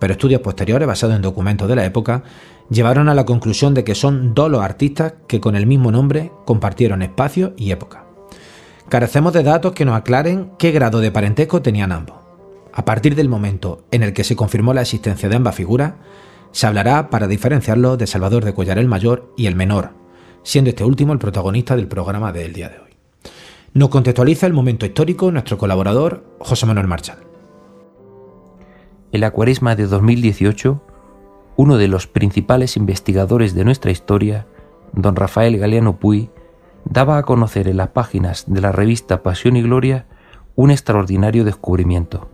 pero 0.00 0.12
estudios 0.12 0.42
posteriores 0.42 0.86
basados 0.86 1.16
en 1.16 1.22
documentos 1.22 1.66
de 1.66 1.76
la 1.76 1.86
época 1.86 2.24
llevaron 2.68 3.08
a 3.08 3.14
la 3.14 3.24
conclusión 3.24 3.72
de 3.72 3.84
que 3.84 3.94
son 3.94 4.34
dos 4.34 4.50
los 4.50 4.60
artistas 4.60 5.14
que 5.28 5.40
con 5.40 5.56
el 5.56 5.66
mismo 5.66 5.90
nombre 5.90 6.30
compartieron 6.44 7.00
espacio 7.00 7.54
y 7.56 7.70
época. 7.70 8.09
Carecemos 8.90 9.32
de 9.32 9.44
datos 9.44 9.70
que 9.70 9.84
nos 9.84 9.94
aclaren 9.94 10.50
qué 10.58 10.72
grado 10.72 10.98
de 10.98 11.12
parentesco 11.12 11.62
tenían 11.62 11.92
ambos. 11.92 12.16
A 12.72 12.84
partir 12.84 13.14
del 13.14 13.28
momento 13.28 13.84
en 13.92 14.02
el 14.02 14.12
que 14.12 14.24
se 14.24 14.34
confirmó 14.34 14.74
la 14.74 14.80
existencia 14.80 15.28
de 15.28 15.36
ambas 15.36 15.54
figuras, 15.54 15.94
se 16.50 16.66
hablará 16.66 17.08
para 17.08 17.28
diferenciarlos 17.28 17.98
de 17.98 18.08
Salvador 18.08 18.44
de 18.44 18.52
Cuellar 18.52 18.78
el 18.78 18.88
Mayor 18.88 19.32
y 19.36 19.46
el 19.46 19.54
Menor, 19.54 19.90
siendo 20.42 20.70
este 20.70 20.82
último 20.82 21.12
el 21.12 21.20
protagonista 21.20 21.76
del 21.76 21.86
programa 21.86 22.32
del 22.32 22.52
día 22.52 22.68
de 22.68 22.80
hoy. 22.80 22.90
Nos 23.74 23.90
contextualiza 23.90 24.48
el 24.48 24.54
momento 24.54 24.86
histórico 24.86 25.30
nuestro 25.30 25.56
colaborador 25.56 26.24
José 26.40 26.66
Manuel 26.66 26.88
Marchal. 26.88 27.18
En 29.12 29.20
la 29.20 29.30
de 29.76 29.86
2018, 29.86 30.82
uno 31.54 31.76
de 31.76 31.86
los 31.86 32.08
principales 32.08 32.76
investigadores 32.76 33.54
de 33.54 33.64
nuestra 33.64 33.92
historia, 33.92 34.48
don 34.92 35.14
Rafael 35.14 35.58
Galeano 35.58 36.00
Puy, 36.00 36.28
daba 36.84 37.18
a 37.18 37.22
conocer 37.22 37.68
en 37.68 37.76
las 37.76 37.88
páginas 37.88 38.44
de 38.46 38.60
la 38.60 38.72
revista 38.72 39.22
Pasión 39.22 39.56
y 39.56 39.62
Gloria 39.62 40.06
un 40.56 40.70
extraordinario 40.70 41.44
descubrimiento. 41.44 42.30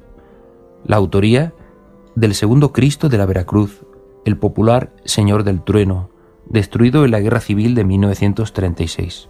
La 0.84 0.96
autoría 0.96 1.52
del 2.14 2.34
segundo 2.34 2.72
Cristo 2.72 3.08
de 3.08 3.18
la 3.18 3.26
Veracruz, 3.26 3.84
el 4.24 4.36
popular 4.36 4.92
Señor 5.04 5.44
del 5.44 5.62
Trueno, 5.62 6.10
destruido 6.48 7.04
en 7.04 7.10
la 7.10 7.20
Guerra 7.20 7.40
Civil 7.40 7.74
de 7.74 7.84
1936. 7.84 9.28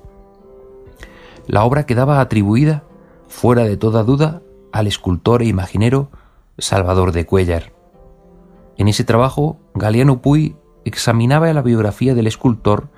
La 1.46 1.64
obra 1.64 1.86
quedaba 1.86 2.20
atribuida, 2.20 2.84
fuera 3.28 3.64
de 3.64 3.76
toda 3.76 4.02
duda, 4.02 4.42
al 4.72 4.86
escultor 4.86 5.42
e 5.42 5.46
imaginero 5.46 6.10
Salvador 6.58 7.12
de 7.12 7.26
Cuellar. 7.26 7.72
En 8.76 8.88
ese 8.88 9.04
trabajo, 9.04 9.58
Galeano 9.74 10.20
Puy 10.20 10.56
examinaba 10.84 11.52
la 11.52 11.62
biografía 11.62 12.14
del 12.14 12.26
escultor 12.26 12.88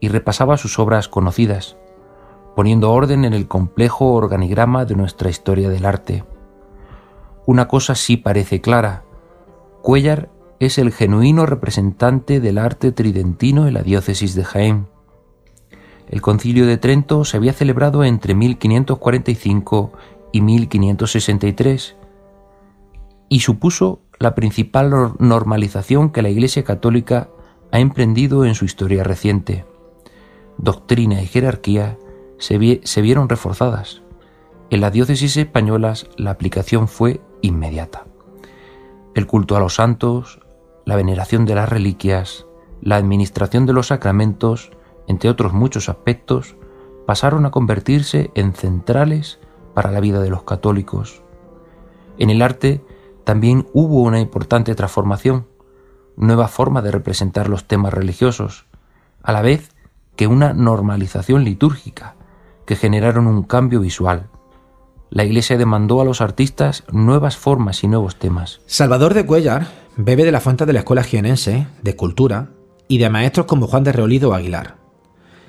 y 0.00 0.08
repasaba 0.08 0.56
sus 0.56 0.78
obras 0.78 1.08
conocidas, 1.08 1.76
poniendo 2.56 2.90
orden 2.90 3.24
en 3.24 3.34
el 3.34 3.46
complejo 3.46 4.14
organigrama 4.14 4.84
de 4.84 4.96
nuestra 4.96 5.30
historia 5.30 5.68
del 5.68 5.84
arte. 5.84 6.24
Una 7.46 7.68
cosa 7.68 7.94
sí 7.94 8.16
parece 8.16 8.60
clara. 8.60 9.04
Cuellar 9.82 10.30
es 10.58 10.78
el 10.78 10.92
genuino 10.92 11.46
representante 11.46 12.40
del 12.40 12.58
arte 12.58 12.92
tridentino 12.92 13.66
en 13.66 13.74
la 13.74 13.82
diócesis 13.82 14.34
de 14.34 14.44
Jaén. 14.44 14.88
El 16.08 16.22
concilio 16.22 16.66
de 16.66 16.76
Trento 16.76 17.24
se 17.24 17.36
había 17.36 17.52
celebrado 17.52 18.04
entre 18.04 18.34
1545 18.34 19.92
y 20.32 20.40
1563 20.40 21.96
y 23.28 23.40
supuso 23.40 24.00
la 24.18 24.34
principal 24.34 25.14
normalización 25.18 26.10
que 26.10 26.22
la 26.22 26.30
Iglesia 26.30 26.64
Católica 26.64 27.28
ha 27.70 27.78
emprendido 27.78 28.44
en 28.44 28.54
su 28.54 28.64
historia 28.64 29.04
reciente 29.04 29.64
doctrina 30.62 31.22
y 31.22 31.26
jerarquía 31.26 31.98
se, 32.38 32.58
vieron 32.58 33.28
reforzadas. 33.28 34.02
En 34.70 34.80
las 34.80 34.92
diócesis 34.92 35.36
españolas 35.36 36.08
la 36.16 36.30
aplicación 36.30 36.86
fue 36.86 37.20
inmediata. 37.40 38.06
El 39.14 39.26
culto 39.26 39.56
a 39.56 39.60
los 39.60 39.74
santos, 39.74 40.40
la 40.84 40.96
veneración 40.96 41.44
de 41.44 41.54
las 41.54 41.68
reliquias, 41.68 42.46
la 42.80 42.96
administración 42.96 43.66
de 43.66 43.72
los 43.72 43.88
sacramentos, 43.88 44.70
entre 45.06 45.30
otros 45.30 45.52
muchos 45.52 45.88
aspectos, 45.88 46.56
pasaron 47.06 47.46
a 47.46 47.50
convertirse 47.50 48.30
en 48.34 48.54
centrales 48.54 49.40
para 49.74 49.90
la 49.90 50.00
vida 50.00 50.20
de 50.20 50.30
los 50.30 50.44
católicos. 50.44 51.22
En 52.18 52.30
el 52.30 52.42
arte 52.42 52.84
también 53.24 53.66
hubo 53.72 54.02
una 54.02 54.20
importante 54.20 54.74
transformación, 54.74 55.46
nueva 56.16 56.48
forma 56.48 56.82
de 56.82 56.90
representar 56.90 57.48
los 57.48 57.66
temas 57.66 57.92
religiosos, 57.92 58.66
a 59.22 59.32
la 59.32 59.42
vez 59.42 59.74
que 60.16 60.26
una 60.26 60.52
normalización 60.52 61.44
litúrgica, 61.44 62.16
que 62.66 62.76
generaron 62.76 63.26
un 63.26 63.42
cambio 63.42 63.80
visual. 63.80 64.28
la 65.10 65.24
Iglesia 65.24 65.58
demandó 65.58 66.00
a 66.00 66.04
los 66.04 66.20
artistas 66.20 66.84
nuevas 66.92 67.36
formas 67.36 67.82
y 67.82 67.88
nuevos 67.88 68.16
temas. 68.16 68.60
Salvador 68.66 69.12
de 69.14 69.26
Cuellar 69.26 69.66
bebe 69.96 70.24
de 70.24 70.32
la 70.32 70.40
fuente 70.40 70.66
de 70.66 70.72
la 70.72 70.80
escuela 70.80 71.02
jienense 71.02 71.66
de 71.82 71.90
escultura 71.90 72.50
y 72.88 72.98
de 72.98 73.10
maestros 73.10 73.46
como 73.46 73.66
Juan 73.66 73.84
de 73.84 73.92
Reolido 73.92 74.30
o 74.30 74.34
Aguilar. 74.34 74.76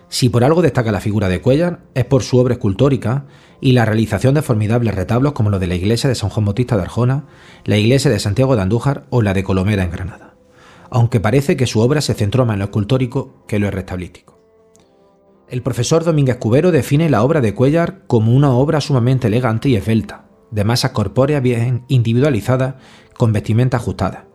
Si 0.09 0.29
por 0.29 0.43
algo 0.43 0.61
destaca 0.61 0.91
la 0.91 0.99
figura 0.99 1.29
de 1.29 1.41
Cuellar 1.41 1.83
es 1.93 2.05
por 2.05 2.23
su 2.23 2.37
obra 2.37 2.55
escultórica 2.55 3.25
y 3.61 3.71
la 3.71 3.85
realización 3.85 4.33
de 4.33 4.41
formidables 4.41 4.93
retablos 4.93 5.33
como 5.33 5.49
los 5.49 5.59
de 5.59 5.67
la 5.67 5.75
iglesia 5.75 6.09
de 6.09 6.15
San 6.15 6.29
Juan 6.29 6.45
Bautista 6.45 6.75
de 6.75 6.81
Arjona, 6.81 7.25
la 7.63 7.77
iglesia 7.77 8.11
de 8.11 8.19
Santiago 8.19 8.55
de 8.55 8.61
Andújar 8.63 9.05
o 9.09 9.21
la 9.21 9.33
de 9.33 9.43
Colomera 9.43 9.83
en 9.83 9.91
Granada, 9.91 10.35
aunque 10.89 11.21
parece 11.21 11.55
que 11.55 11.67
su 11.67 11.79
obra 11.79 12.01
se 12.01 12.13
centró 12.13 12.45
más 12.45 12.55
en 12.55 12.59
lo 12.59 12.65
escultórico 12.65 13.45
que 13.47 13.55
en 13.55 13.61
lo 13.61 13.71
restablístico. 13.71 14.30
El 15.51 15.63
profesor 15.63 16.05
Domínguez 16.05 16.37
Cubero 16.37 16.71
define 16.71 17.09
la 17.09 17.23
obra 17.23 17.41
de 17.41 17.53
Cuellar 17.53 18.03
como 18.07 18.33
una 18.33 18.51
obra 18.51 18.79
sumamente 18.79 19.27
elegante 19.27 19.67
y 19.67 19.75
esbelta, 19.75 20.23
de 20.49 20.63
masas 20.63 20.91
corpóreas 20.91 21.43
bien 21.43 21.83
individualizadas, 21.89 22.75
con 23.17 23.33
vestimenta 23.33 23.75
ajustada, 23.75 24.27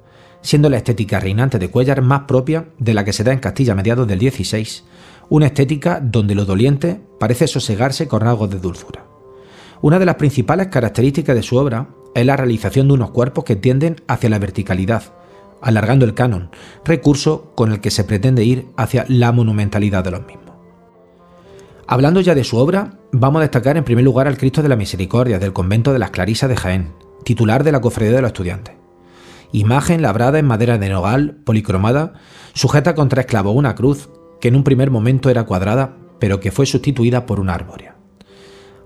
siendo 0.43 0.69
la 0.69 0.77
estética 0.77 1.19
reinante 1.19 1.59
de 1.59 1.71
Cuellar 1.71 2.03
más 2.03 2.25
propia 2.29 2.67
de 2.79 2.93
la 2.93 3.03
que 3.03 3.15
se 3.15 3.25
da 3.25 3.33
en 3.33 3.39
Castilla 3.39 3.73
a 3.73 3.77
mediados 3.77 4.07
del 4.07 4.21
XVI, 4.21 4.85
una 5.31 5.47
estética 5.47 6.01
donde 6.03 6.35
lo 6.35 6.45
doliente 6.45 7.01
parece 7.19 7.47
sosegarse 7.47 8.09
con 8.09 8.21
rasgos 8.21 8.51
de 8.51 8.59
dulzura. 8.59 9.07
Una 9.81 9.99
de 9.99 10.05
las 10.05 10.17
principales 10.17 10.67
características 10.67 11.35
de 11.35 11.43
su 11.43 11.57
obra 11.57 11.89
es 12.15 12.27
la 12.27 12.37
realización 12.37 12.89
de 12.89 12.95
unos 12.95 13.13
cuerpos 13.13 13.45
que 13.45 13.57
tienden 13.57 13.97
hacia 14.07 14.29
la 14.29 14.39
verticalidad, 14.39 15.03
alargando 15.63 16.05
el 16.05 16.13
canon, 16.13 16.51
recurso 16.85 17.53
con 17.55 17.73
el 17.73 17.81
que 17.81 17.91
se 17.91 18.05
pretende 18.05 18.45
ir 18.45 18.67
hacia 18.77 19.07
la 19.09 19.33
monumentalidad 19.33 20.05
de 20.05 20.11
los 20.11 20.27
mismos. 20.27 20.46
Hablando 21.89 22.21
ya 22.21 22.35
de 22.35 22.43
su 22.43 22.57
obra, 22.57 22.99
vamos 23.13 23.39
a 23.39 23.43
destacar 23.43 23.77
en 23.77 23.85
primer 23.85 24.05
lugar 24.05 24.27
al 24.27 24.37
Cristo 24.37 24.61
de 24.61 24.69
la 24.69 24.75
Misericordia 24.75 25.39
del 25.39 25.53
convento 25.53 25.93
de 25.93 26.01
las 26.01 26.11
Clarisas 26.11 26.49
de 26.49 26.57
Jaén, 26.57 26.93
titular 27.23 27.63
de 27.63 27.71
la 27.71 27.81
Cofradía 27.81 28.17
de 28.17 28.23
los 28.23 28.31
Estudiantes. 28.31 28.75
Imagen 29.53 30.03
labrada 30.03 30.41
en 30.41 30.47
madera 30.47 30.79
de 30.79 30.89
nogal, 30.89 31.37
policromada, 31.45 32.15
sujeta 32.55 32.97
con 32.97 33.09
tres 33.09 33.27
clavos 33.27 33.55
una 33.55 33.77
cruz 33.77 34.09
que 34.41 34.49
en 34.49 34.57
un 34.57 34.65
primer 34.65 34.91
momento 34.91 35.31
era 35.31 35.45
cuadrada, 35.45 35.97
pero 36.19 36.41
que 36.41 36.51
fue 36.51 36.67
sustituida 36.67 37.25
por 37.25 37.39
una 37.39 37.55
árbore. 37.55 37.93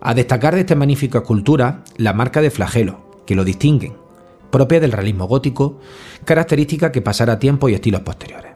A 0.03 0.13
destacar 0.13 0.55
de 0.55 0.61
esta 0.61 0.75
magnífica 0.75 1.21
escultura 1.21 1.85
la 1.97 2.13
marca 2.13 2.43
de 2.43 2.51
flagelo, 2.51 3.23
que 3.25 3.35
lo 3.35 3.45
distinguen, 3.45 3.95
propia 4.51 4.79
del 4.79 4.93
realismo 4.93 5.27
gótico, 5.27 5.81
característica 6.27 6.93
que 6.93 7.01
pasará 7.01 7.39
tiempo 7.39 7.71
y 7.71 7.75
estilos 7.75 8.03
posteriores. 8.03 8.53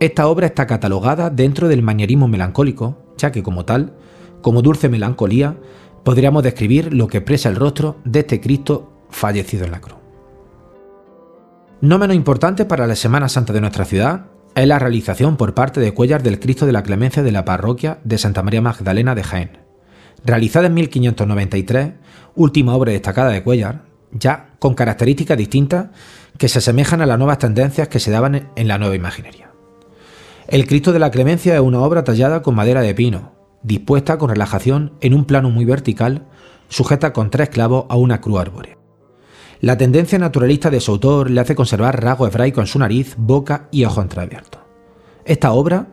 Esta 0.00 0.26
obra 0.26 0.46
está 0.46 0.66
catalogada 0.66 1.30
dentro 1.30 1.68
del 1.68 1.82
manierismo 1.82 2.26
melancólico, 2.26 3.09
que 3.28 3.42
como 3.42 3.66
tal, 3.66 3.92
como 4.40 4.62
dulce 4.62 4.88
melancolía, 4.88 5.56
podríamos 6.02 6.42
describir 6.42 6.94
lo 6.94 7.06
que 7.06 7.18
expresa 7.18 7.50
el 7.50 7.56
rostro 7.56 7.98
de 8.04 8.20
este 8.20 8.40
Cristo 8.40 8.90
fallecido 9.10 9.64
en 9.64 9.72
la 9.72 9.80
cruz. 9.80 9.98
No 11.82 11.98
menos 11.98 12.16
importante 12.16 12.64
para 12.64 12.86
la 12.86 12.96
Semana 12.96 13.28
Santa 13.28 13.52
de 13.52 13.60
nuestra 13.60 13.84
ciudad 13.84 14.26
es 14.54 14.66
la 14.66 14.78
realización 14.78 15.36
por 15.36 15.54
parte 15.54 15.80
de 15.80 15.92
Cuellar 15.92 16.22
del 16.22 16.40
Cristo 16.40 16.66
de 16.66 16.72
la 16.72 16.82
Clemencia 16.82 17.22
de 17.22 17.32
la 17.32 17.44
parroquia 17.44 18.00
de 18.04 18.18
Santa 18.18 18.42
María 18.42 18.60
Magdalena 18.60 19.14
de 19.14 19.22
Jaén. 19.22 19.58
Realizada 20.24 20.66
en 20.66 20.74
1593, 20.74 21.92
última 22.34 22.74
obra 22.74 22.92
destacada 22.92 23.30
de 23.30 23.42
Cuellar, 23.42 23.84
ya 24.12 24.50
con 24.58 24.74
características 24.74 25.38
distintas 25.38 25.88
que 26.36 26.48
se 26.48 26.58
asemejan 26.58 27.00
a 27.00 27.06
las 27.06 27.18
nuevas 27.18 27.38
tendencias 27.38 27.88
que 27.88 28.00
se 28.00 28.10
daban 28.10 28.50
en 28.54 28.68
la 28.68 28.78
nueva 28.78 28.96
imaginería. 28.96 29.49
El 30.50 30.66
Cristo 30.66 30.92
de 30.92 30.98
la 30.98 31.12
Clemencia 31.12 31.54
es 31.54 31.60
una 31.60 31.78
obra 31.78 32.02
tallada 32.02 32.42
con 32.42 32.56
madera 32.56 32.82
de 32.82 32.92
pino, 32.92 33.30
dispuesta 33.62 34.18
con 34.18 34.30
relajación 34.30 34.94
en 35.00 35.14
un 35.14 35.24
plano 35.24 35.48
muy 35.48 35.64
vertical, 35.64 36.26
sujeta 36.68 37.12
con 37.12 37.30
tres 37.30 37.50
clavos 37.50 37.84
a 37.88 37.94
una 37.94 38.20
cruz 38.20 38.40
árbore. 38.40 38.76
La 39.60 39.78
tendencia 39.78 40.18
naturalista 40.18 40.68
de 40.68 40.80
su 40.80 40.90
autor 40.90 41.30
le 41.30 41.40
hace 41.40 41.54
conservar 41.54 42.02
rasgos 42.02 42.30
hebraicos 42.30 42.62
en 42.62 42.66
su 42.66 42.80
nariz, 42.80 43.14
boca 43.16 43.68
y 43.70 43.84
ojo 43.84 44.02
entreabiertos. 44.02 44.60
Esta 45.24 45.52
obra 45.52 45.90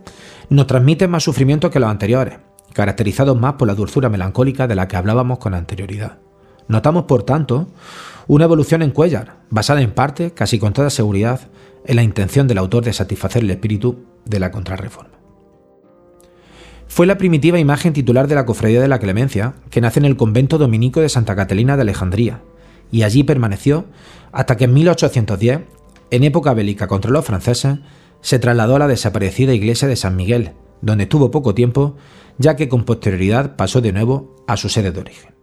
nos 0.50 0.66
transmite 0.66 1.08
más 1.08 1.22
sufrimiento 1.22 1.70
que 1.70 1.80
los 1.80 1.92
anteriores, 1.92 2.40
caracterizados 2.74 3.40
más 3.40 3.54
por 3.54 3.68
la 3.68 3.76
dulzura 3.76 4.10
melancólica 4.10 4.66
de 4.66 4.74
la 4.74 4.88
que 4.88 4.98
hablábamos 4.98 5.38
con 5.38 5.54
anterioridad. 5.54 6.18
Notamos, 6.68 7.04
por 7.04 7.22
tanto, 7.22 7.68
una 8.28 8.44
evolución 8.44 8.82
en 8.82 8.92
Cuellar, 8.92 9.38
basada 9.50 9.82
en 9.82 9.92
parte, 9.92 10.32
casi 10.32 10.60
con 10.60 10.74
toda 10.74 10.90
seguridad, 10.90 11.50
en 11.86 11.96
la 11.96 12.04
intención 12.04 12.48
del 12.48 12.58
autor 12.58 12.84
de 12.84 12.94
satisfacer 12.94 13.44
el 13.44 13.52
espíritu 13.52 14.04
de 14.26 14.40
la 14.40 14.52
contrarreforma. 14.52 15.18
Fue 16.88 17.06
la 17.06 17.18
primitiva 17.18 17.60
imagen 17.60 17.94
titular 17.94 18.28
de 18.28 18.36
la 18.36 18.46
Cofradía 18.46 18.82
de 18.82 18.88
la 18.88 19.00
Clemencia, 19.00 19.56
que 19.70 19.82
nace 19.82 20.00
en 20.00 20.06
el 20.06 20.18
convento 20.18 20.58
dominico 20.58 21.00
de 21.00 21.10
Santa 21.10 21.36
Catalina 21.36 21.76
de 21.76 21.84
Alejandría, 21.84 22.42
y 22.92 23.04
allí 23.04 23.24
permaneció 23.24 23.86
hasta 24.32 24.58
que 24.58 24.66
en 24.66 24.74
1810, 24.74 25.62
en 26.12 26.24
época 26.24 26.54
bélica 26.54 26.88
contra 26.88 27.12
los 27.12 27.26
franceses, 27.26 27.80
se 28.22 28.40
trasladó 28.40 28.76
a 28.76 28.80
la 28.80 28.88
desaparecida 28.88 29.54
iglesia 29.54 29.88
de 29.88 29.96
San 29.96 30.16
Miguel, 30.16 30.52
donde 30.82 31.04
estuvo 31.04 31.32
poco 31.32 31.54
tiempo, 31.54 31.96
ya 32.38 32.56
que 32.56 32.68
con 32.68 32.84
posterioridad 32.84 33.56
pasó 33.56 33.82
de 33.82 33.94
nuevo 33.94 34.36
a 34.48 34.58
su 34.58 34.70
sede 34.70 34.92
de 34.92 35.00
origen. 35.00 35.37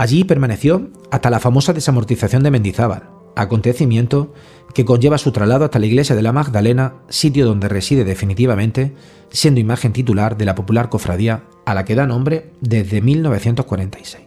Allí 0.00 0.24
permaneció 0.24 0.88
hasta 1.10 1.28
la 1.28 1.40
famosa 1.40 1.74
desamortización 1.74 2.42
de 2.42 2.50
Mendizábal, 2.50 3.10
acontecimiento 3.36 4.32
que 4.72 4.86
conlleva 4.86 5.18
su 5.18 5.30
traslado 5.30 5.66
hasta 5.66 5.78
la 5.78 5.84
iglesia 5.84 6.16
de 6.16 6.22
la 6.22 6.32
Magdalena, 6.32 6.94
sitio 7.10 7.44
donde 7.44 7.68
reside 7.68 8.02
definitivamente, 8.02 8.94
siendo 9.28 9.60
imagen 9.60 9.92
titular 9.92 10.38
de 10.38 10.46
la 10.46 10.54
popular 10.54 10.88
cofradía 10.88 11.42
a 11.66 11.74
la 11.74 11.84
que 11.84 11.96
da 11.96 12.06
nombre 12.06 12.50
desde 12.62 13.02
1946. 13.02 14.24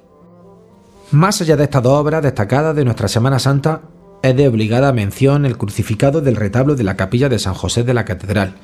Más 1.09 1.41
allá 1.41 1.57
de 1.57 1.63
estas 1.63 1.81
dos 1.81 1.99
obras 1.99 2.21
destacadas 2.21 2.75
de 2.75 2.85
nuestra 2.85 3.07
Semana 3.07 3.39
Santa, 3.39 3.81
es 4.21 4.37
de 4.37 4.47
obligada 4.47 4.93
mención 4.93 5.43
el 5.43 5.57
crucificado 5.57 6.21
del 6.21 6.35
retablo 6.35 6.75
de 6.75 6.83
la 6.83 6.97
capilla 6.97 7.29
de 7.29 7.39
San 7.39 7.55
José 7.55 7.83
de 7.83 7.95
la 7.95 8.05
Catedral, 8.05 8.57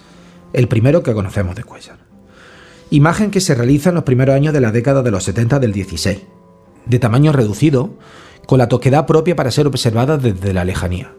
el 0.53 0.67
primero 0.67 1.01
que 1.01 1.15
conocemos 1.15 1.55
de 1.55 1.63
Cuellar. 1.63 1.97
Imagen 2.91 3.31
que 3.31 3.41
se 3.41 3.55
realiza 3.55 3.89
en 3.89 3.95
los 3.95 4.03
primeros 4.03 4.35
años 4.35 4.53
de 4.53 4.61
la 4.61 4.71
década 4.71 5.01
de 5.01 5.09
los 5.09 5.23
70 5.23 5.57
del 5.57 5.73
16, 5.73 6.19
de 6.89 6.99
tamaño 6.99 7.31
reducido, 7.31 7.91
con 8.45 8.57
la 8.57 8.67
toquedad 8.67 9.05
propia 9.05 9.35
para 9.35 9.51
ser 9.51 9.67
observada 9.67 10.17
desde 10.17 10.53
la 10.53 10.65
lejanía. 10.65 11.13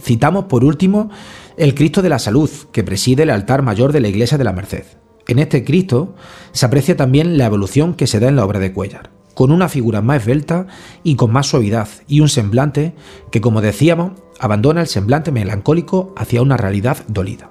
Citamos 0.00 0.46
por 0.46 0.64
último 0.64 1.10
el 1.56 1.74
Cristo 1.74 2.02
de 2.02 2.08
la 2.08 2.18
Salud, 2.18 2.50
que 2.72 2.82
preside 2.82 3.22
el 3.22 3.30
altar 3.30 3.62
mayor 3.62 3.92
de 3.92 4.00
la 4.00 4.08
Iglesia 4.08 4.36
de 4.36 4.44
la 4.44 4.52
Merced. 4.52 4.84
En 5.28 5.38
este 5.38 5.64
Cristo 5.64 6.14
se 6.52 6.66
aprecia 6.66 6.96
también 6.96 7.38
la 7.38 7.46
evolución 7.46 7.94
que 7.94 8.06
se 8.06 8.20
da 8.20 8.28
en 8.28 8.36
la 8.36 8.44
obra 8.44 8.58
de 8.58 8.72
Cuellar, 8.72 9.10
con 9.34 9.52
una 9.52 9.68
figura 9.68 10.02
más 10.02 10.22
esbelta 10.22 10.66
y 11.02 11.14
con 11.14 11.32
más 11.32 11.46
suavidad, 11.46 11.88
y 12.08 12.20
un 12.20 12.28
semblante 12.28 12.94
que, 13.30 13.40
como 13.40 13.60
decíamos, 13.60 14.12
abandona 14.40 14.80
el 14.80 14.88
semblante 14.88 15.30
melancólico 15.30 16.12
hacia 16.16 16.42
una 16.42 16.56
realidad 16.56 16.98
dolida. 17.06 17.50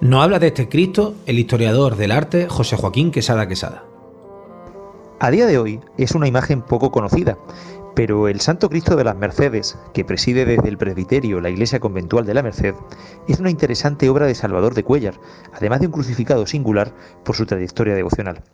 Nos 0.00 0.22
habla 0.22 0.38
de 0.38 0.48
este 0.48 0.68
Cristo 0.68 1.14
el 1.26 1.38
historiador 1.38 1.96
del 1.96 2.12
arte 2.12 2.46
José 2.48 2.76
Joaquín 2.76 3.10
Quesada 3.10 3.48
Quesada. 3.48 3.87
A 5.20 5.32
día 5.32 5.46
de 5.46 5.58
hoy 5.58 5.80
es 5.96 6.12
una 6.12 6.28
imagen 6.28 6.62
poco 6.62 6.92
conocida, 6.92 7.36
pero 7.96 8.28
el 8.28 8.40
Santo 8.40 8.68
Cristo 8.70 8.94
de 8.94 9.02
las 9.02 9.16
Mercedes, 9.16 9.76
que 9.92 10.04
preside 10.04 10.44
desde 10.44 10.68
el 10.68 10.78
presbiterio 10.78 11.40
la 11.40 11.50
iglesia 11.50 11.80
conventual 11.80 12.24
de 12.24 12.34
la 12.34 12.44
Merced, 12.44 12.76
es 13.26 13.40
una 13.40 13.50
interesante 13.50 14.08
obra 14.08 14.26
de 14.26 14.36
Salvador 14.36 14.74
de 14.74 14.84
Cuellar, 14.84 15.14
además 15.52 15.80
de 15.80 15.86
un 15.86 15.92
crucificado 15.92 16.46
singular 16.46 16.92
por 17.24 17.34
su 17.34 17.46
trayectoria 17.46 17.96
devocional. 17.96 18.44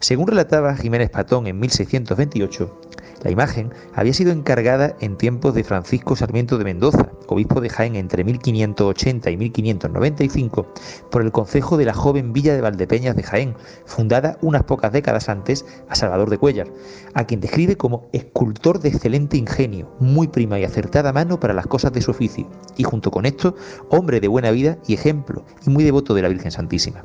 Según 0.00 0.26
relataba 0.28 0.76
Jiménez 0.76 1.08
Patón 1.08 1.46
en 1.46 1.58
1628, 1.58 2.80
la 3.24 3.30
imagen 3.30 3.72
había 3.94 4.12
sido 4.12 4.30
encargada 4.30 4.94
en 5.00 5.16
tiempos 5.16 5.54
de 5.54 5.64
Francisco 5.64 6.14
Sarmiento 6.14 6.58
de 6.58 6.64
Mendoza, 6.64 7.10
obispo 7.28 7.62
de 7.62 7.70
Jaén 7.70 7.96
entre 7.96 8.22
1580 8.22 9.30
y 9.30 9.36
1595, 9.38 10.66
por 11.10 11.22
el 11.22 11.32
concejo 11.32 11.78
de 11.78 11.86
la 11.86 11.94
joven 11.94 12.34
villa 12.34 12.54
de 12.54 12.60
Valdepeñas 12.60 13.16
de 13.16 13.22
Jaén, 13.22 13.56
fundada 13.86 14.36
unas 14.42 14.64
pocas 14.64 14.92
décadas 14.92 15.30
antes 15.30 15.64
a 15.88 15.94
Salvador 15.94 16.28
de 16.28 16.38
Cuellar, 16.38 16.68
a 17.14 17.24
quien 17.24 17.40
describe 17.40 17.78
como 17.78 18.10
escultor 18.12 18.80
de 18.80 18.90
excelente 18.90 19.38
ingenio, 19.38 19.90
muy 19.98 20.28
prima 20.28 20.60
y 20.60 20.64
acertada 20.64 21.14
mano 21.14 21.40
para 21.40 21.54
las 21.54 21.66
cosas 21.66 21.92
de 21.94 22.02
su 22.02 22.10
oficio, 22.10 22.46
y 22.76 22.84
junto 22.84 23.10
con 23.10 23.24
esto, 23.24 23.56
hombre 23.88 24.20
de 24.20 24.28
buena 24.28 24.50
vida 24.50 24.76
y 24.86 24.92
ejemplo, 24.92 25.42
y 25.66 25.70
muy 25.70 25.84
devoto 25.84 26.12
de 26.12 26.20
la 26.20 26.28
Virgen 26.28 26.50
Santísima. 26.50 27.02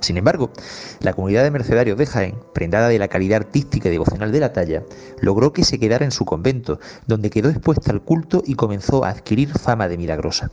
Sin 0.00 0.16
embargo, 0.16 0.50
la 1.00 1.12
comunidad 1.12 1.42
de 1.42 1.50
mercedarios 1.50 1.98
de 1.98 2.06
Jaén, 2.06 2.34
prendada 2.54 2.88
de 2.88 2.98
la 2.98 3.08
calidad 3.08 3.38
artística 3.38 3.88
y 3.88 3.92
devocional 3.92 4.32
de 4.32 4.40
la 4.40 4.52
talla, 4.52 4.84
logró 5.20 5.52
que 5.52 5.64
se 5.64 5.78
quedara 5.78 6.04
en 6.04 6.12
su 6.12 6.24
convento, 6.24 6.78
donde 7.06 7.30
quedó 7.30 7.50
expuesta 7.50 7.90
al 7.90 8.02
culto 8.02 8.42
y 8.46 8.54
comenzó 8.54 9.04
a 9.04 9.10
adquirir 9.10 9.50
fama 9.50 9.88
de 9.88 9.96
milagrosa. 9.96 10.50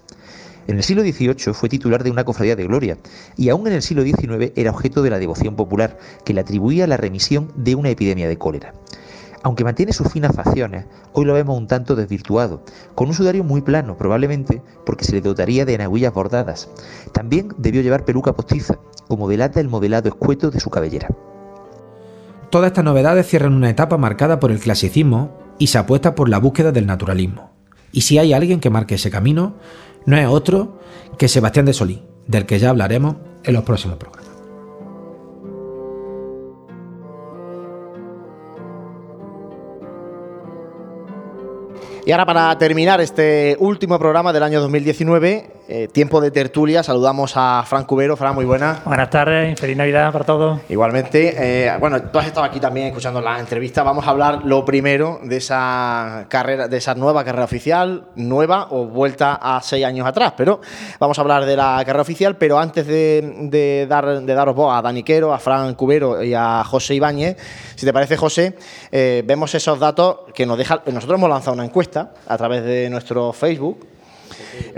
En 0.68 0.78
el 0.78 0.84
siglo 0.84 1.04
XVIII 1.04 1.54
fue 1.54 1.70
titular 1.70 2.04
de 2.04 2.10
una 2.10 2.24
cofradía 2.24 2.56
de 2.56 2.66
gloria 2.66 2.98
y 3.38 3.50
aún 3.50 3.68
en 3.68 3.74
el 3.74 3.84
siglo 3.84 4.04
XIX 4.04 4.52
era 4.56 4.72
objeto 4.72 5.04
de 5.04 5.12
la 5.12 5.20
devoción 5.20 5.56
popular, 5.56 6.00
que 6.24 6.34
le 6.34 6.42
atribuía 6.42 6.88
la 6.88 6.98
remisión 6.98 7.52
de 7.56 7.76
una 7.76 7.90
epidemia 7.90 8.28
de 8.28 8.38
cólera. 8.38 8.74
Aunque 9.46 9.64
mantiene 9.64 9.94
sus 9.94 10.12
finas 10.12 10.36
facciones, 10.36 10.86
hoy 11.14 11.24
lo 11.24 11.36
vemos 11.36 11.56
un 11.56 11.68
tanto 11.68 11.96
desvirtuado, 11.96 12.64
con 12.96 13.10
un 13.10 13.14
sudario 13.14 13.44
muy 13.44 13.62
plano, 13.62 13.96
probablemente 13.96 14.64
porque 14.88 15.06
se 15.06 15.12
le 15.12 15.22
dotaría 15.22 15.66
de 15.66 15.76
enaguillas 15.76 16.16
bordadas. 16.16 16.68
También 17.12 17.50
debió 17.60 17.84
llevar 17.84 18.06
peluca 18.06 18.34
postiza, 18.34 18.80
como 19.08 19.30
delata 19.30 19.60
el 19.60 19.70
modelado 19.70 20.10
escueto 20.10 20.50
de 20.50 20.60
su 20.60 20.72
cabellera. 20.72 21.10
Todas 22.50 22.70
estas 22.70 22.86
novedades 22.86 23.28
cierran 23.28 23.54
una 23.54 23.70
etapa 23.70 24.00
marcada 24.00 24.40
por 24.40 24.50
el 24.50 24.60
clasicismo 24.60 25.38
y 25.60 25.68
se 25.68 25.78
apuesta 25.78 26.16
por 26.16 26.28
la 26.28 26.40
búsqueda 26.40 26.72
del 26.72 26.88
naturalismo. 26.88 27.52
Y 27.92 28.02
si 28.02 28.18
hay 28.18 28.34
alguien 28.34 28.60
que 28.60 28.72
marque 28.72 28.96
ese 28.96 29.12
camino, 29.12 29.58
no 30.08 30.18
es 30.18 30.26
otro 30.26 30.80
que 31.20 31.28
Sebastián 31.28 31.68
de 31.68 31.74
Solí, 31.74 32.04
del 32.26 32.48
que 32.48 32.58
ya 32.58 32.72
hablaremos 32.72 33.18
en 33.44 33.54
los 33.54 33.64
próximos 33.64 33.98
programas. 33.98 34.15
Y 42.06 42.12
ahora 42.12 42.26
para 42.28 42.56
terminar 42.60 43.02
este 43.02 43.58
último 43.60 43.98
programa 43.98 44.32
del 44.32 44.44
año 44.44 44.62
2019, 44.62 45.55
eh, 45.68 45.88
tiempo 45.88 46.22
de 46.22 46.30
tertulia, 46.30 46.84
saludamos 46.84 47.34
a 47.36 47.64
Fran 47.66 47.86
Cubero. 47.86 48.16
Fran, 48.16 48.36
muy 48.36 48.46
buena. 48.46 48.82
Buenas 48.86 49.10
tardes, 49.10 49.60
feliz 49.60 49.76
Navidad 49.76 50.12
para 50.12 50.24
todos. 50.24 50.60
Igualmente, 50.70 51.34
eh, 51.66 51.72
bueno, 51.80 52.02
tú 52.04 52.20
has 52.20 52.28
estado 52.28 52.46
aquí 52.46 52.60
también 52.60 52.88
escuchando 52.88 53.20
la 53.20 53.40
entrevista. 53.40 53.82
Vamos 53.82 54.06
a 54.06 54.12
hablar 54.12 54.46
lo 54.46 54.64
primero 54.64 55.20
de 55.24 55.38
esa 55.38 56.26
carrera, 56.30 56.68
de 56.68 56.78
esa 56.78 56.94
nueva 56.94 57.24
carrera 57.24 57.46
oficial, 57.46 58.06
nueva 58.16 58.68
o 58.70 58.86
vuelta 58.86 59.40
a 59.42 59.60
seis 59.62 59.84
años 59.86 60.06
atrás. 60.06 60.34
Pero 60.38 60.62
vamos 61.00 61.18
a 61.18 61.22
hablar 61.22 61.46
de 61.46 61.56
la 61.56 61.82
carrera 61.86 62.02
oficial. 62.02 62.38
Pero 62.38 62.60
antes 62.60 62.86
de, 62.86 63.88
dar, 63.90 64.22
de 64.22 64.34
daros 64.34 64.56
voz 64.56 64.78
a 64.78 64.82
Dani 64.84 65.02
Quero, 65.02 65.34
a 65.34 65.40
Fran 65.40 65.74
Cubero 65.74 66.24
y 66.24 66.36
a 66.36 66.64
José 66.64 66.94
Ibáñez, 66.94 67.38
si 67.76 67.86
te 67.86 67.94
parece, 67.94 68.18
José, 68.18 68.56
eh, 68.92 69.24
vemos 69.26 69.56
esos 69.56 69.80
datos 69.80 70.18
que 70.34 70.46
nos 70.46 70.58
dejan. 70.58 70.82
Nosotros 70.86 71.18
hemos 71.18 71.30
lanzado 71.30 71.54
una 71.54 71.66
encuesta 71.66 72.14
a 72.28 72.38
través 72.38 72.64
de 72.64 72.90
nuestro 72.90 73.34
Facebook, 73.34 73.95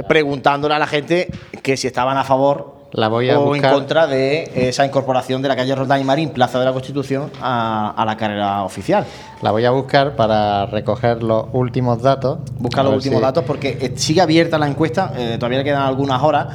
preguntándole 0.08 0.76
a 0.76 0.80
la 0.80 0.88
gente 0.88 1.30
que 1.64 1.78
si 1.78 1.88
estaban 1.88 2.18
a 2.18 2.24
favor 2.24 2.78
la 2.92 3.10
voy 3.10 3.30
a 3.30 3.40
o 3.40 3.56
en 3.56 3.62
contra 3.62 4.08
de 4.08 4.50
esa 4.56 4.86
incorporación 4.86 5.42
de 5.42 5.50
la 5.50 5.56
calle 5.56 5.76
Roldán 5.76 6.00
y 6.02 6.04
Marín, 6.04 6.30
Plaza 6.30 6.58
de 6.60 6.66
la 6.66 6.72
Constitución, 6.72 7.30
a, 7.42 8.04
la 8.06 8.16
carrera 8.16 8.64
oficial. 8.64 9.06
La 9.42 9.52
voy 9.52 9.66
a 9.66 9.72
buscar 9.72 10.16
para 10.16 10.66
recoger 10.68 11.22
los 11.22 11.48
últimos 11.52 12.02
datos. 12.02 12.40
Busca 12.58 12.84
los 12.84 12.96
últimos 12.96 13.22
datos 13.22 13.44
porque 13.46 13.78
eh, 13.80 13.94
sigue 13.96 14.22
abierta 14.22 14.58
la 14.58 14.68
encuesta, 14.68 15.14
eh, 15.18 15.36
todavía 15.38 15.60
le 15.60 15.64
quedan 15.66 15.82
algunas 15.82 16.22
horas 16.24 16.48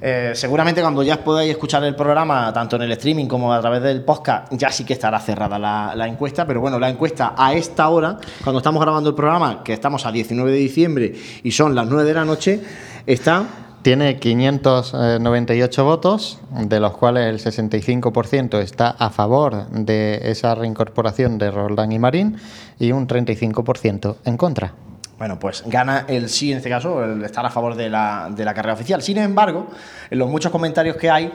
eh, 0.00 0.32
seguramente 0.34 0.80
cuando 0.80 1.02
ya 1.02 1.22
podáis 1.22 1.50
escuchar 1.50 1.82
el 1.84 1.94
programa, 1.94 2.52
tanto 2.52 2.76
en 2.76 2.82
el 2.82 2.92
streaming 2.92 3.26
como 3.26 3.52
a 3.52 3.60
través 3.60 3.82
del 3.82 4.02
podcast, 4.02 4.52
ya 4.52 4.70
sí 4.70 4.84
que 4.84 4.92
estará 4.92 5.18
cerrada 5.20 5.58
la, 5.58 6.06
encuesta. 6.06 6.46
Pero 6.46 6.60
bueno, 6.60 6.78
la 6.78 6.88
encuesta 6.88 7.34
a 7.36 7.52
esta 7.54 7.88
hora, 7.88 8.18
cuando 8.42 8.58
estamos 8.58 8.80
grabando 8.80 9.10
el 9.10 9.16
programa, 9.16 9.62
que 9.64 9.72
estamos 9.72 10.06
a 10.06 10.12
19 10.12 10.50
de 10.50 10.58
diciembre 10.58 11.14
y 11.42 11.50
son 11.50 11.74
las 11.74 11.86
9 11.88 12.04
de 12.04 12.14
la 12.14 12.24
noche, 12.24 12.60
está 13.06 13.44
tiene 13.82 14.18
598 14.18 15.84
votos, 15.84 16.40
de 16.50 16.80
los 16.80 16.96
cuales 16.96 17.26
el 17.26 17.52
65% 17.52 18.58
está 18.60 18.90
a 18.90 19.08
favor 19.10 19.68
de 19.70 20.20
esa 20.24 20.54
reincorporación 20.54 21.38
de 21.38 21.50
Roldán 21.50 21.92
y 21.92 21.98
Marín 21.98 22.36
y 22.78 22.92
un 22.92 23.06
35% 23.06 24.16
en 24.24 24.36
contra. 24.36 24.74
Bueno, 25.18 25.36
pues 25.36 25.64
gana 25.66 26.04
el 26.06 26.28
sí 26.28 26.52
en 26.52 26.58
este 26.58 26.70
caso, 26.70 27.02
el 27.02 27.24
estar 27.24 27.44
a 27.44 27.50
favor 27.50 27.74
de 27.74 27.90
la, 27.90 28.28
de 28.30 28.44
la 28.44 28.54
carrera 28.54 28.74
oficial. 28.74 29.02
Sin 29.02 29.18
embargo, 29.18 29.66
en 30.08 30.18
los 30.18 30.30
muchos 30.30 30.52
comentarios 30.52 30.96
que 30.96 31.10
hay, 31.10 31.32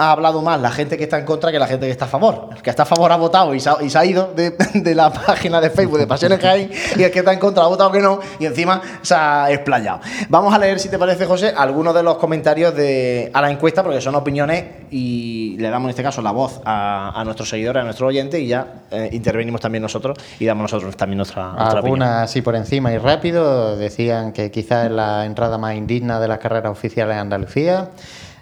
ha 0.00 0.12
hablado 0.12 0.42
más 0.42 0.60
la 0.60 0.70
gente 0.70 0.96
que 0.96 1.02
está 1.02 1.18
en 1.18 1.24
contra 1.24 1.50
que 1.50 1.58
la 1.58 1.66
gente 1.66 1.86
que 1.86 1.90
está 1.90 2.04
a 2.04 2.08
favor. 2.08 2.50
El 2.54 2.62
que 2.62 2.70
está 2.70 2.84
a 2.84 2.86
favor 2.86 3.10
ha 3.10 3.16
votado 3.16 3.52
y 3.52 3.58
se 3.58 3.68
ha, 3.68 4.04
ido 4.04 4.32
de, 4.36 4.94
la 4.94 5.12
página 5.12 5.60
de 5.60 5.70
Facebook 5.70 5.98
de 5.98 6.06
Pasiones 6.06 6.42
hay 6.44 6.70
y 6.96 7.02
el 7.02 7.10
que 7.10 7.18
está 7.18 7.32
en 7.32 7.40
contra 7.40 7.64
ha 7.64 7.66
votado 7.66 7.90
que 7.90 7.98
no 7.98 8.20
y 8.38 8.46
encima 8.46 8.80
se 9.02 9.14
ha 9.16 9.50
explayado. 9.50 10.00
Vamos 10.28 10.54
a 10.54 10.58
leer, 10.58 10.78
si 10.78 10.88
te 10.88 10.98
parece, 10.98 11.26
José, 11.26 11.52
algunos 11.54 11.94
de 11.94 12.04
los 12.04 12.16
comentarios 12.16 12.76
de, 12.76 13.28
a 13.34 13.42
la 13.42 13.50
encuesta 13.50 13.82
porque 13.82 14.00
son 14.00 14.14
opiniones 14.14 14.64
y 14.92 15.56
le 15.58 15.68
damos 15.68 15.86
en 15.86 15.90
este 15.90 16.04
caso 16.04 16.22
la 16.22 16.30
voz 16.30 16.60
a, 16.64 17.20
nuestros 17.24 17.48
seguidores, 17.48 17.80
a 17.80 17.84
nuestro 17.84 18.06
oyente 18.06 18.38
y 18.38 18.46
ya 18.46 18.84
eh, 18.92 19.10
intervenimos 19.12 19.60
también 19.60 19.82
nosotros 19.82 20.16
y 20.38 20.46
damos 20.46 20.62
nosotros 20.62 20.96
también 20.96 21.18
nuestra, 21.18 21.54
nuestra 21.54 21.80
Algunas 21.80 22.30
así 22.30 22.40
por 22.40 22.54
encima 22.54 22.92
y 22.92 22.98
rápido 22.98 23.76
decían 23.76 24.32
que 24.32 24.52
quizás 24.52 24.86
es 24.86 24.92
la 24.92 25.26
entrada 25.26 25.58
más 25.58 25.74
indigna 25.74 26.20
de 26.20 26.28
las 26.28 26.38
carreras 26.38 26.70
oficiales 26.70 27.14
en 27.14 27.20
Andalucía. 27.20 27.88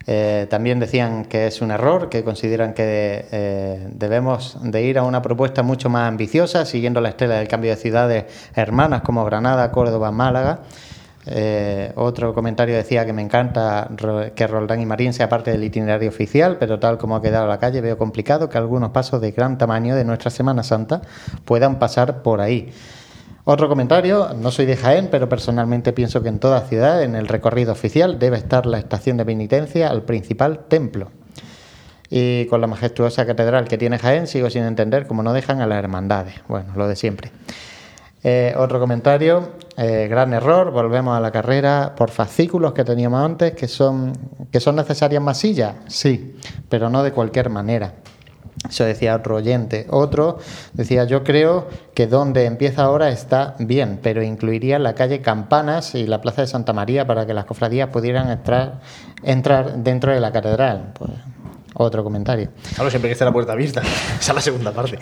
Eh, 0.09 0.47
también 0.49 0.79
decían 0.79 1.25
que 1.25 1.49
es 1.49 1.61
un 1.61 1.73
error, 1.73 2.09
que 2.09 2.23
consideran 2.23 2.75
que 2.75 3.27
eh, 3.33 3.89
debemos 3.91 4.57
de 4.63 4.83
ir 4.83 4.99
a 4.99 5.03
una 5.03 5.21
propuesta 5.21 5.63
mucho 5.63 5.89
más 5.89 6.09
ambiciosa, 6.09 6.65
siguiendo 6.65 7.01
la 7.01 7.09
estela 7.09 7.37
del 7.37 7.49
cambio 7.49 7.71
de 7.71 7.77
ciudades 7.77 8.25
hermanas 8.55 9.03
como 9.03 9.25
Granada, 9.25 9.73
Córdoba, 9.73 10.13
Málaga. 10.13 10.61
Eh, 11.29 11.91
otro 11.97 12.33
comentario 12.35 12.77
decía 12.77 13.05
que 13.05 13.13
me 13.13 13.21
encanta 13.21 13.91
que 14.37 14.47
Roldán 14.47 14.81
y 14.81 14.87
Marín 14.87 15.13
sea 15.13 15.29
parte 15.29 15.51
del 15.51 15.65
itinerario 15.65 16.09
oficial, 16.09 16.57
pero 16.61 16.79
tal 16.79 16.99
como 16.99 17.17
ha 17.17 17.23
quedado 17.23 17.49
la 17.49 17.59
calle 17.59 17.81
veo 17.81 17.99
complicado 17.99 18.49
que 18.49 18.59
algunos 18.59 18.91
pasos 18.91 19.21
de 19.21 19.33
gran 19.33 19.59
tamaño 19.59 19.97
de 19.97 20.05
nuestra 20.05 20.31
Semana 20.31 20.63
Santa 20.63 21.03
puedan 21.45 21.81
pasar 21.81 22.23
por 22.23 22.41
ahí. 22.41 22.73
Otro 23.49 23.69
comentario, 23.69 24.35
no 24.35 24.51
soy 24.51 24.67
de 24.67 24.77
Jaén, 24.77 25.07
pero 25.09 25.29
personalmente 25.29 25.93
pienso 25.93 26.21
que 26.21 26.29
en 26.29 26.41
toda 26.41 26.63
ciudad, 26.63 27.05
en 27.05 27.15
el 27.15 27.29
recorrido 27.29 27.71
oficial, 27.71 28.19
debe 28.19 28.39
estar 28.39 28.67
la 28.67 28.77
estación 28.77 29.19
de 29.19 29.25
penitencia 29.25 29.89
al 29.89 30.03
principal 30.03 30.65
templo. 30.67 31.13
Y 32.11 32.47
con 32.47 32.61
la 32.61 32.67
majestuosa 32.67 33.25
catedral 33.25 33.69
que 33.69 33.79
tiene 33.79 34.01
Jaén, 34.01 34.27
sigo 34.27 34.51
sin 34.51 34.65
entender 34.65 35.07
cómo 35.07 35.23
no 35.23 35.33
dejan 35.33 35.61
a 35.61 35.69
las 35.69 35.79
hermandades. 35.79 36.35
Bueno, 36.49 36.73
lo 36.75 36.89
de 36.89 36.97
siempre. 36.97 37.31
Eh, 38.25 38.53
otro 38.59 38.81
comentario, 38.81 39.53
eh, 39.77 40.09
gran 40.11 40.35
error, 40.35 40.73
volvemos 40.73 41.17
a 41.17 41.21
la 41.21 41.31
carrera 41.31 41.95
por 41.97 42.11
fascículos 42.11 42.73
que 42.73 42.83
teníamos 42.83 43.25
antes, 43.25 43.53
que 43.53 43.69
son, 43.69 44.13
que 44.51 44.59
son 44.59 44.75
necesarias 44.75 45.23
masillas, 45.23 45.77
sí, 45.87 46.37
pero 46.69 46.91
no 46.91 47.05
de 47.05 47.13
cualquier 47.13 47.49
manera. 47.49 47.95
Eso 48.69 48.85
decía 48.85 49.15
otro 49.15 49.37
oyente. 49.37 49.87
Otro 49.91 50.39
decía, 50.73 51.05
yo 51.05 51.23
creo 51.25 51.69
que 51.95 52.07
donde 52.07 52.47
empieza 52.47 52.85
ahora 52.85 53.11
está 53.11 53.55
bien, 53.59 54.01
pero 54.03 54.23
incluiría 54.23 54.79
la 54.79 54.95
calle 54.95 55.21
Campanas 55.21 55.95
y 55.95 56.07
la 56.07 56.21
Plaza 56.21 56.43
de 56.43 56.49
Santa 56.49 56.73
María 56.73 57.07
para 57.07 57.27
que 57.27 57.35
las 57.35 57.45
cofradías 57.45 57.91
pudieran 57.91 58.31
entrar, 58.31 58.81
entrar 59.23 59.77
dentro 59.79 60.13
de 60.13 60.21
la 60.21 60.33
catedral. 60.33 60.93
Pues, 60.99 61.11
otro 61.79 62.03
comentario. 62.03 62.49
Claro, 62.75 62.91
siempre 62.91 63.09
que 63.09 63.13
esté 63.13 63.25
la 63.25 63.33
puerta 63.33 63.53
abierta. 63.53 63.81
Esa 64.21 64.33
es 64.33 64.35
la 64.35 64.41
segunda 64.41 64.73
parte. 64.73 64.99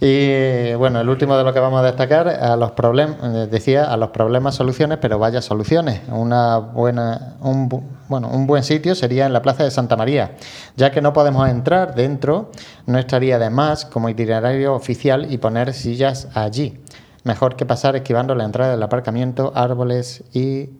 Y 0.00 0.74
bueno, 0.74 1.00
el 1.00 1.08
último 1.08 1.36
de 1.36 1.44
lo 1.44 1.52
que 1.52 1.60
vamos 1.60 1.80
a 1.80 1.84
destacar, 1.84 2.28
a 2.28 2.56
los 2.56 2.72
problemas, 2.72 3.16
eh, 3.22 3.48
decía, 3.50 3.84
a 3.84 3.96
los 3.96 4.10
problemas 4.10 4.54
soluciones, 4.54 4.98
pero 5.00 5.18
vaya 5.18 5.42
soluciones. 5.42 6.02
Una 6.08 6.58
buena, 6.58 7.36
un, 7.40 7.68
bueno, 8.08 8.28
un 8.28 8.46
buen 8.46 8.62
sitio 8.62 8.94
sería 8.94 9.26
en 9.26 9.32
la 9.32 9.42
Plaza 9.42 9.64
de 9.64 9.70
Santa 9.70 9.96
María, 9.96 10.36
ya 10.76 10.92
que 10.92 11.00
no 11.00 11.12
podemos 11.12 11.48
entrar 11.48 11.94
dentro, 11.94 12.50
no 12.86 12.98
estaría 12.98 13.38
de 13.38 13.50
más 13.50 13.84
como 13.84 14.08
itinerario 14.08 14.74
oficial 14.74 15.32
y 15.32 15.38
poner 15.38 15.72
sillas 15.74 16.28
allí. 16.34 16.80
Mejor 17.24 17.56
que 17.56 17.66
pasar 17.66 17.96
esquivando 17.96 18.34
la 18.34 18.44
entrada 18.44 18.70
del 18.70 18.82
aparcamiento, 18.82 19.52
árboles 19.54 20.22
y, 20.32 20.70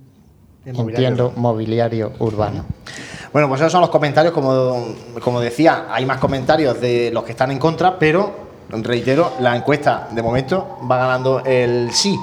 entiendo, 0.77 1.33
mobiliario 1.37 2.13
urbano. 2.19 2.65
Bueno, 3.33 3.49
pues 3.49 3.61
esos 3.61 3.73
son 3.73 3.81
los 3.81 3.91
comentarios, 3.91 4.33
como, 4.33 4.87
como 5.23 5.41
decía, 5.41 5.87
hay 5.91 6.07
más 6.07 6.19
comentarios 6.19 6.81
de 6.81 7.11
los 7.13 7.25
que 7.25 7.33
están 7.33 7.51
en 7.51 7.59
contra, 7.59 7.99
pero 7.99 8.49
reitero, 8.71 9.33
la 9.41 9.57
encuesta 9.57 10.09
de 10.11 10.23
momento 10.23 10.79
va 10.91 10.99
ganando 10.99 11.43
el 11.45 11.91
sí. 11.93 12.19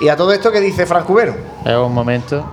Y 0.00 0.08
a 0.08 0.16
todo 0.16 0.32
esto, 0.32 0.50
¿qué 0.50 0.60
dice 0.60 0.86
Frank 0.86 1.04
Cubero? 1.04 1.34
Es 1.64 1.76
un 1.76 1.92
momento 1.92 2.44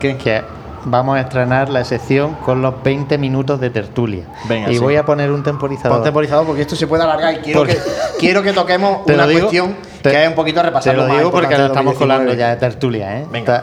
que, 0.00 0.16
que 0.16 0.42
vamos 0.84 1.16
a 1.16 1.20
estrenar 1.20 1.68
la 1.68 1.84
sección 1.84 2.34
con 2.36 2.62
los 2.62 2.82
20 2.82 3.18
minutos 3.18 3.60
de 3.60 3.70
tertulia. 3.70 4.24
y 4.68 4.78
voy 4.78 4.96
a 4.96 5.04
poner 5.04 5.30
un 5.30 5.42
temporizador. 5.42 5.98
Un 5.98 6.04
temporizador 6.04 6.46
porque 6.46 6.62
esto 6.62 6.76
se 6.76 6.86
puede 6.86 7.02
alargar 7.02 7.34
y 7.34 7.38
quiero, 7.38 7.64
que, 7.64 7.78
quiero 8.18 8.42
que 8.42 8.52
toquemos 8.52 9.00
una 9.06 9.24
cuestión 9.24 9.76
que 10.02 10.22
es 10.22 10.28
un 10.28 10.34
poquito 10.34 10.62
repasar. 10.62 10.94
Te 10.94 11.00
lo 11.00 11.06
digo 11.06 11.30
porque 11.30 11.56
nos 11.56 11.68
estamos 11.68 11.94
colando 11.94 12.34
ya 12.34 12.50
de 12.50 12.56
tertulia, 12.56 13.20
¿eh? 13.20 13.26
Venga. 13.30 13.62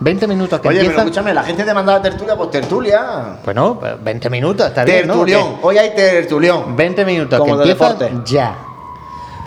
20 0.00 0.26
minutos 0.28 0.60
que 0.60 0.68
Oye, 0.68 0.84
pero 0.84 0.98
escúchame, 0.98 1.32
la 1.32 1.42
gente 1.42 1.64
te 1.64 1.74
manda 1.74 2.02
tertulia, 2.02 2.36
pues 2.36 2.50
tertulia. 2.50 3.36
Bueno, 3.44 3.80
20 4.02 4.30
minutos, 4.30 4.66
está 4.66 4.84
bien. 4.84 5.06
Tertulión, 5.06 5.58
hoy 5.62 5.78
hay 5.78 5.94
tertulión. 5.94 6.76
20 6.76 7.04
minutos, 7.04 7.38
Como 7.38 7.56
que 7.56 7.70
empieza 7.70 7.96
ya. 8.24 8.65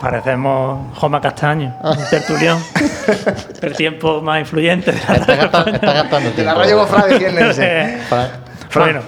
Parecemos 0.00 0.96
Joma 0.96 1.20
Castaño, 1.20 1.76
un 1.82 1.96
tertulión. 2.08 2.58
el 3.62 3.76
tiempo 3.76 4.22
más 4.22 4.40
influyente 4.40 4.92
de 4.92 4.98
la 5.06 5.14
está 5.16 5.36
gastando, 5.36 5.70
está 5.72 5.92
gastando 5.92 6.30
De 6.30 6.44
la 6.44 6.54
radio 6.54 6.86
Bueno, 8.74 9.00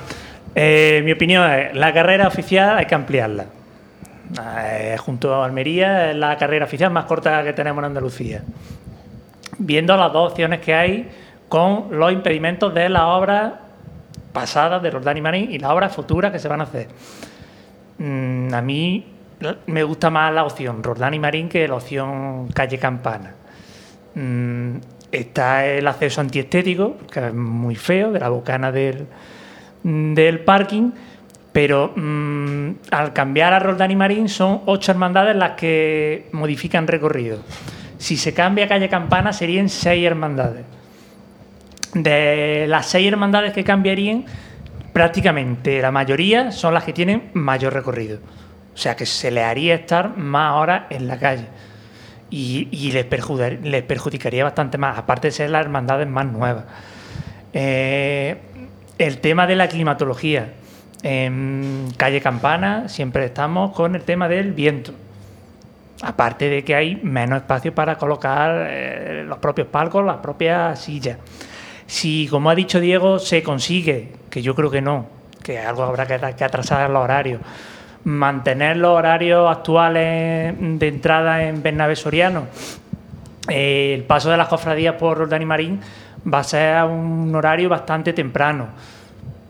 eh, 0.54 1.00
mi 1.02 1.12
opinión 1.12 1.50
es, 1.50 1.74
la 1.74 1.94
carrera 1.94 2.28
oficial 2.28 2.76
hay 2.76 2.84
que 2.84 2.94
ampliarla. 2.94 3.46
Eh, 4.64 4.96
junto 4.98 5.34
a 5.34 5.46
Almería 5.46 6.10
es 6.10 6.16
la 6.16 6.36
carrera 6.36 6.66
oficial 6.66 6.90
más 6.90 7.06
corta 7.06 7.42
que 7.42 7.54
tenemos 7.54 7.80
en 7.80 7.86
Andalucía. 7.86 8.42
Viendo 9.58 9.96
las 9.96 10.12
dos 10.12 10.32
opciones 10.32 10.60
que 10.60 10.74
hay 10.74 11.10
con 11.48 11.98
los 11.98 12.12
impedimentos 12.12 12.74
de 12.74 12.90
las 12.90 13.04
obras 13.04 13.52
pasadas 14.34 14.82
de 14.82 14.90
Roldán 14.90 15.16
y 15.16 15.20
Marín 15.22 15.52
y 15.52 15.58
las 15.58 15.70
obras 15.70 15.94
futuras 15.94 16.32
que 16.32 16.38
se 16.38 16.48
van 16.48 16.60
a 16.60 16.64
hacer. 16.64 16.88
Mm, 17.96 18.52
a 18.52 18.60
mí 18.60 19.11
me 19.66 19.82
gusta 19.82 20.10
más 20.10 20.32
la 20.32 20.44
opción 20.44 20.82
Roldán 20.82 21.14
y 21.14 21.18
Marín 21.18 21.48
que 21.48 21.66
la 21.68 21.74
opción 21.76 22.48
Calle 22.48 22.78
Campana. 22.78 23.34
Mm, 24.14 24.76
está 25.10 25.66
el 25.66 25.86
acceso 25.86 26.20
antiestético, 26.20 26.96
que 27.10 27.28
es 27.28 27.34
muy 27.34 27.74
feo, 27.74 28.12
de 28.12 28.20
la 28.20 28.28
bocana 28.28 28.72
del, 28.72 29.06
del 29.82 30.40
parking, 30.40 30.90
Pero 31.52 31.92
mm, 31.94 32.70
al 32.90 33.12
cambiar 33.12 33.52
a 33.52 33.58
Roldán 33.58 33.90
y 33.90 33.96
Marín 33.96 34.28
son 34.28 34.62
ocho 34.66 34.90
hermandades 34.90 35.36
las 35.36 35.52
que 35.52 36.28
modifican 36.32 36.86
recorrido. 36.86 37.38
Si 37.98 38.16
se 38.16 38.32
cambia 38.32 38.64
a 38.64 38.68
calle 38.68 38.88
Campana 38.88 39.32
serían 39.32 39.68
seis 39.68 40.04
hermandades. 40.04 40.64
De 41.94 42.64
las 42.68 42.86
seis 42.86 43.06
hermandades 43.06 43.52
que 43.52 43.64
cambiarían, 43.64 44.24
prácticamente 44.94 45.80
la 45.82 45.90
mayoría 45.90 46.52
son 46.52 46.72
las 46.74 46.84
que 46.84 46.92
tienen 46.94 47.30
mayor 47.34 47.74
recorrido. 47.74 48.18
O 48.74 48.78
sea 48.78 48.96
que 48.96 49.06
se 49.06 49.30
le 49.30 49.42
haría 49.42 49.74
estar 49.74 50.16
más 50.16 50.54
horas 50.54 50.84
en 50.90 51.08
la 51.08 51.18
calle. 51.18 51.46
Y, 52.30 52.90
les, 52.92 53.04
perjudicaría 53.04 54.42
bastante 54.42 54.78
más, 54.78 54.96
aparte 54.96 55.28
de 55.28 55.32
ser 55.32 55.50
las 55.50 55.62
hermandades 55.62 56.08
más 56.08 56.24
nuevas. 56.24 56.64
Eh, 57.52 58.38
el 58.96 59.18
tema 59.18 59.46
de 59.46 59.56
la 59.56 59.68
climatología. 59.68 60.54
En 61.02 61.88
calle 61.96 62.20
Campana 62.20 62.88
siempre 62.88 63.24
estamos 63.24 63.72
con 63.72 63.94
el 63.96 64.02
tema 64.02 64.28
del 64.28 64.52
viento. 64.52 64.92
Aparte 66.00 66.48
de 66.48 66.64
que 66.64 66.74
hay 66.74 66.96
menos 66.96 67.42
espacio 67.42 67.74
para 67.74 67.96
colocar 67.96 68.66
eh, 68.70 69.24
los 69.26 69.38
propios 69.38 69.66
palcos, 69.66 70.04
las 70.04 70.18
propias 70.18 70.80
sillas. 70.80 71.18
Si, 71.86 72.26
como 72.28 72.48
ha 72.50 72.54
dicho 72.54 72.80
Diego, 72.80 73.18
se 73.18 73.42
consigue, 73.42 74.12
que 74.30 74.40
yo 74.40 74.54
creo 74.54 74.70
que 74.70 74.80
no, 74.80 75.06
que 75.42 75.58
algo 75.58 75.82
habrá 75.82 76.06
que, 76.06 76.44
atrasar 76.44 76.88
los 76.88 77.02
horarios, 77.02 77.40
mantener 78.04 78.76
los 78.76 78.96
horarios 78.96 79.50
actuales 79.50 80.54
de 80.58 80.88
entrada 80.88 81.44
en 81.44 81.62
Bernabé 81.62 81.96
Soriano, 81.96 82.46
eh, 83.48 83.94
el 83.94 84.04
paso 84.04 84.30
de 84.30 84.36
las 84.36 84.48
cofradías 84.48 84.94
por 84.94 85.28
Dani 85.28 85.44
Marín 85.44 85.80
va 86.32 86.38
a 86.40 86.44
ser 86.44 86.84
un 86.84 87.34
horario 87.34 87.68
bastante 87.68 88.12
temprano. 88.12 88.68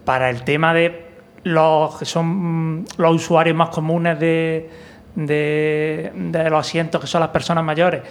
Para 0.05 0.31
el 0.31 0.43
tema 0.43 0.75
de 0.75 1.13
los 1.45 1.99
que 1.99 2.05
son 2.05 2.81
mm, 2.81 2.85
los 2.99 3.15
usuarios 3.15 3.57
más 3.57 3.69
comunes 3.69 4.19
de, 4.19 4.71
de, 5.15 6.11
los 6.51 6.61
asientos, 6.61 7.01
que 7.01 7.07
son 7.07 7.21
las 7.21 7.31
personas 7.31 7.65
mayores, 7.65 8.03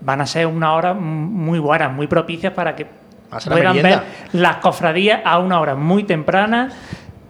van 0.00 0.20
a 0.20 0.26
ser 0.26 0.46
una 0.46 0.74
hora 0.74 0.94
muy 0.94 1.58
buenas, 1.58 1.92
muy 1.92 2.06
propicias 2.06 2.52
para 2.52 2.74
que 2.74 2.86
puedan 3.46 3.82
ver 3.82 4.02
las 4.32 4.56
cofradías 4.56 5.20
a 5.24 5.38
una 5.38 5.60
hora 5.60 5.74
muy 5.74 6.04
temprana 6.04 6.70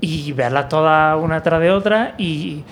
y 0.02 0.32
verlas 0.32 0.68
todas 0.68 1.16
una 1.22 1.42
tras 1.44 1.60
de 1.60 1.70
otra 1.70 2.14
y, 2.18 2.64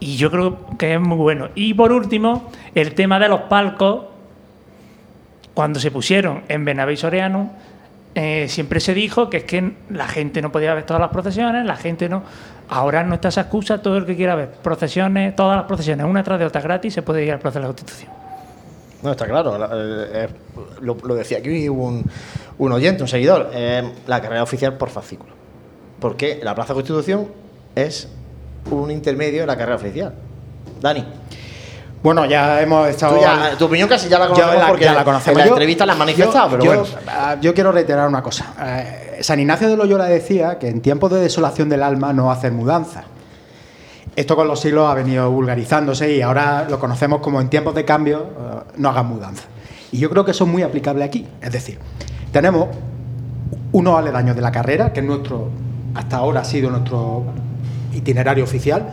y 0.00 0.16
yo 0.16 0.30
creo 0.30 0.66
que 0.76 0.94
es 0.94 1.00
muy 1.00 1.16
bueno. 1.16 1.48
Y 1.54 1.72
por 1.72 1.92
último, 1.92 2.50
el 2.74 2.94
tema 2.94 3.20
de 3.20 3.28
los 3.28 3.42
palcos, 3.42 4.06
cuando 5.54 5.78
se 5.78 5.92
pusieron 5.92 6.42
en 6.48 6.64
Benavés 6.64 7.00
Soreano, 7.00 7.52
eh, 8.16 8.48
siempre 8.48 8.80
se 8.80 8.92
dijo 8.92 9.30
que 9.30 9.38
es 9.38 9.44
que 9.44 9.72
la 9.88 10.08
gente 10.08 10.42
no 10.42 10.50
podía 10.50 10.74
ver 10.74 10.84
todas 10.84 11.00
las 11.00 11.10
procesiones, 11.10 11.64
la 11.64 11.76
gente 11.76 12.08
no. 12.08 12.24
Ahora 12.68 13.04
no 13.04 13.14
está 13.14 13.28
esa 13.28 13.42
excusa, 13.42 13.80
todo 13.80 13.96
el 13.96 14.04
que 14.04 14.16
quiera 14.16 14.34
ver 14.34 14.50
procesiones, 14.50 15.36
todas 15.36 15.56
las 15.56 15.66
procesiones, 15.66 16.04
una 16.06 16.24
tras 16.24 16.40
de 16.40 16.46
otra 16.46 16.60
gratis, 16.60 16.92
se 16.92 17.02
puede 17.02 17.24
ir 17.24 17.32
al 17.32 17.38
proceso 17.38 17.60
de 17.60 17.62
la 17.62 17.68
Constitución. 17.68 18.12
No, 19.02 19.12
está 19.12 19.26
claro. 19.26 19.56
Eh, 19.56 20.08
eh, 20.12 20.28
lo, 20.80 20.96
decía 21.14 21.38
aquí 21.38 21.68
un, 21.68 22.04
un 22.58 22.72
oyente, 22.72 23.02
un 23.02 23.08
seguidor. 23.08 23.52
la 24.06 24.20
carrera 24.20 24.42
oficial 24.42 24.76
por 24.76 24.90
fascículo. 24.90 25.33
Porque 26.04 26.38
la 26.42 26.54
Plaza 26.54 26.74
Constitución 26.74 27.28
es 27.74 28.08
un 28.70 28.90
intermedio 28.90 29.40
de 29.40 29.46
la 29.46 29.56
carrera 29.56 29.76
oficial. 29.76 30.12
Dani. 30.78 31.02
Bueno, 32.02 32.26
ya 32.26 32.60
hemos 32.60 32.86
estado. 32.90 33.18
tu 33.56 33.64
opinión 33.64 33.88
casi 33.88 34.10
ya 34.10 34.18
la 34.18 34.28
conocemos 34.28 34.64
porque 34.68 34.84
ya 34.84 34.92
la 34.92 35.02
conocemos. 35.02 35.40
En 35.40 35.46
la 35.46 35.52
entrevista 35.52 35.86
la 35.86 35.94
has 35.94 35.98
manifestado, 35.98 36.50
pero 36.50 36.64
bueno. 36.66 36.84
Ah, 37.08 37.38
yo 37.40 37.54
quiero 37.54 37.72
reiterar 37.72 38.06
una 38.06 38.22
cosa. 38.22 38.52
Eh, 38.60 39.20
San 39.22 39.40
Ignacio 39.40 39.66
de 39.66 39.78
Loyola 39.78 40.04
decía 40.04 40.58
que 40.58 40.68
en 40.68 40.82
tiempos 40.82 41.10
de 41.10 41.20
desolación 41.20 41.70
del 41.70 41.82
alma 41.82 42.12
no 42.12 42.30
hacen 42.30 42.54
mudanza. 42.54 43.04
Esto 44.14 44.36
con 44.36 44.46
los 44.46 44.60
siglos 44.60 44.86
ha 44.90 44.92
venido 44.92 45.30
vulgarizándose 45.30 46.14
y 46.14 46.20
ahora 46.20 46.66
lo 46.68 46.78
conocemos 46.78 47.22
como 47.22 47.40
en 47.40 47.48
tiempos 47.48 47.74
de 47.74 47.86
cambio 47.86 48.26
eh, 48.26 48.72
no 48.76 48.90
hagan 48.90 49.06
mudanza. 49.06 49.44
Y 49.90 49.96
yo 50.00 50.10
creo 50.10 50.22
que 50.26 50.32
eso 50.32 50.44
es 50.44 50.50
muy 50.50 50.60
aplicable 50.60 51.02
aquí. 51.02 51.26
Es 51.40 51.50
decir, 51.50 51.78
tenemos 52.30 52.68
unos 53.72 53.98
aledaños 53.98 54.36
de 54.36 54.42
la 54.42 54.52
carrera, 54.52 54.92
que 54.92 55.00
es 55.00 55.06
nuestro, 55.06 55.48
hasta 55.94 56.16
ahora 56.16 56.40
ha 56.40 56.44
sido 56.44 56.70
nuestro 56.70 57.24
itinerario 57.92 58.44
oficial, 58.44 58.88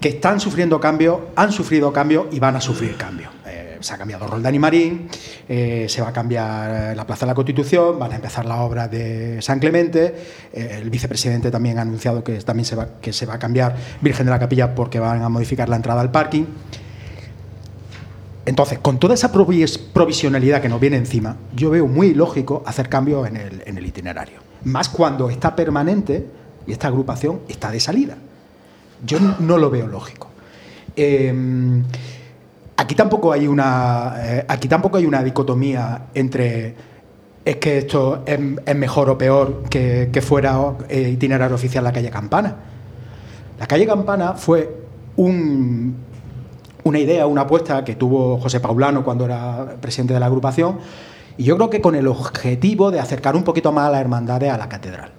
que 0.00 0.08
están 0.10 0.40
sufriendo 0.40 0.80
cambios, 0.80 1.18
han 1.36 1.52
sufrido 1.52 1.92
cambios 1.92 2.26
y 2.30 2.38
van 2.38 2.56
a 2.56 2.60
sufrir 2.60 2.96
cambios. 2.96 3.30
Eh, 3.46 3.78
se 3.80 3.94
ha 3.94 3.98
cambiado 3.98 4.26
Roldán 4.26 4.54
y 4.54 4.58
Marín, 4.58 5.08
eh, 5.48 5.86
se 5.88 6.02
va 6.02 6.08
a 6.08 6.12
cambiar 6.12 6.96
la 6.96 7.06
Plaza 7.06 7.26
de 7.26 7.30
la 7.30 7.34
Constitución, 7.34 7.98
van 7.98 8.12
a 8.12 8.16
empezar 8.16 8.44
las 8.46 8.58
obras 8.58 8.90
de 8.90 9.40
San 9.40 9.58
Clemente, 9.58 10.14
eh, 10.52 10.78
el 10.82 10.90
vicepresidente 10.90 11.50
también 11.50 11.78
ha 11.78 11.82
anunciado 11.82 12.24
que 12.24 12.34
también 12.40 12.64
se 12.64 12.76
va, 12.76 12.88
que 13.00 13.12
se 13.12 13.26
va 13.26 13.34
a 13.34 13.38
cambiar 13.38 13.76
Virgen 14.00 14.26
de 14.26 14.32
la 14.32 14.38
Capilla 14.38 14.74
porque 14.74 14.98
van 14.98 15.22
a 15.22 15.28
modificar 15.28 15.68
la 15.68 15.76
entrada 15.76 16.00
al 16.00 16.10
parking. 16.10 16.44
Entonces, 18.46 18.78
con 18.78 18.98
toda 18.98 19.14
esa 19.14 19.32
provisionalidad 19.32 20.60
que 20.60 20.68
nos 20.68 20.78
viene 20.78 20.98
encima, 20.98 21.36
yo 21.54 21.70
veo 21.70 21.86
muy 21.86 22.12
lógico 22.12 22.62
hacer 22.66 22.90
cambios 22.90 23.26
en 23.26 23.36
el, 23.36 23.62
en 23.64 23.78
el 23.78 23.86
itinerario. 23.86 24.53
Más 24.64 24.88
cuando 24.88 25.30
está 25.30 25.54
permanente 25.54 26.26
y 26.66 26.72
esta 26.72 26.88
agrupación 26.88 27.40
está 27.48 27.70
de 27.70 27.80
salida. 27.80 28.16
Yo 29.04 29.18
no 29.20 29.58
lo 29.58 29.70
veo 29.70 29.86
lógico. 29.86 30.28
Em, 30.96 31.82
aquí 32.76 32.94
tampoco 32.94 33.32
hay 33.32 33.46
una. 33.46 34.14
Eh, 34.18 34.44
aquí 34.48 34.68
tampoco 34.68 34.96
hay 34.96 35.06
una 35.06 35.22
dicotomía 35.22 36.06
entre 36.14 36.94
es 37.44 37.56
que 37.56 37.78
esto 37.78 38.22
es, 38.24 38.38
mejor 38.74 39.10
o 39.10 39.18
peor 39.18 39.64
que, 39.68 40.22
fuera 40.22 40.58
eh, 40.88 41.10
itinerario 41.10 41.54
oficial 41.54 41.84
la 41.84 41.92
calle 41.92 42.10
Campana. 42.10 42.56
La 43.58 43.66
calle 43.66 43.86
Campana 43.86 44.32
fue 44.32 44.82
una 45.16 46.98
idea, 46.98 47.26
una 47.26 47.42
apuesta 47.42 47.84
que 47.84 47.96
tuvo 47.96 48.38
José 48.38 48.60
Paulano 48.60 49.04
cuando 49.04 49.26
era 49.26 49.76
presidente 49.80 50.14
de 50.14 50.20
la 50.20 50.26
agrupación, 50.26 50.78
y 51.36 51.44
yo 51.44 51.56
creo 51.56 51.70
que 51.70 51.80
con 51.80 51.94
el 51.94 52.06
objetivo 52.06 52.90
de 52.90 53.00
acercar 53.00 53.36
un 53.36 53.42
poquito 53.42 53.72
más 53.72 53.88
a 53.88 53.90
las 53.90 54.00
hermandades 54.00 54.52
a 54.52 54.58
la 54.58 54.68
catedral. 54.68 55.10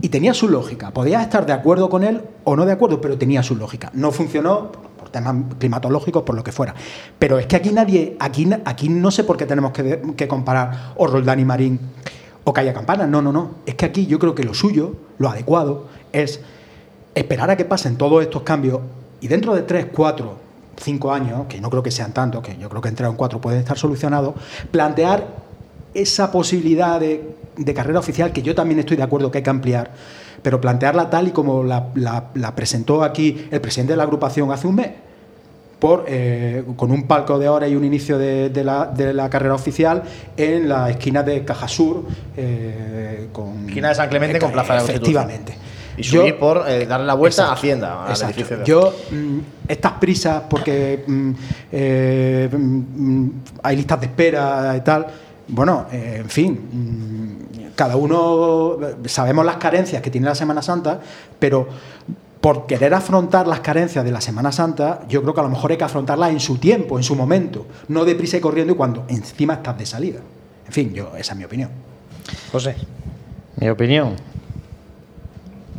Y 0.00 0.08
tenía 0.10 0.34
su 0.34 0.48
lógica. 0.48 0.90
Podías 0.90 1.22
estar 1.22 1.46
de 1.46 1.52
acuerdo 1.52 1.88
con 1.88 2.04
él 2.04 2.20
o 2.44 2.56
no 2.56 2.66
de 2.66 2.72
acuerdo, 2.72 3.00
pero 3.00 3.16
tenía 3.16 3.42
su 3.42 3.56
lógica. 3.56 3.90
No 3.94 4.12
funcionó 4.12 4.70
por 4.98 5.08
temas 5.08 5.34
climatológicos, 5.58 6.22
por 6.24 6.36
lo 6.36 6.44
que 6.44 6.52
fuera. 6.52 6.74
Pero 7.18 7.38
es 7.38 7.46
que 7.46 7.56
aquí 7.56 7.70
nadie, 7.70 8.16
aquí, 8.20 8.48
aquí 8.64 8.88
no 8.88 9.10
sé 9.10 9.24
por 9.24 9.36
qué 9.36 9.46
tenemos 9.46 9.72
que, 9.72 10.28
comparar 10.28 10.92
o 10.96 11.06
Roldán 11.06 11.40
y 11.40 11.44
Marín 11.44 11.80
o 12.44 12.52
Calle 12.52 12.72
Campana. 12.74 13.06
No, 13.06 13.22
no, 13.22 13.32
no. 13.32 13.52
Es 13.64 13.76
que 13.76 13.86
aquí 13.86 14.06
yo 14.06 14.18
creo 14.18 14.34
que 14.34 14.44
lo 14.44 14.52
suyo, 14.52 14.94
lo 15.18 15.30
adecuado, 15.30 15.86
es 16.12 16.40
esperar 17.14 17.50
a 17.50 17.56
que 17.56 17.64
pasen 17.64 17.96
todos 17.96 18.22
estos 18.22 18.42
cambios 18.42 18.80
y 19.20 19.28
dentro 19.28 19.54
de 19.54 19.62
tres, 19.62 19.86
cuatro, 19.90 20.43
cinco 20.76 21.12
años, 21.12 21.46
que 21.48 21.60
no 21.60 21.70
creo 21.70 21.82
que 21.82 21.90
sean 21.90 22.12
tantos, 22.12 22.42
que 22.42 22.56
yo 22.56 22.68
creo 22.68 22.82
que 22.82 22.88
entre 22.88 23.08
un 23.08 23.16
cuatro 23.16 23.40
pueden 23.40 23.60
estar 23.60 23.78
solucionados, 23.78 24.34
plantear 24.70 25.26
esa 25.94 26.32
posibilidad 26.32 26.98
de 26.98 27.34
de 27.56 27.74
carrera 27.74 27.98
oficial, 27.98 28.32
que 28.32 28.42
yo 28.42 28.54
también 28.54 28.80
estoy 28.80 28.96
de 28.96 29.02
acuerdo 29.02 29.30
que 29.30 29.38
hay 29.38 29.44
que 29.44 29.50
ampliar, 29.50 29.90
pero 30.42 30.60
plantearla 30.60 31.10
tal 31.10 31.28
y 31.28 31.30
como 31.30 31.62
la, 31.62 32.52
presentó 32.54 33.02
aquí 33.02 33.48
el 33.50 33.60
presidente 33.60 33.92
de 33.92 33.96
la 33.96 34.04
agrupación 34.04 34.50
hace 34.52 34.66
un 34.66 34.76
mes, 34.76 34.90
por, 35.78 36.04
eh, 36.08 36.64
con 36.76 36.90
un 36.90 37.06
palco 37.06 37.38
de 37.38 37.48
hora 37.48 37.68
y 37.68 37.76
un 37.76 37.84
inicio 37.84 38.18
de, 38.18 38.50
la, 38.64 39.28
carrera 39.30 39.54
oficial 39.54 40.02
en 40.36 40.68
la 40.68 40.90
esquina 40.90 41.22
de 41.22 41.44
Cajasur. 41.44 42.04
Eh, 42.36 43.28
con, 43.32 43.68
esquina 43.68 43.88
de 43.88 43.94
San 43.94 44.08
Clemente 44.08 44.38
con 44.38 44.52
Plaza 44.52 44.74
de 44.74 44.80
la 44.80 44.84
Efectivamente. 44.84 45.56
Y 45.96 46.04
subir 46.04 46.36
por 46.36 46.68
eh, 46.68 46.86
darle 46.86 47.06
la 47.06 47.14
vuelta 47.14 47.48
a 47.48 47.52
Hacienda. 47.52 48.12
Yo, 48.64 48.94
mm, 49.10 49.38
estas 49.68 49.92
prisas, 49.92 50.42
porque 50.48 51.04
mm, 51.06 51.30
mm, 52.56 53.30
hay 53.62 53.76
listas 53.76 54.00
de 54.00 54.06
espera 54.06 54.74
y 54.76 54.80
tal, 54.80 55.06
bueno, 55.48 55.86
en 55.92 56.28
fin 56.28 57.34
cada 57.74 57.96
uno 57.96 58.78
sabemos 59.06 59.44
las 59.44 59.56
carencias 59.56 60.00
que 60.02 60.10
tiene 60.10 60.26
la 60.26 60.34
Semana 60.34 60.62
Santa, 60.62 61.00
pero 61.38 61.66
por 62.40 62.66
querer 62.66 62.92
afrontar 62.94 63.46
las 63.46 63.60
carencias 63.60 64.04
de 64.04 64.10
la 64.10 64.20
Semana 64.20 64.52
Santa, 64.52 65.00
yo 65.08 65.22
creo 65.22 65.34
que 65.34 65.40
a 65.40 65.44
lo 65.44 65.48
mejor 65.48 65.70
hay 65.70 65.76
que 65.76 65.84
afrontarlas 65.84 66.30
en 66.30 66.40
su 66.40 66.58
tiempo, 66.58 66.98
en 66.98 67.04
su 67.04 67.16
momento, 67.16 67.66
no 67.88 68.04
deprisa 68.04 68.36
y 68.36 68.40
corriendo 68.40 68.74
y 68.74 68.76
cuando 68.76 69.04
encima 69.08 69.54
estás 69.54 69.78
de 69.78 69.86
salida. 69.86 70.20
En 70.66 70.72
fin, 70.72 70.92
yo 70.92 71.16
esa 71.16 71.32
es 71.32 71.38
mi 71.38 71.44
opinión. 71.44 71.70
José. 72.52 72.76
Mi 73.56 73.68
opinión. 73.68 74.14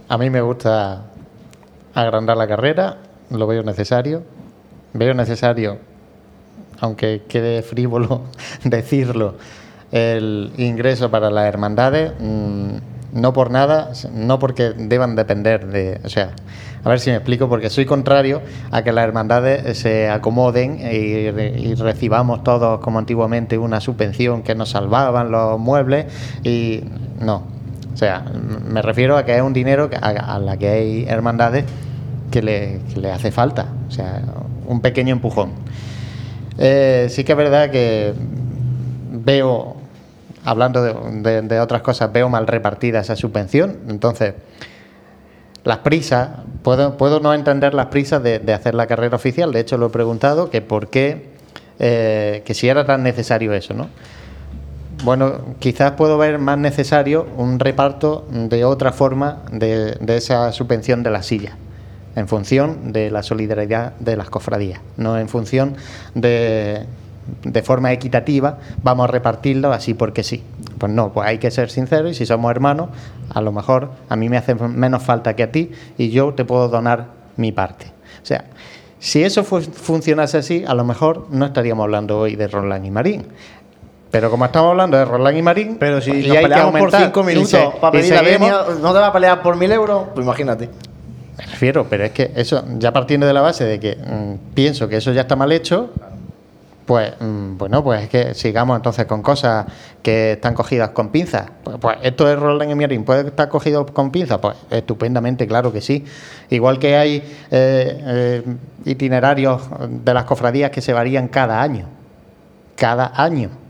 A 0.07 0.18
mí 0.19 0.30
me 0.30 0.41
gusta 0.41 1.03
agrandar 1.95 2.38
la 2.38 2.48
carrera, 2.48 2.98
lo 3.32 3.48
veo 3.48 3.64
necesario. 3.64 4.23
Veo 4.94 5.14
necesario, 5.14 5.80
aunque 6.80 7.23
quede 7.27 7.61
frívolo 7.64 8.22
decirlo, 8.64 9.36
el 9.91 10.53
ingreso 10.57 11.11
para 11.11 11.30
las 11.30 11.48
hermandades, 11.48 12.14
mm, 12.18 12.76
no 13.14 13.34
por 13.34 13.52
nada, 13.52 13.91
no 14.14 14.40
porque 14.40 14.72
deban 14.72 15.15
depender 15.15 15.68
de, 15.68 15.99
o 16.03 16.10
sea, 16.10 16.32
a 16.84 16.90
ver 16.90 16.99
si 16.99 17.10
me 17.10 17.18
explico, 17.18 17.49
porque 17.49 17.69
soy 17.69 17.86
contrario 17.86 18.41
a 18.72 18.84
que 18.84 18.91
las 18.91 19.06
hermandades 19.06 19.77
se 19.77 20.07
acomoden 20.07 20.80
y, 20.80 21.73
recibamos 21.76 22.44
todos 22.44 22.80
como 22.80 22.99
antiguamente 22.99 23.57
una 23.57 23.82
subvención 23.82 24.44
que 24.44 24.53
nos 24.53 24.69
salvaban 24.69 25.32
los 25.32 25.60
muebles 25.60 26.06
y 26.44 26.84
no. 27.19 27.55
O 27.95 27.97
sea, 27.97 28.19
me 28.19 28.81
refiero 28.81 29.15
a 29.15 29.23
que 29.23 29.34
es 29.34 29.41
un 29.41 29.53
dinero 29.53 29.89
a, 30.01 30.38
la 30.38 30.57
que 30.57 30.67
hay 30.67 31.05
hermandades 31.07 31.63
que 32.30 32.41
le, 32.41 32.81
le, 32.97 33.09
hace 33.09 33.31
falta. 33.31 33.67
O 33.88 33.91
sea, 33.91 34.22
un 34.67 34.81
pequeño 34.81 35.13
empujón. 35.13 35.51
Eh, 36.57 37.07
sí 37.09 37.23
que 37.23 37.31
es 37.31 37.38
verdad 37.38 37.69
que 37.69 38.13
veo, 39.11 39.77
hablando 40.43 40.84
de, 40.84 41.59
otras 41.61 41.81
cosas, 41.81 42.11
veo 42.11 42.27
mal 42.27 42.47
repartida 42.47 42.99
esa 42.99 43.15
subvención. 43.15 43.77
Entonces, 43.88 44.34
las 45.63 45.77
prisas, 45.77 46.30
puedo, 46.63 46.97
puedo 46.97 47.22
no 47.22 47.34
entender 47.34 47.73
las 47.73 47.85
prisas 47.85 48.22
de, 48.22 48.53
hacer 48.53 48.76
la 48.76 48.88
carrera 48.88 49.15
oficial. 49.15 49.53
De 49.53 49.61
hecho, 49.61 49.77
lo 49.77 49.88
he 49.88 49.89
preguntado, 49.89 50.49
que 50.49 50.61
por 50.61 50.89
qué, 50.89 51.30
eh, 51.80 52.43
que 52.45 52.53
si 52.53 52.67
era 52.67 52.85
tan 52.85 53.03
necesario 53.03 53.53
eso, 53.53 53.73
¿no? 53.73 53.88
Bueno, 55.06 55.36
quizás 55.60 55.91
puedo 55.91 56.18
ver 56.18 56.40
más 56.40 56.57
necesario 56.57 57.27
un 57.38 57.60
reparto 57.60 58.26
de 58.32 58.65
otra 58.65 58.91
forma 58.91 59.44
de, 59.52 59.99
esa 60.07 60.52
subvención 60.52 61.03
de 61.03 61.11
la 61.11 61.22
silla, 61.22 61.57
en 62.15 62.27
función 62.27 62.91
de 62.91 63.11
la 63.11 63.22
solidaridad 63.22 63.94
de 63.99 64.18
las 64.18 64.32
cofradías, 64.32 64.82
no 64.98 65.19
en 65.19 65.30
función 65.30 65.76
de, 66.15 66.88
forma 67.64 67.94
equitativa, 67.94 68.57
vamos 68.82 69.07
a 69.07 69.11
repartirlo 69.11 69.72
así 69.73 69.94
porque 69.94 70.23
sí. 70.23 70.44
Pues 70.80 70.91
no, 70.91 71.14
pues 71.14 71.27
hay 71.27 71.38
que 71.38 71.52
ser 71.52 71.69
sinceros 71.69 72.10
y 72.10 72.15
si 72.15 72.26
somos 72.26 72.49
hermanos, 72.49 72.90
a 73.30 73.41
lo 73.41 73.52
mejor 73.52 73.91
a 74.10 74.15
mí 74.15 74.27
me 74.27 74.38
hace 74.38 74.56
menos 74.56 75.03
falta 75.03 75.36
que 75.36 75.44
a 75.44 75.52
ti 75.52 75.69
y 75.99 76.10
yo 76.10 76.34
te 76.34 76.45
puedo 76.45 76.68
donar 76.68 77.10
mi 77.38 77.52
parte. 77.52 77.86
O 78.23 78.26
sea, 78.26 78.45
si 78.98 79.23
eso 79.23 79.44
funcionase 79.44 80.40
así, 80.40 80.64
a 80.68 80.73
lo 80.73 80.84
mejor 80.84 81.27
no 81.30 81.45
estaríamos 81.45 81.84
hablando 81.84 82.18
hoy 82.18 82.36
de 82.36 82.48
Roland 82.48 82.88
y 82.88 82.90
Marín. 82.90 83.27
Pero 84.15 84.31
como 84.31 84.45
estamos 84.45 84.71
hablando 84.71 84.95
de 84.95 85.03
Roland 85.03 85.37
y 85.37 85.41
Marín, 85.41 85.75
pero 85.77 85.99
si 85.99 86.25
nos 86.25 86.37
peleamos 86.37 86.79
por 86.79 86.89
cinco 86.89 87.21
minutos 87.21 87.73
para 87.81 87.91
pedir 87.91 88.13
la 88.13 88.21
venia, 88.21 88.61
no 88.81 88.93
te 88.93 88.99
va 88.99 89.07
a 89.07 89.11
pelear 89.11 89.41
por 89.41 89.57
mil 89.57 89.69
euros, 89.69 90.05
pues 90.13 90.25
imagínate. 90.25 90.69
Me 91.37 91.45
refiero, 91.45 91.85
pero 91.89 92.05
es 92.05 92.11
que 92.11 92.31
eso, 92.33 92.63
ya 92.77 92.93
partiendo 92.93 93.27
de 93.27 93.33
la 93.33 93.41
base 93.41 93.65
de 93.65 93.77
que 93.77 93.97
mm, 93.97 94.53
pienso 94.53 94.87
que 94.87 94.95
eso 94.95 95.11
ya 95.11 95.19
está 95.19 95.35
mal 95.35 95.51
hecho, 95.51 95.89
pues 96.85 97.11
mm, 97.19 97.57
bueno, 97.57 97.83
pues 97.83 98.03
es 98.03 98.07
que 98.07 98.33
sigamos 98.35 98.77
entonces 98.77 99.05
con 99.05 99.21
cosas 99.21 99.65
que 100.01 100.31
están 100.31 100.53
cogidas 100.53 100.91
con 100.91 101.09
pinzas. 101.09 101.47
Pues, 101.65 101.75
pues 101.81 101.97
esto 102.01 102.31
es 102.31 102.39
Roland 102.39 102.71
y 102.71 102.75
Marín, 102.75 103.03
¿puede 103.03 103.27
estar 103.27 103.49
cogido 103.49 103.85
con 103.85 104.11
pinzas? 104.11 104.37
Pues 104.37 104.55
estupendamente, 104.69 105.45
claro 105.45 105.73
que 105.73 105.81
sí. 105.81 106.05
Igual 106.51 106.79
que 106.79 106.95
hay 106.95 107.17
eh, 107.17 107.23
eh, 107.51 108.43
itinerarios 108.85 109.63
de 109.89 110.13
las 110.13 110.23
cofradías 110.23 110.71
que 110.71 110.79
se 110.79 110.93
varían 110.93 111.27
cada 111.27 111.61
año. 111.61 111.89
Cada 112.77 113.11
año 113.13 113.64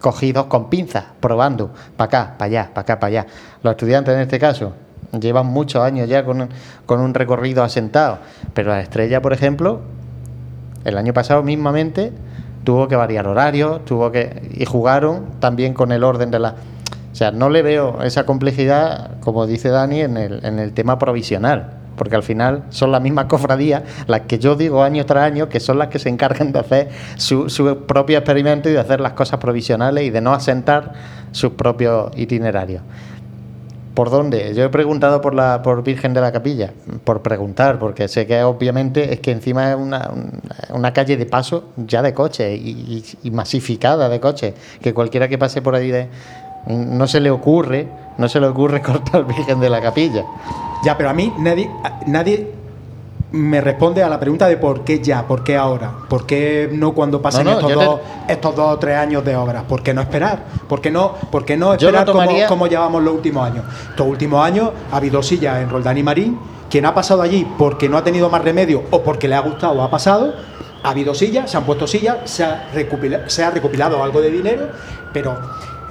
cogidos 0.00 0.46
con 0.46 0.68
pinzas, 0.68 1.04
probando, 1.20 1.70
para 1.96 2.06
acá, 2.06 2.34
para 2.38 2.46
allá, 2.46 2.70
para 2.72 2.82
acá, 2.82 3.00
para 3.00 3.08
allá. 3.08 3.26
Los 3.62 3.72
estudiantes 3.72 4.14
en 4.14 4.20
este 4.20 4.38
caso 4.38 4.72
llevan 5.18 5.46
muchos 5.46 5.82
años 5.82 6.08
ya 6.08 6.24
con, 6.24 6.48
con 6.84 7.00
un 7.00 7.14
recorrido 7.14 7.62
asentado, 7.62 8.18
pero 8.54 8.70
la 8.70 8.80
estrella, 8.80 9.22
por 9.22 9.32
ejemplo, 9.32 9.80
el 10.84 10.98
año 10.98 11.12
pasado 11.12 11.42
mismamente 11.42 12.12
tuvo 12.64 12.88
que 12.88 12.96
variar 12.96 13.26
horarios, 13.26 13.84
tuvo 13.84 14.10
que 14.10 14.50
y 14.54 14.64
jugaron 14.64 15.26
también 15.40 15.74
con 15.74 15.92
el 15.92 16.04
orden 16.04 16.30
de 16.30 16.38
la 16.38 16.54
o 17.12 17.18
sea, 17.18 17.30
no 17.30 17.48
le 17.48 17.62
veo 17.62 18.02
esa 18.02 18.26
complejidad, 18.26 19.18
como 19.20 19.46
dice 19.46 19.70
Dani, 19.70 20.02
en 20.02 20.18
el, 20.18 20.44
en 20.44 20.58
el 20.58 20.74
tema 20.74 20.98
provisional 20.98 21.75
porque 21.96 22.16
al 22.16 22.22
final 22.22 22.64
son 22.70 22.92
las 22.92 23.00
mismas 23.00 23.26
cofradías 23.26 23.82
las 24.06 24.22
que 24.22 24.38
yo 24.38 24.54
digo 24.54 24.82
año 24.82 25.04
tras 25.06 25.24
año 25.24 25.48
que 25.48 25.60
son 25.60 25.78
las 25.78 25.88
que 25.88 25.98
se 25.98 26.08
encargan 26.08 26.52
de 26.52 26.58
hacer 26.58 26.88
su, 27.16 27.46
propio 27.86 28.18
experimento 28.18 28.68
y 28.68 28.72
de 28.72 28.80
hacer 28.80 29.00
las 29.00 29.12
cosas 29.12 29.40
provisionales 29.40 30.04
y 30.04 30.10
de 30.10 30.20
no 30.20 30.32
asentar 30.32 30.92
sus 31.32 31.52
propios 31.52 32.10
itinerarios. 32.16 32.82
¿Por 33.94 34.10
dónde? 34.10 34.52
Yo 34.54 34.64
he 34.64 34.68
preguntado 34.68 35.22
por 35.22 35.34
la 35.34 35.62
por 35.62 35.82
Virgen 35.82 36.12
de 36.12 36.20
la 36.20 36.30
Capilla, 36.30 36.70
por 37.04 37.22
preguntar, 37.22 37.78
porque 37.78 38.08
sé 38.08 38.26
que 38.26 38.42
obviamente 38.42 39.14
es 39.14 39.20
que 39.20 39.30
encima 39.30 39.70
es 39.70 39.76
una, 39.76 40.10
una 40.68 40.92
calle 40.92 41.16
de 41.16 41.24
paso 41.24 41.70
ya 41.78 42.02
de 42.02 42.12
coches 42.12 42.60
y, 42.60 43.30
masificada 43.30 44.10
de 44.10 44.20
coches, 44.20 44.52
que 44.82 44.92
cualquiera 44.92 45.28
que 45.28 45.38
pase 45.38 45.62
por 45.62 45.74
ahí 45.74 45.90
de, 45.90 46.08
no 46.66 47.06
se 47.06 47.20
le 47.20 47.30
ocurre, 47.30 47.88
no 48.18 48.28
se 48.28 48.38
le 48.38 48.48
ocurre 48.48 48.82
cortar 48.82 49.24
Virgen 49.24 49.60
de 49.60 49.70
la 49.70 49.80
Capilla. 49.80 50.26
Ya, 50.84 50.96
pero 50.96 51.10
a 51.10 51.12
mí 51.12 51.32
nadie, 51.38 51.70
nadie 52.06 52.52
me 53.32 53.60
responde 53.60 54.02
a 54.02 54.08
la 54.08 54.20
pregunta 54.20 54.46
de 54.48 54.56
por 54.56 54.84
qué 54.84 55.00
ya, 55.00 55.26
por 55.26 55.42
qué 55.42 55.56
ahora, 55.56 55.92
por 56.08 56.26
qué 56.26 56.70
no 56.72 56.92
cuando 56.92 57.20
pasen 57.20 57.48
estos, 57.48 57.72
dos, 57.72 58.00
estos 58.28 58.56
dos 58.56 58.74
o 58.74 58.78
tres 58.78 58.96
años 58.96 59.24
de 59.24 59.36
obras, 59.36 59.64
por 59.64 59.82
qué 59.82 59.92
no 59.92 60.00
esperar, 60.00 60.44
por 60.68 60.80
qué 60.80 60.90
no, 60.90 61.12
por 61.30 61.44
qué 61.44 61.56
no 61.56 61.74
esperar 61.74 62.06
como, 62.48 62.66
llevamos 62.66 63.02
los 63.02 63.14
últimos 63.14 63.44
años. 63.44 63.64
Estos 63.90 64.06
últimos 64.06 64.44
años 64.44 64.70
ha 64.92 64.96
habido 64.96 65.22
sillas 65.22 65.60
en 65.60 65.68
Roldán 65.68 65.98
y 65.98 66.02
Marín, 66.02 66.38
quien 66.70 66.86
ha 66.86 66.94
pasado 66.94 67.22
allí 67.22 67.46
porque 67.58 67.88
no 67.88 67.96
ha 67.96 68.04
tenido 68.04 68.30
más 68.30 68.42
remedio 68.42 68.84
o 68.90 69.02
porque 69.02 69.28
le 69.28 69.34
ha 69.34 69.40
gustado 69.40 69.82
ha 69.82 69.90
pasado, 69.90 70.34
ha 70.82 70.90
habido 70.90 71.14
sillas, 71.14 71.50
se 71.50 71.56
han 71.56 71.64
puesto 71.64 71.86
sillas, 71.86 72.18
se 72.24 72.44
ha 72.44 72.68
recopilado, 72.72 73.28
se 73.28 73.42
ha 73.42 73.50
recopilado 73.50 74.02
algo 74.02 74.20
de 74.20 74.30
dinero, 74.30 74.68
pero 75.12 75.36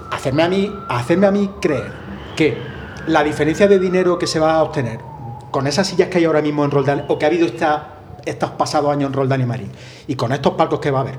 hacerme 0.10 0.44
a 0.44 0.48
mí, 0.48 0.74
hacerme 0.88 1.28
a 1.28 1.32
mí 1.32 1.50
creer 1.60 1.92
que 2.36 2.75
la 3.08 3.24
diferencia 3.24 3.68
de 3.68 3.80
dinero 3.80 4.18
que 4.18 4.28
se 4.28 4.40
va 4.40 4.56
a 4.56 4.64
obtener 4.64 5.00
con 5.52 5.68
esas 5.68 5.88
sillas 5.88 6.10
que 6.10 6.18
hay 6.18 6.26
ahora 6.26 6.42
mismo 6.42 6.66
en 6.66 6.72
Roldán, 6.72 7.06
o 7.08 7.18
que 7.18 7.26
ha 7.26 7.30
habido 7.30 7.46
esta, 7.46 7.94
estos 8.26 8.52
pasados 8.52 8.92
años 8.92 9.08
en 9.08 9.14
Roldán 9.14 9.42
y 9.42 9.46
Marín, 9.46 9.72
y 10.08 10.16
con 10.16 10.34
estos 10.34 10.54
palcos 10.54 10.80
que 10.80 10.92
va 10.92 11.00
a 11.00 11.02
haber, 11.02 11.16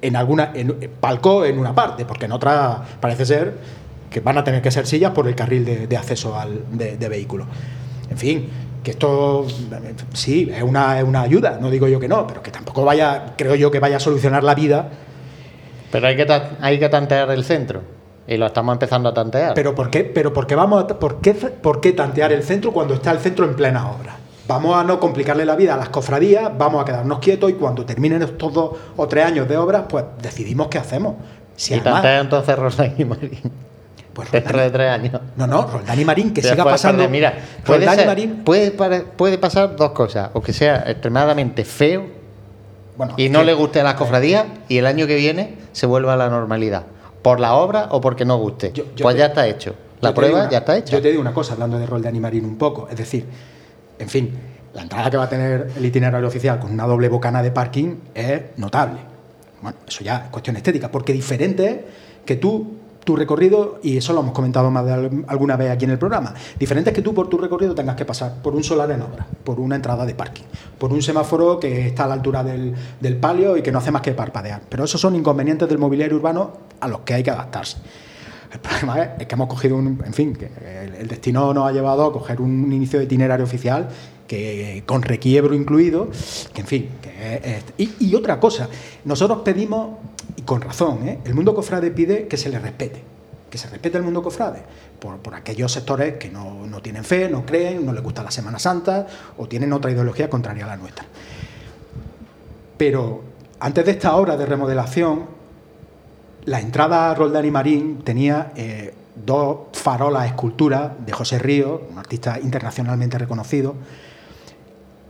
en 0.00 0.16
alguna, 0.16 0.52
en, 0.54 0.76
eh, 0.80 0.88
palco 0.88 1.44
en 1.44 1.58
una 1.58 1.74
parte, 1.74 2.04
porque 2.04 2.24
en 2.24 2.32
otra 2.32 2.82
parece 3.00 3.26
ser 3.26 3.58
que 4.08 4.20
van 4.20 4.38
a 4.38 4.44
tener 4.44 4.62
que 4.62 4.70
ser 4.70 4.86
sillas 4.86 5.12
por 5.12 5.28
el 5.28 5.34
carril 5.34 5.88
de, 5.88 5.96
acceso 5.96 6.38
al, 6.38 6.64
de, 6.70 6.96
de 6.96 7.08
vehículos. 7.08 7.46
En 8.08 8.16
fin, 8.16 8.48
que 8.86 8.92
esto 8.92 9.44
sí, 10.12 10.48
es 10.54 10.62
una, 10.62 10.98
es 11.00 11.04
una 11.04 11.22
ayuda, 11.22 11.58
no 11.60 11.70
digo 11.70 11.88
yo 11.88 11.98
que 11.98 12.06
no, 12.06 12.24
pero 12.24 12.40
que 12.40 12.52
tampoco 12.52 12.84
vaya, 12.84 13.34
creo 13.36 13.56
yo 13.56 13.68
que 13.68 13.80
vaya 13.80 13.96
a 13.96 14.00
solucionar 14.00 14.44
la 14.44 14.54
vida. 14.54 14.90
Pero 15.90 16.06
hay 16.06 16.16
que, 16.16 16.42
hay 16.60 16.78
que 16.78 16.88
tantear 16.88 17.30
el 17.32 17.42
centro. 17.42 17.82
Y 18.28 18.36
lo 18.36 18.46
estamos 18.46 18.72
empezando 18.72 19.08
a 19.08 19.14
tantear. 19.14 19.54
Pero 19.54 19.74
¿por 19.74 19.90
qué, 19.90 20.04
pero 20.04 20.32
por 20.32 20.46
qué, 20.46 20.54
vamos 20.54 20.84
por 20.94 21.20
qué, 21.20 21.34
por 21.34 21.80
qué 21.80 21.92
tantear 21.92 22.32
el 22.32 22.42
centro 22.42 22.72
cuando 22.72 22.94
está 22.94 23.12
el 23.12 23.20
centro 23.20 23.44
en 23.44 23.54
plena 23.54 23.90
obra? 23.90 24.16
Vamos 24.48 24.76
a 24.76 24.84
no 24.84 25.00
complicarle 25.00 25.44
la 25.44 25.56
vida 25.56 25.74
a 25.74 25.76
las 25.76 25.88
cofradías, 25.88 26.50
vamos 26.56 26.82
a 26.82 26.84
quedarnos 26.84 27.18
quietos 27.18 27.50
y 27.50 27.54
cuando 27.54 27.84
terminen 27.84 28.22
estos 28.22 28.52
dos 28.52 28.76
o 28.96 29.08
tres 29.08 29.26
años 29.26 29.48
de 29.48 29.56
obra, 29.56 29.86
pues 29.86 30.04
decidimos 30.20 30.68
qué 30.68 30.78
hacemos. 30.78 31.14
Si 31.56 31.74
y 31.74 31.80
tantea 31.80 32.20
entonces 32.20 32.56
Roldán 32.56 32.94
y 32.98 33.04
Marín. 33.04 33.52
Pues 34.12 34.30
Dentro 34.30 34.58
de 34.58 34.70
tres 34.70 34.90
años. 34.90 35.20
No, 35.36 35.46
no, 35.46 35.66
Roldán 35.66 36.00
y 36.00 36.04
Marín, 36.04 36.32
que 36.32 36.42
siga 36.42 36.64
pasando. 36.64 37.08
mira, 37.08 37.34
puede, 37.64 38.06
Marín, 38.06 38.44
puede, 38.44 38.70
puede, 38.70 39.38
pasar 39.38 39.76
dos 39.76 39.90
cosas. 39.90 40.30
O 40.32 40.40
que 40.40 40.52
sea 40.52 40.84
extremadamente 40.86 41.64
feo 41.64 42.06
y 43.16 43.28
no 43.28 43.44
le 43.44 43.52
guste 43.52 43.80
a 43.80 43.84
las 43.84 43.94
cofradías 43.94 44.46
y 44.68 44.78
el 44.78 44.86
año 44.86 45.06
que 45.06 45.16
viene 45.16 45.56
se 45.72 45.86
vuelva 45.86 46.14
a 46.14 46.16
la 46.16 46.28
normalidad 46.28 46.84
por 47.26 47.40
la 47.40 47.56
obra 47.56 47.88
o 47.90 48.00
porque 48.00 48.24
no 48.24 48.38
guste. 48.38 48.72
pues 49.02 49.16
ya 49.16 49.26
está 49.26 49.48
hecho. 49.48 49.74
La 50.00 50.14
prueba 50.14 50.48
ya 50.48 50.58
está 50.58 50.76
hecha. 50.76 50.92
Yo 50.92 51.02
te 51.02 51.08
digo 51.08 51.20
una 51.20 51.34
cosa, 51.34 51.54
hablando 51.54 51.76
de 51.76 51.84
rol 51.84 52.00
de 52.00 52.06
Animarín 52.06 52.44
un 52.44 52.56
poco. 52.56 52.86
Es 52.88 52.96
decir, 52.96 53.26
en 53.98 54.08
fin, 54.08 54.30
la 54.72 54.82
entrada 54.82 55.10
que 55.10 55.16
va 55.16 55.24
a 55.24 55.28
tener 55.28 55.72
el 55.76 55.84
itinerario 55.84 56.28
oficial 56.28 56.60
con 56.60 56.70
una 56.70 56.86
doble 56.86 57.08
bocana 57.08 57.42
de 57.42 57.50
parking 57.50 57.96
es 58.14 58.42
notable. 58.58 59.00
Bueno, 59.60 59.76
eso 59.88 60.04
ya 60.04 60.18
es 60.26 60.30
cuestión 60.30 60.54
estética, 60.54 60.88
porque 60.88 61.12
diferente 61.12 61.68
es 61.68 62.24
que 62.24 62.36
tú 62.36 62.76
tu 63.06 63.14
recorrido, 63.14 63.78
y 63.84 63.96
eso 63.96 64.12
lo 64.12 64.20
hemos 64.20 64.32
comentado 64.32 64.68
más 64.68 64.84
de 64.84 65.24
alguna 65.28 65.56
vez 65.56 65.70
aquí 65.70 65.84
en 65.84 65.92
el 65.92 65.98
programa, 65.98 66.34
diferente 66.58 66.90
es 66.90 66.96
que 66.96 67.02
tú 67.02 67.14
por 67.14 67.28
tu 67.28 67.38
recorrido 67.38 67.72
tengas 67.72 67.94
que 67.94 68.04
pasar 68.04 68.42
por 68.42 68.54
un 68.54 68.64
solar 68.64 68.90
en 68.90 69.00
obra, 69.00 69.24
por 69.44 69.60
una 69.60 69.76
entrada 69.76 70.04
de 70.04 70.14
parking, 70.14 70.42
por 70.76 70.92
un 70.92 71.00
semáforo 71.00 71.60
que 71.60 71.86
está 71.86 72.04
a 72.04 72.08
la 72.08 72.14
altura 72.14 72.42
del, 72.42 72.74
palio 73.20 73.56
y 73.56 73.62
que 73.62 73.70
no 73.70 73.78
hace 73.78 73.92
más 73.92 74.02
que 74.02 74.10
parpadear. 74.10 74.60
Pero 74.68 74.84
esos 74.84 75.00
son 75.00 75.14
inconvenientes 75.14 75.68
del 75.68 75.78
mobiliario 75.78 76.16
urbano 76.16 76.50
a 76.80 76.88
los 76.88 77.00
que 77.00 77.14
hay 77.14 77.22
que 77.22 77.30
adaptarse. 77.30 77.78
El 78.52 78.58
problema 78.58 79.00
es, 79.20 79.26
que 79.26 79.34
hemos 79.36 79.48
cogido 79.48 79.76
un, 79.76 80.02
en 80.04 80.12
fin, 80.12 80.34
que 80.34 80.50
el, 80.98 81.06
destino 81.06 81.54
nos 81.54 81.68
ha 81.68 81.72
llevado 81.72 82.06
a 82.06 82.12
coger 82.12 82.40
un 82.40 82.72
inicio 82.72 82.98
de 82.98 83.04
itinerario 83.04 83.44
oficial 83.44 83.88
que 84.26 84.82
con 84.84 85.02
requiebro 85.02 85.54
incluido, 85.54 86.08
que 86.52 86.60
en 86.60 86.66
fin, 86.66 86.88
que 87.00 87.62
y, 87.78 87.92
y, 88.00 88.14
otra 88.16 88.40
cosa, 88.40 88.68
nosotros 89.04 89.42
pedimos 89.44 89.90
y 90.36 90.42
con 90.42 90.60
razón, 90.60 91.08
¿eh? 91.08 91.18
el 91.24 91.34
mundo 91.34 91.54
cofrade 91.54 91.90
pide 91.90 92.28
que 92.28 92.36
se 92.36 92.50
le 92.50 92.58
respete, 92.58 93.02
que 93.50 93.58
se 93.58 93.68
respete 93.68 93.96
el 93.96 94.04
mundo 94.04 94.22
cofrade, 94.22 94.62
por, 95.00 95.34
aquellos 95.34 95.72
sectores 95.72 96.16
que 96.16 96.28
no, 96.28 96.66
no, 96.66 96.80
tienen 96.82 97.04
fe, 97.04 97.28
no 97.28 97.44
creen, 97.46 97.84
no 97.84 97.92
les 97.92 98.02
gusta 98.02 98.22
la 98.22 98.30
Semana 98.30 98.58
Santa 98.58 99.06
o 99.38 99.46
tienen 99.46 99.72
otra 99.72 99.90
ideología 99.90 100.28
contraria 100.28 100.64
a 100.64 100.68
la 100.68 100.76
nuestra. 100.76 101.06
Pero 102.76 103.22
antes 103.60 103.84
de 103.84 103.92
esta 103.92 104.16
obra 104.16 104.36
de 104.36 104.46
remodelación, 104.46 105.26
la 106.44 106.60
entrada 106.60 107.10
a 107.10 107.14
Roldán 107.14 107.44
y 107.44 107.50
Marín 107.50 108.02
tenía 108.04 108.52
eh, 108.56 108.94
dos 109.14 109.68
farolas 109.72 110.26
esculturas 110.26 110.92
de 111.04 111.12
José 111.12 111.38
Río, 111.38 111.82
un 111.90 111.98
artista 111.98 112.38
internacionalmente 112.38 113.18
reconocido, 113.18 113.74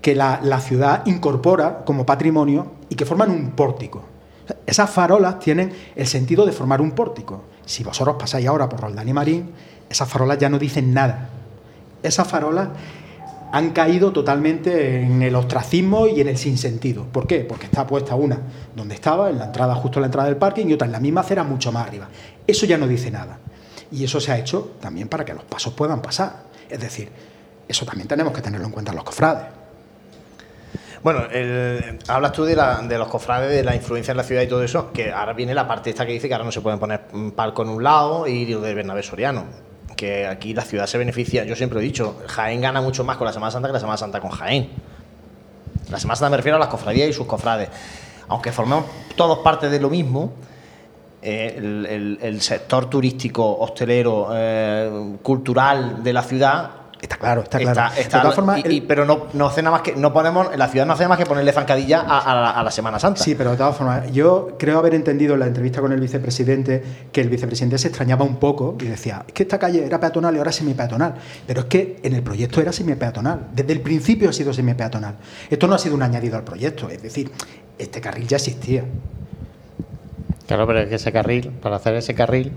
que 0.01 0.15
la, 0.15 0.41
la 0.43 0.61
ciudad 0.61 1.05
incorpora 1.07 1.85
como 1.85 2.07
patrimonio 2.07 2.73
y 2.89 2.95
que 2.95 3.05
forman 3.05 3.31
un 3.31 3.51
pórtico. 3.51 4.16
Esas 4.67 4.91
farolas 4.91 5.39
tienen 5.39 5.73
el 5.95 6.07
sentido 6.07 6.47
de 6.47 6.53
formar 6.53 6.81
un 6.81 6.93
pórtico. 6.93 7.45
Si 7.65 7.83
vosotros 7.83 8.17
pasáis 8.19 8.47
ahora 8.47 8.69
por 8.69 8.81
Roldán 8.81 9.09
y 9.09 9.13
Marín, 9.13 9.51
esas 9.89 10.09
farolas 10.09 10.39
ya 10.39 10.49
no 10.49 10.59
dicen 10.59 10.93
nada. 10.93 11.31
Esas 12.03 12.29
farolas 12.29 12.69
han 13.53 13.71
caído 13.71 14.13
totalmente 14.13 15.03
en 15.03 15.23
el 15.23 15.35
ostracismo 15.35 16.07
y 16.07 16.21
en 16.21 16.29
el 16.29 16.37
sinsentido. 16.37 17.05
¿Por 17.05 17.27
qué? 17.27 17.41
Porque 17.41 17.67
está 17.67 17.87
puesta 17.87 18.15
una 18.15 18.39
donde 18.75 18.95
estaba, 18.95 19.31
en 19.31 19.39
la 19.39 19.47
entrada, 19.47 19.75
justo 19.75 19.99
en 19.99 20.03
la 20.03 20.07
entrada 20.07 20.29
del 20.29 20.37
parking, 20.37 20.67
y 20.67 20.75
otra 20.75 20.87
en 20.87 20.93
la 20.93 21.01
misma 21.01 21.23
acera, 21.23 21.45
mucho 21.45 21.73
más 21.73 21.87
arriba. 21.87 22.09
Eso 22.47 22.67
ya 22.67 22.77
no 22.77 22.87
dice 22.87 23.11
nada. 23.11 23.39
Y 23.91 24.05
eso 24.05 24.21
se 24.21 24.33
ha 24.33 24.39
hecho 24.39 24.73
también 24.81 25.09
para 25.09 25.25
que 25.25 25.33
los 25.33 25.45
pasos 25.45 25.73
puedan 25.73 26.03
pasar. 26.03 26.45
Es 26.69 26.81
decir, 26.81 27.09
eso 27.69 27.87
también 27.87 28.09
tenemos 28.09 28.33
que 28.33 28.43
tenerlo 28.43 28.67
en 28.67 28.73
cuenta 28.73 28.93
los 28.93 29.05
cofrades. 29.05 29.45
Bueno, 31.07 31.23
hablas 32.09 32.33
tú 32.33 32.43
de, 32.43 32.57
los 32.57 33.07
cofrades, 33.07 33.49
de 33.49 33.63
la 33.63 33.77
influencia 33.77 34.11
en 34.11 34.17
la 34.17 34.25
ciudad 34.25 34.43
y 34.43 34.49
todo 34.49 34.65
eso, 34.65 34.91
que 34.91 35.13
ahora 35.13 35.35
viene 35.35 35.55
la 35.55 35.69
parte 35.69 35.91
esta 35.91 36.05
que 36.05 36.11
dice 36.11 36.27
que 36.27 36.35
ahora 36.35 36.45
no 36.45 36.51
se 36.51 36.61
pueden 36.61 36.81
poner 36.81 37.03
palco 37.37 37.63
en 37.63 37.69
un 37.69 37.85
lado 37.85 38.27
y 38.27 38.45
de 38.45 38.75
Bernabé 38.75 39.05
Soriano. 39.05 39.45
Que 39.95 40.27
aquí 40.27 40.53
la 40.53 40.63
ciudad 40.63 40.89
se 40.89 40.99
beneficia, 40.99 41.45
yo 41.45 41.55
siempre 41.55 41.79
he 41.79 41.83
dicho, 41.83 42.17
Jaén 42.27 42.61
gana 42.61 42.81
mucho 42.81 43.05
más 43.05 43.19
con 43.19 43.25
la 43.25 43.33
Semana 43.33 43.53
Santa 43.53 43.69
que 43.69 43.75
la 43.75 43.79
Semana 43.79 43.97
Santa 43.97 44.19
con 44.19 44.33
Jaén. 44.33 44.69
La 45.91 46.01
Semana 46.01 46.17
Santa 46.17 46.31
me 46.31 46.39
refiero 46.39 46.57
a 46.57 46.59
las 46.59 46.71
cofradías 46.71 47.09
y 47.09 47.13
sus 47.13 47.27
cofrades. 47.29 47.69
Aunque 48.27 48.51
formemos 48.51 48.87
todos 49.15 49.39
parte 49.45 49.71
de 49.71 49.79
lo 49.79 49.89
mismo, 49.89 50.33
eh, 51.23 52.19
el, 52.21 52.41
sector 52.41 52.91
turístico, 52.91 53.59
hostelero, 53.61 54.31
eh, 54.33 55.19
cultural 55.23 56.03
de 56.03 56.13
la 56.13 56.25
ciudad 56.25 56.71
Está 57.01 57.19
claro, 57.19 57.43
está 57.43 57.59
claro. 57.59 57.95
de 57.95 58.05
todas 58.05 58.35
formas, 58.35 58.63
pero 58.89 59.05
no, 59.05 59.27
no 59.35 59.47
hace 59.47 59.63
nada 59.63 59.77
más 59.77 59.83
que, 59.83 59.95
no 59.95 60.13
ponemos, 60.15 60.57
la 60.57 60.67
ciudad 60.69 60.87
no 60.87 60.95
hace 60.95 61.07
más 61.07 61.19
que 61.19 61.27
ponerle 61.27 61.53
zancadilla 61.53 62.01
a, 62.01 62.63
la, 62.63 62.71
Semana 62.71 62.99
Santa. 62.99 63.23
Sí, 63.23 63.35
pero 63.35 63.51
de 63.51 63.59
todas 63.59 63.77
formas, 63.77 64.11
yo 64.13 64.57
creo 64.59 64.79
haber 64.79 64.95
entendido 64.95 65.35
en 65.35 65.41
la 65.41 65.47
entrevista 65.47 65.81
con 65.81 65.93
el 65.93 66.01
vicepresidente 66.01 66.83
que 67.13 67.21
el 67.21 67.29
vicepresidente 67.29 67.77
se 67.79 67.89
extrañaba 67.89 68.25
un 68.25 68.37
poco 68.37 68.77
y 68.81 68.87
decía, 68.87 69.25
es 69.27 69.35
que 69.35 69.43
esta 69.43 69.59
calle 69.59 69.85
era 69.85 70.01
peatonal 70.01 70.35
y 70.35 70.39
ahora 70.39 70.51
es 70.51 70.57
semipeatonal. 70.57 71.15
Pero 71.47 71.61
es 71.61 71.67
que 71.67 72.01
en 72.03 72.15
el 72.15 72.23
proyecto 72.23 72.61
era 72.61 72.73
semipeatonal. 72.73 73.49
Desde 73.53 73.73
el 73.75 73.81
principio 73.83 74.31
ha 74.31 74.33
sido 74.33 74.53
semipeatonal. 74.53 75.17
Esto 75.51 75.67
no 75.67 75.75
ha 75.75 75.79
sido 75.79 75.95
un 75.95 76.03
añadido 76.03 76.37
al 76.37 76.45
proyecto, 76.45 76.89
es 76.89 77.03
decir, 77.03 77.31
este 77.79 78.01
carril 78.01 78.27
ya 78.27 78.39
existía. 78.39 78.85
Claro, 80.47 80.67
pero 80.67 80.81
es 80.81 80.89
que 80.89 80.95
ese 80.95 81.13
carril, 81.13 81.51
para 81.51 81.77
hacer 81.77 81.95
ese 81.95 82.15
carril, 82.15 82.53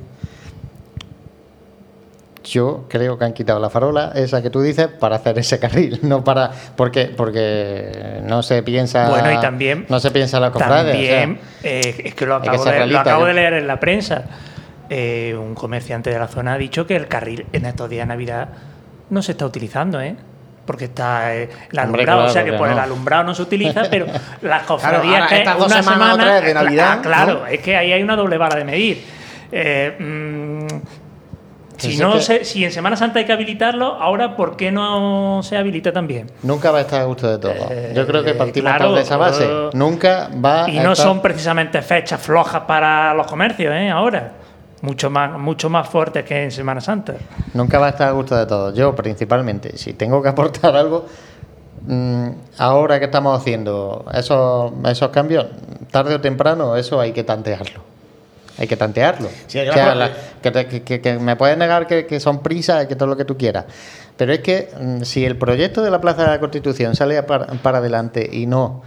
yo 2.43 2.85
creo 2.89 3.17
que 3.17 3.25
han 3.25 3.33
quitado 3.33 3.59
la 3.59 3.69
farola, 3.69 4.11
esa 4.15 4.41
que 4.41 4.49
tú 4.49 4.61
dices, 4.61 4.87
para 4.87 5.17
hacer 5.17 5.37
ese 5.39 5.59
carril, 5.59 5.99
no 6.03 6.23
para. 6.23 6.51
Porque, 6.75 7.05
porque 7.05 8.21
no 8.23 8.43
se 8.43 8.63
piensa. 8.63 9.09
Bueno, 9.09 9.31
y 9.31 9.39
también. 9.39 9.85
No 9.89 9.99
se 9.99 10.11
piensa 10.11 10.39
la 10.39 10.51
cofrade. 10.51 10.91
También, 10.91 11.39
eh, 11.63 12.01
es 12.05 12.15
que 12.15 12.25
lo 12.25 12.35
acabo, 12.35 13.25
de, 13.25 13.33
leer 13.33 13.53
en 13.53 13.67
la 13.67 13.79
prensa. 13.79 14.23
Eh, 14.89 15.35
un 15.39 15.53
comerciante 15.53 16.09
de 16.09 16.17
la 16.17 16.27
zona 16.27 16.53
ha 16.53 16.57
dicho 16.57 16.87
que 16.87 16.95
el 16.95 17.07
carril 17.07 17.45
en 17.53 17.65
estos 17.65 17.89
días 17.89 18.07
de 18.07 18.13
Navidad 18.13 18.49
no 19.11 19.21
se 19.21 19.33
está 19.33 19.45
utilizando, 19.45 20.01
¿eh? 20.01 20.15
porque 20.69 20.85
está 20.85 21.33
el 21.33 21.49
alumbrado, 21.75 22.25
o 22.25 22.29
sea 22.29 22.45
que 22.45 22.53
por 22.53 22.69
el 22.69 22.77
alumbrado 22.77 23.23
no 23.23 23.33
se 23.33 23.41
utiliza, 23.41 23.85
pero 23.89 24.05
las 24.43 24.61
cofradías 24.67 25.27
que 25.27 25.43
una 25.57 25.81
semana 25.81 26.39
de 26.41 26.53
Navidad, 26.53 27.01
claro, 27.01 27.47
es 27.47 27.59
que 27.59 27.75
ahí 27.75 27.91
hay 27.91 28.03
una 28.03 28.15
doble 28.15 28.37
vara 28.37 28.55
de 28.55 28.65
medir. 28.65 29.03
Eh, 29.51 29.95
mm, 29.97 30.98
si, 31.79 31.97
no 31.97 32.19
si 32.19 32.63
en 32.63 32.71
Semana 32.71 32.95
Santa 32.95 33.19
hay 33.19 33.25
que 33.25 33.33
habilitarlo, 33.33 33.93
ahora 33.93 34.35
¿por 34.35 34.55
qué 34.55 34.71
no 34.71 35.41
se 35.43 35.57
habilita 35.57 35.91
también? 35.91 36.29
Nunca 36.43 36.71
va 36.71 36.79
a 36.79 36.81
estar 36.81 37.01
a 37.01 37.05
gusto 37.05 37.29
de 37.29 37.37
todo. 37.37 37.67
Eh, 37.71 37.93
Yo 37.95 38.05
creo 38.05 38.23
que 38.23 38.33
partimos 38.33 38.95
de 38.95 39.01
esa 39.01 39.17
base. 39.17 39.45
Eh, 39.45 39.69
Nunca 39.73 40.29
va 40.43 40.69
Y 40.69 40.79
no 40.79 40.95
son 40.95 41.21
precisamente 41.21 41.81
fechas 41.81 42.21
flojas 42.21 42.63
para 42.63 43.13
los 43.13 43.27
comercios, 43.27 43.73
¿eh? 43.73 43.89
Ahora. 43.89 44.33
Mucho 44.81 45.09
más, 45.09 45.37
mucho 45.37 45.69
más 45.69 45.89
fuertes 45.89 46.23
que 46.23 46.41
en 46.45 46.51
Semana 46.51 46.79
Santa. 46.79 47.15
Nunca 47.53 47.79
va 47.79 47.87
a 47.87 47.89
estar 47.89 48.07
a 48.07 48.11
gusto 48.11 48.37
de 48.37 48.45
todo. 48.45 48.73
Yo, 48.73 48.95
principalmente, 48.95 49.77
si 49.77 49.91
tengo 49.91 50.23
que 50.23 50.29
aportar 50.29 50.73
algo, 50.77 51.05
mm, 51.85 52.29
ahora 52.59 52.97
que 52.97 53.05
estamos 53.05 53.37
haciendo 53.37 54.05
esos, 54.13 54.71
esos 54.85 55.09
cambios, 55.09 55.47
tarde 55.91 56.15
o 56.15 56.21
temprano, 56.21 56.77
eso 56.77 56.97
hay 57.01 57.11
que 57.11 57.25
tantearlo 57.25 57.81
hay 58.59 58.67
que 58.67 58.75
tantearlo. 58.75 59.29
que, 59.47 61.17
me 61.19 61.35
puedes 61.37 61.57
negar 61.57 61.87
que, 61.87 62.19
son 62.19 62.43
prisas, 62.43 62.85
que 62.87 62.95
todo 62.95 63.07
lo 63.07 63.15
que 63.15 63.23
tú 63.23 63.37
quieras. 63.37 63.65
Pero 64.17 64.33
es 64.33 64.39
que 64.39 64.69
mm, 64.77 65.03
si 65.03 65.23
el 65.23 65.37
proyecto 65.37 65.81
de 65.81 65.89
la 65.89 66.01
Plaza 66.01 66.23
de 66.23 66.27
la 66.27 66.39
Constitución 66.41 66.93
sale 66.93 67.23
para, 67.23 67.77
adelante 67.77 68.29
y 68.29 68.45
no, 68.47 68.83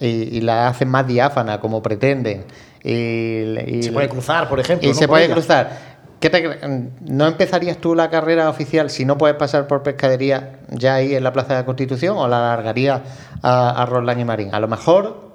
y, 0.00 0.40
la 0.40 0.66
hacen 0.66 0.88
más 0.88 1.06
diáfana 1.06 1.60
como 1.60 1.80
pretenden, 1.80 2.44
y, 2.82 3.82
se 3.82 3.92
puede 3.92 4.08
cruzar, 4.08 4.48
por 4.48 4.58
ejemplo. 4.58 4.90
Y 4.90 4.94
se 4.94 5.06
puede 5.06 5.30
cruzar. 5.30 5.92
Mm, 6.20 7.16
¿No 7.16 7.26
empezarías 7.28 7.78
tú 7.78 7.94
la 7.94 8.10
carrera 8.10 8.48
oficial 8.48 8.90
si 8.90 9.04
no 9.04 9.18
puedes 9.18 9.36
pasar 9.36 9.68
por 9.68 9.84
pescadería 9.84 10.58
ya 10.68 10.96
ahí 10.96 11.14
en 11.14 11.22
la 11.22 11.32
Plaza 11.32 11.54
de 11.54 11.60
la 11.60 11.64
Constitución 11.64 12.16
o 12.16 12.26
la 12.26 12.38
alargarías 12.38 13.02
a, 13.40 13.84
a 13.84 14.18
y 14.18 14.24
Marín? 14.24 14.52
A 14.52 14.58
lo 14.58 14.66
mejor 14.66 15.31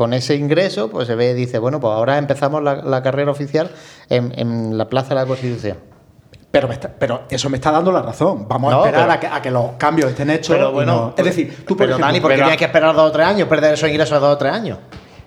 con 0.00 0.14
ese 0.14 0.34
ingreso, 0.34 0.88
pues 0.88 1.06
se 1.08 1.14
ve 1.14 1.32
y 1.32 1.34
dice, 1.34 1.58
bueno, 1.58 1.78
pues 1.78 1.92
ahora 1.92 2.16
empezamos 2.16 2.62
la, 2.62 3.02
carrera 3.02 3.30
oficial 3.30 3.70
en, 4.08 4.78
la 4.78 4.88
Plaza 4.88 5.10
de 5.10 5.16
la 5.16 5.26
Constitución. 5.26 5.76
Pero, 6.50 6.70
pero 6.98 7.24
eso 7.28 7.50
me 7.50 7.58
está 7.58 7.70
dando 7.70 7.92
la 7.92 8.00
razón. 8.00 8.48
Vamos 8.48 8.72
a 8.72 8.78
esperar 8.78 9.10
a, 9.10 9.42
que, 9.42 9.50
los 9.50 9.72
cambios 9.72 10.08
estén 10.08 10.30
hechos. 10.30 10.56
Pero 10.56 10.72
bueno, 10.72 11.12
es 11.14 11.22
decir, 11.22 11.66
tú, 11.66 11.76
por 11.76 11.86
pero, 11.86 11.98
Dani, 11.98 12.18
¿por 12.18 12.34
qué 12.34 12.42
hay 12.42 12.56
que 12.56 12.64
esperar 12.64 12.94
dos 12.94 13.10
o 13.10 13.12
tres 13.12 13.26
años, 13.26 13.46
perder 13.46 13.74
esos 13.74 13.90
ingresos 13.90 14.18
dos 14.18 14.36
o 14.36 14.38
tres 14.38 14.54
años? 14.54 14.78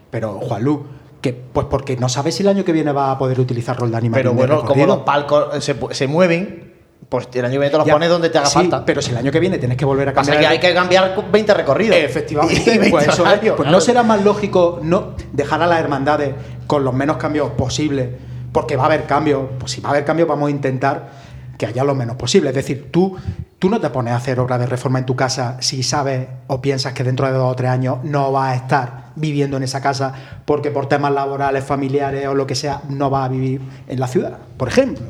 Pero, 0.10 0.40
Juanlu, 0.40 0.88
que, 1.22 1.34
pues 1.34 1.68
porque 1.70 1.95
no 1.95 2.10
sabes 2.10 2.34
si 2.34 2.41
el 2.41 2.50
año 2.50 2.66
que 2.66 2.72
viene 2.72 2.91
va 2.94 3.12
a 3.12 3.18
poder 3.20 3.40
utilizar 3.40 3.78
Roldán 3.78 4.08
y 4.08 4.10
Pero 4.10 4.34
bueno, 4.34 4.66
como 4.66 4.88
los 4.88 4.98
palcos 5.02 5.64
se, 5.64 5.76
se 5.91 6.08
mueven, 6.08 6.73
pues 7.09 7.27
el 7.34 7.45
año 7.45 7.53
que 7.53 7.59
viene 7.59 7.71
te 7.71 7.77
los 7.77 7.89
pones 7.89 8.09
donde 8.09 8.30
te 8.30 8.38
haga 8.38 8.49
falta. 8.49 8.85
Pero 8.85 9.01
si 9.01 9.11
el 9.11 9.17
año 9.17 9.31
que 9.31 9.39
viene 9.39 9.57
tienes 9.57 9.77
que 9.77 9.85
volver 9.85 10.09
a 10.09 10.13
cambiar. 10.13 10.39
que 10.39 10.47
hay 10.47 10.59
que 10.59 10.73
cambiar 10.73 11.31
20 11.31 11.53
recorridos. 11.53 11.97
Efectivamente. 11.97 12.88
pues, 12.89 13.07
pues 13.55 13.69
no 13.69 13.81
será 13.81 14.03
más 14.03 14.23
lógico 14.23 14.80
no 14.81 15.15
dejar 15.31 15.61
a 15.61 15.67
las 15.67 15.80
hermandades 15.80 16.34
con 16.67 16.84
los 16.84 16.93
menos 16.93 17.17
cambios 17.17 17.51
posibles, 17.51 18.09
porque 18.51 18.75
va 18.75 18.84
a 18.84 18.85
haber 18.88 19.05
cambios. 19.05 19.43
Pues 19.59 19.71
si 19.71 19.81
va 19.81 19.89
a 19.89 19.91
haber 19.91 20.05
cambios, 20.05 20.27
vamos 20.27 20.47
a 20.47 20.51
intentar 20.51 21.09
que 21.57 21.65
haya 21.65 21.84
lo 21.84 21.95
menos 21.95 22.15
posible. 22.15 22.49
Es 22.49 22.55
decir, 22.55 22.89
tú, 22.91 23.15
tú 23.59 23.69
no 23.69 23.80
te 23.80 23.89
pones 23.89 24.13
a 24.13 24.17
hacer 24.17 24.39
obra 24.39 24.57
de 24.57 24.65
reforma 24.65 24.99
en 24.99 25.05
tu 25.05 25.15
casa 25.15 25.57
si 25.59 25.84
sabes 25.84 26.27
o 26.47 26.61
piensas 26.61 26.93
que 26.93 27.03
dentro 27.03 27.27
de 27.27 27.34
dos 27.34 27.51
o 27.51 27.55
tres 27.55 27.69
años 27.69 27.97
no 28.03 28.31
vas 28.31 28.53
a 28.53 28.55
estar 28.55 29.03
viviendo 29.15 29.57
en 29.57 29.63
esa 29.63 29.81
casa 29.81 30.13
porque 30.45 30.71
por 30.71 30.88
temas 30.88 31.11
laborales, 31.11 31.63
familiares 31.63 32.27
o 32.27 32.34
lo 32.34 32.47
que 32.47 32.55
sea, 32.55 32.81
no 32.89 33.09
vas 33.09 33.25
a 33.25 33.27
vivir 33.30 33.61
en 33.88 33.99
la 33.99 34.07
ciudad, 34.07 34.38
por 34.57 34.67
ejemplo. 34.67 35.05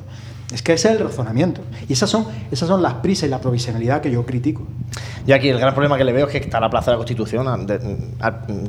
Es 0.54 0.62
que 0.62 0.74
ese 0.74 0.90
es 0.90 1.00
el 1.00 1.04
razonamiento. 1.04 1.62
Y 1.90 1.94
esas 1.94 2.10
son, 2.10 2.28
esas 2.52 2.70
son 2.70 2.84
las 2.84 2.96
prisas 2.96 3.28
y 3.28 3.30
la 3.30 3.42
provisionalidad 3.42 4.02
que 4.02 4.12
yo 4.12 4.24
critico. 4.24 4.68
Y 5.26 5.32
aquí 5.32 5.50
el 5.50 5.58
gran 5.60 5.74
problema 5.74 5.98
que 5.98 6.04
le 6.04 6.14
veo 6.14 6.28
es 6.28 6.32
que 6.32 6.38
está 6.38 6.60
la 6.60 6.70
Plaza 6.70 6.92
de 6.92 6.96
la 6.96 6.98
Constitución 6.98 7.68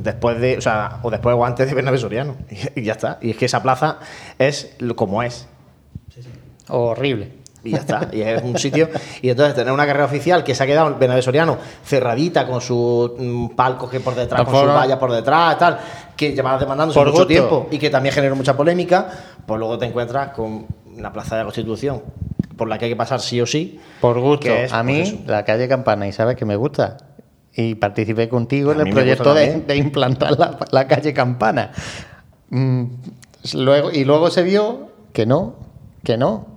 después 0.01 0.41
de, 0.41 0.57
o 0.57 0.61
sea, 0.61 0.99
o 1.03 1.11
después 1.11 1.35
o 1.35 1.45
antes 1.45 1.67
de 1.67 1.75
Bernabé 1.75 1.97
Soriano. 1.99 2.35
Y, 2.75 2.83
ya 2.83 2.93
está. 2.93 3.19
Y 3.21 3.31
es 3.31 3.37
que 3.37 3.45
esa 3.45 3.61
plaza 3.61 3.99
es 4.39 4.75
como 4.95 5.21
es. 5.21 5.47
Horrible. 6.67 7.33
Y 7.63 7.71
ya 7.71 7.77
está. 7.77 8.09
Y 8.11 8.21
es 8.21 8.41
un 8.41 8.57
sitio. 8.57 8.89
Y 9.21 9.29
entonces 9.29 9.55
tener 9.55 9.71
una 9.71 9.85
carrera 9.85 10.05
oficial 10.05 10.43
que 10.43 10.55
se 10.55 10.63
ha 10.63 10.65
quedado 10.65 10.87
en 10.87 10.97
Bernabé 10.97 11.21
Soriano 11.21 11.57
cerradita 11.83 12.47
con 12.47 12.61
sus 12.61 13.11
mm, 13.17 13.49
palcos 13.49 13.89
que 13.89 13.99
por 13.99 14.15
detrás, 14.15 14.43
con 14.43 14.55
su 14.55 14.65
valla 14.65 14.97
por 14.97 15.11
detrás, 15.11 15.57
tal, 15.59 15.79
que 16.15 16.33
lleva 16.33 16.57
demandándose 16.57 16.99
por 16.99 17.11
mucho 17.11 17.27
tiempo 17.27 17.67
y 17.69 17.77
que 17.77 17.89
también 17.89 18.13
generó 18.13 18.35
mucha 18.35 18.57
polémica, 18.57 19.07
pues 19.45 19.59
luego 19.59 19.77
te 19.77 19.85
encuentras 19.85 20.29
con 20.29 20.65
la 20.97 21.11
Plaza 21.11 21.35
de 21.35 21.41
la 21.41 21.45
Constitución, 21.45 22.01
por 22.57 22.67
la 22.67 22.77
que 22.77 22.85
hay 22.85 22.91
que 22.91 22.97
pasar 22.97 23.19
sí 23.19 23.39
o 23.41 23.45
sí. 23.45 23.79
Por 24.01 24.19
gusto. 24.19 24.49
a 24.51 24.83
pues 24.83 24.85
mí, 24.85 25.23
la 25.27 25.45
calle 25.45 25.67
Campana, 25.67 26.07
y 26.07 26.11
sabes 26.11 26.35
que 26.35 26.45
me 26.45 26.55
gusta. 26.55 26.97
Y 27.53 27.75
participé 27.75 28.27
contigo 28.27 28.73
en 28.73 28.81
el 28.81 28.89
proyecto 28.93 29.33
de, 29.33 29.75
implantar 29.77 30.37
la, 30.71 30.87
calle 30.87 31.13
Campana. 31.13 31.71
Mm, 32.49 32.83
luego, 33.53 33.91
y 33.91 34.03
luego 34.03 34.29
se 34.29 34.43
vio 34.43 34.89
que 35.13 35.25
no, 35.25 35.55
que 36.03 36.17
no. 36.17 36.54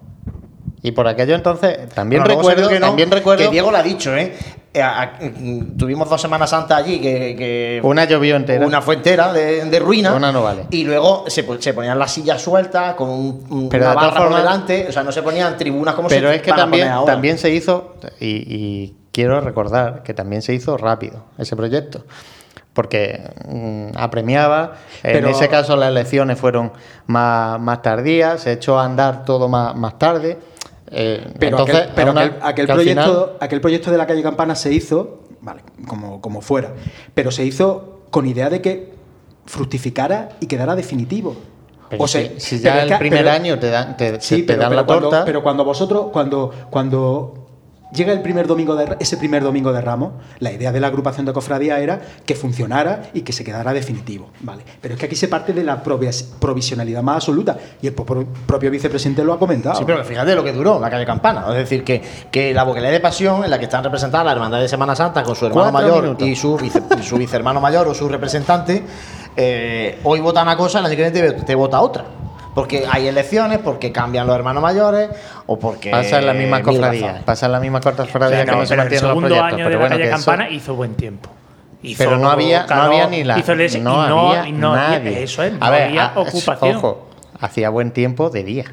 Y 0.82 0.92
por 0.92 1.08
aquello 1.08 1.34
entonces 1.34 1.88
también 1.90 2.24
recuerdo 2.24 2.68
que 2.68 2.78
también 2.78 3.10
recuerdo 3.10 3.44
que 3.44 3.50
Diego 3.50 3.70
lo 3.70 3.76
ha 3.76 3.82
dicho, 3.82 4.14
¿eh? 4.16 4.32
eh 4.72 5.70
tuvimos 5.76 6.08
dos 6.08 6.20
Semanas 6.20 6.50
Santas 6.50 6.78
allí 6.78 7.00
que, 7.00 7.80
una 7.82 8.04
llovió 8.04 8.36
entera 8.36 8.66
una 8.66 8.82
fue 8.82 8.96
entera 8.96 9.32
de, 9.32 9.78
ruina 9.80 10.12
una 10.14 10.30
no 10.30 10.42
vale 10.42 10.66
y 10.70 10.84
luego 10.84 11.24
se, 11.26 11.46
se 11.60 11.72
ponían 11.72 11.98
las 11.98 12.12
sillas 12.12 12.40
sueltas 12.40 12.94
con 12.94 13.08
un, 13.08 13.68
pero 13.70 13.86
una 13.86 13.94
barra 13.94 14.28
por 14.28 14.36
delante 14.36 14.86
o 14.88 14.92
sea 14.92 15.02
no 15.02 15.10
se 15.10 15.22
ponían 15.22 15.56
tribunas 15.56 15.94
como 15.94 16.08
pero 16.08 16.30
es 16.30 16.42
que 16.42 16.52
también 16.52 16.90
también 17.06 17.38
se 17.38 17.50
hizo 17.50 17.94
y, 18.20 18.94
quiero 19.10 19.40
recordar 19.40 20.04
que 20.04 20.14
también 20.14 20.42
se 20.42 20.54
hizo 20.54 20.76
rápido 20.76 21.24
ese 21.38 21.56
proyecto 21.56 22.04
porque 22.72 23.20
mm, 23.48 23.96
apremiaba. 23.96 24.74
en 25.02 25.26
ese 25.26 25.48
caso 25.48 25.74
las 25.74 25.88
elecciones 25.88 26.38
fueron 26.38 26.70
más, 27.08 27.58
más 27.58 27.82
tardías, 27.82 28.42
se 28.42 28.52
echó 28.52 28.78
a 28.78 28.84
andar 28.84 29.24
todo 29.24 29.48
más, 29.48 29.74
más 29.74 29.98
tarde. 29.98 30.38
Eh, 30.90 31.34
pero 31.38 31.58
aquel, 32.42 32.66
proyecto, 32.66 33.36
aquel 33.40 33.60
proyecto 33.60 33.90
de 33.90 33.98
la 33.98 34.06
calle 34.06 34.22
Campana 34.22 34.54
se 34.54 34.72
hizo, 34.72 35.20
vale, 35.40 35.62
como, 35.86 36.20
como 36.20 36.40
fuera, 36.40 36.74
pero 37.14 37.30
se 37.30 37.44
hizo 37.44 38.00
con 38.10 38.26
idea 38.26 38.48
de 38.48 38.62
que 38.62 38.92
fructificara 39.46 40.30
y 40.40 40.46
quedara 40.46 40.74
definitivo. 40.76 41.36
o 41.96 42.08
sea, 42.08 42.28
si, 42.38 42.60
ya 42.60 42.82
el 42.82 42.98
primer 42.98 43.28
año 43.28 43.58
te 43.58 43.70
dan, 43.70 43.96
te, 43.96 44.12
dan 44.56 44.76
la 44.76 44.86
torta. 44.86 45.24
Pero 45.24 45.42
cuando 45.42 45.64
vosotros, 45.64 46.06
cuando, 46.12 46.52
cuando 46.70 47.37
Llega 47.92 48.12
el 48.12 48.20
primer 48.20 48.46
domingo 48.46 48.76
de, 48.76 48.96
ese 49.00 49.16
primer 49.16 49.42
domingo 49.42 49.72
de 49.72 49.80
Ramos, 49.80 50.12
la 50.40 50.52
idea 50.52 50.72
de 50.72 50.80
la 50.80 50.88
agrupación 50.88 51.24
de 51.24 51.32
cofradía 51.32 51.80
era 51.80 52.00
que 52.26 52.34
funcionara 52.34 53.04
y 53.14 53.22
que 53.22 53.32
se 53.32 53.44
quedara 53.44 53.72
definitivo, 53.72 54.28
¿vale? 54.40 54.62
Pero 54.80 54.94
es 54.94 55.00
que 55.00 55.06
aquí 55.06 55.16
se 55.16 55.28
parte 55.28 55.54
de 55.54 55.64
la 55.64 55.82
provisionalidad 55.82 57.02
más 57.02 57.16
absoluta 57.16 57.56
y 57.80 57.86
el 57.86 57.94
propio 57.94 58.70
vicepresidente 58.70 59.24
lo 59.24 59.32
ha 59.32 59.38
comentado. 59.38 59.76
Sí, 59.76 59.84
pero 59.86 60.04
fíjate 60.04 60.34
lo 60.34 60.44
que 60.44 60.52
duró 60.52 60.78
la 60.78 60.90
calle 60.90 61.06
Campana, 61.06 61.46
es 61.48 61.54
decir, 61.54 61.82
que, 61.82 62.02
que 62.30 62.52
la 62.52 62.64
vocalía 62.64 62.90
de 62.90 63.00
pasión 63.00 63.42
en 63.42 63.50
la 63.50 63.58
que 63.58 63.64
están 63.64 63.82
representadas 63.82 64.26
la 64.26 64.32
hermandad 64.32 64.60
de 64.60 64.68
Semana 64.68 64.94
Santa 64.94 65.22
con 65.22 65.34
su 65.34 65.46
hermano 65.46 65.72
mayor 65.72 66.16
y 66.20 66.36
su, 66.36 66.58
vice, 66.58 66.82
su 67.02 67.16
vicehermano 67.16 67.60
mayor 67.60 67.88
o 67.88 67.94
su 67.94 68.06
representante, 68.06 68.82
eh, 69.34 69.98
hoy 70.04 70.20
vota 70.20 70.42
una 70.42 70.56
cosa, 70.58 70.82
la 70.82 70.90
siguiente 70.90 71.32
te 71.32 71.54
vota 71.54 71.80
otra 71.80 72.17
porque 72.58 72.84
hay 72.90 73.06
elecciones, 73.06 73.60
porque 73.60 73.92
cambian 73.92 74.26
los 74.26 74.34
hermanos 74.34 74.60
mayores 74.60 75.10
o 75.46 75.60
porque. 75.60 75.92
Pasa 75.92 76.18
en 76.18 76.26
la 76.26 76.34
misma 76.34 76.60
cofradía. 76.60 77.22
Pasa 77.24 77.46
en 77.46 77.52
la 77.52 77.60
misma 77.60 77.80
cofradía 77.80 78.44
que 78.44 78.50
no 78.50 78.66
se 78.66 78.76
mantienen 78.76 79.08
los 79.10 79.18
proyectos. 79.18 79.52
año 79.52 79.56
pero 79.58 79.70
de 79.70 79.76
bueno, 79.76 79.94
la 79.94 80.00
calle 80.00 80.10
Campana 80.10 80.50
hizo 80.50 80.74
buen 80.74 80.94
tiempo. 80.94 81.30
pero 81.96 82.18
no 82.18 82.28
había, 82.28 82.66
no 82.66 82.82
había 82.82 83.06
ni 83.06 83.22
la. 83.22 83.38
Hizo 83.38 83.54
no, 83.80 84.00
había 84.02 84.50
nadie. 84.50 85.22
Eso 85.22 85.44
es, 85.44 85.52
no 85.52 85.64
había 85.64 86.12
ocupación. 86.16 86.76
Ojo, 86.76 87.08
hacía 87.38 87.70
buen 87.70 87.92
tiempo 87.92 88.28
de 88.28 88.42
día. 88.42 88.64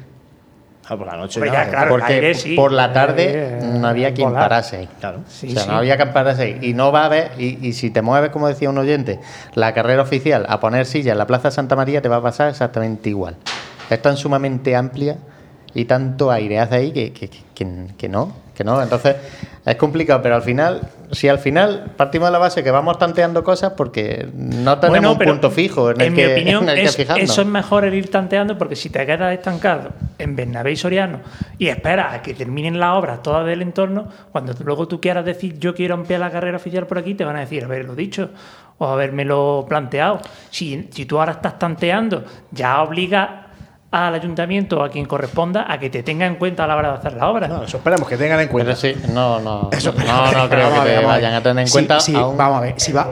Ah, 0.88 0.96
por 0.96 1.06
la 1.06 1.16
noche. 1.16 1.38
Pues 1.38 1.52
ya, 1.52 1.68
claro, 1.68 1.90
porque 1.90 2.54
por 2.56 2.72
la 2.72 2.92
tarde 2.92 3.60
no 3.62 3.86
había 3.86 4.14
quien 4.14 4.32
parase 4.32 4.78
ahí. 4.78 4.88
Claro. 4.98 5.18
o 5.18 5.30
sea, 5.30 5.66
no 5.66 5.76
había 5.76 5.96
quien 5.96 6.12
parase 6.12 6.42
ahí. 6.42 6.58
Y 6.60 6.74
no 6.74 6.90
va 6.90 7.02
a 7.02 7.04
haber, 7.06 7.30
y, 7.38 7.64
y, 7.64 7.72
si 7.72 7.90
te 7.90 8.02
mueves, 8.02 8.30
como 8.30 8.48
decía 8.48 8.68
un 8.68 8.78
oyente, 8.78 9.20
la 9.54 9.74
carrera 9.74 10.02
oficial 10.02 10.44
a 10.48 10.58
poner 10.58 10.86
silla 10.86 11.12
en 11.12 11.18
la 11.18 11.26
Plaza 11.28 11.52
Santa 11.52 11.76
María, 11.76 12.02
te 12.02 12.08
va 12.08 12.16
a 12.16 12.22
pasar 12.22 12.48
exactamente 12.48 13.10
igual 13.10 13.36
es 13.90 14.02
tan 14.02 14.16
sumamente 14.16 14.74
amplia 14.74 15.16
y 15.76 15.84
tanto 15.84 16.30
aire 16.30 16.58
hace 16.58 16.74
ahí 16.76 16.90
que, 16.90 17.12
que, 17.12 17.28
que, 17.54 18.08
no, 18.08 18.32
que 18.54 18.64
no. 18.64 18.82
Entonces 18.82 19.16
es 19.66 19.76
complicado, 19.76 20.22
pero 20.22 20.36
al 20.36 20.42
final, 20.42 20.88
si 21.12 21.28
al 21.28 21.38
final 21.38 21.92
partimos 21.98 22.28
de 22.28 22.32
la 22.32 22.38
base 22.38 22.64
que 22.64 22.70
vamos 22.70 22.98
tanteando 22.98 23.44
cosas 23.44 23.74
porque 23.76 24.26
no 24.32 24.78
tenemos 24.78 25.12
un 25.12 25.18
punto 25.18 25.50
fijo 25.50 25.90
en, 25.90 26.00
el 26.00 26.10
mi 26.12 26.16
que, 26.16 26.32
opinión, 26.32 26.66
eso 26.70 27.42
es 27.42 27.46
mejor 27.46 27.84
el 27.84 27.92
ir 27.92 28.10
tanteando 28.10 28.56
porque 28.56 28.74
si 28.74 28.88
te 28.88 29.04
quedas 29.04 29.34
estancado 29.34 29.90
en 30.18 30.34
Bernabé 30.34 30.72
y 30.72 30.76
Soriano 30.76 31.20
y 31.58 31.68
esperas 31.68 32.14
a 32.14 32.22
que 32.22 32.32
terminen 32.32 32.80
las 32.80 32.96
obras 32.96 33.22
todas 33.22 33.44
del 33.44 33.60
entorno, 33.60 34.08
cuando 34.32 34.54
luego 34.64 34.88
tú 34.88 34.98
quieras 34.98 35.26
decir 35.26 35.58
yo 35.58 35.74
quiero 35.74 35.94
ampliar 35.94 36.20
la 36.20 36.30
carrera 36.30 36.56
oficial 36.56 36.86
por 36.86 36.96
aquí, 36.96 37.14
te 37.14 37.26
van 37.26 37.36
a 37.36 37.40
decir 37.40 37.64
haberlo 37.64 37.94
dicho 37.94 38.30
o 38.78 38.86
habérmelo 38.86 39.66
planteado. 39.68 40.20
Si, 40.50 40.88
si 40.90 41.04
tú 41.04 41.18
ahora 41.18 41.32
estás 41.32 41.58
tanteando, 41.58 42.24
ya 42.50 42.82
obliga 42.82 43.45
al 43.90 44.14
ayuntamiento 44.14 44.80
o 44.80 44.82
a 44.82 44.90
quien 44.90 45.06
corresponda 45.06 45.70
a 45.70 45.78
que 45.78 45.90
te 45.90 46.02
tenga 46.02 46.26
en 46.26 46.36
cuenta 46.36 46.64
a 46.64 46.66
la 46.66 46.76
hora 46.76 46.92
de 46.92 46.98
hacer 46.98 47.12
la 47.14 47.28
obra. 47.28 47.48
No, 47.48 47.62
eso 47.62 47.76
esperemos 47.76 48.08
que 48.08 48.16
tengan 48.16 48.40
en 48.40 48.48
cuenta. 48.48 48.74
sí, 48.74 48.94
no, 49.12 49.40
no, 49.40 49.70
eso 49.72 49.92
no, 49.92 50.32
no, 50.32 50.48
creo 50.48 50.84
que 50.84 50.90
te 50.90 51.04
vayan 51.04 51.34
a 51.34 51.42
tener 51.42 51.66
en 51.66 51.72
cuenta. 51.72 52.00
Sí, 52.00 52.12
vamos 52.12 52.58
a 52.58 52.60
ver. 52.60 52.74
Si 52.78 52.92
va... 52.92 53.08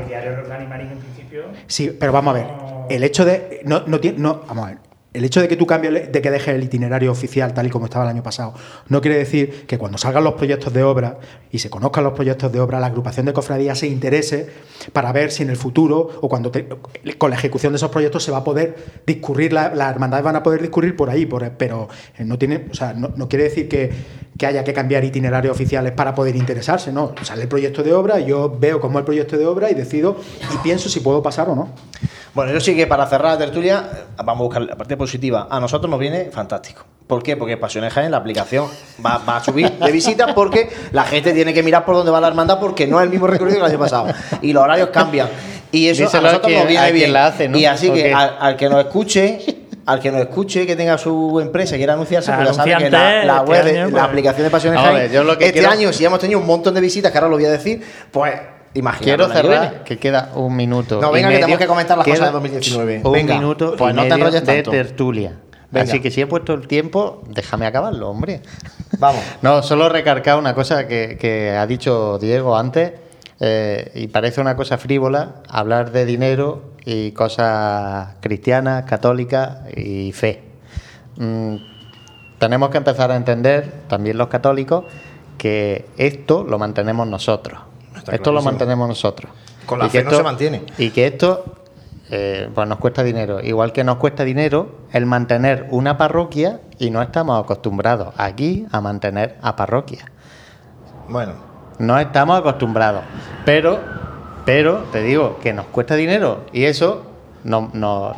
Sí, 1.67 1.97
pero 1.99 2.13
vamos 2.13 2.35
a 2.35 2.39
ver. 2.39 2.47
El 2.91 3.03
hecho 3.03 3.25
de. 3.25 3.63
No, 3.65 3.83
no, 3.87 3.99
no, 4.17 4.43
vamos 4.47 4.65
a 4.65 4.69
ver 4.69 4.79
el 5.15 5.25
hecho 5.25 5.41
de 5.41 5.47
que 5.47 5.57
tú 5.57 5.65
cambies, 5.65 6.13
de 6.13 6.21
que 6.21 6.31
dejes 6.31 6.55
el 6.57 6.65
itinerario 6.65 7.11
oficial 7.11 7.55
tal 7.55 7.67
y 7.69 7.71
como 7.71 7.87
estaba 7.87 8.05
el 8.05 8.11
año 8.11 8.23
pasado, 8.23 8.53
no 8.89 9.01
quiere 9.01 9.17
decir 9.17 9.65
que 9.67 9.79
cuando 9.79 9.97
salgan 9.97 10.25
los 10.25 10.35
proyectos 10.35 10.73
de 10.73 10.83
obra 10.83 11.19
y 11.53 11.61
se 11.61 11.71
conozcan 11.71 12.03
los 12.03 12.15
proyectos 12.15 12.53
de 12.53 12.59
obra, 12.59 12.81
la 12.81 12.89
agrupación 12.89 13.25
de 13.27 13.33
cofradías 13.33 13.79
se 13.79 13.87
interese 13.87 14.49
para 14.93 15.13
ver 15.13 15.31
si 15.31 15.45
en 15.45 15.51
el 15.51 15.57
futuro 15.57 16.19
o 16.21 16.29
cuando 16.29 16.51
con 17.17 17.31
la 17.31 17.37
ejecución 17.37 17.73
de 17.73 17.77
esos 17.77 17.91
proyectos 17.91 18.25
se 18.25 18.33
va 18.33 18.39
a 18.39 18.45
poder 18.45 18.75
discurrir, 19.07 19.53
las 19.53 19.73
hermandades 19.91 20.25
van 20.25 20.35
a 20.35 20.43
poder 20.43 20.61
discurrir 20.61 20.97
por 20.97 21.09
ahí, 21.09 21.27
pero 21.27 21.89
eh, 22.19 22.25
no 22.25 22.37
tiene, 22.37 22.67
o 22.71 22.75
sea, 22.75 22.93
no, 22.93 23.29
quiere 23.29 23.45
decir 23.45 23.69
que, 23.69 23.93
que, 24.37 24.47
haya 24.47 24.65
que 24.65 24.73
cambiar 24.73 25.05
itinerarios 25.05 25.55
oficiales 25.55 25.93
para 25.93 26.13
poder 26.17 26.35
interesarse, 26.35 26.93
no. 26.93 27.15
Sale 27.23 27.43
el 27.43 27.49
proyecto 27.49 27.85
de 27.85 27.93
obra, 27.93 28.19
yo 28.19 28.57
veo 28.59 28.81
cómo 28.81 28.99
es 28.99 29.03
el 29.03 29.07
proyecto 29.07 29.39
de 29.39 29.47
obra 29.47 29.71
y 29.71 29.75
decido 29.75 30.17
y 30.53 30.59
pienso 30.59 30.89
si 30.89 30.99
puedo 30.99 31.23
pasar 31.23 31.49
o 31.49 31.55
no. 31.55 31.69
Bueno, 32.35 32.53
yo 32.53 32.61
sí 32.61 32.75
que 32.75 32.87
para 32.89 33.07
cerrar 33.07 33.33
la 33.33 33.39
tertulia, 33.39 34.07
vamos 34.17 34.41
a 34.41 34.43
buscar 34.43 34.63
la 34.63 34.77
parte 34.77 34.97
positiva. 34.97 35.47
A 35.49 35.61
nosotros 35.61 35.89
nos 35.89 36.01
viene 36.01 36.31
fantástico. 36.33 36.85
¿Por 37.07 37.23
qué? 37.23 37.37
Porque 37.37 37.57
Pasiones 37.57 37.93
Jaén, 37.93 38.11
la 38.11 38.17
aplicación 38.17 38.67
va, 39.05 39.23
a 39.25 39.45
subir 39.45 39.71
de 39.71 39.93
visitas 39.93 40.33
porque 40.33 40.69
la 40.91 41.05
gente 41.05 41.33
tiene 41.33 41.55
que 41.55 41.63
mirar 41.63 41.85
por 41.85 41.95
dónde 41.95 42.11
va 42.11 42.21
la 42.21 42.29
hermandad 42.29 42.59
porque 42.59 42.87
no 42.87 42.99
es 42.99 43.05
el 43.05 43.11
mismo 43.11 43.27
recorrido 43.27 43.59
que 43.59 43.65
el 43.65 43.71
año 43.71 43.79
pasado. 43.79 44.07
Y 44.43 44.53
los 44.53 44.65
horarios 44.65 44.89
cambian. 44.89 45.29
Y 45.71 45.89
eso 45.89 46.05
a 46.05 46.21
nosotros 46.21 46.53
nos 46.53 46.67
viene 46.67 46.93
bien. 46.93 47.13
La 47.13 47.27
hace, 47.27 47.49
¿no? 47.49 47.57
Y 47.57 47.67
así 47.67 47.91
que 47.91 48.13
al, 48.13 48.57
que 48.57 48.69
nos 48.69 48.81
escuche, 48.81 49.39
al 49.87 50.01
que 50.01 50.11
nos 50.11 50.23
escuche, 50.23 50.67
que 50.67 50.75
tenga 50.75 50.99
su 50.99 51.39
empresa 51.41 51.77
y 51.77 51.79
quiera 51.79 51.93
anunciarse, 51.93 52.33
pues 52.33 52.49
ya 52.49 52.55
sabe 52.55 52.77
que 52.79 52.91
la, 52.91 53.43
web, 53.43 53.67
este 53.67 53.81
la 53.81 53.89
pues. 53.91 54.03
aplicación 54.03 54.45
de 54.45 54.51
Pasiones 54.51 54.81
Jaén, 54.81 55.13
este 55.41 55.67
año, 55.67 55.93
si 55.93 56.05
hemos 56.05 56.19
tenido 56.19 56.41
un 56.41 56.47
montón 56.47 56.75
de 56.75 56.81
visitas, 56.81 57.13
que 57.13 57.19
ahora 57.19 57.29
lo 57.29 57.37
voy 57.37 57.45
a 57.45 57.51
decir, 57.51 57.83
pues 58.11 58.33
Quiero 59.01 59.29
cerrar, 59.29 59.85
que 59.85 59.99
queda 59.99 60.33
un 60.35 60.57
minuto. 60.57 61.01
No, 61.01 61.13
venga, 61.13 61.29
que 61.29 61.37
tenemos 61.37 61.59
que 61.59 61.67
comentar 61.67 61.97
las 61.97 62.07
cosas 62.07 62.27
de 62.27 62.33
2019. 62.33 63.03
Un 63.05 63.27
minuto 63.27 63.77
pues 63.77 63.95
no 63.95 64.03
te 64.03 64.41
de 64.41 64.63
tertulia. 64.63 65.33
Así 65.73 66.01
que 66.01 66.11
si 66.11 66.21
he 66.21 66.27
puesto 66.27 66.55
el 66.55 66.67
tiempo, 66.67 67.23
déjame 67.29 67.67
acabarlo, 67.67 68.11
hombre. 68.11 68.43
Vamos. 68.99 69.23
no, 69.43 69.63
solo 69.63 69.89
recargar 69.89 70.39
una 70.39 70.55
cosa 70.55 70.87
que, 70.87 71.57
ha 71.57 71.67
dicho 71.67 72.19
Diego 72.19 72.57
antes, 72.57 72.93
eh, 73.41 73.91
y 73.95 74.09
parece 74.09 74.41
una 74.41 74.57
cosa 74.57 74.79
frívola, 74.79 75.43
hablar 75.49 75.91
de 75.91 76.05
dinero 76.05 76.75
y 76.85 77.13
cosas 77.13 78.15
cristianas, 78.21 78.85
católicas 78.85 79.59
y 79.75 80.13
fe. 80.13 80.43
Mm, 81.17 81.57
tenemos 82.39 82.71
que 82.71 82.79
empezar 82.79 83.11
a 83.11 83.17
entender, 83.17 83.73
también 83.89 84.17
los 84.17 84.29
católicos, 84.29 84.85
que 85.39 85.87
esto 85.97 86.45
lo 86.45 86.59
mantenemos 86.59 87.07
nosotros 87.09 87.59
esto 88.11 88.33
lo 88.33 88.43
mantenemos 88.43 88.89
nosotros. 88.89 89.33
Con 89.67 89.79
la 89.79 89.89
fe 89.89 90.05
no 90.05 90.11
se 90.11 90.23
mantiene. 90.23 90.63
Y 90.79 90.91
que 90.91 91.07
esto 91.07 91.45
eh, 92.11 92.49
pues 92.55 92.69
nos 92.69 92.79
cuesta 92.79 93.03
dinero. 93.03 93.41
Igual 93.41 93.73
que 93.73 93.83
nos 93.85 93.97
cuesta 93.97 94.25
dinero 94.25 94.87
el 94.93 95.07
mantener 95.07 95.67
una 95.71 95.97
parroquia 95.97 96.61
y 96.79 96.91
no 96.91 97.03
estamos 97.03 97.43
acostumbrados 97.43 98.15
aquí 98.17 98.67
a 98.71 98.81
mantener 98.81 99.37
a 99.43 99.57
parroquia. 99.57 100.11
Bueno. 101.09 101.33
No 101.79 101.99
estamos 101.99 102.39
acostumbrados. 102.39 103.03
Pero, 103.45 103.81
pero 104.45 104.85
te 104.93 105.03
digo 105.03 105.39
que 105.43 105.53
nos 105.53 105.67
cuesta 105.67 105.97
dinero 105.97 106.45
y 106.53 106.65
eso 106.65 107.05
no, 107.43 107.71
no 107.73 108.15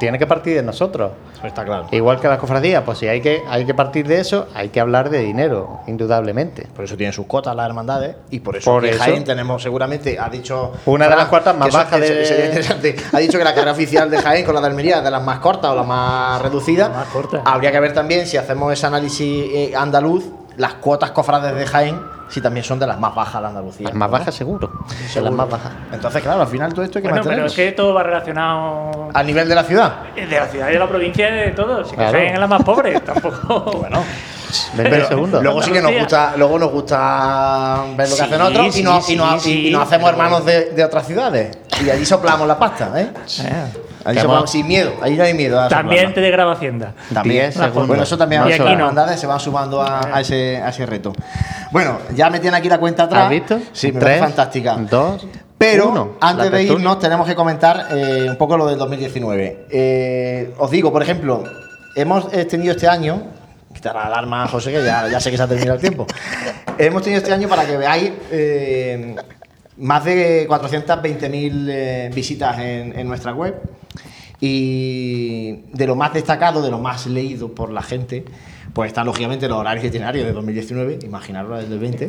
tiene 0.00 0.18
que 0.18 0.26
partir 0.26 0.56
de 0.56 0.62
nosotros. 0.62 1.12
Está 1.44 1.64
claro. 1.64 1.86
Igual 1.92 2.18
que 2.18 2.26
las 2.26 2.38
cofradías, 2.38 2.82
pues 2.84 2.98
si 2.98 3.06
hay 3.06 3.20
que, 3.20 3.42
hay 3.48 3.66
que 3.66 3.74
partir 3.74 4.08
de 4.08 4.18
eso, 4.18 4.48
hay 4.54 4.70
que 4.70 4.80
hablar 4.80 5.10
de 5.10 5.18
dinero, 5.18 5.80
indudablemente. 5.86 6.66
Por 6.74 6.86
eso 6.86 6.96
tienen 6.96 7.12
sus 7.12 7.26
cotas 7.26 7.54
las 7.54 7.66
hermandades 7.66 8.16
y 8.30 8.40
por 8.40 8.56
eso, 8.56 8.70
por 8.70 8.90
Jaén 8.90 9.22
tenemos 9.24 9.62
seguramente, 9.62 10.18
ha 10.18 10.28
dicho... 10.28 10.72
Una 10.86 11.06
de 11.06 11.16
las 11.16 11.28
cuartas 11.28 11.56
más 11.56 11.72
bajas 11.72 12.00
de... 12.00 12.96
Ha 13.12 13.18
dicho 13.18 13.38
que 13.38 13.44
la 13.44 13.54
carrera 13.54 13.72
oficial 13.72 14.10
de 14.10 14.18
Jaén 14.18 14.44
con 14.44 14.54
la 14.54 14.60
de 14.62 14.66
Almería 14.68 14.98
es 14.98 15.04
de 15.04 15.10
las 15.10 15.22
más 15.22 15.38
cortas 15.38 15.70
o 15.70 15.76
la 15.76 15.82
más 15.82 16.40
reducida. 16.40 16.88
más 16.88 17.08
corta. 17.08 17.42
Habría 17.44 17.70
que 17.70 17.80
ver 17.80 17.92
también, 17.92 18.26
si 18.26 18.38
hacemos 18.38 18.72
ese 18.72 18.86
análisis 18.86 19.50
eh, 19.52 19.72
andaluz, 19.76 20.24
las 20.56 20.74
cuotas 20.74 21.10
cofrades 21.10 21.54
de 21.54 21.66
Jaén 21.66 22.19
si 22.30 22.40
también 22.40 22.64
son 22.64 22.78
de 22.78 22.86
las 22.86 22.98
más 22.98 23.14
bajas 23.14 23.42
de 23.42 23.48
Andalucía. 23.48 23.88
Las 23.88 23.96
más 23.96 24.10
bajas, 24.10 24.34
seguro. 24.34 24.70
Son 25.12 25.24
las 25.24 25.32
más 25.32 25.50
bajas. 25.50 25.72
Entonces, 25.92 26.22
claro, 26.22 26.42
al 26.42 26.48
final 26.48 26.72
todo 26.72 26.84
esto 26.84 26.98
hay 26.98 27.02
que 27.02 27.08
bueno, 27.10 27.24
Pero 27.24 27.46
es 27.46 27.52
que 27.52 27.72
todo 27.72 27.92
va 27.92 28.04
relacionado. 28.04 29.08
¿A 29.12 29.22
nivel 29.22 29.48
de 29.48 29.54
la 29.54 29.64
ciudad? 29.64 30.14
De 30.14 30.26
la 30.26 30.46
ciudad 30.46 30.68
y 30.70 30.72
de 30.72 30.78
la 30.78 30.88
provincia 30.88 31.28
y 31.28 31.48
de 31.48 31.50
todo. 31.52 31.84
Si 31.84 31.96
claro. 31.96 32.18
es 32.18 32.38
la 32.38 32.46
más 32.46 32.62
pobre, 32.62 33.00
tampoco. 33.04 33.78
bueno. 33.78 34.02
Pero, 34.76 35.06
segundo. 35.06 35.42
Luego 35.42 35.62
sí 35.62 35.72
que 35.72 35.82
nos 35.82 35.92
gusta, 35.92 36.34
luego 36.36 36.58
nos 36.58 36.70
gusta 36.70 37.84
ver 37.96 38.08
lo 38.08 38.16
que 38.16 38.22
hacen 38.22 38.40
otros 38.40 38.76
y, 38.76 38.82
nos, 38.82 39.08
y, 39.46 39.70
nos, 39.70 39.82
hacemos 39.82 40.10
hermanos 40.10 40.44
de, 40.44 40.70
de, 40.70 40.84
otras 40.84 41.06
ciudades. 41.06 41.56
Y 41.84 41.90
allí 41.90 42.04
soplamos 42.04 42.46
la 42.46 42.58
pasta, 42.58 42.92
¿eh? 42.96 43.10
Allí 44.04 44.18
soplamos 44.18 44.50
sin 44.50 44.66
miedo, 44.66 44.92
allí 45.02 45.16
no 45.16 45.24
hay 45.24 45.34
miedo. 45.34 45.68
También 45.68 46.14
te 46.14 46.20
de 46.20 46.30
graba 46.30 46.52
Hacienda. 46.52 46.94
También, 47.12 47.52
bueno, 47.86 48.02
eso 48.02 48.16
también 48.16 48.42
y 48.48 48.52
aquí 48.52 48.76
no. 48.76 49.16
se 49.16 49.26
van 49.26 49.40
sumando 49.40 49.82
a, 49.82 50.16
a, 50.16 50.20
ese, 50.20 50.56
a 50.56 50.70
ese 50.70 50.86
reto. 50.86 51.12
Bueno, 51.70 51.98
ya 52.14 52.30
me 52.30 52.40
tienen 52.40 52.58
aquí 52.58 52.68
la 52.68 52.78
cuenta 52.78 53.04
atrás. 53.04 53.24
¿Has 53.24 53.30
visto? 53.30 53.58
Sí, 53.72 53.92
me 53.92 54.00
parece 54.00 54.20
fantástica. 54.20 54.76
Dos. 54.76 55.26
Pero 55.60 56.16
antes 56.20 56.50
de 56.50 56.62
irnos 56.62 56.98
tenemos 56.98 57.26
que 57.26 57.34
comentar 57.34 57.88
eh, 57.90 58.26
un 58.30 58.36
poco 58.36 58.56
lo 58.56 58.66
del 58.66 58.78
2019. 58.78 59.66
Eh, 59.70 60.54
os 60.56 60.70
digo, 60.70 60.90
por 60.90 61.02
ejemplo, 61.02 61.44
hemos 61.94 62.30
tenido 62.30 62.72
este 62.72 62.88
año, 62.88 63.24
quitar 63.74 63.94
la 63.94 64.04
alarma, 64.04 64.48
José, 64.48 64.72
que 64.72 64.82
ya, 64.82 65.20
sé 65.20 65.30
que 65.30 65.36
se 65.36 65.42
ha 65.42 65.46
terminado 65.46 65.74
el 65.74 65.80
tiempo. 65.82 66.06
hemos 66.78 67.02
tenido 67.02 67.18
este 67.18 67.34
año 67.34 67.46
para 67.46 67.66
que 67.66 67.76
veáis 67.76 68.10
eh, 68.30 69.14
más 69.80 70.04
de 70.04 70.46
420.000 70.48 72.14
visitas 72.14 72.58
en, 72.58 73.08
nuestra 73.08 73.32
web. 73.32 73.60
Y 74.40 75.64
de 75.72 75.86
lo 75.86 75.96
más 75.96 76.14
destacado, 76.14 76.62
de 76.62 76.70
lo 76.70 76.78
más 76.78 77.06
leído 77.06 77.54
por 77.54 77.70
la 77.70 77.82
gente, 77.82 78.24
pues 78.72 78.88
están 78.88 79.04
lógicamente 79.04 79.48
los 79.48 79.58
horarios 79.58 79.84
itinerarios 79.84 80.24
de 80.24 80.32
2019, 80.32 81.00
imaginaros 81.02 81.68
del 81.68 81.78
20, 81.78 82.08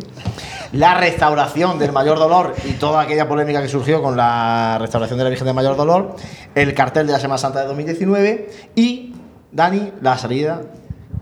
la 0.74 0.94
restauración 0.96 1.78
del 1.78 1.92
Mayor 1.92 2.20
Dolor 2.20 2.56
y 2.64 2.74
toda 2.74 3.02
aquella 3.02 3.28
polémica 3.28 3.62
que 3.62 3.68
surgió 3.68 4.02
con 4.02 4.16
la 4.16 4.78
restauración 4.80 5.18
de 5.18 5.26
la 5.26 5.30
Virgen 5.30 5.46
del 5.46 5.56
Mayor 5.56 5.76
Dolor, 5.76 6.16
el 6.56 6.74
cartel 6.74 7.08
de 7.08 7.14
la 7.14 7.20
Semana 7.20 7.38
Santa 7.38 7.62
de 7.62 7.68
2019 7.68 8.50
y, 8.76 9.14
Dani, 9.52 9.92
la 10.02 10.18
salida 10.18 10.62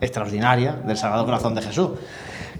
extraordinaria 0.02 0.74
del 0.74 0.98
Sagrado 0.98 1.26
Corazón 1.26 1.56
de 1.56 1.62
Jesús. 1.64 1.90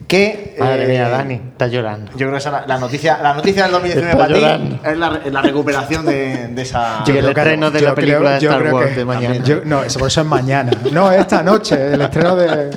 Que, 0.10 0.56
Madre 0.60 0.88
mía, 0.88 1.08
eh, 1.08 1.12
Dani, 1.12 1.34
estás 1.36 1.72
llorando. 1.72 2.12
Yo 2.14 2.18
creo 2.18 2.32
que 2.32 2.38
esa 2.40 2.50
es 2.50 2.54
la, 2.54 2.68
la 2.68 2.80
noticia, 2.80 3.20
la 3.22 3.36
noticia 3.36 3.62
del 3.64 3.72
2019 3.74 4.12
Está 4.12 4.18
para 4.28 4.58
ti 4.58 4.80
es 4.84 4.98
la, 4.98 5.10
la 5.32 5.42
recuperación 5.44 6.04
de, 6.04 6.48
de 6.48 6.62
esa. 6.64 7.04
Y 7.08 7.12
el 7.12 7.26
estreno 7.28 7.70
de 7.70 7.82
la 7.82 7.94
película 7.94 8.32
de 8.32 8.38
Star 8.40 8.74
Wars 8.74 8.96
de 8.96 9.06
mañana. 9.06 9.36
yo- 9.44 9.62
no, 9.66 9.84
eso, 9.84 10.00
por 10.00 10.08
eso 10.08 10.22
es 10.22 10.28
mañana. 10.28 10.72
No, 10.92 11.12
esta 11.12 11.44
noche, 11.44 11.94
el 11.94 12.02
estreno 12.02 12.36
de 12.36 12.72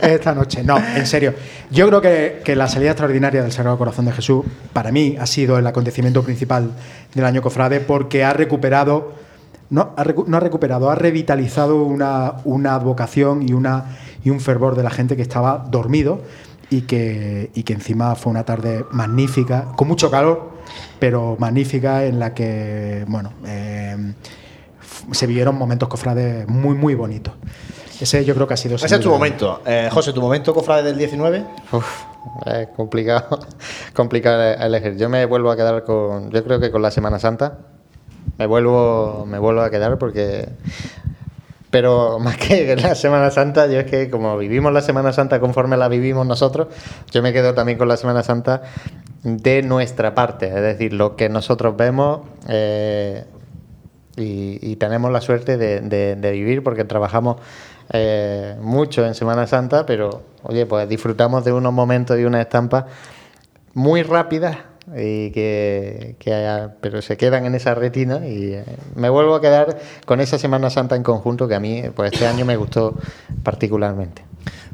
esta 0.00 0.34
noche. 0.34 0.62
No, 0.64 0.78
en 0.78 1.06
serio. 1.06 1.34
Yo 1.70 1.86
creo 1.88 2.00
que, 2.00 2.40
que 2.42 2.56
la 2.56 2.66
salida 2.68 2.92
extraordinaria 2.92 3.42
del 3.42 3.52
Sagrado 3.52 3.76
Corazón 3.76 4.06
de 4.06 4.12
Jesús, 4.12 4.46
para 4.72 4.90
mí, 4.90 5.14
ha 5.20 5.26
sido 5.26 5.58
el 5.58 5.66
acontecimiento 5.66 6.22
principal 6.22 6.70
del 7.14 7.24
año 7.26 7.42
Cofrade 7.42 7.80
porque 7.80 8.24
ha 8.24 8.32
recuperado, 8.32 9.12
no 9.68 9.92
ha, 9.94 10.04
recu- 10.04 10.24
no 10.26 10.38
ha 10.38 10.40
recuperado, 10.40 10.88
ha 10.90 10.94
revitalizado 10.94 11.82
una, 11.84 12.36
una 12.44 12.78
vocación 12.78 13.46
y, 13.46 13.52
una, 13.52 13.98
y 14.24 14.30
un 14.30 14.40
fervor 14.40 14.74
de 14.74 14.84
la 14.84 14.90
gente 14.90 15.16
que 15.16 15.22
estaba 15.22 15.66
dormido 15.70 16.22
y 16.70 16.82
que, 16.82 17.50
y 17.54 17.62
que 17.62 17.72
encima 17.72 18.14
fue 18.14 18.30
una 18.30 18.44
tarde 18.44 18.84
magnífica, 18.90 19.72
con 19.76 19.88
mucho 19.88 20.10
calor, 20.10 20.50
pero 20.98 21.36
magnífica 21.38 22.04
en 22.04 22.18
la 22.18 22.34
que, 22.34 23.04
bueno, 23.08 23.32
eh, 23.46 24.14
se 25.12 25.26
vivieron 25.26 25.56
momentos 25.56 25.88
cofrades 25.88 26.48
muy, 26.48 26.74
muy 26.74 26.94
bonitos. 26.94 27.34
Ese 28.00 28.24
yo 28.24 28.34
creo 28.34 28.46
que 28.46 28.54
ha 28.54 28.56
sido... 28.56 28.76
Ese 28.76 28.94
es 28.94 29.00
tu 29.00 29.10
momento. 29.10 29.60
Eh, 29.66 29.88
José, 29.90 30.12
¿tu 30.12 30.20
momento, 30.20 30.54
cofrade 30.54 30.84
del 30.84 30.98
19? 30.98 31.44
Uf, 31.72 32.04
es 32.46 32.68
complicado, 32.68 33.40
complicado 33.94 34.42
elegir. 34.42 34.96
Yo 34.96 35.08
me 35.08 35.24
vuelvo 35.24 35.50
a 35.50 35.56
quedar 35.56 35.82
con, 35.84 36.30
yo 36.30 36.44
creo 36.44 36.60
que 36.60 36.70
con 36.70 36.82
la 36.82 36.90
Semana 36.90 37.18
Santa. 37.18 37.58
Me 38.36 38.46
vuelvo, 38.46 39.24
me 39.26 39.38
vuelvo 39.40 39.62
a 39.62 39.70
quedar 39.70 39.98
porque, 39.98 40.48
pero 41.70 42.18
más 42.20 42.36
que 42.36 42.76
la 42.76 42.94
Semana 42.94 43.30
Santa, 43.30 43.66
yo 43.66 43.80
es 43.80 43.86
que 43.86 44.10
como 44.10 44.36
vivimos 44.38 44.72
la 44.72 44.80
Semana 44.80 45.12
Santa 45.12 45.40
conforme 45.40 45.76
la 45.76 45.88
vivimos 45.88 46.26
nosotros, 46.26 46.68
yo 47.10 47.22
me 47.22 47.32
quedo 47.32 47.54
también 47.54 47.78
con 47.78 47.88
la 47.88 47.96
Semana 47.96 48.22
Santa 48.22 48.62
de 49.22 49.62
nuestra 49.62 50.14
parte, 50.14 50.48
es 50.48 50.54
decir, 50.54 50.92
lo 50.92 51.16
que 51.16 51.28
nosotros 51.28 51.76
vemos. 51.76 52.20
eh, 52.48 53.24
y, 54.20 54.76
tenemos 54.76 55.12
la 55.12 55.20
suerte 55.20 55.56
de, 55.56 56.32
vivir 56.32 56.62
porque 56.62 56.84
trabajamos 56.84 57.36
eh, 57.92 58.56
mucho 58.60 59.06
en 59.06 59.14
Semana 59.14 59.46
Santa, 59.46 59.86
pero 59.86 60.22
oye, 60.42 60.66
pues 60.66 60.88
disfrutamos 60.88 61.44
de 61.44 61.52
unos 61.52 61.72
momentos 61.72 62.18
y 62.18 62.24
unas 62.24 62.42
estampas 62.42 62.84
muy 63.74 64.02
rápidas 64.02 64.56
y 64.96 65.30
que, 65.30 66.16
que, 66.18 66.68
pero 66.80 67.02
se 67.02 67.16
quedan 67.16 67.44
en 67.46 67.54
esa 67.54 67.74
retina 67.74 68.26
y 68.26 68.54
eh, 68.54 68.64
me 68.94 69.08
vuelvo 69.08 69.34
a 69.34 69.40
quedar 69.40 69.78
con 70.06 70.20
esa 70.20 70.38
Semana 70.38 70.70
Santa 70.70 70.96
en 70.96 71.02
conjunto 71.02 71.46
que 71.48 71.54
a 71.54 71.60
mí 71.60 71.82
pues 71.94 72.12
este 72.12 72.26
año 72.26 72.44
me 72.44 72.56
gustó 72.56 72.94
particularmente. 73.42 74.24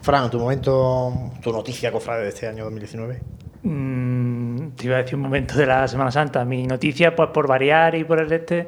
Fran, 0.03 0.31
tu 0.31 0.39
momento, 0.39 1.13
tu 1.43 1.53
noticia, 1.53 1.91
cofrade 1.91 2.23
de 2.25 2.29
este 2.29 2.47
año 2.47 2.65
2019. 2.65 3.21
Mm, 3.63 4.69
te 4.77 4.87
iba 4.87 4.97
a 4.97 4.99
decir 5.03 5.15
un 5.17 5.23
momento 5.23 5.57
de 5.57 5.67
la 5.67 5.89
Semana 5.89 6.11
Santa. 6.11 6.45
Mi 6.45 6.67
noticia, 6.67 7.17
pues 7.17 7.31
por 7.31 7.47
variar 7.49 7.95
y 7.95 8.05
por 8.05 8.21
el 8.21 8.31
este, 8.31 8.67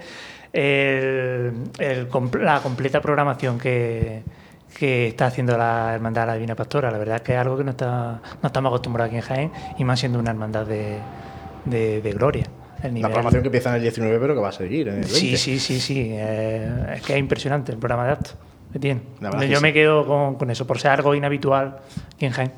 el- 0.52 1.52
el 1.78 2.08
la 2.40 2.60
completa 2.62 3.00
programación 3.02 3.58
que, 3.58 4.22
que 4.78 5.08
está 5.08 5.26
haciendo 5.26 5.56
la 5.58 5.94
Hermandad 5.94 6.22
de 6.22 6.26
la 6.28 6.34
Divina 6.34 6.54
Pastora. 6.54 6.90
La 6.90 6.98
verdad 6.98 7.16
es 7.16 7.22
que 7.22 7.34
es 7.34 7.38
algo 7.38 7.58
que 7.58 7.64
no, 7.64 7.70
está, 7.72 8.20
no 8.42 8.46
estamos 8.46 8.70
acostumbrados 8.70 9.08
aquí 9.10 9.16
en 9.16 9.22
Jaén 9.22 9.52
y 9.78 9.84
más 9.84 10.00
siendo 10.00 10.18
una 10.18 10.30
hermandad 10.30 10.66
de, 10.66 10.96
de- 11.66 12.00
de 12.00 12.12
gloria. 12.12 12.44
El 12.82 12.82
La 12.82 12.88
nivel- 12.90 13.02
programación 13.10 13.42
que 13.42 13.48
empieza 13.48 13.70
en 13.70 13.76
el 13.76 13.82
19, 13.82 14.18
pero 14.18 14.34
que 14.34 14.40
va 14.40 14.48
a 14.48 14.52
seguir 14.52 14.88
en 14.88 14.94
el 14.94 15.00
20. 15.00 15.14
Sí, 15.18 15.36
sí, 15.36 15.58
sí, 15.58 15.80
sí. 15.80 16.08
eh, 16.12 16.94
es 16.96 17.02
que 17.02 17.14
es 17.14 17.18
impresionante 17.18 17.72
el 17.72 17.78
programa 17.78 18.06
de 18.06 18.12
actos 18.12 18.36
que 18.72 18.78
tiene. 18.78 19.00
La 19.20 19.30
verdad 19.30 19.40
que 19.46 19.48
Yo 19.52 19.56
sí. 19.58 19.62
me 19.62 19.72
quedo 19.72 20.06
con, 20.06 20.34
con 20.36 20.50
eso, 20.50 20.66
por 20.66 20.78
ser 20.78 20.90
algo 20.92 21.14
inhabitual 21.14 21.78
aquí 22.14 22.26
en 22.26 22.32
Jaén. 22.32 22.52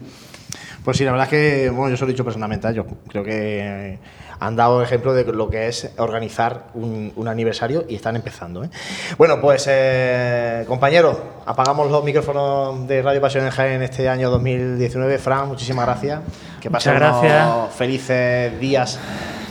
Pues 0.85 0.97
sí, 0.97 1.05
la 1.05 1.13
verdad 1.13 1.27
es 1.27 1.31
que, 1.31 1.71
bueno, 1.71 1.91
yo 1.91 1.97
se 1.97 2.05
lo 2.05 2.09
he 2.09 2.13
dicho 2.13 2.25
personalmente 2.25 2.69
ellos. 2.69 2.87
Creo 3.09 3.23
que 3.23 3.99
han 4.41 4.57
dado 4.57 4.83
ejemplo 4.83 5.15
de 5.15 5.25
lo 5.25 5.51
que 5.51 5.69
es 5.69 5.91
organizar 5.99 6.65
un, 6.75 7.13
un 7.17 7.29
aniversario 7.29 7.85
y 7.89 7.95
están 7.97 8.17
empezando. 8.17 8.65
¿eh? 8.65 8.71
Bueno, 9.17 9.41
pues 9.41 9.67
eh, 9.69 10.65
compañeros, 10.69 11.17
apagamos 11.47 11.91
los 11.91 12.05
micrófonos 12.05 12.87
de 12.87 13.03
Radio 13.03 13.21
Pasión 13.21 13.45
en 13.45 13.51
Jaén 13.51 13.83
este 13.83 14.09
año 14.09 14.31
2019. 14.31 15.19
Fran, 15.19 15.49
muchísimas 15.49 15.87
gracias. 15.87 16.21
Que 16.61 16.71
pasen 16.71 16.95
Muchas 16.95 17.11
unos 17.11 17.23
gracias. 17.23 17.75
felices 17.75 18.61
días 18.61 18.99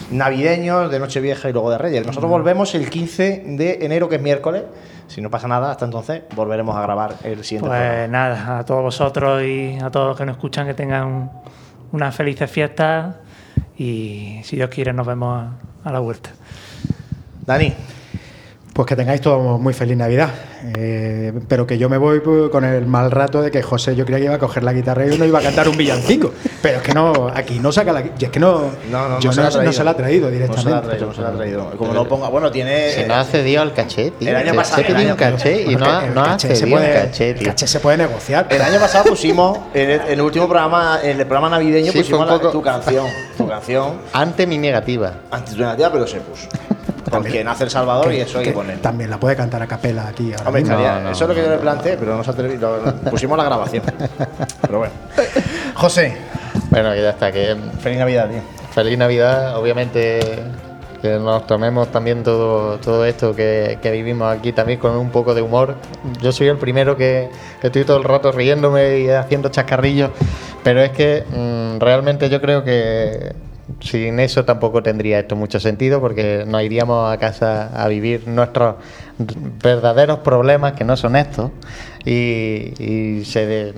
navideños, 0.10 0.90
de 0.90 1.00
Nochevieja 1.00 1.50
y 1.50 1.54
luego 1.54 1.70
de 1.70 1.78
Reyes. 1.78 2.06
Nosotros 2.06 2.32
volvemos 2.32 2.74
el 2.76 2.90
15 2.90 3.44
de 3.46 3.80
enero, 3.82 4.08
que 4.08 4.16
es 4.16 4.22
miércoles. 4.22 4.64
Si 5.08 5.22
no 5.22 5.30
pasa 5.30 5.48
nada, 5.48 5.72
hasta 5.72 5.86
entonces 5.86 6.24
volveremos 6.36 6.76
a 6.76 6.82
grabar 6.82 7.16
el 7.24 7.44
siguiente 7.44 7.70
programa. 7.70 7.96
Pues 7.96 8.10
nada, 8.10 8.60
a 8.60 8.66
todos 8.66 8.84
vosotros 8.84 9.44
y 9.44 9.78
a 9.82 9.90
todos 9.90 10.08
los 10.10 10.18
que 10.18 10.26
nos 10.26 10.36
escuchan, 10.36 10.66
que 10.66 10.74
tengan 10.74 11.32
unas 11.92 12.16
felices 12.16 12.50
fiestas 12.50 13.16
y 13.78 14.42
si 14.44 14.56
Dios 14.56 14.70
quiere 14.70 14.94
nos 14.94 15.06
vemos 15.06 15.50
a, 15.84 15.92
la 15.92 16.00
vuelta. 16.00 16.32
Dani. 17.46 17.74
Pues 18.78 18.86
que 18.86 18.96
tengáis 18.96 19.22
todos 19.22 19.60
muy 19.60 19.74
feliz 19.74 19.98
Navidad. 19.98 20.30
Eh, 20.78 21.34
pero 21.48 21.66
que 21.66 21.80
yo 21.80 21.90
me 21.90 21.98
voy 21.98 22.20
pues, 22.20 22.52
con 22.52 22.64
el 22.64 22.86
mal 22.86 23.10
rato 23.10 23.42
de 23.42 23.50
que 23.50 23.64
José 23.64 23.96
yo 23.96 24.06
creía 24.06 24.20
que 24.20 24.26
iba 24.26 24.36
a 24.36 24.38
coger 24.38 24.62
la 24.64 24.72
guitarra 24.72 25.08
y 25.08 25.18
no 25.18 25.26
iba 25.26 25.40
a 25.40 25.42
cantar 25.42 25.68
un 25.68 25.76
villancico. 25.76 26.32
Pero 26.62 26.78
es 26.78 26.84
que 26.84 26.94
no, 26.94 27.28
aquí 27.34 27.58
no 27.60 27.72
saca 27.72 27.92
la 27.92 28.02
y 28.02 28.12
es 28.26 28.30
que 28.30 28.40
no, 28.40 28.70
No, 28.92 29.10
no, 29.10 29.20
yo 29.20 29.30
no 29.30 29.34
se 29.34 29.42
la 29.42 29.48
ha 29.48 29.50
traído. 29.50 29.64
no 29.66 29.74
se 29.74 29.84
la 29.84 29.90
ha 29.92 29.98
traído 29.98 30.26
No 30.26 30.30
se 30.30 30.34
directamente. 30.36 30.70
la 30.72 30.78
ha 30.78 30.82
traído, 30.84 31.08
no 31.08 31.14
se 31.16 31.22
la 31.24 31.28
ha 31.30 31.32
traído. 31.32 31.72
Como 31.76 31.92
no 31.94 32.08
ponga, 32.08 32.30
bueno, 32.30 32.52
tiene. 32.52 32.92
Se 32.92 33.08
nos 33.08 33.18
ha 33.18 33.24
cedido 33.24 33.64
al 33.64 33.74
caché, 33.74 34.12
tío. 34.12 34.30
El 34.30 34.36
año 34.36 34.54
pasado- 34.54 34.84
Se 34.84 34.92
el 34.92 35.10
un 35.12 35.16
caché 35.18 35.62
y 35.64 35.76
no 35.76 36.00
el 36.02 36.14
no 36.14 36.22
ha 36.22 36.26
caché 36.28 36.48
se 36.50 36.56
cedido 36.58 36.78
puede- 36.78 36.92
el 37.00 37.02
caché, 37.08 37.30
el 37.32 37.40
tío. 37.40 37.48
caché 37.48 37.66
se 37.66 37.80
puede 37.80 37.98
negociar. 37.98 38.46
El 38.52 38.62
año 38.62 38.80
pasado 38.80 39.06
pusimos, 39.06 39.58
en 39.74 39.90
el, 39.90 40.02
en 40.02 40.08
el 40.12 40.22
último 40.22 40.46
programa, 40.48 41.00
en 41.02 41.20
el 41.20 41.26
programa 41.26 41.50
navideño, 41.50 41.92
Sí, 41.94 41.98
pusimos 41.98 42.28
la- 42.28 42.52
tu 42.52 42.62
canción. 42.62 43.08
Tu 43.40 43.48
canción, 43.48 43.94
Ante 44.14 44.46
mi 44.46 44.60
negativa. 44.60 45.14
antitunativa, 45.32 45.92
pero 45.92 46.06
se 46.06 46.20
puso. 46.20 46.48
Porque 47.10 47.44
nace 47.44 47.64
El 47.66 47.70
Salvador 47.70 48.12
y 48.14 48.20
eso 48.22 48.40
hay 48.40 48.44
que, 48.46 48.50
que 48.52 48.56
poner. 48.56 48.80
También 48.80 49.10
la 49.10 49.20
puede 49.20 49.36
cantar 49.36 49.62
a 49.62 49.68
capela 49.68 50.08
aquí 50.08 50.32
ahora 50.34 50.46
Hombre, 50.48 50.62
mismo. 50.62 50.78
estaría- 50.78 51.00
No, 51.00 51.06
no, 51.06 51.12
eso 51.12 51.24
es 51.24 51.30
lo 51.30 51.36
que 51.36 51.42
yo 51.44 51.50
le 51.50 51.58
planteé, 51.58 51.98
pero 51.98 52.18
no 52.18 52.24
se 52.24 52.32
lo- 52.58 52.96
pusimos 53.10 53.38
la 53.38 53.44
grabación. 53.46 53.84
Pero 54.62 54.78
bueno. 54.80 54.94
José, 55.76 56.18
Bueno, 56.70 56.92
que 56.94 57.02
ya 57.02 57.10
está, 57.12 57.32
que 57.32 57.56
feliz 57.80 58.00
Navidad, 58.00 58.30
tío. 58.30 58.42
feliz 58.74 58.98
Navidad, 58.98 59.58
obviamente 59.58 60.20
que 61.02 61.10
nos 61.20 61.46
tomemos 61.46 61.92
también 61.92 62.24
todo, 62.24 62.80
todo 62.80 63.06
esto 63.06 63.36
que, 63.36 63.78
que 63.84 63.92
vivimos 63.92 64.36
aquí 64.36 64.52
también 64.52 64.80
con 64.80 64.94
un 64.98 65.12
poco 65.12 65.36
de 65.36 65.44
humor. 65.44 65.76
Yo 66.24 66.32
soy 66.32 66.48
el 66.48 66.58
primero 66.58 66.98
que, 66.98 67.30
que 67.62 67.68
estoy 67.68 67.84
todo 67.84 67.98
el 67.98 68.04
rato 68.04 68.32
riéndome 68.32 68.98
y 69.02 69.10
haciendo 69.12 69.50
chascarrillos, 69.50 70.10
pero 70.64 70.82
es 70.82 70.90
que 70.90 71.24
mm, 71.30 71.80
realmente 71.80 72.30
yo 72.30 72.42
creo 72.42 72.64
que 72.64 73.32
sin 73.80 74.20
eso 74.20 74.46
tampoco 74.46 74.82
tendría 74.82 75.20
esto 75.20 75.36
mucho 75.36 75.60
sentido 75.60 76.00
porque 76.00 76.46
nos 76.48 76.62
iríamos 76.64 77.12
a 77.12 77.18
casa 77.18 77.68
a 77.82 77.88
vivir 77.88 78.28
nuestros 78.28 78.76
verdaderos 79.18 80.20
problemas 80.20 80.74
que 80.74 80.84
no 80.84 80.96
son 80.96 81.16
estos 81.16 81.52
y, 82.06 83.24
se 83.26 83.74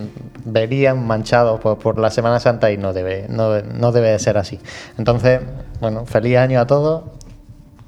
verían 0.45 1.05
manchados 1.05 1.59
por, 1.59 1.79
por 1.79 1.97
la 1.97 2.11
Semana 2.11 2.39
Santa 2.39 2.71
y 2.71 2.77
no 2.77 2.93
debe, 2.93 3.25
no, 3.29 3.61
no 3.61 3.91
debe 3.91 4.09
de 4.11 4.19
ser 4.19 4.37
así. 4.37 4.59
Entonces, 4.97 5.41
bueno, 5.79 6.05
feliz 6.05 6.37
año 6.37 6.59
a 6.59 6.67
todos, 6.67 7.03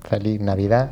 feliz 0.09 0.41
Navidad, 0.41 0.89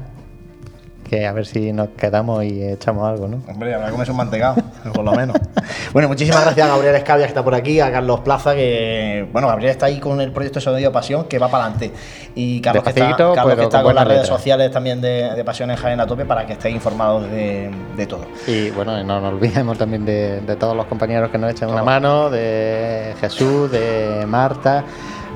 que 1.10 1.26
a 1.26 1.32
ver 1.34 1.46
si 1.46 1.74
nos 1.74 1.90
quedamos 1.90 2.44
y 2.44 2.64
echamos 2.64 3.08
algo, 3.08 3.28
¿no? 3.28 3.42
Hombre, 3.48 3.74
habrá 3.74 3.90
comerse 3.90 4.12
un 4.12 4.18
mantecado, 4.18 4.58
por 4.94 5.04
lo 5.04 5.12
menos. 5.14 5.36
Bueno, 5.92 6.08
muchísimas 6.08 6.44
gracias 6.44 6.68
a 6.68 6.70
Gabriel 6.70 6.96
Escavia, 6.96 7.26
que 7.26 7.30
está 7.30 7.44
por 7.44 7.56
aquí, 7.56 7.80
a 7.80 7.92
Carlos 7.92 8.20
Plaza, 8.20 8.54
que. 8.54 9.28
Bueno, 9.32 9.48
Gabriel 9.48 9.72
está 9.72 9.88
ahí 9.88 10.00
con 10.00 10.22
el 10.22 10.32
proyecto 10.32 10.62
Sonido 10.62 10.92
Pasión, 10.92 11.26
que 11.26 11.40
va 11.40 11.48
para 11.48 11.66
adelante. 11.66 11.92
Y 12.36 12.62
Carlos, 12.62 12.84
que 12.84 12.90
está, 12.92 13.16
Carlos 13.34 13.56
que 13.56 13.64
está 13.64 13.78
con 13.80 13.86
con 13.86 13.96
las 13.96 14.06
redes 14.06 14.22
letras. 14.22 14.38
sociales 14.38 14.72
también 14.72 15.02
de, 15.02 15.32
de 15.36 15.44
Pasión 15.44 15.72
en 15.72 15.78
Jaén 15.78 16.00
a 16.00 16.06
tope 16.06 16.26
para 16.26 16.46
que 16.46 16.54
estéis 16.54 16.76
informados 16.76 17.24
de, 17.32 17.72
de 17.98 18.06
todo. 18.06 18.26
Y 18.46 18.70
bueno, 18.70 19.04
no 19.04 19.20
nos 19.20 19.34
olvidemos 19.34 19.80
también 19.80 20.06
de, 20.06 20.42
de 20.42 20.56
todos 20.56 20.76
los 20.76 20.86
compañeros 20.86 21.32
que 21.32 21.40
nos 21.40 21.52
echan 21.52 21.70
una 21.70 21.84
mano, 21.84 22.30
de 22.30 23.16
Jesús, 23.20 23.72
de 23.72 24.26
Marta, 24.28 24.84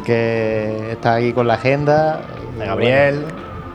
que 0.06 0.92
está 0.92 1.16
ahí 1.16 1.34
con 1.34 1.48
la 1.48 1.56
agenda. 1.56 2.22
De 2.60 2.66
Gabriel. 2.66 3.26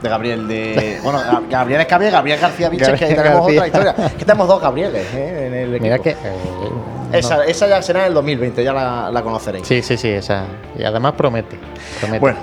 De 0.01 0.09
Gabriel 0.09 0.47
de. 0.47 0.99
Bueno, 1.03 1.19
Gabriel 1.49 1.81
Escavia 1.81 2.07
y 2.09 2.11
Gabriel 2.11 2.39
García 2.39 2.69
Vilches, 2.69 2.97
que 2.99 3.05
ahí 3.05 3.15
tenemos 3.15 3.41
García. 3.47 3.61
otra 3.63 3.67
historia. 3.67 4.09
Que 4.17 4.25
tenemos 4.25 4.47
dos 4.47 4.61
Gabrieles 4.61 5.07
¿eh? 5.13 5.45
en 5.47 5.53
el 5.53 5.69
equipo. 5.75 5.83
Mira 5.83 5.99
que. 5.99 6.09
eh, 6.11 7.19
Esa, 7.47 7.67
ya 7.67 7.81
será 7.81 8.01
en 8.01 8.07
el 8.07 8.13
2020, 8.13 8.63
ya 8.63 8.71
la, 8.73 9.09
la 9.11 9.21
conoceréis. 9.21 9.67
Sí, 9.67 9.81
sí, 9.81 9.97
sí, 9.97 10.09
esa. 10.09 10.43
Y 10.77 10.83
además 10.83 11.13
promete. 11.13 11.57
promete. 11.99 12.19
Bueno, 12.19 12.37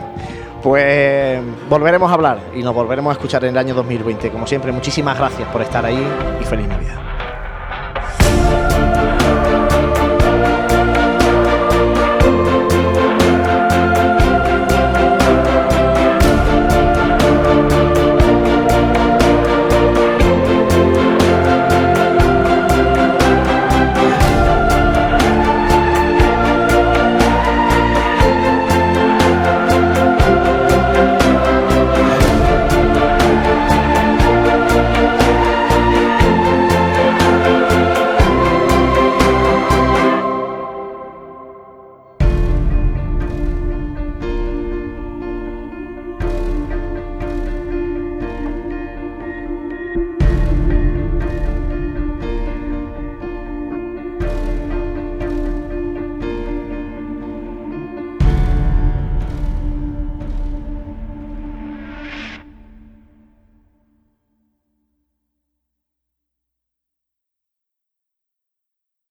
pues 0.62 1.41
volveremos 1.70 2.11
a 2.11 2.15
hablar 2.15 2.39
y 2.55 2.62
nos 2.62 2.74
volveremos 2.74 3.11
a 3.11 3.12
escuchar 3.15 3.45
en 3.45 3.51
el 3.51 3.59
año 3.59 3.74
2020. 3.74 4.31
Como 4.31 4.47
siempre, 4.47 4.73
muchísimas 4.73 5.16
gracias 5.16 5.49
por 5.51 5.62
estar 5.62 5.85
ahí 5.85 6.05
y 6.41 6.45
feliz 6.45 6.66
Navidad. 6.69 6.97